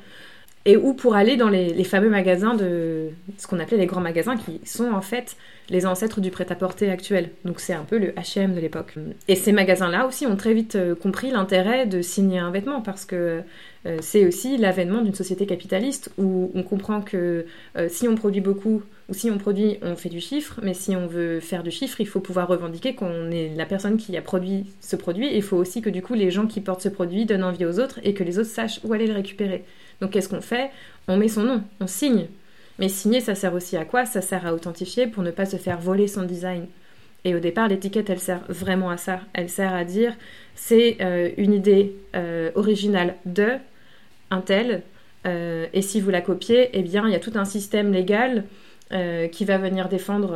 et 0.67 0.75
ou 0.75 0.93
pour 0.93 1.15
aller 1.15 1.37
dans 1.37 1.47
les, 1.47 1.83
fameux 1.85 2.09
magasins 2.09 2.53
de 2.53 3.07
ce 3.37 3.47
qu'on 3.47 3.59
appelait 3.59 3.77
les 3.77 3.85
grands 3.85 4.01
magasins 4.01 4.35
qui 4.35 4.59
sont 4.65 4.91
en 4.91 5.01
fait 5.01 5.37
les 5.69 5.85
ancêtres 5.85 6.19
du 6.19 6.29
prêt-à-porter 6.29 6.91
actuel. 6.91 7.29
Donc 7.45 7.61
c'est 7.61 7.73
un 7.73 7.83
peu 7.83 7.97
le 7.97 8.09
H&M 8.09 8.53
de 8.53 8.59
l'époque. 8.59 8.95
Et 9.29 9.35
ces 9.35 9.53
magasins-là 9.53 10.05
aussi 10.05 10.27
ont 10.27 10.35
très 10.35 10.53
vite 10.53 10.75
euh, 10.75 10.93
compris 10.93 11.31
l'intérêt 11.31 11.85
de 11.85 12.01
signer 12.01 12.39
un 12.39 12.51
vêtement 12.51 12.81
parce 12.81 13.05
que 13.05 13.41
euh, 13.85 13.97
c'est 14.01 14.25
aussi 14.25 14.57
l'avènement 14.57 15.01
d'une 15.01 15.15
société 15.15 15.45
capitaliste 15.45 16.11
où 16.17 16.51
on 16.53 16.63
comprend 16.63 17.01
que 17.01 17.45
euh, 17.77 17.87
si 17.89 18.09
on 18.09 18.15
produit 18.15 18.41
beaucoup 18.41 18.83
ou 19.07 19.13
si 19.13 19.31
on 19.31 19.37
produit, 19.37 19.77
on 19.83 19.95
fait 19.95 20.09
du 20.09 20.19
chiffre, 20.19 20.59
mais 20.63 20.73
si 20.73 20.97
on 20.97 21.07
veut 21.07 21.39
faire 21.39 21.63
du 21.63 21.71
chiffre, 21.71 22.01
il 22.01 22.07
faut 22.07 22.19
pouvoir 22.19 22.49
revendiquer 22.49 22.93
qu'on 22.93 23.31
est 23.31 23.53
la 23.55 23.65
personne 23.65 23.95
qui 23.95 24.17
a 24.17 24.21
produit 24.21 24.65
ce 24.81 24.97
produit. 24.97 25.29
Il 25.33 25.43
faut 25.43 25.55
aussi 25.55 25.81
que 25.81 25.89
du 25.89 26.01
coup 26.01 26.13
les 26.13 26.29
gens 26.29 26.45
qui 26.45 26.59
portent 26.59 26.81
ce 26.81 26.89
produit 26.89 27.25
donnent 27.25 27.45
envie 27.45 27.65
aux 27.65 27.79
autres 27.79 28.01
et 28.03 28.13
que 28.13 28.25
les 28.25 28.37
autres 28.37 28.49
sachent 28.49 28.81
où 28.83 28.91
aller 28.91 29.07
le 29.07 29.13
récupérer. 29.13 29.63
Donc 30.01 30.11
qu'est-ce 30.11 30.29
qu'on 30.29 30.41
fait? 30.41 30.71
On 31.07 31.17
met 31.17 31.27
son 31.27 31.43
nom, 31.43 31.63
on 31.79 31.87
signe. 31.87 32.27
Mais 32.79 32.89
signer, 32.89 33.21
ça 33.21 33.35
sert 33.35 33.53
aussi 33.53 33.75
à 33.77 33.85
quoi? 33.85 34.05
Ça 34.05 34.21
sert 34.21 34.45
à 34.45 34.53
authentifier 34.53 35.07
pour 35.07 35.23
ne 35.23 35.31
pas 35.31 35.45
se 35.45 35.57
faire 35.57 35.79
voler 35.79 36.07
son 36.07 36.23
design. 36.23 36.67
Et 37.23 37.35
au 37.35 37.39
départ, 37.39 37.67
l'étiquette, 37.67 38.09
elle 38.09 38.19
sert 38.19 38.41
vraiment 38.47 38.89
à 38.89 38.97
ça. 38.97 39.19
Elle 39.33 39.49
sert 39.49 39.73
à 39.73 39.83
dire, 39.83 40.13
c'est 40.55 40.97
euh, 41.01 41.29
une 41.37 41.53
idée 41.53 41.95
euh, 42.15 42.51
originale 42.55 43.15
de 43.25 43.53
un 44.29 44.41
tel, 44.41 44.83
euh, 45.25 45.65
et 45.73 45.81
si 45.81 46.01
vous 46.01 46.09
la 46.09 46.21
copiez, 46.21 46.69
eh 46.73 46.81
bien, 46.83 47.07
il 47.07 47.11
y 47.11 47.15
a 47.15 47.19
tout 47.19 47.33
un 47.35 47.45
système 47.45 47.91
légal 47.91 48.45
qui 49.33 49.43
va 49.43 49.57
venir 49.57 49.89
défendre 49.89 50.29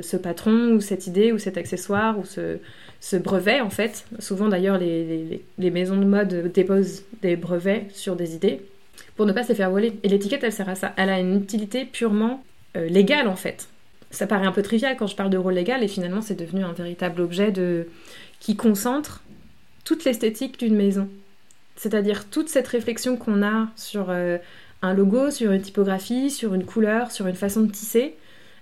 ce 0.00 0.16
patron 0.16 0.72
ou 0.72 0.80
cette 0.80 1.06
idée 1.06 1.32
ou 1.32 1.38
cet 1.38 1.58
accessoire 1.58 2.18
ou 2.18 2.24
ce, 2.24 3.16
brevet 3.18 3.60
en 3.60 3.68
fait. 3.68 4.06
Souvent 4.20 4.48
d'ailleurs 4.48 4.78
les, 4.78 5.42
maisons 5.58 5.98
de 5.98 6.06
mode 6.06 6.50
déposent 6.50 7.04
des 7.20 7.36
brevets 7.36 7.84
sur 7.92 8.16
des 8.16 8.34
idées 8.34 8.62
pour 9.16 9.26
ne 9.26 9.32
pas 9.32 9.44
se 9.44 9.52
faire 9.52 9.70
voler. 9.70 9.98
Et 10.02 10.08
l'étiquette, 10.08 10.44
elle 10.44 10.52
sert 10.52 10.68
à 10.68 10.74
ça. 10.74 10.92
Elle 10.96 11.10
a 11.10 11.20
une 11.20 11.36
utilité 11.36 11.84
purement 11.84 12.42
euh, 12.76 12.88
légale, 12.88 13.28
en 13.28 13.36
fait. 13.36 13.68
Ça 14.10 14.26
paraît 14.26 14.46
un 14.46 14.52
peu 14.52 14.62
trivial 14.62 14.96
quand 14.96 15.06
je 15.06 15.16
parle 15.16 15.30
de 15.30 15.38
rôle 15.38 15.54
légal, 15.54 15.82
et 15.82 15.88
finalement, 15.88 16.20
c'est 16.20 16.34
devenu 16.34 16.64
un 16.64 16.72
véritable 16.72 17.20
objet 17.20 17.50
de... 17.50 17.88
qui 18.40 18.56
concentre 18.56 19.22
toute 19.84 20.04
l'esthétique 20.04 20.58
d'une 20.58 20.76
maison. 20.76 21.08
C'est-à-dire 21.76 22.28
toute 22.30 22.48
cette 22.48 22.68
réflexion 22.68 23.16
qu'on 23.16 23.42
a 23.42 23.68
sur 23.76 24.06
euh, 24.08 24.38
un 24.82 24.94
logo, 24.94 25.30
sur 25.30 25.50
une 25.52 25.62
typographie, 25.62 26.30
sur 26.30 26.54
une 26.54 26.64
couleur, 26.64 27.10
sur 27.10 27.26
une 27.26 27.34
façon 27.34 27.62
de 27.62 27.70
tisser, 27.70 28.14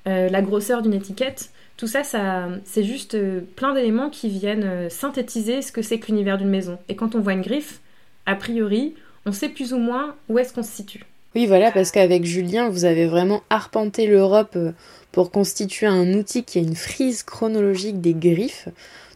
euh, 0.07 0.29
la 0.29 0.43
grosseur 0.43 0.83
d'une 0.83 0.95
étiquette. 0.95 1.51
Tout 1.77 1.87
ça, 1.87 2.05
ça 2.05 2.49
c'est 2.65 2.85
juste 2.85 3.17
plein 3.57 3.75
d'éléments 3.75 4.09
qui 4.09 4.29
viennent 4.29 4.89
synthétiser 4.89 5.63
ce 5.63 5.73
que 5.73 5.83
c'est 5.83 5.99
que 5.99 6.07
l'univers 6.07 6.39
d'une 6.39 6.49
maison. 6.49 6.79
Et 6.89 6.97
quand 6.97 7.15
on 7.15 7.21
voit 7.21 7.33
une 7.33 7.43
griffe, 7.43 7.81
a 8.27 8.35
priori, 8.35 8.95
on 9.27 9.33
sait 9.33 9.49
plus 9.49 9.73
ou 9.73 9.79
moins 9.79 10.17
où 10.29 10.39
est-ce 10.39 10.53
qu'on 10.53 10.63
se 10.63 10.73
situe. 10.73 11.05
Oui, 11.35 11.47
voilà, 11.47 11.73
parce 11.73 11.91
qu'avec 11.91 12.25
Julien, 12.25 12.69
vous 12.69 12.85
avez 12.85 13.07
vraiment 13.07 13.43
arpenté 13.49 14.07
l'Europe 14.07 14.53
euh, 14.57 14.73
pour 15.13 15.31
constituer 15.31 15.87
un 15.87 16.13
outil 16.13 16.45
qui 16.45 16.59
a 16.59 16.63
une 16.63 16.77
frise 16.77 17.23
chronologique 17.23 18.01
des 18.01 18.13
griffes. 18.13 18.69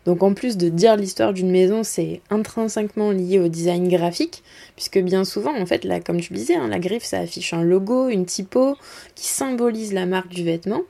Donc 0.06 0.22
en 0.22 0.32
plus 0.32 0.56
de 0.56 0.68
dire 0.68 0.96
l'histoire 0.96 1.32
d'une 1.32 1.50
maison, 1.50 1.82
c'est 1.82 2.20
intrinsèquement 2.30 3.10
lié 3.10 3.38
au 3.38 3.48
design 3.48 3.88
graphique, 3.88 4.44
puisque 4.76 5.00
bien 5.00 5.24
souvent, 5.24 5.54
en 5.54 5.66
fait, 5.66 5.84
là, 5.84 6.00
comme 6.00 6.20
tu 6.20 6.32
disais, 6.32 6.54
hein, 6.54 6.68
la 6.68 6.78
griffe, 6.78 7.04
ça 7.04 7.18
affiche 7.18 7.52
un 7.52 7.62
logo, 7.62 8.08
une 8.08 8.24
typo 8.24 8.76
qui 9.14 9.26
symbolise 9.26 9.92
la 9.92 10.06
marque 10.06 10.28
du 10.28 10.44
vêtement. 10.44 10.82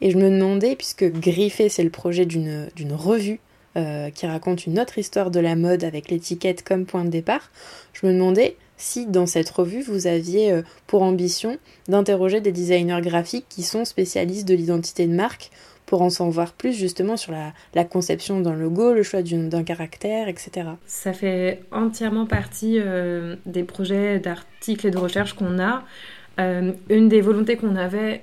Et 0.00 0.10
je 0.10 0.16
me 0.16 0.30
demandais, 0.30 0.74
puisque 0.74 1.04
griffer, 1.04 1.68
c'est 1.68 1.84
le 1.84 1.90
projet 1.90 2.24
d'une 2.24 2.70
revue 2.92 3.40
euh, 3.74 4.10
qui 4.10 4.26
raconte 4.26 4.66
une 4.66 4.78
autre 4.78 4.98
histoire 4.98 5.30
de 5.30 5.40
la 5.40 5.56
mode 5.56 5.82
avec 5.82 6.10
l'étiquette 6.10 6.62
comme 6.62 6.84
point 6.84 7.06
de 7.06 7.10
départ, 7.10 7.50
je 7.94 8.06
me 8.06 8.12
demandais 8.12 8.56
si 8.82 9.06
dans 9.06 9.26
cette 9.26 9.48
revue 9.48 9.80
vous 9.80 10.06
aviez 10.06 10.52
euh, 10.52 10.62
pour 10.86 11.02
ambition 11.02 11.56
d'interroger 11.88 12.40
des 12.40 12.52
designers 12.52 13.00
graphiques 13.00 13.46
qui 13.48 13.62
sont 13.62 13.84
spécialistes 13.84 14.46
de 14.46 14.54
l'identité 14.54 15.06
de 15.06 15.14
marque 15.14 15.50
pour 15.86 16.02
en 16.02 16.10
savoir 16.10 16.52
plus 16.52 16.72
justement 16.72 17.16
sur 17.16 17.32
la, 17.32 17.84
conception 17.84 18.40
d'un 18.40 18.54
logo, 18.54 18.92
le 18.92 19.02
choix 19.02 19.22
d'un 19.22 19.62
caractère, 19.62 20.26
etc. 20.28 20.68
Ça 20.86 21.12
fait 21.12 21.60
entièrement 21.70 22.24
partie 22.24 22.78
euh, 22.78 23.36
des 23.46 23.62
projets 23.62 24.18
d'articles 24.18 24.86
et 24.86 24.90
de 24.90 24.98
recherche 24.98 25.34
qu'on 25.34 25.58
a. 25.58 25.84
Euh, 26.40 26.72
une 26.88 27.08
des 27.08 27.20
volontés 27.20 27.56
qu'on 27.56 27.76
avait, 27.76 28.22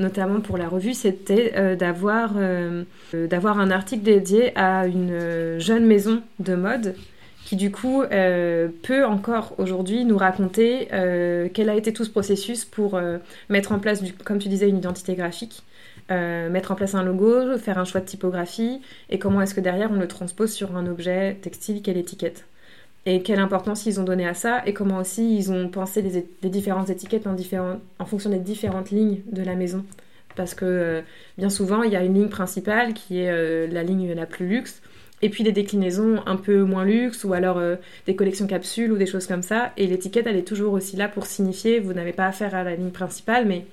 notamment 0.00 0.40
pour 0.40 0.58
la 0.58 0.68
revue, 0.68 0.94
c'était 0.94 1.76
d'avoir 1.76 2.36
un 2.36 3.70
article 3.70 4.02
dédié 4.02 4.56
à 4.58 4.86
une 4.88 5.60
jeune 5.60 5.86
maison 5.86 6.22
de 6.40 6.56
mode 6.56 6.96
qui 7.44 7.56
du 7.56 7.70
coup 7.70 8.02
euh, 8.02 8.68
peut 8.82 9.04
encore 9.04 9.54
aujourd'hui 9.58 10.04
nous 10.04 10.16
raconter 10.16 10.88
euh, 10.92 11.48
quel 11.52 11.68
a 11.68 11.74
été 11.74 11.92
tout 11.92 12.04
ce 12.04 12.10
processus 12.10 12.64
pour 12.64 12.94
euh, 12.94 13.18
mettre 13.50 13.72
en 13.72 13.78
place, 13.78 14.02
comme 14.24 14.38
tu 14.38 14.48
disais, 14.48 14.68
une 14.68 14.78
identité 14.78 15.14
graphique, 15.14 15.62
mettre 16.10 16.70
en 16.72 16.74
place 16.74 16.94
un 16.94 17.02
logo, 17.02 17.56
faire 17.58 17.78
un 17.78 17.84
choix 17.84 18.00
de 18.00 18.06
typographie, 18.06 18.80
et 19.08 19.18
comment 19.18 19.40
est-ce 19.40 19.54
que 19.54 19.60
derrière 19.60 19.90
on 19.90 19.96
le 19.96 20.08
transpose 20.08 20.52
sur 20.52 20.76
un 20.76 20.86
objet 20.86 21.38
textile 21.40 21.80
qu'est 21.80 21.94
l'étiquette. 21.94 22.44
et 23.06 23.22
quelle 23.22 23.38
importance 23.38 23.86
ils 23.86 24.00
ont 24.00 24.04
donné 24.04 24.26
à 24.28 24.34
ça 24.34 24.62
et 24.66 24.74
comment 24.74 24.98
aussi 24.98 25.36
ils 25.36 25.50
ont 25.50 25.68
pensé 25.68 26.02
les, 26.02 26.50
différentes 26.50 26.90
étiquettes 26.90 27.26
en, 27.26 27.36
en 27.98 28.04
fonction 28.04 28.28
des 28.28 28.38
différentes 28.38 28.90
lignes 28.90 29.20
de 29.32 29.42
la 29.42 29.54
maison. 29.54 29.84
Parce 30.36 30.54
que 30.54 31.02
bien 31.38 31.48
souvent, 31.48 31.82
il 31.82 31.92
y 31.92 31.96
a 31.96 32.02
une 32.02 32.14
ligne 32.14 32.28
principale 32.28 32.92
qui 32.92 33.20
est 33.20 33.66
la 33.68 33.82
ligne 33.82 34.12
la 34.12 34.26
plus 34.26 34.46
luxe, 34.46 34.82
et 35.24 35.30
puis 35.30 35.42
des 35.42 35.52
déclinaisons 35.52 36.22
un 36.26 36.36
peu 36.36 36.64
moins 36.64 36.84
luxe, 36.84 37.24
ou 37.24 37.32
alors 37.32 37.56
euh, 37.56 37.76
des 38.06 38.14
collections 38.14 38.46
capsules 38.46 38.92
ou 38.92 38.98
des 38.98 39.06
choses 39.06 39.26
comme 39.26 39.40
ça. 39.40 39.72
Et 39.78 39.86
l'étiquette, 39.86 40.26
elle 40.26 40.36
est 40.36 40.46
toujours 40.46 40.74
aussi 40.74 40.96
là 40.96 41.08
pour 41.08 41.24
signifier, 41.24 41.80
vous 41.80 41.94
n'avez 41.94 42.12
pas 42.12 42.26
affaire 42.26 42.54
à 42.54 42.62
la 42.62 42.76
ligne 42.76 42.90
principale, 42.90 43.46
mais 43.46 43.64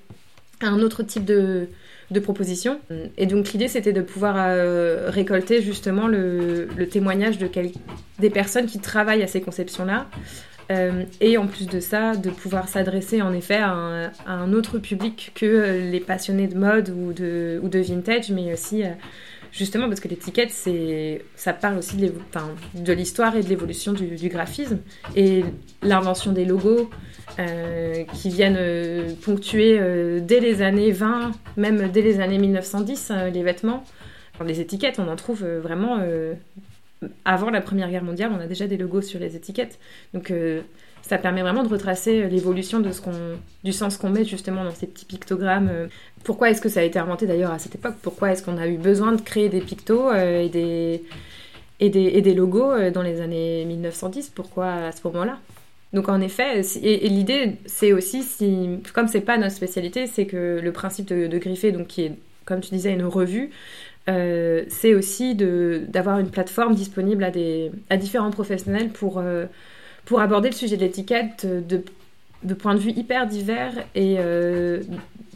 à 0.62 0.68
un 0.68 0.80
autre 0.80 1.04
type 1.04 1.26
de, 1.26 1.68
de 2.10 2.20
propositions. 2.22 2.80
Et 3.18 3.26
donc 3.26 3.52
l'idée 3.52 3.68
c'était 3.68 3.92
de 3.92 4.02
pouvoir 4.02 4.36
euh, 4.38 5.10
récolter 5.10 5.62
justement 5.62 6.08
le, 6.08 6.70
témoignage 6.90 7.38
de 7.38 7.50
des 8.20 8.30
personnes 8.30 8.68
qui 8.68 8.80
travaillent 8.80 9.24
à 9.24 9.28
ces 9.28 9.42
conceptions-là. 9.42 10.08
Euh, 10.72 11.04
et 11.20 11.38
en 11.38 11.48
plus 11.48 11.68
de 11.68 11.82
ça, 11.82 12.16
de 12.16 12.30
pouvoir 12.30 12.70
s'adresser 12.70 13.22
en 13.22 13.34
effet 13.34 13.58
à 13.58 14.10
un, 14.26 14.54
autre 14.54 14.80
public 14.80 15.34
que 15.36 15.92
les 15.92 16.00
passionnés 16.00 16.48
de 16.48 16.58
mode 16.58 16.94
ou 16.96 17.12
de, 17.12 17.60
ou 17.62 17.68
de 17.68 17.80
vintage, 17.80 18.30
mais 18.32 18.54
aussi 18.54 18.84
justement 19.52 19.88
parce 19.88 20.00
que 20.00 20.08
l'étiquette, 20.08 20.52
c'est, 20.52 21.24
ça 21.36 21.54
parle 21.54 21.78
aussi 21.78 21.98
de 21.98 22.94
l'histoire 22.94 23.36
et 23.36 23.44
de 23.44 23.50
l'évolution 23.50 23.94
du, 23.94 24.30
graphisme. 24.30 24.80
Et 25.16 25.44
l'invention 25.82 26.32
des 26.32 26.46
logos, 26.46 26.90
euh, 27.40 28.04
qui 28.14 28.30
viennent 28.30 28.58
euh, 28.58 29.14
ponctuer 29.22 29.78
euh, 29.80 30.20
dès 30.22 30.40
les 30.40 30.62
années 30.62 30.92
20, 30.92 31.32
même 31.58 31.90
dès 31.90 32.02
les 32.02 32.20
années 32.20 32.38
1910, 32.38 33.12
les 33.34 33.44
vêtements. 33.44 33.84
les 34.46 34.60
étiquettes, 34.60 35.00
on 35.00 35.08
en 35.08 35.16
trouve 35.16 35.46
vraiment 35.46 36.00
avant 37.26 37.50
la 37.50 37.62
Première 37.62 37.90
Guerre 37.90 38.04
mondiale, 38.04 38.32
on 38.36 38.40
a 38.40 38.48
déjà 38.48 38.68
des 38.68 38.78
logos 38.78 39.02
sur 39.02 39.20
les 39.20 39.36
étiquettes. 39.36 39.80
Donc 40.14 40.34
ça 41.12 41.18
permet 41.18 41.42
vraiment 41.42 41.64
de 41.64 41.68
retracer 41.68 42.30
l'évolution 42.30 42.80
de 42.80 42.90
ce 42.94 43.02
qu'on, 43.02 43.12
du 43.66 43.74
sens 43.74 43.98
qu'on 43.98 44.10
met 44.10 44.24
justement 44.24 44.64
dans 44.64 44.72
ces 44.72 44.88
petits 44.88 45.04
pictogrammes. 45.04 45.70
Pourquoi 46.24 46.50
est-ce 46.50 46.62
que 46.62 46.70
ça 46.70 46.80
a 46.80 46.84
été 46.84 47.00
inventé 47.00 47.28
d'ailleurs 47.28 47.52
à 47.52 47.60
cette 47.60 47.76
époque? 47.76 47.96
Pourquoi 48.02 48.32
est-ce 48.32 48.42
qu'on 48.42 48.58
a 48.58 48.66
eu 48.66 48.78
besoin 48.78 49.12
de 49.12 49.20
créer 49.20 49.50
des 49.50 49.60
pictos 49.60 50.14
et, 50.14 50.48
des, 50.48 51.04
et, 51.82 51.90
des, 51.90 52.04
et 52.14 52.22
des 52.22 52.34
logos 52.34 52.92
dans 52.92 53.02
les 53.02 53.20
années 53.20 53.66
1910 53.66 54.30
Pourquoi 54.34 54.72
à 54.72 54.92
ce 54.94 55.02
moment-là? 55.04 55.38
Donc 55.92 56.08
en 56.08 56.22
effet, 56.22 56.62
et, 56.82 57.10
l'idée, 57.10 57.58
c'est 57.66 57.92
aussi, 57.92 58.24
si, 58.24 58.80
comme 58.94 59.10
c'est 59.10 59.20
pas 59.20 59.38
notre 59.38 59.54
spécialité, 59.54 60.08
c'est 60.08 60.28
que 60.28 60.62
le 60.64 60.72
principe 60.72 61.08
de, 61.08 61.38
griffer, 61.38 61.74
donc 61.74 61.88
qui 61.88 62.04
est, 62.04 62.14
comme 62.46 62.62
tu 62.62 62.70
disais, 62.70 62.94
une 62.94 63.04
revue, 63.04 63.50
euh, 64.08 64.64
c'est 64.70 64.96
aussi 64.96 65.36
d'avoir 65.36 66.20
une 66.20 66.30
plateforme 66.30 66.74
disponible 66.74 67.22
à, 67.26 67.32
des, 67.32 67.70
à 67.90 67.98
différents 67.98 68.32
professionnels 68.32 68.90
pour, 68.90 69.18
euh, 69.18 69.48
pour 70.06 70.20
aborder 70.20 70.50
le 70.50 70.56
sujet 70.56 70.78
de 70.78 70.82
l'étiquette 70.82 71.46
de, 71.46 71.84
de 72.44 72.54
points 72.54 72.76
de 72.76 72.80
vue 72.80 72.92
hyper 72.92 73.28
divers 73.28 73.74
et 73.96 74.18
euh, 74.20 74.82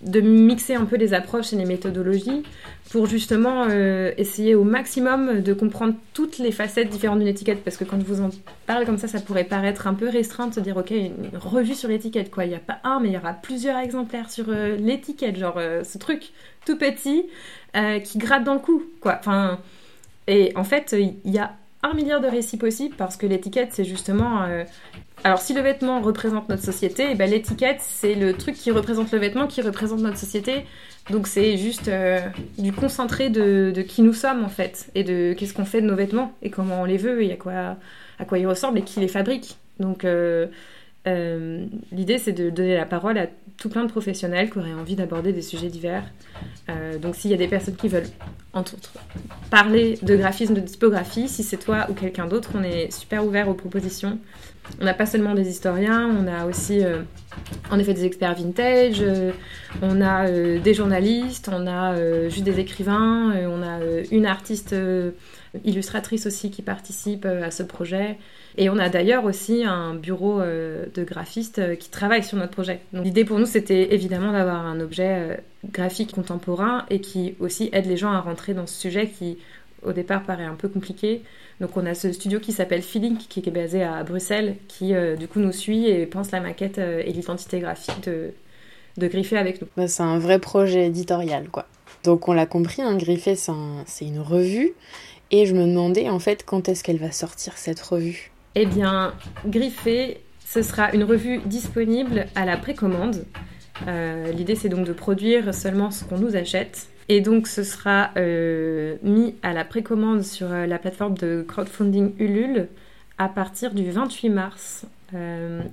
de 0.05 0.21
mixer 0.21 0.75
un 0.75 0.85
peu 0.85 0.97
les 0.97 1.13
approches 1.13 1.53
et 1.53 1.55
les 1.55 1.65
méthodologies 1.65 2.43
pour 2.91 3.07
justement 3.07 3.65
euh, 3.69 4.11
essayer 4.17 4.53
au 4.53 4.63
maximum 4.63 5.41
de 5.41 5.53
comprendre 5.53 5.95
toutes 6.13 6.37
les 6.37 6.51
facettes 6.51 6.89
différentes 6.89 7.19
d'une 7.19 7.27
étiquette. 7.27 7.63
Parce 7.63 7.77
que 7.77 7.83
quand 7.83 8.01
vous 8.01 8.21
en 8.21 8.29
parle 8.67 8.85
comme 8.85 8.97
ça 8.97 9.07
ça 9.07 9.19
pourrait 9.19 9.45
paraître 9.45 9.87
un 9.87 9.93
peu 9.93 10.07
restreint 10.07 10.47
de 10.47 10.53
se 10.53 10.59
dire 10.59 10.77
ok 10.77 10.91
une 10.91 11.37
revue 11.37 11.73
sur 11.73 11.89
l'étiquette 11.89 12.29
quoi. 12.29 12.45
Il 12.45 12.49
n'y 12.49 12.55
a 12.55 12.59
pas 12.59 12.79
un 12.83 12.99
mais 12.99 13.09
il 13.09 13.13
y 13.13 13.17
aura 13.17 13.33
plusieurs 13.33 13.77
exemplaires 13.79 14.29
sur 14.29 14.45
euh, 14.49 14.75
l'étiquette. 14.75 15.37
Genre 15.37 15.57
euh, 15.57 15.83
ce 15.83 15.97
truc 15.97 16.31
tout 16.65 16.77
petit 16.77 17.25
qui 18.05 18.17
gratte 18.19 18.45
dans 18.45 18.53
le 18.53 18.61
cou 18.61 18.83
quoi. 19.01 19.17
Enfin 19.19 19.59
et 20.27 20.53
en 20.55 20.63
fait 20.63 20.95
il 20.97 21.31
y 21.31 21.39
a 21.39 21.51
un 21.85 21.93
milliard 21.93 22.21
de 22.21 22.27
récits 22.27 22.57
possibles 22.57 22.95
parce 22.95 23.17
que 23.17 23.25
l'étiquette 23.25 23.69
c'est 23.71 23.85
justement 23.85 24.45
alors, 25.25 25.39
si 25.39 25.55
le 25.55 25.61
vêtement 25.61 26.01
représente 26.01 26.49
notre 26.49 26.61
société, 26.61 27.07
eh 27.09 27.15
ben, 27.15 27.27
l'étiquette, 27.27 27.79
c'est 27.79 28.13
le 28.13 28.33
truc 28.33 28.53
qui 28.55 28.69
représente 28.69 29.11
le 29.11 29.17
vêtement, 29.17 29.47
qui 29.47 29.61
représente 29.61 29.99
notre 30.01 30.19
société. 30.19 30.65
Donc, 31.09 31.25
c'est 31.25 31.57
juste 31.57 31.87
euh, 31.87 32.19
du 32.59 32.71
concentré 32.71 33.31
de, 33.31 33.73
qui 33.87 34.03
nous 34.03 34.13
sommes, 34.13 34.43
en 34.43 34.49
fait, 34.49 34.91
et 34.93 35.03
de 35.03 35.33
qu'est-ce 35.33 35.55
qu'on 35.55 35.65
fait 35.65 35.81
de 35.81 35.87
nos 35.87 35.95
vêtements, 35.95 36.33
et 36.43 36.51
comment 36.51 36.81
on 36.81 36.85
les 36.85 36.97
veut, 36.97 37.23
et 37.23 37.31
à 37.31 37.37
quoi, 37.37 37.77
à 38.19 38.25
quoi 38.25 38.37
ils 38.37 38.45
ressemblent, 38.45 38.77
et 38.77 38.83
qui 38.83 38.99
les 38.99 39.07
fabrique. 39.07 39.57
Donc, 39.79 40.05
euh, 40.05 40.45
euh, 41.07 41.65
l'idée, 41.91 42.17
c'est 42.17 42.33
de 42.33 42.49
donner 42.49 42.75
la 42.75 42.85
parole 42.85 43.17
à 43.17 43.27
tout 43.57 43.69
plein 43.69 43.83
de 43.83 43.89
professionnels 43.89 44.49
qui 44.49 44.57
auraient 44.57 44.73
envie 44.73 44.95
d'aborder 44.95 45.31
des 45.33 45.41
sujets 45.41 45.69
divers. 45.69 46.03
donc, 47.01 47.15
s'il 47.15 47.31
y 47.31 47.33
a 47.33 47.37
des 47.37 47.47
personnes 47.47 47.75
qui 47.75 47.87
veulent, 47.87 48.07
entre 48.53 48.75
autres, 48.75 48.93
parler 49.49 49.97
de 50.01 50.15
graphisme, 50.15 50.53
de 50.55 50.61
typographie, 50.61 51.29
si 51.29 51.43
c'est 51.43 51.57
toi 51.57 51.87
ou 51.89 51.93
quelqu'un 51.93 52.27
d'autre, 52.27 52.51
on 52.55 52.63
est 52.63 52.91
super 52.91 53.25
ouvert 53.25 53.47
aux 53.47 53.53
propositions. 53.53 54.19
On 54.81 54.85
n'a 54.85 54.93
pas 54.93 55.05
seulement 55.05 55.33
des 55.33 55.47
historiens, 55.47 56.09
on 56.09 56.27
a 56.27 56.45
aussi 56.45 56.83
euh, 56.83 57.01
en 57.69 57.79
effet 57.79 57.93
des 57.93 58.05
experts 58.05 58.35
vintage, 58.35 58.97
euh, 59.01 59.31
on 59.81 60.01
a 60.01 60.27
euh, 60.27 60.59
des 60.59 60.73
journalistes, 60.73 61.49
on 61.51 61.67
a 61.67 62.29
juste 62.29 62.43
des 62.43 62.59
écrivains, 62.59 63.33
on 63.47 63.61
a 63.61 63.79
une 64.11 64.25
artiste 64.25 64.75
illustratrice 65.63 66.25
aussi 66.25 66.51
qui 66.51 66.61
participe 66.61 67.25
à 67.25 67.51
ce 67.51 67.63
projet. 67.63 68.17
Et 68.57 68.69
on 68.69 68.77
a 68.77 68.89
d'ailleurs 68.89 69.25
aussi 69.25 69.63
un 69.65 69.95
bureau 69.95 70.39
de 70.41 71.03
graphistes 71.03 71.77
qui 71.77 71.89
travaille 71.89 72.23
sur 72.23 72.37
notre 72.37 72.51
projet. 72.51 72.79
l'idée 72.93 73.25
pour 73.25 73.37
nous, 73.37 73.45
c'était 73.45 73.93
évidemment 73.93 74.31
d'avoir 74.31 74.65
un 74.65 74.79
objet 74.79 75.39
graphique 75.71 76.13
contemporain 76.13 76.85
et 76.89 77.01
qui 77.01 77.35
aussi 77.39 77.69
aide 77.73 77.85
les 77.85 77.97
gens 77.97 78.11
à 78.11 78.21
rentrer 78.21 78.53
dans 78.53 78.65
ce 78.65 78.79
sujet 78.79 79.07
qui 79.07 79.37
au 79.85 79.93
départ 79.93 80.23
paraît 80.23 80.45
un 80.45 80.55
peu 80.55 80.67
compliqué. 80.67 81.21
Donc 81.61 81.77
on 81.77 81.85
a 81.85 81.93
ce 81.93 82.11
studio 82.11 82.39
qui 82.39 82.51
s'appelle 82.51 82.81
Feeling, 82.81 83.17
qui 83.17 83.39
est 83.39 83.51
basé 83.51 83.83
à 83.83 84.03
Bruxelles, 84.03 84.57
qui 84.67 84.93
euh, 84.93 85.15
du 85.15 85.27
coup 85.27 85.39
nous 85.39 85.51
suit 85.51 85.87
et 85.87 86.05
pense 86.05 86.31
la 86.31 86.41
maquette 86.41 86.79
euh, 86.79 87.01
et 87.05 87.13
l'identité 87.13 87.59
graphique 87.59 88.03
de, 88.03 88.31
de 88.97 89.07
Griffé 89.07 89.37
avec 89.37 89.61
nous. 89.61 89.67
Bah, 89.77 89.87
c'est 89.87 90.03
un 90.03 90.19
vrai 90.19 90.39
projet 90.39 90.87
éditorial, 90.87 91.49
quoi. 91.49 91.67
Donc 92.03 92.27
on 92.27 92.33
l'a 92.33 92.45
compris, 92.45 92.81
hein, 92.81 92.97
Griffé 92.97 93.35
c'est 93.35 94.05
une 94.05 94.19
revue, 94.19 94.73
et 95.31 95.45
je 95.45 95.55
me 95.55 95.65
demandais 95.65 96.09
en 96.09 96.19
fait 96.19 96.43
quand 96.45 96.67
est-ce 96.69 96.83
qu'elle 96.83 96.99
va 96.99 97.11
sortir 97.11 97.57
cette 97.57 97.79
revue? 97.79 98.31
Eh 98.57 98.65
bien, 98.65 99.13
Griffé, 99.45 100.21
ce 100.45 100.61
sera 100.61 100.93
une 100.93 101.03
revue 101.03 101.39
disponible 101.45 102.27
à 102.35 102.45
la 102.45 102.55
précommande. 102.55 103.25
Euh, 103.87 104.31
l'idée 104.31 104.55
c'est 104.55 104.69
donc 104.69 104.87
de 104.87 104.93
produire 104.93 105.53
seulement 105.53 105.91
ce 105.91 106.05
qu'on 106.05 106.17
nous 106.17 106.37
achète 106.37 106.87
et 107.07 107.21
donc, 107.21 107.47
ce 107.47 107.61
sera 107.61 108.09
euh, 108.17 108.95
mis 109.03 109.35
à 109.43 109.53
la 109.53 109.63
précommande 109.63 110.23
sur 110.23 110.51
euh, 110.51 110.65
la 110.65 110.79
plateforme 110.79 111.15
de 111.15 111.45
crowdfunding 111.47 112.13
Ulule 112.17 112.67
à 113.19 113.29
partir 113.29 113.75
du 113.75 113.91
28 113.91 114.29
mars, 114.29 114.85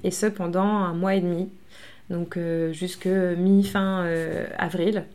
et 0.05 0.11
ce 0.11 0.27
pendant 0.27 0.63
un 0.63 0.93
mois 0.93 1.15
et 1.15 1.21
demi, 1.21 1.49
donc 2.09 2.39
jusque 2.71 3.07
mi-fin 3.07 4.07
avril. 4.57 5.07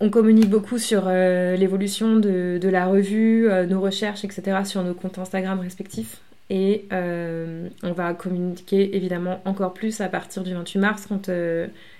On 0.00 0.10
communique 0.10 0.50
beaucoup 0.50 0.78
sur 0.78 1.06
l'évolution 1.06 2.16
de, 2.16 2.58
la 2.68 2.86
revue, 2.86 3.48
nos 3.68 3.80
recherches, 3.80 4.24
etc. 4.24 4.62
sur 4.64 4.82
nos 4.82 4.94
comptes 4.94 5.18
Instagram 5.18 5.60
respectifs. 5.60 6.20
Et 6.48 6.86
on 6.90 7.92
va 7.92 8.14
communiquer 8.14 8.96
évidemment 8.96 9.40
encore 9.44 9.74
plus 9.74 10.00
à 10.00 10.08
partir 10.08 10.44
du 10.44 10.54
28 10.54 10.78
mars 10.78 11.06
quand 11.08 11.28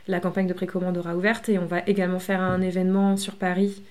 la 0.09 0.21
campagne 0.21 0.47
de 0.47 0.53
précommande 0.53 0.97
aura 0.97 1.17
ouverte 1.17 1.49
et 1.49 1.59
on 1.59 1.67
va 1.67 1.81
également 1.87 2.21
faire 2.21 2.41
un 2.41 2.61
événement 2.61 3.17
sur 3.17 3.35
Paris 3.35 3.83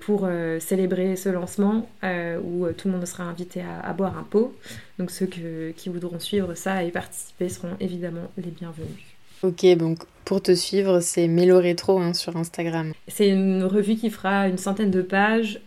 pour 0.00 0.24
euh, 0.24 0.60
célébrer 0.60 1.16
ce 1.16 1.28
lancement 1.28 1.88
euh, 2.02 2.40
où 2.42 2.66
euh, 2.66 2.72
tout 2.72 2.88
le 2.88 2.94
monde 2.94 3.06
sera 3.06 3.24
invité 3.24 3.62
à, 3.62 3.92
boire 3.92 4.16
un 4.18 4.22
pot. 4.22 4.54
Donc 4.98 5.10
ceux 5.10 5.26
qui 5.26 5.88
voudront 5.88 6.20
suivre 6.20 6.54
ça 6.54 6.82
et 6.84 6.90
participer 6.90 7.48
seront 7.48 7.76
évidemment 7.80 8.30
les 8.36 8.50
bienvenus. 8.50 9.13
Ok, 9.44 9.64
donc 9.76 9.98
pour 10.24 10.42
te 10.42 10.54
suivre, 10.54 11.00
c'est 11.00 11.28
Mélo 11.28 11.58
Rétro 11.58 12.00
hein, 12.00 12.14
sur 12.14 12.36
Instagram. 12.36 12.92
C'est 13.06 13.28
une 13.28 13.62
revue 13.62 13.94
qui 13.94 14.10
fera 14.10 14.48
une 14.48 14.58
centaine 14.58 14.90
de 14.90 15.02
pages 15.02 15.60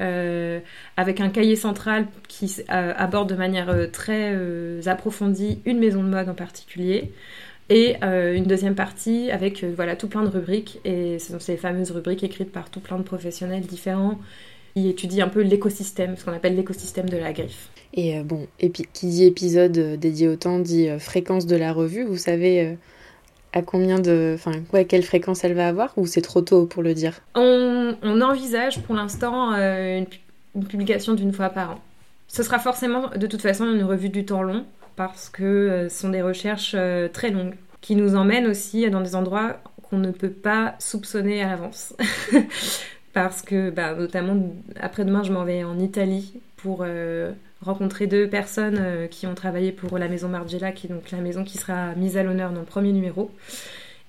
avec 0.98 1.22
un 1.22 1.30
cahier 1.30 1.56
central 1.56 2.08
qui 2.28 2.64
aborde 2.68 3.30
de 3.30 3.36
manière 3.36 3.72
très 3.94 4.36
approfondie 4.88 5.60
une 5.66 5.80
maison 5.80 6.04
de 6.04 6.10
mode 6.10 6.28
en 6.28 6.34
particulier 6.34 7.12
et 7.70 7.96
euh, 8.04 8.34
une 8.34 8.46
deuxième 8.46 8.76
partie 8.76 9.30
avec 9.32 9.64
euh, 9.64 9.74
voilà 9.76 9.96
tout 9.96 10.08
plein 10.08 10.24
de 10.24 10.30
rubriques 10.30 10.80
et 10.86 11.20
ce 11.20 11.34
sont 11.34 11.40
ces 11.40 11.58
fameuses 11.58 11.92
rubriques 11.92 12.24
écrites 12.24 12.52
par 12.52 12.70
tout 12.70 12.80
plein 12.80 12.98
de 12.98 13.04
professionnels 13.04 13.64
différents 13.64 14.20
qui 14.74 14.88
étudient 14.90 15.26
un 15.26 15.30
peu 15.30 15.42
l'écosystème, 15.42 16.16
ce 16.16 16.24
qu'on 16.24 16.34
appelle 16.34 16.56
l'écosystème 16.56 17.10
de 17.10 17.18
la 17.18 17.34
griffe. 17.34 17.70
Et 17.94 18.18
euh, 18.18 18.24
bon, 18.24 18.48
qui 18.72 19.08
dit 19.08 19.26
épisode 19.26 19.72
dédié 20.00 20.30
au 20.30 20.36
temps 20.36 20.60
dit 20.60 20.88
fréquence 21.00 21.46
de 21.46 21.56
la 21.56 21.74
revue. 21.74 22.04
Vous 22.04 22.18
savez 22.18 22.78
à 23.58 23.62
combien 23.62 24.00
de, 24.00 24.34
enfin 24.36 24.52
quelle 24.88 25.04
fréquence 25.04 25.44
elle 25.44 25.54
va 25.54 25.68
avoir 25.68 25.94
ou 25.98 26.06
c'est 26.06 26.22
trop 26.22 26.42
tôt 26.42 26.66
pour 26.66 26.84
le 26.84 26.94
dire? 26.94 27.20
On, 27.36 27.96
envisage 28.22 28.82
pour 28.82 28.96
l'instant 28.96 29.54
une, 29.54 30.06
une 30.56 30.66
publication 30.66 31.14
d'une 31.14 31.34
fois 31.34 31.50
par 31.50 31.72
an. 31.72 31.80
Ce 32.28 32.44
sera 32.44 32.60
forcément 32.60 33.10
de 33.16 33.28
toute 33.28 33.42
façon 33.42 33.66
une 33.66 33.84
revue 33.84 34.10
du 34.10 34.26
temps 34.26 34.44
long 34.44 34.66
parce 34.96 35.30
que 35.30 35.44
euh, 35.44 35.90
ce 35.90 36.02
sont 36.02 36.10
des 36.10 36.22
recherches 36.22 36.76
euh, 36.78 37.08
très 37.08 37.30
longues 37.30 37.56
qui 37.80 37.96
nous 37.96 38.16
emmènent 38.16 38.48
aussi 38.48 38.90
dans 38.90 39.02
des 39.02 39.16
endroits 39.16 39.58
qu'on 39.84 39.98
ne 39.98 40.12
peut 40.12 40.32
pas 40.32 40.76
soupçonner 40.80 41.42
à 41.42 41.48
l'avance. 41.48 41.96
parce 43.18 43.42
que 43.42 43.72
bah, 43.72 43.96
notamment 43.96 44.38
après-demain 44.80 45.24
je 45.24 45.32
m'en 45.32 45.44
vais 45.44 45.64
en 45.64 45.80
Italie 45.80 46.40
pour 46.56 46.84
euh, 46.86 47.32
rencontrer 47.64 48.06
deux 48.06 48.30
personnes 48.30 48.78
euh, 48.80 49.08
qui 49.08 49.26
ont 49.26 49.34
travaillé 49.34 49.72
pour 49.72 49.98
la 49.98 50.08
maison 50.08 50.30
Margiela, 50.30 50.72
qui 50.72 50.86
est 50.86 50.90
donc 50.92 51.10
la 51.10 51.18
maison 51.18 51.44
qui 51.44 51.58
sera 51.58 51.96
mise 51.96 52.16
à 52.16 52.22
l'honneur 52.22 52.52
dans 52.52 52.60
le 52.60 52.66
premier 52.68 52.92
numéro, 52.92 53.32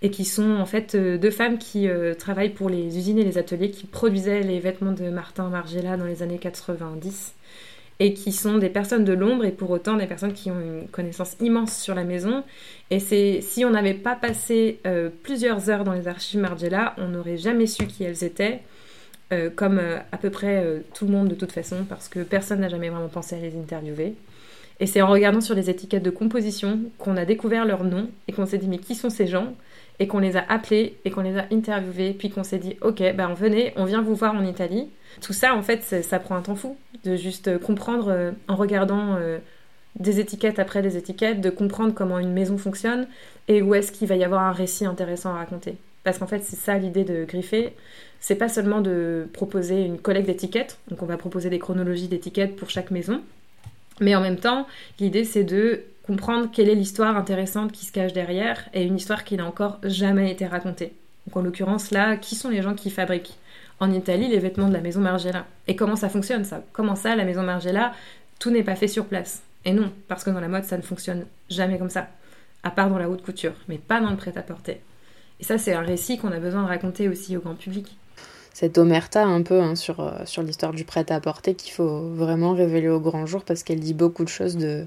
et 0.02 0.10
qui 0.10 0.26
sont 0.26 0.51
en 0.51 0.66
fait 0.66 0.94
euh, 0.94 1.16
deux 1.16 1.30
femmes 1.30 1.56
qui 1.56 1.89
travaillent 2.18 2.52
pour 2.52 2.68
les 2.68 2.98
usines 2.98 3.18
et 3.18 3.24
les 3.24 3.39
ateliers 3.39 3.70
qui 3.70 3.86
produisaient 3.86 4.43
les 4.43 4.60
vêtements 4.60 4.93
de 4.93 5.09
Martin 5.09 5.48
Margiela 5.48 5.97
dans 5.97 6.05
les 6.05 6.22
années 6.22 6.39
90 6.39 7.32
et 8.01 8.12
qui 8.12 8.30
sont 8.30 8.59
des 8.59 8.68
personnes 8.68 9.06
de 9.06 9.14
l'ombre 9.14 9.47
et 9.47 9.52
pour 9.52 9.70
autant 9.70 9.97
des 9.97 10.06
personnes 10.06 10.35
qui 10.35 10.51
ont 10.51 10.60
une 10.60 10.86
connaissance 10.89 11.35
immense 11.40 11.78
sur 11.78 11.94
la 11.94 12.05
maison. 12.05 12.44
Et 12.90 13.01
c'est 13.01 13.40
si 13.40 13.64
on 13.64 13.70
n'avait 13.70 13.94
pas 13.94 14.16
passé 14.16 14.80
plusieurs 15.22 15.70
heures 15.70 15.85
dans 15.85 15.94
les 15.94 16.09
archives 16.09 16.40
Margiela, 16.40 16.94
on 16.98 17.09
n'aurait 17.09 17.39
jamais 17.39 17.66
su 17.66 17.86
qui 17.86 18.05
elles 18.05 18.22
étaient. 18.22 18.60
Euh, 19.31 19.51
comme 19.55 19.79
euh, 19.79 19.99
à 20.11 20.17
peu 20.17 20.31
près 20.31 20.65
euh, 20.65 20.81
tout 20.95 21.05
le 21.05 21.13
monde 21.13 21.29
de 21.29 21.35
toute 21.35 21.53
façon, 21.53 21.85
parce 21.87 22.09
que 22.09 22.21
personne 22.21 22.61
n'a 22.61 22.71
jamais 22.71 22.89
vraiment 22.89 23.09
pensé 23.09 23.37
à 23.37 23.39
les 23.39 23.55
interviewer. 23.59 24.15
Et 24.81 24.87
c'est 24.87 25.03
en 25.03 25.09
regardant 25.09 25.43
sur 25.43 25.55
les 25.55 25.69
étiquettes 25.69 26.03
de 26.03 26.09
composition 26.09 26.81
qu'on 26.97 27.15
a 27.19 27.27
découvert 27.27 27.67
leur 27.67 27.85
nom 27.85 28.09
et 28.27 28.33
qu'on 28.33 28.47
s'est 28.47 28.57
dit 28.57 28.69
mais 28.69 28.79
qui 28.79 28.95
sont 28.95 29.11
ces 29.11 29.27
gens? 29.27 29.55
Et 30.01 30.07
qu'on 30.07 30.21
les 30.21 30.37
a 30.37 30.45
appelés 30.49 30.97
et 31.05 31.11
qu'on 31.11 31.23
les 31.23 31.37
a 31.37 31.45
interviewés 31.53 32.15
puis 32.15 32.31
qu'on 32.31 32.45
s'est 32.45 32.59
dit 32.59 32.77
ok 32.83 33.03
ben 33.17 33.35
venez 33.35 33.73
on 33.75 33.85
vient 33.85 34.01
vous 34.01 34.15
voir 34.15 34.35
en 34.35 34.45
Italie. 34.45 34.89
Tout 35.21 35.33
ça 35.33 35.55
en 35.55 35.63
fait 35.63 35.83
ça 35.83 36.19
prend 36.21 36.37
un 36.37 36.43
temps 36.43 36.55
fou 36.55 36.77
de 37.05 37.17
juste 37.17 37.59
comprendre 37.59 38.33
en 38.47 38.55
regardant 38.55 39.19
des 39.97 40.21
étiquettes 40.21 40.61
après 40.61 40.83
des 40.83 40.97
étiquettes 40.97 41.41
de 41.41 41.51
comprendre 41.51 41.95
comment 41.95 42.21
une 42.21 42.33
maison 42.33 42.59
fonctionne 42.59 43.09
et 43.49 43.61
où 43.61 43.75
est-ce 43.75 43.91
qu'il 43.91 44.07
va 44.07 44.15
y 44.15 44.23
avoir 44.23 44.43
un 44.43 44.53
récit 44.53 44.87
intéressant 44.87 45.31
à 45.31 45.39
raconter 45.39 45.77
parce 46.09 46.16
qu'en 46.18 46.26
fait 46.26 46.43
c'est 46.43 46.56
ça 46.56 46.78
l'idée 46.78 47.05
de 47.05 47.26
griffer. 47.26 47.74
C'est 48.18 48.35
pas 48.35 48.48
seulement 48.48 48.80
de 48.80 49.28
proposer 49.35 49.85
une 49.85 49.98
collecte 49.98 50.26
d'étiquettes, 50.26 50.78
donc 50.89 51.02
on 51.02 51.06
va 51.06 51.18
proposer 51.18 51.51
des 51.51 51.59
chronologies 51.59 52.09
d'étiquettes 52.09 52.56
pour 52.56 52.70
chaque 52.70 52.90
maison, 52.90 53.20
mais 54.01 54.16
en 54.16 54.22
même 54.22 54.39
temps, 54.39 54.66
l'idée 55.01 55.24
c'est 55.24 55.44
de 55.44 55.82
comprendre 56.02 56.48
quelle 56.51 56.70
est 56.70 56.74
l'histoire 56.74 57.18
intéressante 57.18 57.72
qui 57.72 57.85
se 57.85 57.93
cache 57.93 58.14
derrière 58.14 58.70
et 58.72 58.85
une 58.85 58.97
histoire 58.97 59.22
qui 59.22 59.36
n'a 59.36 59.44
encore 59.44 59.80
jamais 59.82 60.32
été 60.32 60.47
racontée. 60.47 60.94
Donc 61.26 61.36
en 61.36 61.43
l'occurrence 61.43 61.90
là, 61.90 62.16
qui 62.16 62.36
sont 62.36 62.48
les 62.48 62.62
gens 62.62 62.74
qui 62.74 62.89
fabriquent 62.89 63.36
en 63.78 63.93
Italie 63.93 64.28
les 64.28 64.39
vêtements 64.39 64.68
de 64.68 64.72
la 64.72 64.80
maison 64.80 65.02
Margiela? 65.02 65.44
Et 65.66 65.76
comment 65.76 65.94
ça 65.94 66.09
fonctionne 66.09 66.47
ça? 66.47 66.64
Comment 66.72 66.97
ça, 66.97 67.16
la 67.16 67.26
maison 67.26 67.43
Margiela, 67.43 67.93
tout 68.39 68.51
n'est 68.51 68.64
pas 68.64 68.76
fait 68.76 68.89
sur 68.89 69.05
place? 69.05 69.43
Et 69.66 69.72
non, 69.72 69.93
parce 70.09 70.24
que 70.24 70.30
dans 70.30 70.40
la 70.40 70.48
mode, 70.48 70.64
ça 70.64 70.78
ne 70.78 70.82
fonctionne 70.82 71.26
jamais 71.51 71.76
comme 71.76 71.90
ça, 71.90 72.09
à 72.62 72.70
part 72.70 72.89
dans 72.89 72.98
la 72.98 73.10
haute 73.10 73.22
couture, 73.22 73.52
mais 73.68 73.76
pas 73.76 74.01
dans 74.01 74.10
le 74.10 74.16
prêt-à-porter. 74.16 74.80
Et 75.40 75.44
ça, 75.44 75.59
c'est 75.59 75.73
un 75.73 75.82
récit 75.82 76.19
qu'on 76.19 76.32
a 76.32 76.40
besoin 76.40 76.62
de 76.62 76.69
raconter 76.69 77.09
aussi 77.09 77.36
au 77.36 77.40
grand 77.40 77.55
public 77.55 77.97
cette 78.59 78.77
omerta 78.77 79.24
un 79.24 79.43
peu 79.43 79.60
hein, 79.60 79.77
sur, 79.77 80.01
euh, 80.01 80.24
sur 80.24 80.43
l'histoire 80.43 80.73
du 80.73 80.82
prêt-à-porter 80.82 81.55
qu'il 81.55 81.73
faut 81.73 82.09
vraiment 82.09 82.55
révéler 82.55 82.89
au 82.89 82.98
grand 82.98 83.24
jour 83.24 83.44
parce 83.44 83.62
qu'elle 83.62 83.78
dit 83.78 83.94
beaucoup 83.94 84.24
de 84.24 84.28
choses 84.28 84.56
de, 84.56 84.85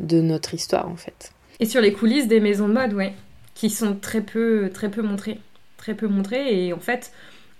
de 0.00 0.20
notre 0.20 0.52
histoire 0.52 0.88
en 0.88 0.96
fait. 0.96 1.30
Et 1.60 1.66
sur 1.66 1.80
les 1.80 1.92
coulisses 1.92 2.26
des 2.26 2.40
maisons 2.40 2.66
de 2.66 2.72
mode, 2.72 2.94
ouais, 2.94 3.14
qui 3.54 3.70
sont 3.70 3.94
très 3.94 4.20
peu, 4.20 4.68
très 4.74 4.90
peu 4.90 5.02
montrées. 5.02 5.38
Très 5.76 5.94
peu 5.94 6.08
montrées 6.08 6.66
et 6.66 6.72
en 6.72 6.80
fait, 6.80 7.12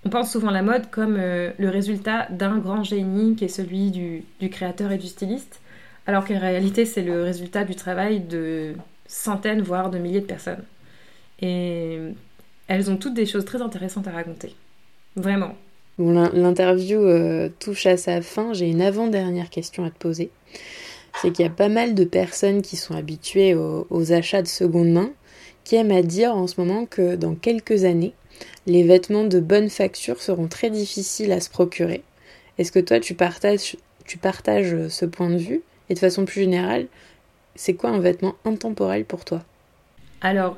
on 0.05 0.09
pense 0.09 0.33
souvent 0.33 0.51
la 0.51 0.63
mode 0.63 0.91
comme 0.91 1.17
euh, 1.21 1.53
le 1.57 1.69
résultat 1.69 2.27
d'un 2.31 2.59
grand 2.59 2.83
génie 2.83 3.37
qui 3.37 3.45
est 3.45 3.49
celui 3.49 3.93
du, 3.93 4.25
du 4.41 4.51
créateur 4.51 4.91
et 4.91 4.99
du 4.99 5.07
styliste, 5.07 5.61
alors 6.09 6.25
qu'en 6.25 6.41
réalité, 6.41 6.85
c'est 6.85 7.03
le 7.03 7.23
résultat 7.23 7.63
du 7.63 7.77
travail 7.77 8.19
de 8.19 8.75
centaines, 9.07 9.63
voire 9.63 9.91
de 9.91 9.99
milliers 9.99 10.21
de 10.21 10.27
personnes. 10.27 10.65
Et 11.41 11.99
elles 12.67 12.91
ont 12.91 12.97
toutes 12.97 13.15
des 13.15 13.27
choses 13.27 13.45
très 13.45 13.63
intéressantes 13.63 14.09
à 14.09 14.13
raconter. 14.13 14.55
Vraiment. 15.17 15.55
L'interview 15.99 17.01
euh, 17.01 17.49
touche 17.59 17.87
à 17.87 17.97
sa 17.97 18.23
fin. 18.23 18.53
J'ai 18.53 18.69
une 18.69 18.83
avant-dernière 18.83 19.51
question 19.51 19.85
à 19.85 19.91
te 19.91 19.99
poser. 19.99 20.31
C'est 21.21 21.33
qu'il 21.33 21.45
y 21.45 21.49
a 21.49 21.51
pas 21.51 21.69
mal 21.69 21.95
de 21.95 22.05
personnes 22.05 22.63
qui 22.63 22.77
sont 22.77 22.95
habituées 22.95 23.55
aux, 23.55 24.13
achats 24.13 24.43
de 24.43 24.47
seconde 24.47 24.91
main 24.91 25.11
qui 25.65 25.75
aiment 25.75 25.91
à 25.91 26.03
dire 26.03 26.35
en 26.35 26.47
ce 26.47 26.61
moment 26.61 26.87
que 26.87 27.17
dans 27.17 27.35
quelques 27.35 27.85
années, 27.85 28.15
les 28.67 28.85
vêtements 28.85 29.25
de 29.25 29.41
bonne 29.41 29.69
facture 29.69 30.23
seront 30.23 30.47
très 30.47 30.71
difficiles 30.71 31.33
à 31.33 31.41
se 31.41 31.51
procurer. 31.51 32.03
Est-ce 32.57 32.71
que 32.71 32.79
toi, 32.79 33.01
tu 33.01 33.15
partages, 33.15 33.77
tu 34.05 34.19
partages 34.19 34.89
ce 34.89 35.05
point 35.05 35.31
de 35.31 35.37
vue? 35.37 35.63
Et 35.91 35.95
de 35.95 35.99
façon 35.99 36.25
plus 36.25 36.43
générale, 36.43 36.87
c'est 37.55 37.75
quoi 37.75 37.91
un 37.91 37.99
vêtement 37.99 38.37
intemporel 38.45 39.05
pour 39.05 39.25
toi? 39.25 39.43
Alors, 40.21 40.57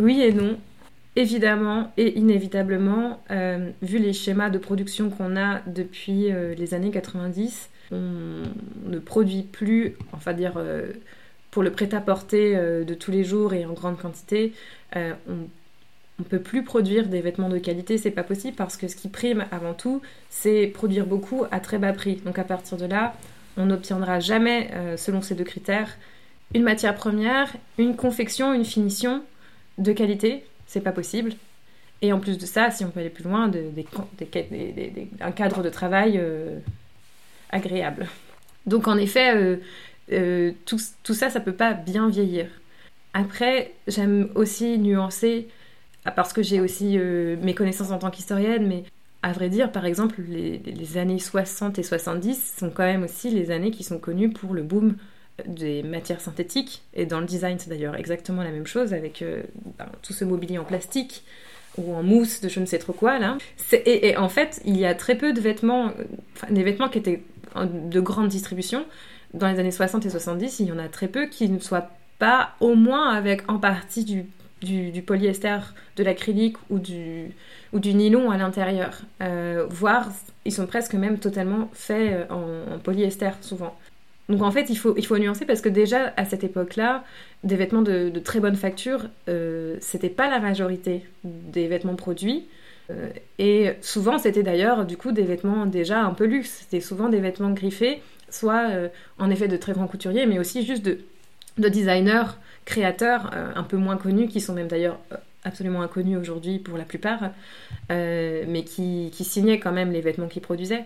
oui 0.00 0.22
et 0.22 0.32
non 0.32 0.58
évidemment 1.16 1.92
et 1.96 2.18
inévitablement, 2.18 3.22
euh, 3.30 3.70
vu 3.82 3.98
les 3.98 4.12
schémas 4.12 4.50
de 4.50 4.58
production 4.58 5.10
qu'on 5.10 5.36
a 5.36 5.60
depuis 5.66 6.32
euh, 6.32 6.54
les 6.54 6.74
années 6.74 6.90
90, 6.90 7.68
on 7.92 8.42
ne 8.86 8.98
produit 8.98 9.42
plus, 9.42 9.96
enfin 10.12 10.32
dire 10.32 10.54
euh, 10.56 10.92
pour 11.50 11.62
le 11.62 11.72
prêt-à-porter 11.72 12.54
de 12.84 12.94
tous 12.94 13.10
les 13.10 13.24
jours 13.24 13.54
et 13.54 13.66
en 13.66 13.72
grande 13.72 13.98
quantité, 13.98 14.52
on 14.94 15.00
ne 16.20 16.24
peut 16.24 16.38
plus 16.38 16.62
produire 16.62 17.08
des 17.08 17.20
vêtements 17.20 17.48
de 17.48 17.58
qualité, 17.58 17.98
c'est 17.98 18.12
pas 18.12 18.22
possible 18.22 18.54
parce 18.56 18.76
que 18.76 18.86
ce 18.86 18.94
qui 18.94 19.08
prime 19.08 19.44
avant 19.50 19.74
tout, 19.74 20.00
c'est 20.28 20.68
produire 20.68 21.06
beaucoup 21.06 21.46
à 21.50 21.58
très 21.58 21.78
bas 21.78 21.92
prix. 21.92 22.22
Donc 22.24 22.38
à 22.38 22.44
partir 22.44 22.78
de 22.78 22.86
là, 22.86 23.16
on 23.56 23.66
n'obtiendra 23.66 24.20
jamais, 24.20 24.70
selon 24.96 25.22
ces 25.22 25.34
deux 25.34 25.42
critères, 25.42 25.96
une 26.54 26.62
matière 26.62 26.94
première, 26.94 27.52
une 27.78 27.96
confection, 27.96 28.54
une 28.54 28.64
finition 28.64 29.24
de 29.78 29.92
qualité, 29.92 30.44
c'est 30.66 30.80
pas 30.80 30.92
possible. 30.92 31.32
Et 32.02 32.12
en 32.12 32.18
plus 32.18 32.38
de 32.38 32.46
ça, 32.46 32.70
si 32.70 32.84
on 32.84 32.90
peut 32.90 33.00
aller 33.00 33.10
plus 33.10 33.24
loin, 33.24 33.50
un 35.20 35.32
cadre 35.32 35.62
de 35.62 35.68
travail 35.68 36.14
euh, 36.16 36.58
agréable. 37.50 38.08
Donc 38.66 38.88
en 38.88 38.96
effet, 38.96 39.34
euh, 39.36 39.56
euh, 40.12 40.52
tout, 40.64 40.78
ça, 40.78 41.28
ça 41.28 41.40
peut 41.40 41.52
pas 41.52 41.74
bien 41.74 42.08
vieillir. 42.08 42.46
Après, 43.12 43.72
j'aime 43.86 44.30
aussi 44.34 44.78
nuancer, 44.78 45.48
ah, 46.04 46.10
parce 46.10 46.32
que 46.32 46.42
j'ai 46.42 46.60
aussi 46.60 46.96
mes 46.98 47.54
connaissances 47.54 47.90
en 47.90 47.98
tant 47.98 48.10
qu'historienne, 48.10 48.66
mais 48.66 48.84
à 49.22 49.32
vrai 49.32 49.50
dire, 49.50 49.70
par 49.70 49.84
exemple, 49.84 50.22
les, 50.26 50.96
années 50.96 51.18
60 51.18 51.78
et 51.78 51.82
70 51.82 52.54
sont 52.58 52.70
quand 52.70 52.84
même 52.84 53.02
aussi 53.02 53.30
les 53.30 53.50
années 53.50 53.70
qui 53.70 53.84
sont 53.84 53.98
connues 53.98 54.30
pour 54.30 54.54
le 54.54 54.62
boom 54.62 54.96
des 55.46 55.82
matières 55.82 56.20
synthétiques. 56.20 56.82
Et 56.94 57.06
dans 57.06 57.20
le 57.20 57.26
design, 57.26 57.58
c'est 57.58 57.70
d'ailleurs 57.70 57.96
exactement 57.96 58.42
la 58.42 58.50
même 58.50 58.66
chose 58.66 58.92
avec 58.94 59.22
euh, 59.22 59.42
ben, 59.78 59.86
tout 60.02 60.12
ce 60.12 60.24
mobilier 60.24 60.58
en 60.58 60.64
plastique 60.64 61.24
ou 61.78 61.94
en 61.94 62.02
mousse 62.02 62.40
de 62.40 62.48
je 62.48 62.60
ne 62.60 62.66
sais 62.66 62.78
trop 62.78 62.92
quoi 62.92 63.18
là. 63.18 63.38
Et, 63.72 64.16
en 64.16 64.28
fait, 64.28 64.60
il 64.64 64.76
y 64.76 64.84
a 64.84 64.94
très 64.94 65.16
peu 65.16 65.32
de 65.32 65.40
vêtements, 65.40 65.92
des 66.50 66.62
vêtements 66.62 66.88
qui 66.88 66.98
étaient 66.98 67.22
de 67.56 68.00
grande 68.00 68.28
distribution. 68.28 68.84
Dans 69.34 69.48
les 69.48 69.58
années 69.60 69.70
60 69.70 70.04
et 70.06 70.10
70, 70.10 70.60
il 70.60 70.66
y 70.66 70.72
en 70.72 70.78
a 70.78 70.88
très 70.88 71.08
peu 71.08 71.26
qui 71.26 71.48
ne 71.48 71.60
soient 71.60 71.90
pas 72.18 72.54
au 72.60 72.74
moins 72.74 73.10
avec 73.10 73.48
en 73.48 73.58
partie 73.58 74.04
du, 74.04 74.26
du, 74.62 75.02
polyester, 75.02 75.58
de 75.96 76.02
l'acrylique 76.02 76.56
ou 76.68 76.78
du, 76.78 77.30
ou 77.72 77.78
du 77.78 77.94
nylon 77.94 78.30
à 78.30 78.36
l'intérieur. 78.36 79.00
Euh, 79.22 79.66
voire, 79.70 80.08
ils 80.44 80.52
sont 80.52 80.66
presque 80.66 80.94
même 80.94 81.18
totalement 81.18 81.70
faits 81.72 82.28
en 82.30 82.78
polyester 82.82 83.30
souvent. 83.40 83.76
Donc 84.30 84.42
en 84.42 84.50
fait, 84.52 84.70
il 84.70 84.76
faut, 84.76 85.18
nuancer 85.18 85.44
parce 85.44 85.60
que 85.60 85.68
déjà 85.68 86.14
à 86.16 86.24
cette 86.24 86.44
époque-là, 86.44 87.04
des 87.42 87.56
vêtements 87.56 87.82
de, 87.82 88.10
très 88.20 88.38
bonne 88.38 88.54
facture, 88.54 89.06
euh, 89.28 89.76
c'était 89.80 90.08
pas 90.08 90.30
la 90.30 90.38
majorité 90.38 91.04
des 91.24 91.66
vêtements 91.66 91.96
produits. 91.96 92.46
Euh, 92.90 93.08
et 93.38 93.72
souvent, 93.80 94.18
c'était 94.18 94.44
d'ailleurs 94.44 94.86
du 94.86 94.96
coup 94.96 95.10
des 95.10 95.24
vêtements 95.24 95.66
déjà 95.66 96.02
un 96.02 96.14
peu 96.14 96.26
luxe. 96.26 96.60
C'était 96.62 96.80
souvent 96.80 97.08
des 97.08 97.18
vêtements 97.18 97.50
griffés, 97.50 98.02
soit 98.28 98.70
euh, 98.70 98.88
en 99.18 99.30
effet 99.30 99.48
de 99.48 99.56
très 99.56 99.72
grands 99.72 99.88
couturiers, 99.88 100.26
mais 100.26 100.38
aussi 100.38 100.64
juste 100.64 100.84
de, 100.84 100.98
de 101.58 101.68
designers, 101.68 102.36
créateurs 102.64 103.32
un 103.32 103.62
peu 103.64 103.76
moins 103.76 103.96
connus, 103.96 104.28
qui 104.28 104.40
sont 104.40 104.54
même 104.54 104.68
d'ailleurs 104.68 105.00
absolument 105.42 105.82
inconnus 105.82 106.18
aujourd'hui 106.18 106.60
pour 106.60 106.78
la 106.78 106.84
plupart, 106.84 107.30
mais 107.88 108.62
qui, 108.64 109.10
qui 109.12 109.24
signaient 109.24 109.58
quand 109.58 109.72
même 109.72 109.90
les 109.90 110.00
vêtements 110.00 110.28
qu'ils 110.28 110.42
produisaient. 110.42 110.84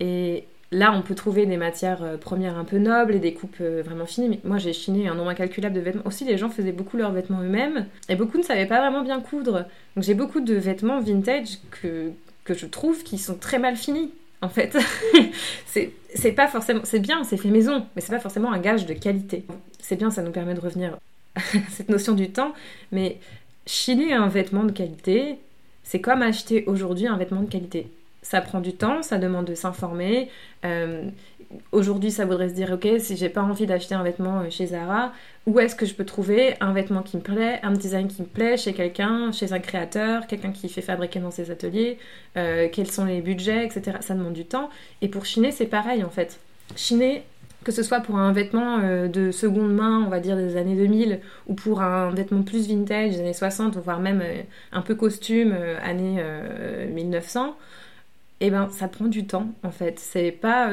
Et, 0.00 0.44
Là, 0.72 0.92
on 0.92 1.02
peut 1.02 1.16
trouver 1.16 1.46
des 1.46 1.56
matières 1.56 2.04
euh, 2.04 2.16
premières 2.16 2.56
un 2.56 2.64
peu 2.64 2.78
nobles 2.78 3.16
et 3.16 3.18
des 3.18 3.34
coupes 3.34 3.56
euh, 3.60 3.82
vraiment 3.84 4.06
finies. 4.06 4.28
Mais 4.28 4.40
moi, 4.44 4.58
j'ai 4.58 4.72
chiné 4.72 5.08
un 5.08 5.14
nombre 5.14 5.30
incalculable 5.30 5.74
de 5.74 5.80
vêtements. 5.80 6.02
Aussi, 6.04 6.24
les 6.24 6.38
gens 6.38 6.48
faisaient 6.48 6.70
beaucoup 6.70 6.96
leurs 6.96 7.10
vêtements 7.10 7.42
eux-mêmes 7.42 7.86
et 8.08 8.14
beaucoup 8.14 8.38
ne 8.38 8.44
savaient 8.44 8.66
pas 8.66 8.78
vraiment 8.78 9.02
bien 9.02 9.20
coudre. 9.20 9.66
Donc, 9.96 10.04
j'ai 10.04 10.14
beaucoup 10.14 10.40
de 10.40 10.54
vêtements 10.54 11.00
vintage 11.00 11.58
que, 11.72 12.12
que 12.44 12.54
je 12.54 12.66
trouve 12.66 13.02
qui 13.02 13.18
sont 13.18 13.34
très 13.34 13.58
mal 13.58 13.74
finis. 13.76 14.12
En 14.42 14.48
fait, 14.48 14.78
c'est 15.66 16.32
pas 16.32 16.46
forcément. 16.46 16.82
C'est 16.84 17.00
bien, 17.00 17.24
c'est 17.24 17.36
fait 17.36 17.50
maison, 17.50 17.84
mais 17.94 18.00
c'est 18.00 18.12
pas 18.12 18.20
forcément 18.20 18.52
un 18.52 18.58
gage 18.58 18.86
de 18.86 18.94
qualité. 18.94 19.44
C'est 19.80 19.96
bien, 19.96 20.10
ça 20.10 20.22
nous 20.22 20.30
permet 20.30 20.54
de 20.54 20.60
revenir 20.60 20.96
à 21.34 21.40
cette 21.70 21.88
notion 21.88 22.14
du 22.14 22.30
temps, 22.30 22.54
mais 22.92 23.18
chiner 23.66 24.12
un 24.14 24.28
vêtement 24.28 24.64
de 24.64 24.72
qualité, 24.72 25.36
c'est 25.82 26.00
comme 26.00 26.22
acheter 26.22 26.64
aujourd'hui 26.66 27.08
un 27.08 27.16
vêtement 27.16 27.42
de 27.42 27.50
qualité 27.50 27.88
ça 28.22 28.40
prend 28.40 28.60
du 28.60 28.74
temps, 28.74 29.02
ça 29.02 29.18
demande 29.18 29.46
de 29.46 29.54
s'informer. 29.54 30.28
Euh, 30.64 31.04
aujourd'hui, 31.72 32.10
ça 32.10 32.24
voudrait 32.24 32.48
se 32.48 32.54
dire, 32.54 32.70
ok, 32.72 32.86
si 32.98 33.16
j'ai 33.16 33.28
pas 33.28 33.42
envie 33.42 33.66
d'acheter 33.66 33.94
un 33.94 34.02
vêtement 34.02 34.48
chez 34.50 34.66
Zara, 34.66 35.12
où 35.46 35.58
est-ce 35.58 35.74
que 35.74 35.86
je 35.86 35.94
peux 35.94 36.04
trouver 36.04 36.54
un 36.60 36.72
vêtement 36.72 37.02
qui 37.02 37.16
me 37.16 37.22
plaît, 37.22 37.60
un 37.62 37.72
design 37.72 38.08
qui 38.08 38.22
me 38.22 38.26
plaît 38.26 38.56
chez 38.56 38.72
quelqu'un, 38.72 39.32
chez 39.32 39.52
un 39.52 39.58
créateur, 39.58 40.26
quelqu'un 40.26 40.52
qui 40.52 40.68
fait 40.68 40.82
fabriquer 40.82 41.18
dans 41.20 41.30
ses 41.30 41.50
ateliers, 41.50 41.98
quels 42.34 42.90
sont 42.90 43.04
les 43.04 43.20
budgets, 43.20 43.64
etc. 43.64 43.96
Ça 44.00 44.14
demande 44.14 44.34
du 44.34 44.44
temps. 44.44 44.70
Et 45.02 45.08
pour 45.08 45.24
chiner, 45.24 45.50
c'est 45.50 45.66
pareil 45.66 46.04
en 46.04 46.10
fait. 46.10 46.38
Chiner, 46.76 47.24
que 47.64 47.72
ce 47.72 47.82
soit 47.82 48.00
pour 48.00 48.16
un 48.16 48.32
vêtement 48.32 48.78
euh, 48.82 49.08
de 49.08 49.30
seconde 49.30 49.74
main, 49.74 50.02
on 50.04 50.08
va 50.08 50.20
dire 50.20 50.36
des 50.36 50.56
années 50.56 50.76
2000, 50.76 51.20
ou 51.46 51.54
pour 51.54 51.82
un 51.82 52.10
vêtement 52.10 52.42
plus 52.42 52.68
vintage 52.68 53.12
des 53.12 53.20
années 53.20 53.32
60, 53.34 53.76
voire 53.76 54.00
même 54.00 54.22
euh, 54.22 54.42
un 54.72 54.80
peu 54.80 54.94
costume 54.94 55.52
euh, 55.52 55.76
années 55.82 56.22
1900, 56.92 57.56
eh 58.40 58.50
ben 58.50 58.68
ça 58.70 58.88
prend 58.88 59.06
du 59.06 59.26
temps 59.26 59.48
en 59.62 59.70
fait. 59.70 59.98
C'est 59.98 60.32
pas 60.32 60.70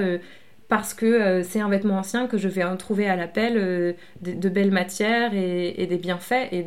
parce 0.69 0.93
que 0.93 1.43
c'est 1.43 1.59
un 1.59 1.69
vêtement 1.69 1.97
ancien 1.97 2.27
que 2.27 2.37
je 2.37 2.47
vais 2.47 2.63
en 2.63 2.77
trouver 2.77 3.07
à 3.07 3.15
l'appel 3.15 3.95
de, 4.21 4.49
belles 4.49 4.71
matières 4.71 5.33
et, 5.33 5.85
des 5.87 5.97
bienfaits 5.97 6.51
et 6.51 6.65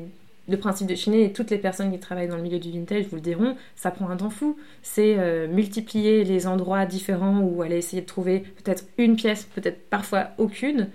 le 0.50 0.56
principe 0.56 0.88
de 0.88 0.94
chiner, 0.94 1.24
et 1.24 1.32
toutes 1.32 1.50
les 1.50 1.58
personnes 1.58 1.92
qui 1.92 1.98
travaillent 1.98 2.28
dans 2.28 2.36
le 2.36 2.42
milieu 2.42 2.58
du 2.58 2.70
vintage 2.70 3.06
vous 3.06 3.16
le 3.16 3.22
diront, 3.22 3.56
ça 3.76 3.90
prend 3.90 4.10
un 4.10 4.16
temps 4.16 4.30
fou. 4.30 4.58
C'est 4.82 5.16
euh, 5.18 5.46
multiplier 5.46 6.24
les 6.24 6.46
endroits 6.46 6.86
différents 6.86 7.40
où 7.40 7.62
aller 7.62 7.76
essayer 7.76 8.02
de 8.02 8.06
trouver 8.06 8.40
peut-être 8.62 8.84
une 8.98 9.16
pièce, 9.16 9.44
peut-être 9.44 9.88
parfois 9.88 10.30
aucune. 10.38 10.88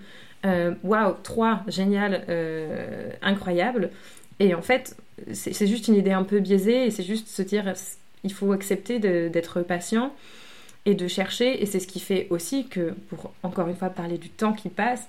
Euh, 0.44 0.74
waouh, 0.84 1.14
trois, 1.22 1.62
génial, 1.66 2.24
euh, 2.28 3.10
incroyable. 3.22 3.90
Et 4.38 4.54
en 4.54 4.62
fait, 4.62 4.96
c'est 5.32 5.66
juste 5.66 5.88
une 5.88 5.94
idée 5.94 6.12
un 6.12 6.24
peu 6.24 6.40
biaisée 6.40 6.86
et 6.86 6.90
c'est 6.90 7.02
juste 7.02 7.28
se 7.28 7.40
dire, 7.40 7.72
il 8.26 8.32
faut 8.32 8.52
accepter 8.52 8.98
d'être 8.98 9.62
patient 9.62 10.12
et 10.84 10.94
de 10.94 11.06
chercher. 11.06 11.62
Et 11.62 11.66
c'est 11.66 11.80
ce 11.80 11.86
qui 11.86 12.00
fait 12.00 12.26
aussi 12.30 12.66
que, 12.66 12.92
pour 13.08 13.32
encore 13.42 13.68
une 13.68 13.76
fois 13.76 13.88
parler 13.90 14.18
du 14.18 14.28
temps 14.28 14.52
qui 14.52 14.68
passe, 14.68 15.06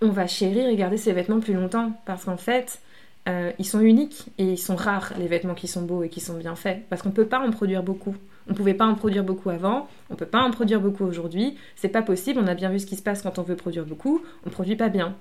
on 0.00 0.08
va 0.08 0.26
chérir 0.26 0.66
et 0.68 0.76
garder 0.76 0.96
ses 0.96 1.12
vêtements 1.12 1.40
plus 1.40 1.54
longtemps. 1.54 1.92
Parce 2.06 2.24
qu'en 2.24 2.38
fait, 2.38 2.80
euh, 3.28 3.52
ils 3.58 3.66
sont 3.66 3.80
uniques 3.80 4.26
et 4.38 4.44
ils 4.44 4.58
sont 4.58 4.76
rares, 4.76 5.12
les 5.18 5.28
vêtements 5.28 5.54
qui 5.54 5.68
sont 5.68 5.82
beaux 5.82 6.02
et 6.02 6.08
qui 6.08 6.20
sont 6.20 6.38
bien 6.38 6.56
faits. 6.56 6.82
Parce 6.88 7.02
qu'on 7.02 7.10
ne 7.10 7.14
peut 7.14 7.26
pas 7.26 7.40
en 7.40 7.50
produire 7.50 7.82
beaucoup. 7.82 8.16
On 8.48 8.52
ne 8.52 8.56
pouvait 8.56 8.74
pas 8.74 8.86
en 8.86 8.94
produire 8.94 9.24
beaucoup 9.24 9.48
avant, 9.48 9.88
on 10.10 10.14
ne 10.14 10.18
peut 10.18 10.26
pas 10.26 10.42
en 10.42 10.50
produire 10.50 10.80
beaucoup 10.80 11.04
aujourd'hui. 11.04 11.56
C'est 11.76 11.88
pas 11.88 12.02
possible, 12.02 12.40
on 12.42 12.46
a 12.46 12.54
bien 12.54 12.70
vu 12.70 12.78
ce 12.78 12.86
qui 12.86 12.96
se 12.96 13.02
passe 13.02 13.22
quand 13.22 13.38
on 13.38 13.42
veut 13.42 13.56
produire 13.56 13.86
beaucoup, 13.86 14.22
on 14.44 14.50
ne 14.50 14.52
produit 14.52 14.76
pas 14.76 14.90
bien. 14.90 15.16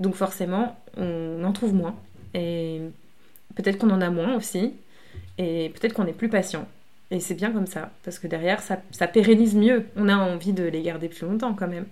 Donc 0.00 0.14
forcément, 0.14 0.76
on 0.98 1.42
en 1.44 1.52
trouve 1.52 1.72
moins. 1.72 1.94
Et 2.34 2.82
peut-être 3.54 3.78
qu'on 3.78 3.90
en 3.90 4.02
a 4.02 4.10
moins 4.10 4.36
aussi. 4.36 4.74
Et 5.38 5.72
peut-être 5.74 5.94
qu'on 5.94 6.06
est 6.06 6.12
plus 6.12 6.28
patient. 6.28 6.66
Et 7.10 7.20
c'est 7.20 7.34
bien 7.34 7.52
comme 7.52 7.66
ça, 7.66 7.90
parce 8.04 8.18
que 8.18 8.26
derrière, 8.26 8.60
ça, 8.60 8.78
ça 8.90 9.06
pérennise 9.06 9.54
mieux. 9.54 9.86
On 9.96 10.08
a 10.08 10.16
envie 10.16 10.52
de 10.52 10.64
les 10.64 10.82
garder 10.82 11.08
plus 11.08 11.26
longtemps 11.26 11.54
quand 11.54 11.68
même. 11.68 11.86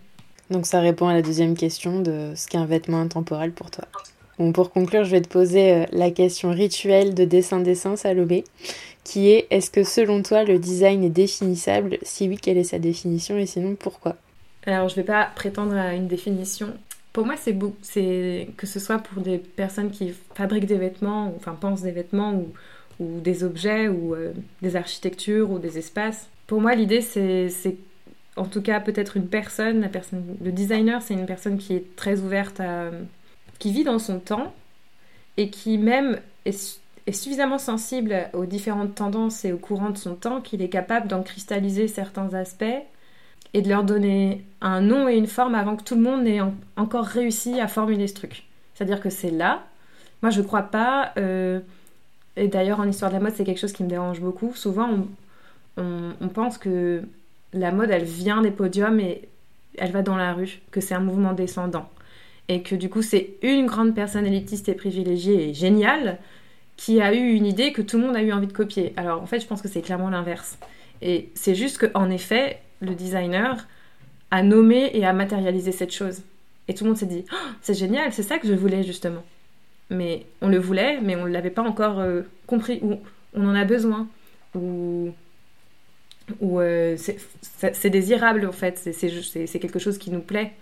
Donc 0.51 0.67
ça 0.67 0.81
répond 0.81 1.09
à 1.09 1.15
la 1.15 1.23
deuxième 1.23 1.57
question 1.57 2.01
de 2.01 2.33
ce 2.37 2.47
qu'est 2.47 2.59
un 2.59 2.67
vêtement 2.67 3.01
intemporel 3.01 3.53
pour 3.53 3.71
toi? 3.71 3.87
Bon, 4.39 4.53
pour 4.53 4.71
conclure, 4.71 5.05
je 5.05 5.11
vais 5.11 5.23
te 5.23 5.29
poser 5.29 5.73
euh, 5.73 5.85
la 5.93 6.11
question 6.11 6.51
rituelle 6.51 7.15
de 7.15 7.25
dessin-dessin 7.25 7.97
Salomé, 7.97 8.45
qui 9.03 9.31
est 9.31 9.47
est-ce 9.51 9.71
que 9.71 9.83
selon 9.83 10.23
toi 10.23 10.45
le 10.45 10.59
design 10.59 11.03
est 11.03 11.11
définissable? 11.11 11.97
Si 12.03 12.29
oui, 12.29 12.37
quelle 12.37 12.59
est 12.59 12.65
sa 12.65 12.79
définition? 12.79 13.39
Et 13.39 13.47
sinon 13.47 13.75
pourquoi? 13.75 14.17
Alors, 14.67 14.89
je 14.89 14.95
ne 14.95 15.01
vais 15.01 15.07
pas 15.07 15.31
prétendre 15.35 15.75
à 15.75 15.95
une 15.95 16.07
définition. 16.07 16.75
Pour 17.13 17.25
moi, 17.25 17.37
c'est 17.39 17.57
c'est 17.81 18.49
que 18.59 18.67
ce 18.67 18.79
soit 18.79 18.99
pour 18.99 19.23
des 19.23 19.39
personnes 19.39 19.91
qui 19.91 20.13
fabriquent 20.35 20.67
des 20.67 20.77
vêtements, 20.77 21.29
ou, 21.29 21.35
enfin 21.39 21.57
pensent 21.59 21.83
des 21.83 21.93
vêtements 21.93 22.35
ou, 22.35 22.53
ou 22.99 23.21
des 23.21 23.45
objets 23.45 23.89
ou 23.89 24.15
euh, 24.15 24.33
des 24.63 24.77
architectures 24.77 25.51
ou 25.51 25.59
des 25.59 25.79
espaces. 25.79 26.29
Pour 26.47 26.61
moi, 26.61 26.75
l'idée, 26.75 27.01
c'est 27.01 27.77
en 28.37 28.45
tout 28.45 28.63
cas 28.63 28.81
peut-être 28.81 29.17
une 29.17 29.29
personne, 29.29 29.81
la 29.81 29.89
personne, 29.89 30.23
le 30.43 30.53
designer, 30.53 31.03
c'est 31.03 31.15
une 31.15 31.27
personne 31.27 31.59
qui 31.59 31.75
est 31.75 31.97
très 31.97 32.21
ouverte 32.21 32.61
à 32.61 32.91
qui 33.59 33.73
vit 33.73 33.85
dans 33.85 33.99
son 33.99 34.21
temps 34.21 34.53
et 35.37 35.51
qui 35.51 35.79
même 35.79 36.21
est, 36.45 36.81
suffisamment 37.11 37.59
sensible 37.59 38.29
aux 38.33 38.47
différentes 38.47 38.95
tendances 38.95 39.45
et 39.45 39.53
aux 39.53 39.59
courants 39.59 39.91
de 39.91 39.99
son 39.99 40.15
temps 40.15 40.41
qu'il 40.41 40.63
est 40.63 40.69
capable 40.69 41.09
d'en 41.09 41.23
cristalliser 41.23 41.89
certains 41.89 42.33
aspects 42.35 42.65
et 43.55 43.63
de 43.63 43.69
leur 43.69 43.85
donner 43.85 44.45
un 44.61 44.81
nom 44.81 45.09
et 45.09 45.17
une 45.17 45.27
forme 45.27 45.55
avant 45.55 45.77
que 45.77 45.85
tout 45.85 45.95
le 45.95 46.03
monde 46.03 46.25
n'ait 46.25 46.41
encore 46.77 47.05
réussi 47.05 47.61
à 47.61 47.69
formuler 47.69 48.09
ce 48.09 48.15
truc. 48.15 48.45
C'est-à-dire 48.75 49.01
que 49.01 49.09
c'est 49.09 49.31
là. 49.31 49.65
Moi, 50.23 50.31
je 50.31 50.43
crois 50.43 50.65
pas. 50.65 51.13
Euh, 51.17 51.61
et 52.37 52.49
d'ailleurs, 52.49 52.81
en 52.81 52.89
histoire 52.89 53.11
de 53.11 53.17
la 53.17 53.23
mode, 53.23 53.35
c'est 53.35 53.45
quelque 53.45 53.61
chose 53.61 53.73
qui 53.73 53.83
me 53.83 53.89
dérange 53.89 54.21
beaucoup. 54.21 54.55
Souvent, 54.55 55.07
on, 55.77 56.29
pense 56.29 56.59
que 56.59 57.03
la 57.53 57.73
mode, 57.73 57.91
elle 57.91 58.05
vient 58.05 58.43
des 58.43 58.51
podiums 58.51 59.01
et 59.01 59.29
elle 59.79 59.93
va 59.93 60.03
dans 60.03 60.17
la 60.17 60.33
rue, 60.33 60.61
que 60.71 60.81
c'est 60.81 60.95
un 60.95 61.01
mouvement 61.01 61.33
descendant 61.33 61.89
et 62.49 62.63
que 62.63 62.75
du 62.75 62.89
coup 62.89 63.03
c'est 63.03 63.31
une 63.43 63.67
grande 63.67 63.95
personne 63.95 64.27
élitiste 64.27 64.69
et 64.69 64.75
privilégiée 64.75 65.51
et 65.51 65.55
géniale 65.55 66.19
qui 66.77 67.01
a 67.01 67.15
eu 67.15 67.33
une 67.33 67.47
idée 67.47 67.73
que 67.73 67.83
tout 67.83 67.99
le 67.99 68.07
monde 68.07 68.17
a 68.17 68.23
eu 68.23 68.33
envie 68.33 68.47
de 68.47 68.53
copier. 68.53 68.93
Alors 68.97 69.23
en 69.23 69.27
fait 69.27 69.41
je 69.41 69.47
pense 69.47 69.63
que 69.63 69.69
c'est 69.69 69.83
clairement 69.83 70.11
l'inverse. 70.11 70.59
Et 71.03 71.31
c'est 71.35 71.55
juste 71.55 71.79
qu'en 71.79 72.11
effet 72.11 72.61
le 72.81 72.95
designer 72.95 73.67
a 74.31 74.43
nommé 74.43 74.91
et 74.95 75.07
a 75.07 75.13
matérialisé 75.13 75.73
cette 75.73 75.93
chose. 75.93 76.23
Et 76.69 76.75
tout 76.75 76.85
le 76.85 76.91
monde 76.91 76.99
s'est 76.99 77.07
dit 77.07 77.25
oh, 77.33 77.49
c'est 77.63 77.75
génial, 77.75 78.13
c'est 78.13 78.23
ça 78.23 78.39
que 78.39 78.47
je 78.47 78.55
voulais 78.55 78.83
justement. 78.83 79.25
Mais 79.91 80.27
on 80.41 80.49
le 80.49 80.59
voulait, 80.59 81.01
mais 81.01 81.17
on 81.17 81.27
ne 81.27 81.31
l'avait 81.31 81.51
pas 81.51 81.63
encore 81.63 82.01
euh, 82.01 82.23
compris, 82.47 82.81
ou 82.83 82.99
on 83.35 83.49
en 83.49 83.55
a 83.55 83.65
besoin, 83.65 84.09
ou, 84.55 85.13
ou 86.41 86.61
euh, 86.61 86.97
c'est 86.97 87.91
désirable 87.91 88.47
en 88.47 88.53
fait, 88.53 88.79
c'est 88.79 89.59
quelque 89.59 89.79
chose 89.79 89.99
qui 89.99 90.11
nous 90.11 90.21
plaît 90.21 90.53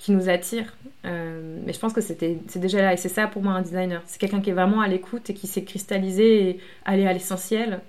qui 0.00 0.12
nous 0.12 0.30
attire. 0.30 0.74
Euh, 1.04 1.58
mais 1.66 1.74
je 1.74 1.78
pense 1.78 1.92
que 1.92 2.00
c'est 2.00 2.16
déjà 2.56 2.80
là. 2.80 2.94
Et 2.94 2.96
c'est 2.96 3.10
ça 3.10 3.26
pour 3.26 3.42
moi 3.42 3.52
un 3.52 3.60
designer. 3.60 4.02
C'est 4.06 4.18
quelqu'un 4.18 4.40
qui 4.40 4.48
est 4.48 4.54
vraiment 4.54 4.80
à 4.80 4.88
l'écoute 4.88 5.28
et 5.28 5.34
qui 5.34 5.46
s'est 5.46 5.62
cristallisé 5.62 6.48
et 6.48 6.60
aller 6.86 7.06
à 7.06 7.12
l'essentiel. 7.12 7.80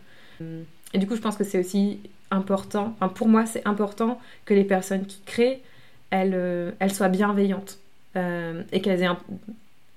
Et 0.94 0.98
du 0.98 1.08
coup, 1.08 1.16
je 1.16 1.22
pense 1.22 1.38
que 1.38 1.46
c'est 1.46 1.58
aussi 1.58 2.00
important, 2.32 2.96
enfin 2.96 3.08
pour 3.08 3.30
moi, 3.30 3.46
c'est 3.46 3.66
important 3.66 4.20
que 4.44 4.54
les 4.54 4.66
personnes 4.66 5.06
qui 5.06 5.22
créent, 5.26 5.62
elles, 6.10 6.34
euh, 6.34 6.72
elles 6.80 6.94
soient 6.94 7.08
bienveillantes. 7.08 7.80
Et 8.16 8.82
qu'elles 8.82 9.04
aient 9.04 9.06
un... 9.06 9.18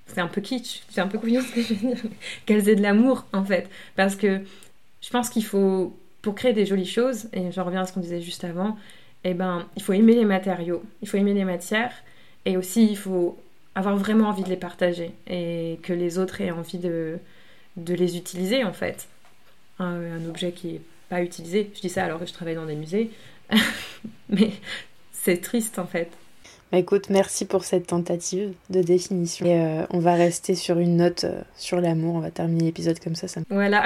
C'est 0.07 0.21
un 0.21 0.27
peu 0.27 0.41
kitsch, 0.41 0.83
c'est 0.89 1.01
un 1.01 1.07
peu 1.07 1.17
couillon 1.17 1.41
ce 1.41 1.51
que 1.51 1.61
je 1.61 1.73
veux 1.73 1.93
dire. 1.93 2.03
qu'elles 2.45 2.69
aient 2.69 2.75
de 2.75 2.81
l'amour, 2.81 3.25
en 3.33 3.43
fait. 3.43 3.69
Parce 3.95 4.15
que 4.15 4.41
je 5.01 5.09
pense 5.09 5.29
qu'il 5.29 5.43
faut, 5.43 5.97
pour 6.21 6.35
créer 6.35 6.53
des 6.53 6.65
jolies 6.65 6.85
choses, 6.85 7.27
et 7.33 7.51
je 7.51 7.61
reviens 7.61 7.81
à 7.81 7.85
ce 7.85 7.93
qu'on 7.93 7.99
disait 7.99 8.21
juste 8.21 8.43
avant, 8.43 8.77
eh 9.23 9.33
ben, 9.33 9.67
il 9.75 9.81
faut 9.81 9.93
aimer 9.93 10.13
les 10.13 10.25
matériaux, 10.25 10.83
il 11.01 11.07
faut 11.07 11.17
aimer 11.17 11.33
les 11.33 11.45
matières, 11.45 11.93
et 12.45 12.57
aussi 12.57 12.85
il 12.85 12.97
faut 12.97 13.37
avoir 13.75 13.97
vraiment 13.97 14.29
envie 14.29 14.43
de 14.43 14.49
les 14.49 14.55
partager 14.55 15.11
et 15.27 15.79
que 15.83 15.93
les 15.93 16.17
autres 16.17 16.41
aient 16.41 16.51
envie 16.51 16.77
de, 16.77 17.19
de 17.75 17.93
les 17.93 18.17
utiliser 18.17 18.63
en 18.63 18.73
fait. 18.73 19.07
Un, 19.79 20.25
objet 20.29 20.53
qui 20.53 20.73
n'est 20.73 20.81
pas 21.09 21.21
utilisé, 21.21 21.69
je 21.75 21.81
dis 21.81 21.89
ça 21.89 22.05
alors 22.05 22.19
que 22.19 22.25
je 22.25 22.31
travaille 22.31 22.55
dans 22.55 22.65
des 22.65 22.75
musées, 22.75 23.11
mais 24.29 24.51
c'est 25.11 25.41
triste 25.41 25.77
en 25.79 25.85
fait. 25.85 26.09
Bah, 26.75 26.79
écoute, 26.79 27.09
merci 27.09 27.45
pour 27.45 27.63
cette 27.63 27.87
tentative 27.87 28.51
de 28.69 28.81
définition. 28.81 29.45
Et 29.45 29.61
euh, 29.61 29.85
on 29.91 29.99
va 29.99 30.15
rester 30.15 30.55
sur 30.55 30.77
une 30.77 30.97
note 30.97 31.23
euh, 31.23 31.39
sur 31.55 31.79
l'amour. 31.79 32.15
On 32.15 32.19
va 32.19 32.31
terminer 32.31 32.65
l'épisode 32.65 32.99
comme 32.99 33.15
ça. 33.15 33.29
ça 33.29 33.39
Voilà. 33.49 33.85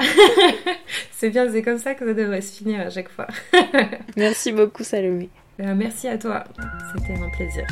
c'est 1.12 1.30
bien, 1.30 1.48
c'est 1.52 1.62
comme 1.62 1.78
ça 1.78 1.94
que 1.94 2.04
ça 2.04 2.16
devrait 2.16 2.42
se 2.42 2.52
finir 2.52 2.80
à 2.80 2.90
chaque 2.90 3.10
fois. 3.10 3.28
merci 4.18 4.52
beaucoup, 4.52 4.84
Salomé. 4.84 5.30
Euh, 5.60 5.76
merci 5.76 6.08
à 6.08 6.18
toi. 6.18 6.46
C'était 6.96 7.14
un 7.14 7.30
plaisir. 7.30 7.68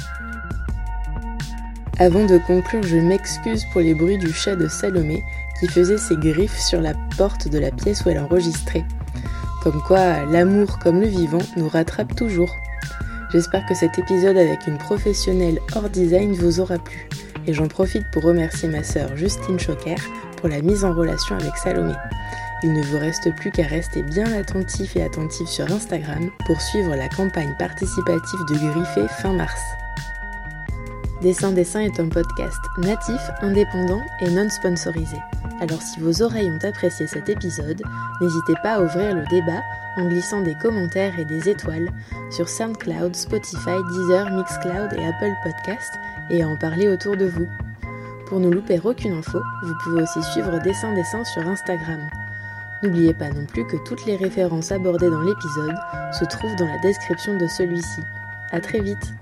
Avant 1.97 2.27
de 2.27 2.37
conclure, 2.45 2.83
je 2.83 2.97
m'excuse 2.97 3.65
pour 3.71 3.81
les 3.81 3.95
bruits 3.95 4.19
du 4.19 4.31
chat 4.31 4.55
de 4.55 4.67
Salomé 4.67 5.23
qui 5.59 5.67
faisait 5.67 5.97
ses 5.97 6.15
griffes 6.15 6.59
sur 6.59 6.79
la 6.79 6.93
porte 7.17 7.47
de 7.47 7.57
la 7.57 7.71
pièce 7.71 8.05
où 8.05 8.09
elle 8.09 8.19
enregistrait. 8.19 8.85
Comme 9.63 9.81
quoi, 9.81 10.25
l'amour 10.25 10.77
comme 10.77 11.01
le 11.01 11.07
vivant 11.07 11.41
nous 11.55 11.69
rattrape 11.69 12.15
toujours. 12.15 12.55
J'espère 13.29 13.65
que 13.65 13.75
cet 13.75 13.99
épisode 13.99 14.37
avec 14.37 14.67
une 14.67 14.77
professionnelle 14.77 15.59
hors 15.75 15.89
design 15.89 16.33
vous 16.33 16.59
aura 16.59 16.77
plu. 16.77 17.09
Et 17.45 17.53
j'en 17.53 17.67
profite 17.67 18.09
pour 18.11 18.23
remercier 18.23 18.69
ma 18.69 18.83
sœur 18.83 19.15
Justine 19.15 19.59
Choquer 19.59 19.95
pour 20.37 20.49
la 20.49 20.61
mise 20.61 20.85
en 20.85 20.93
relation 20.93 21.35
avec 21.35 21.55
Salomé. 21.57 21.93
Il 22.63 22.73
ne 22.73 22.83
vous 22.83 22.97
reste 22.97 23.35
plus 23.35 23.51
qu'à 23.51 23.67
rester 23.67 24.01
bien 24.01 24.31
attentif 24.33 24.95
et 24.95 25.03
attentif 25.03 25.47
sur 25.47 25.71
Instagram 25.71 26.29
pour 26.45 26.59
suivre 26.61 26.95
la 26.95 27.09
campagne 27.09 27.53
participative 27.59 28.39
de 28.49 28.55
Griffé 28.55 29.07
fin 29.21 29.33
mars. 29.33 29.61
Dessin 31.21 31.51
Dessin 31.51 31.79
est 31.79 31.99
un 31.99 32.09
podcast 32.09 32.59
natif, 32.77 33.19
indépendant 33.41 34.01
et 34.21 34.29
non 34.29 34.47
sponsorisé. 34.49 35.17
Alors 35.59 35.81
si 35.81 35.99
vos 35.99 36.21
oreilles 36.21 36.51
ont 36.51 36.67
apprécié 36.67 37.07
cet 37.07 37.27
épisode, 37.27 37.81
n'hésitez 38.21 38.53
pas 38.61 38.75
à 38.75 38.81
ouvrir 38.81 39.15
le 39.15 39.25
débat 39.31 39.61
en 39.97 40.07
glissant 40.07 40.41
des 40.41 40.53
commentaires 40.61 41.19
et 41.19 41.25
des 41.25 41.49
étoiles 41.49 41.89
sur 42.29 42.47
SoundCloud, 42.47 43.15
Spotify, 43.15 43.81
Deezer, 43.89 44.29
Mixcloud 44.29 44.93
et 44.93 45.07
Apple 45.07 45.33
Podcast 45.43 45.91
et 46.29 46.43
à 46.43 46.47
en 46.47 46.55
parler 46.55 46.87
autour 46.87 47.17
de 47.17 47.25
vous. 47.25 47.47
Pour 48.27 48.39
ne 48.39 48.49
louper 48.49 48.79
aucune 48.83 49.13
info, 49.13 49.41
vous 49.63 49.73
pouvez 49.83 50.03
aussi 50.03 50.21
suivre 50.21 50.59
Dessin 50.59 50.93
Dessin 50.93 51.23
sur 51.23 51.47
Instagram. 51.47 51.99
N'oubliez 52.83 53.15
pas 53.15 53.29
non 53.29 53.47
plus 53.47 53.65
que 53.65 53.77
toutes 53.85 54.05
les 54.05 54.17
références 54.17 54.71
abordées 54.71 55.09
dans 55.09 55.21
l'épisode 55.21 55.75
se 56.11 56.25
trouvent 56.25 56.55
dans 56.57 56.67
la 56.67 56.77
description 56.77 57.35
de 57.37 57.47
celui-ci. 57.47 58.01
A 58.51 58.59
très 58.59 58.81
vite 58.81 59.13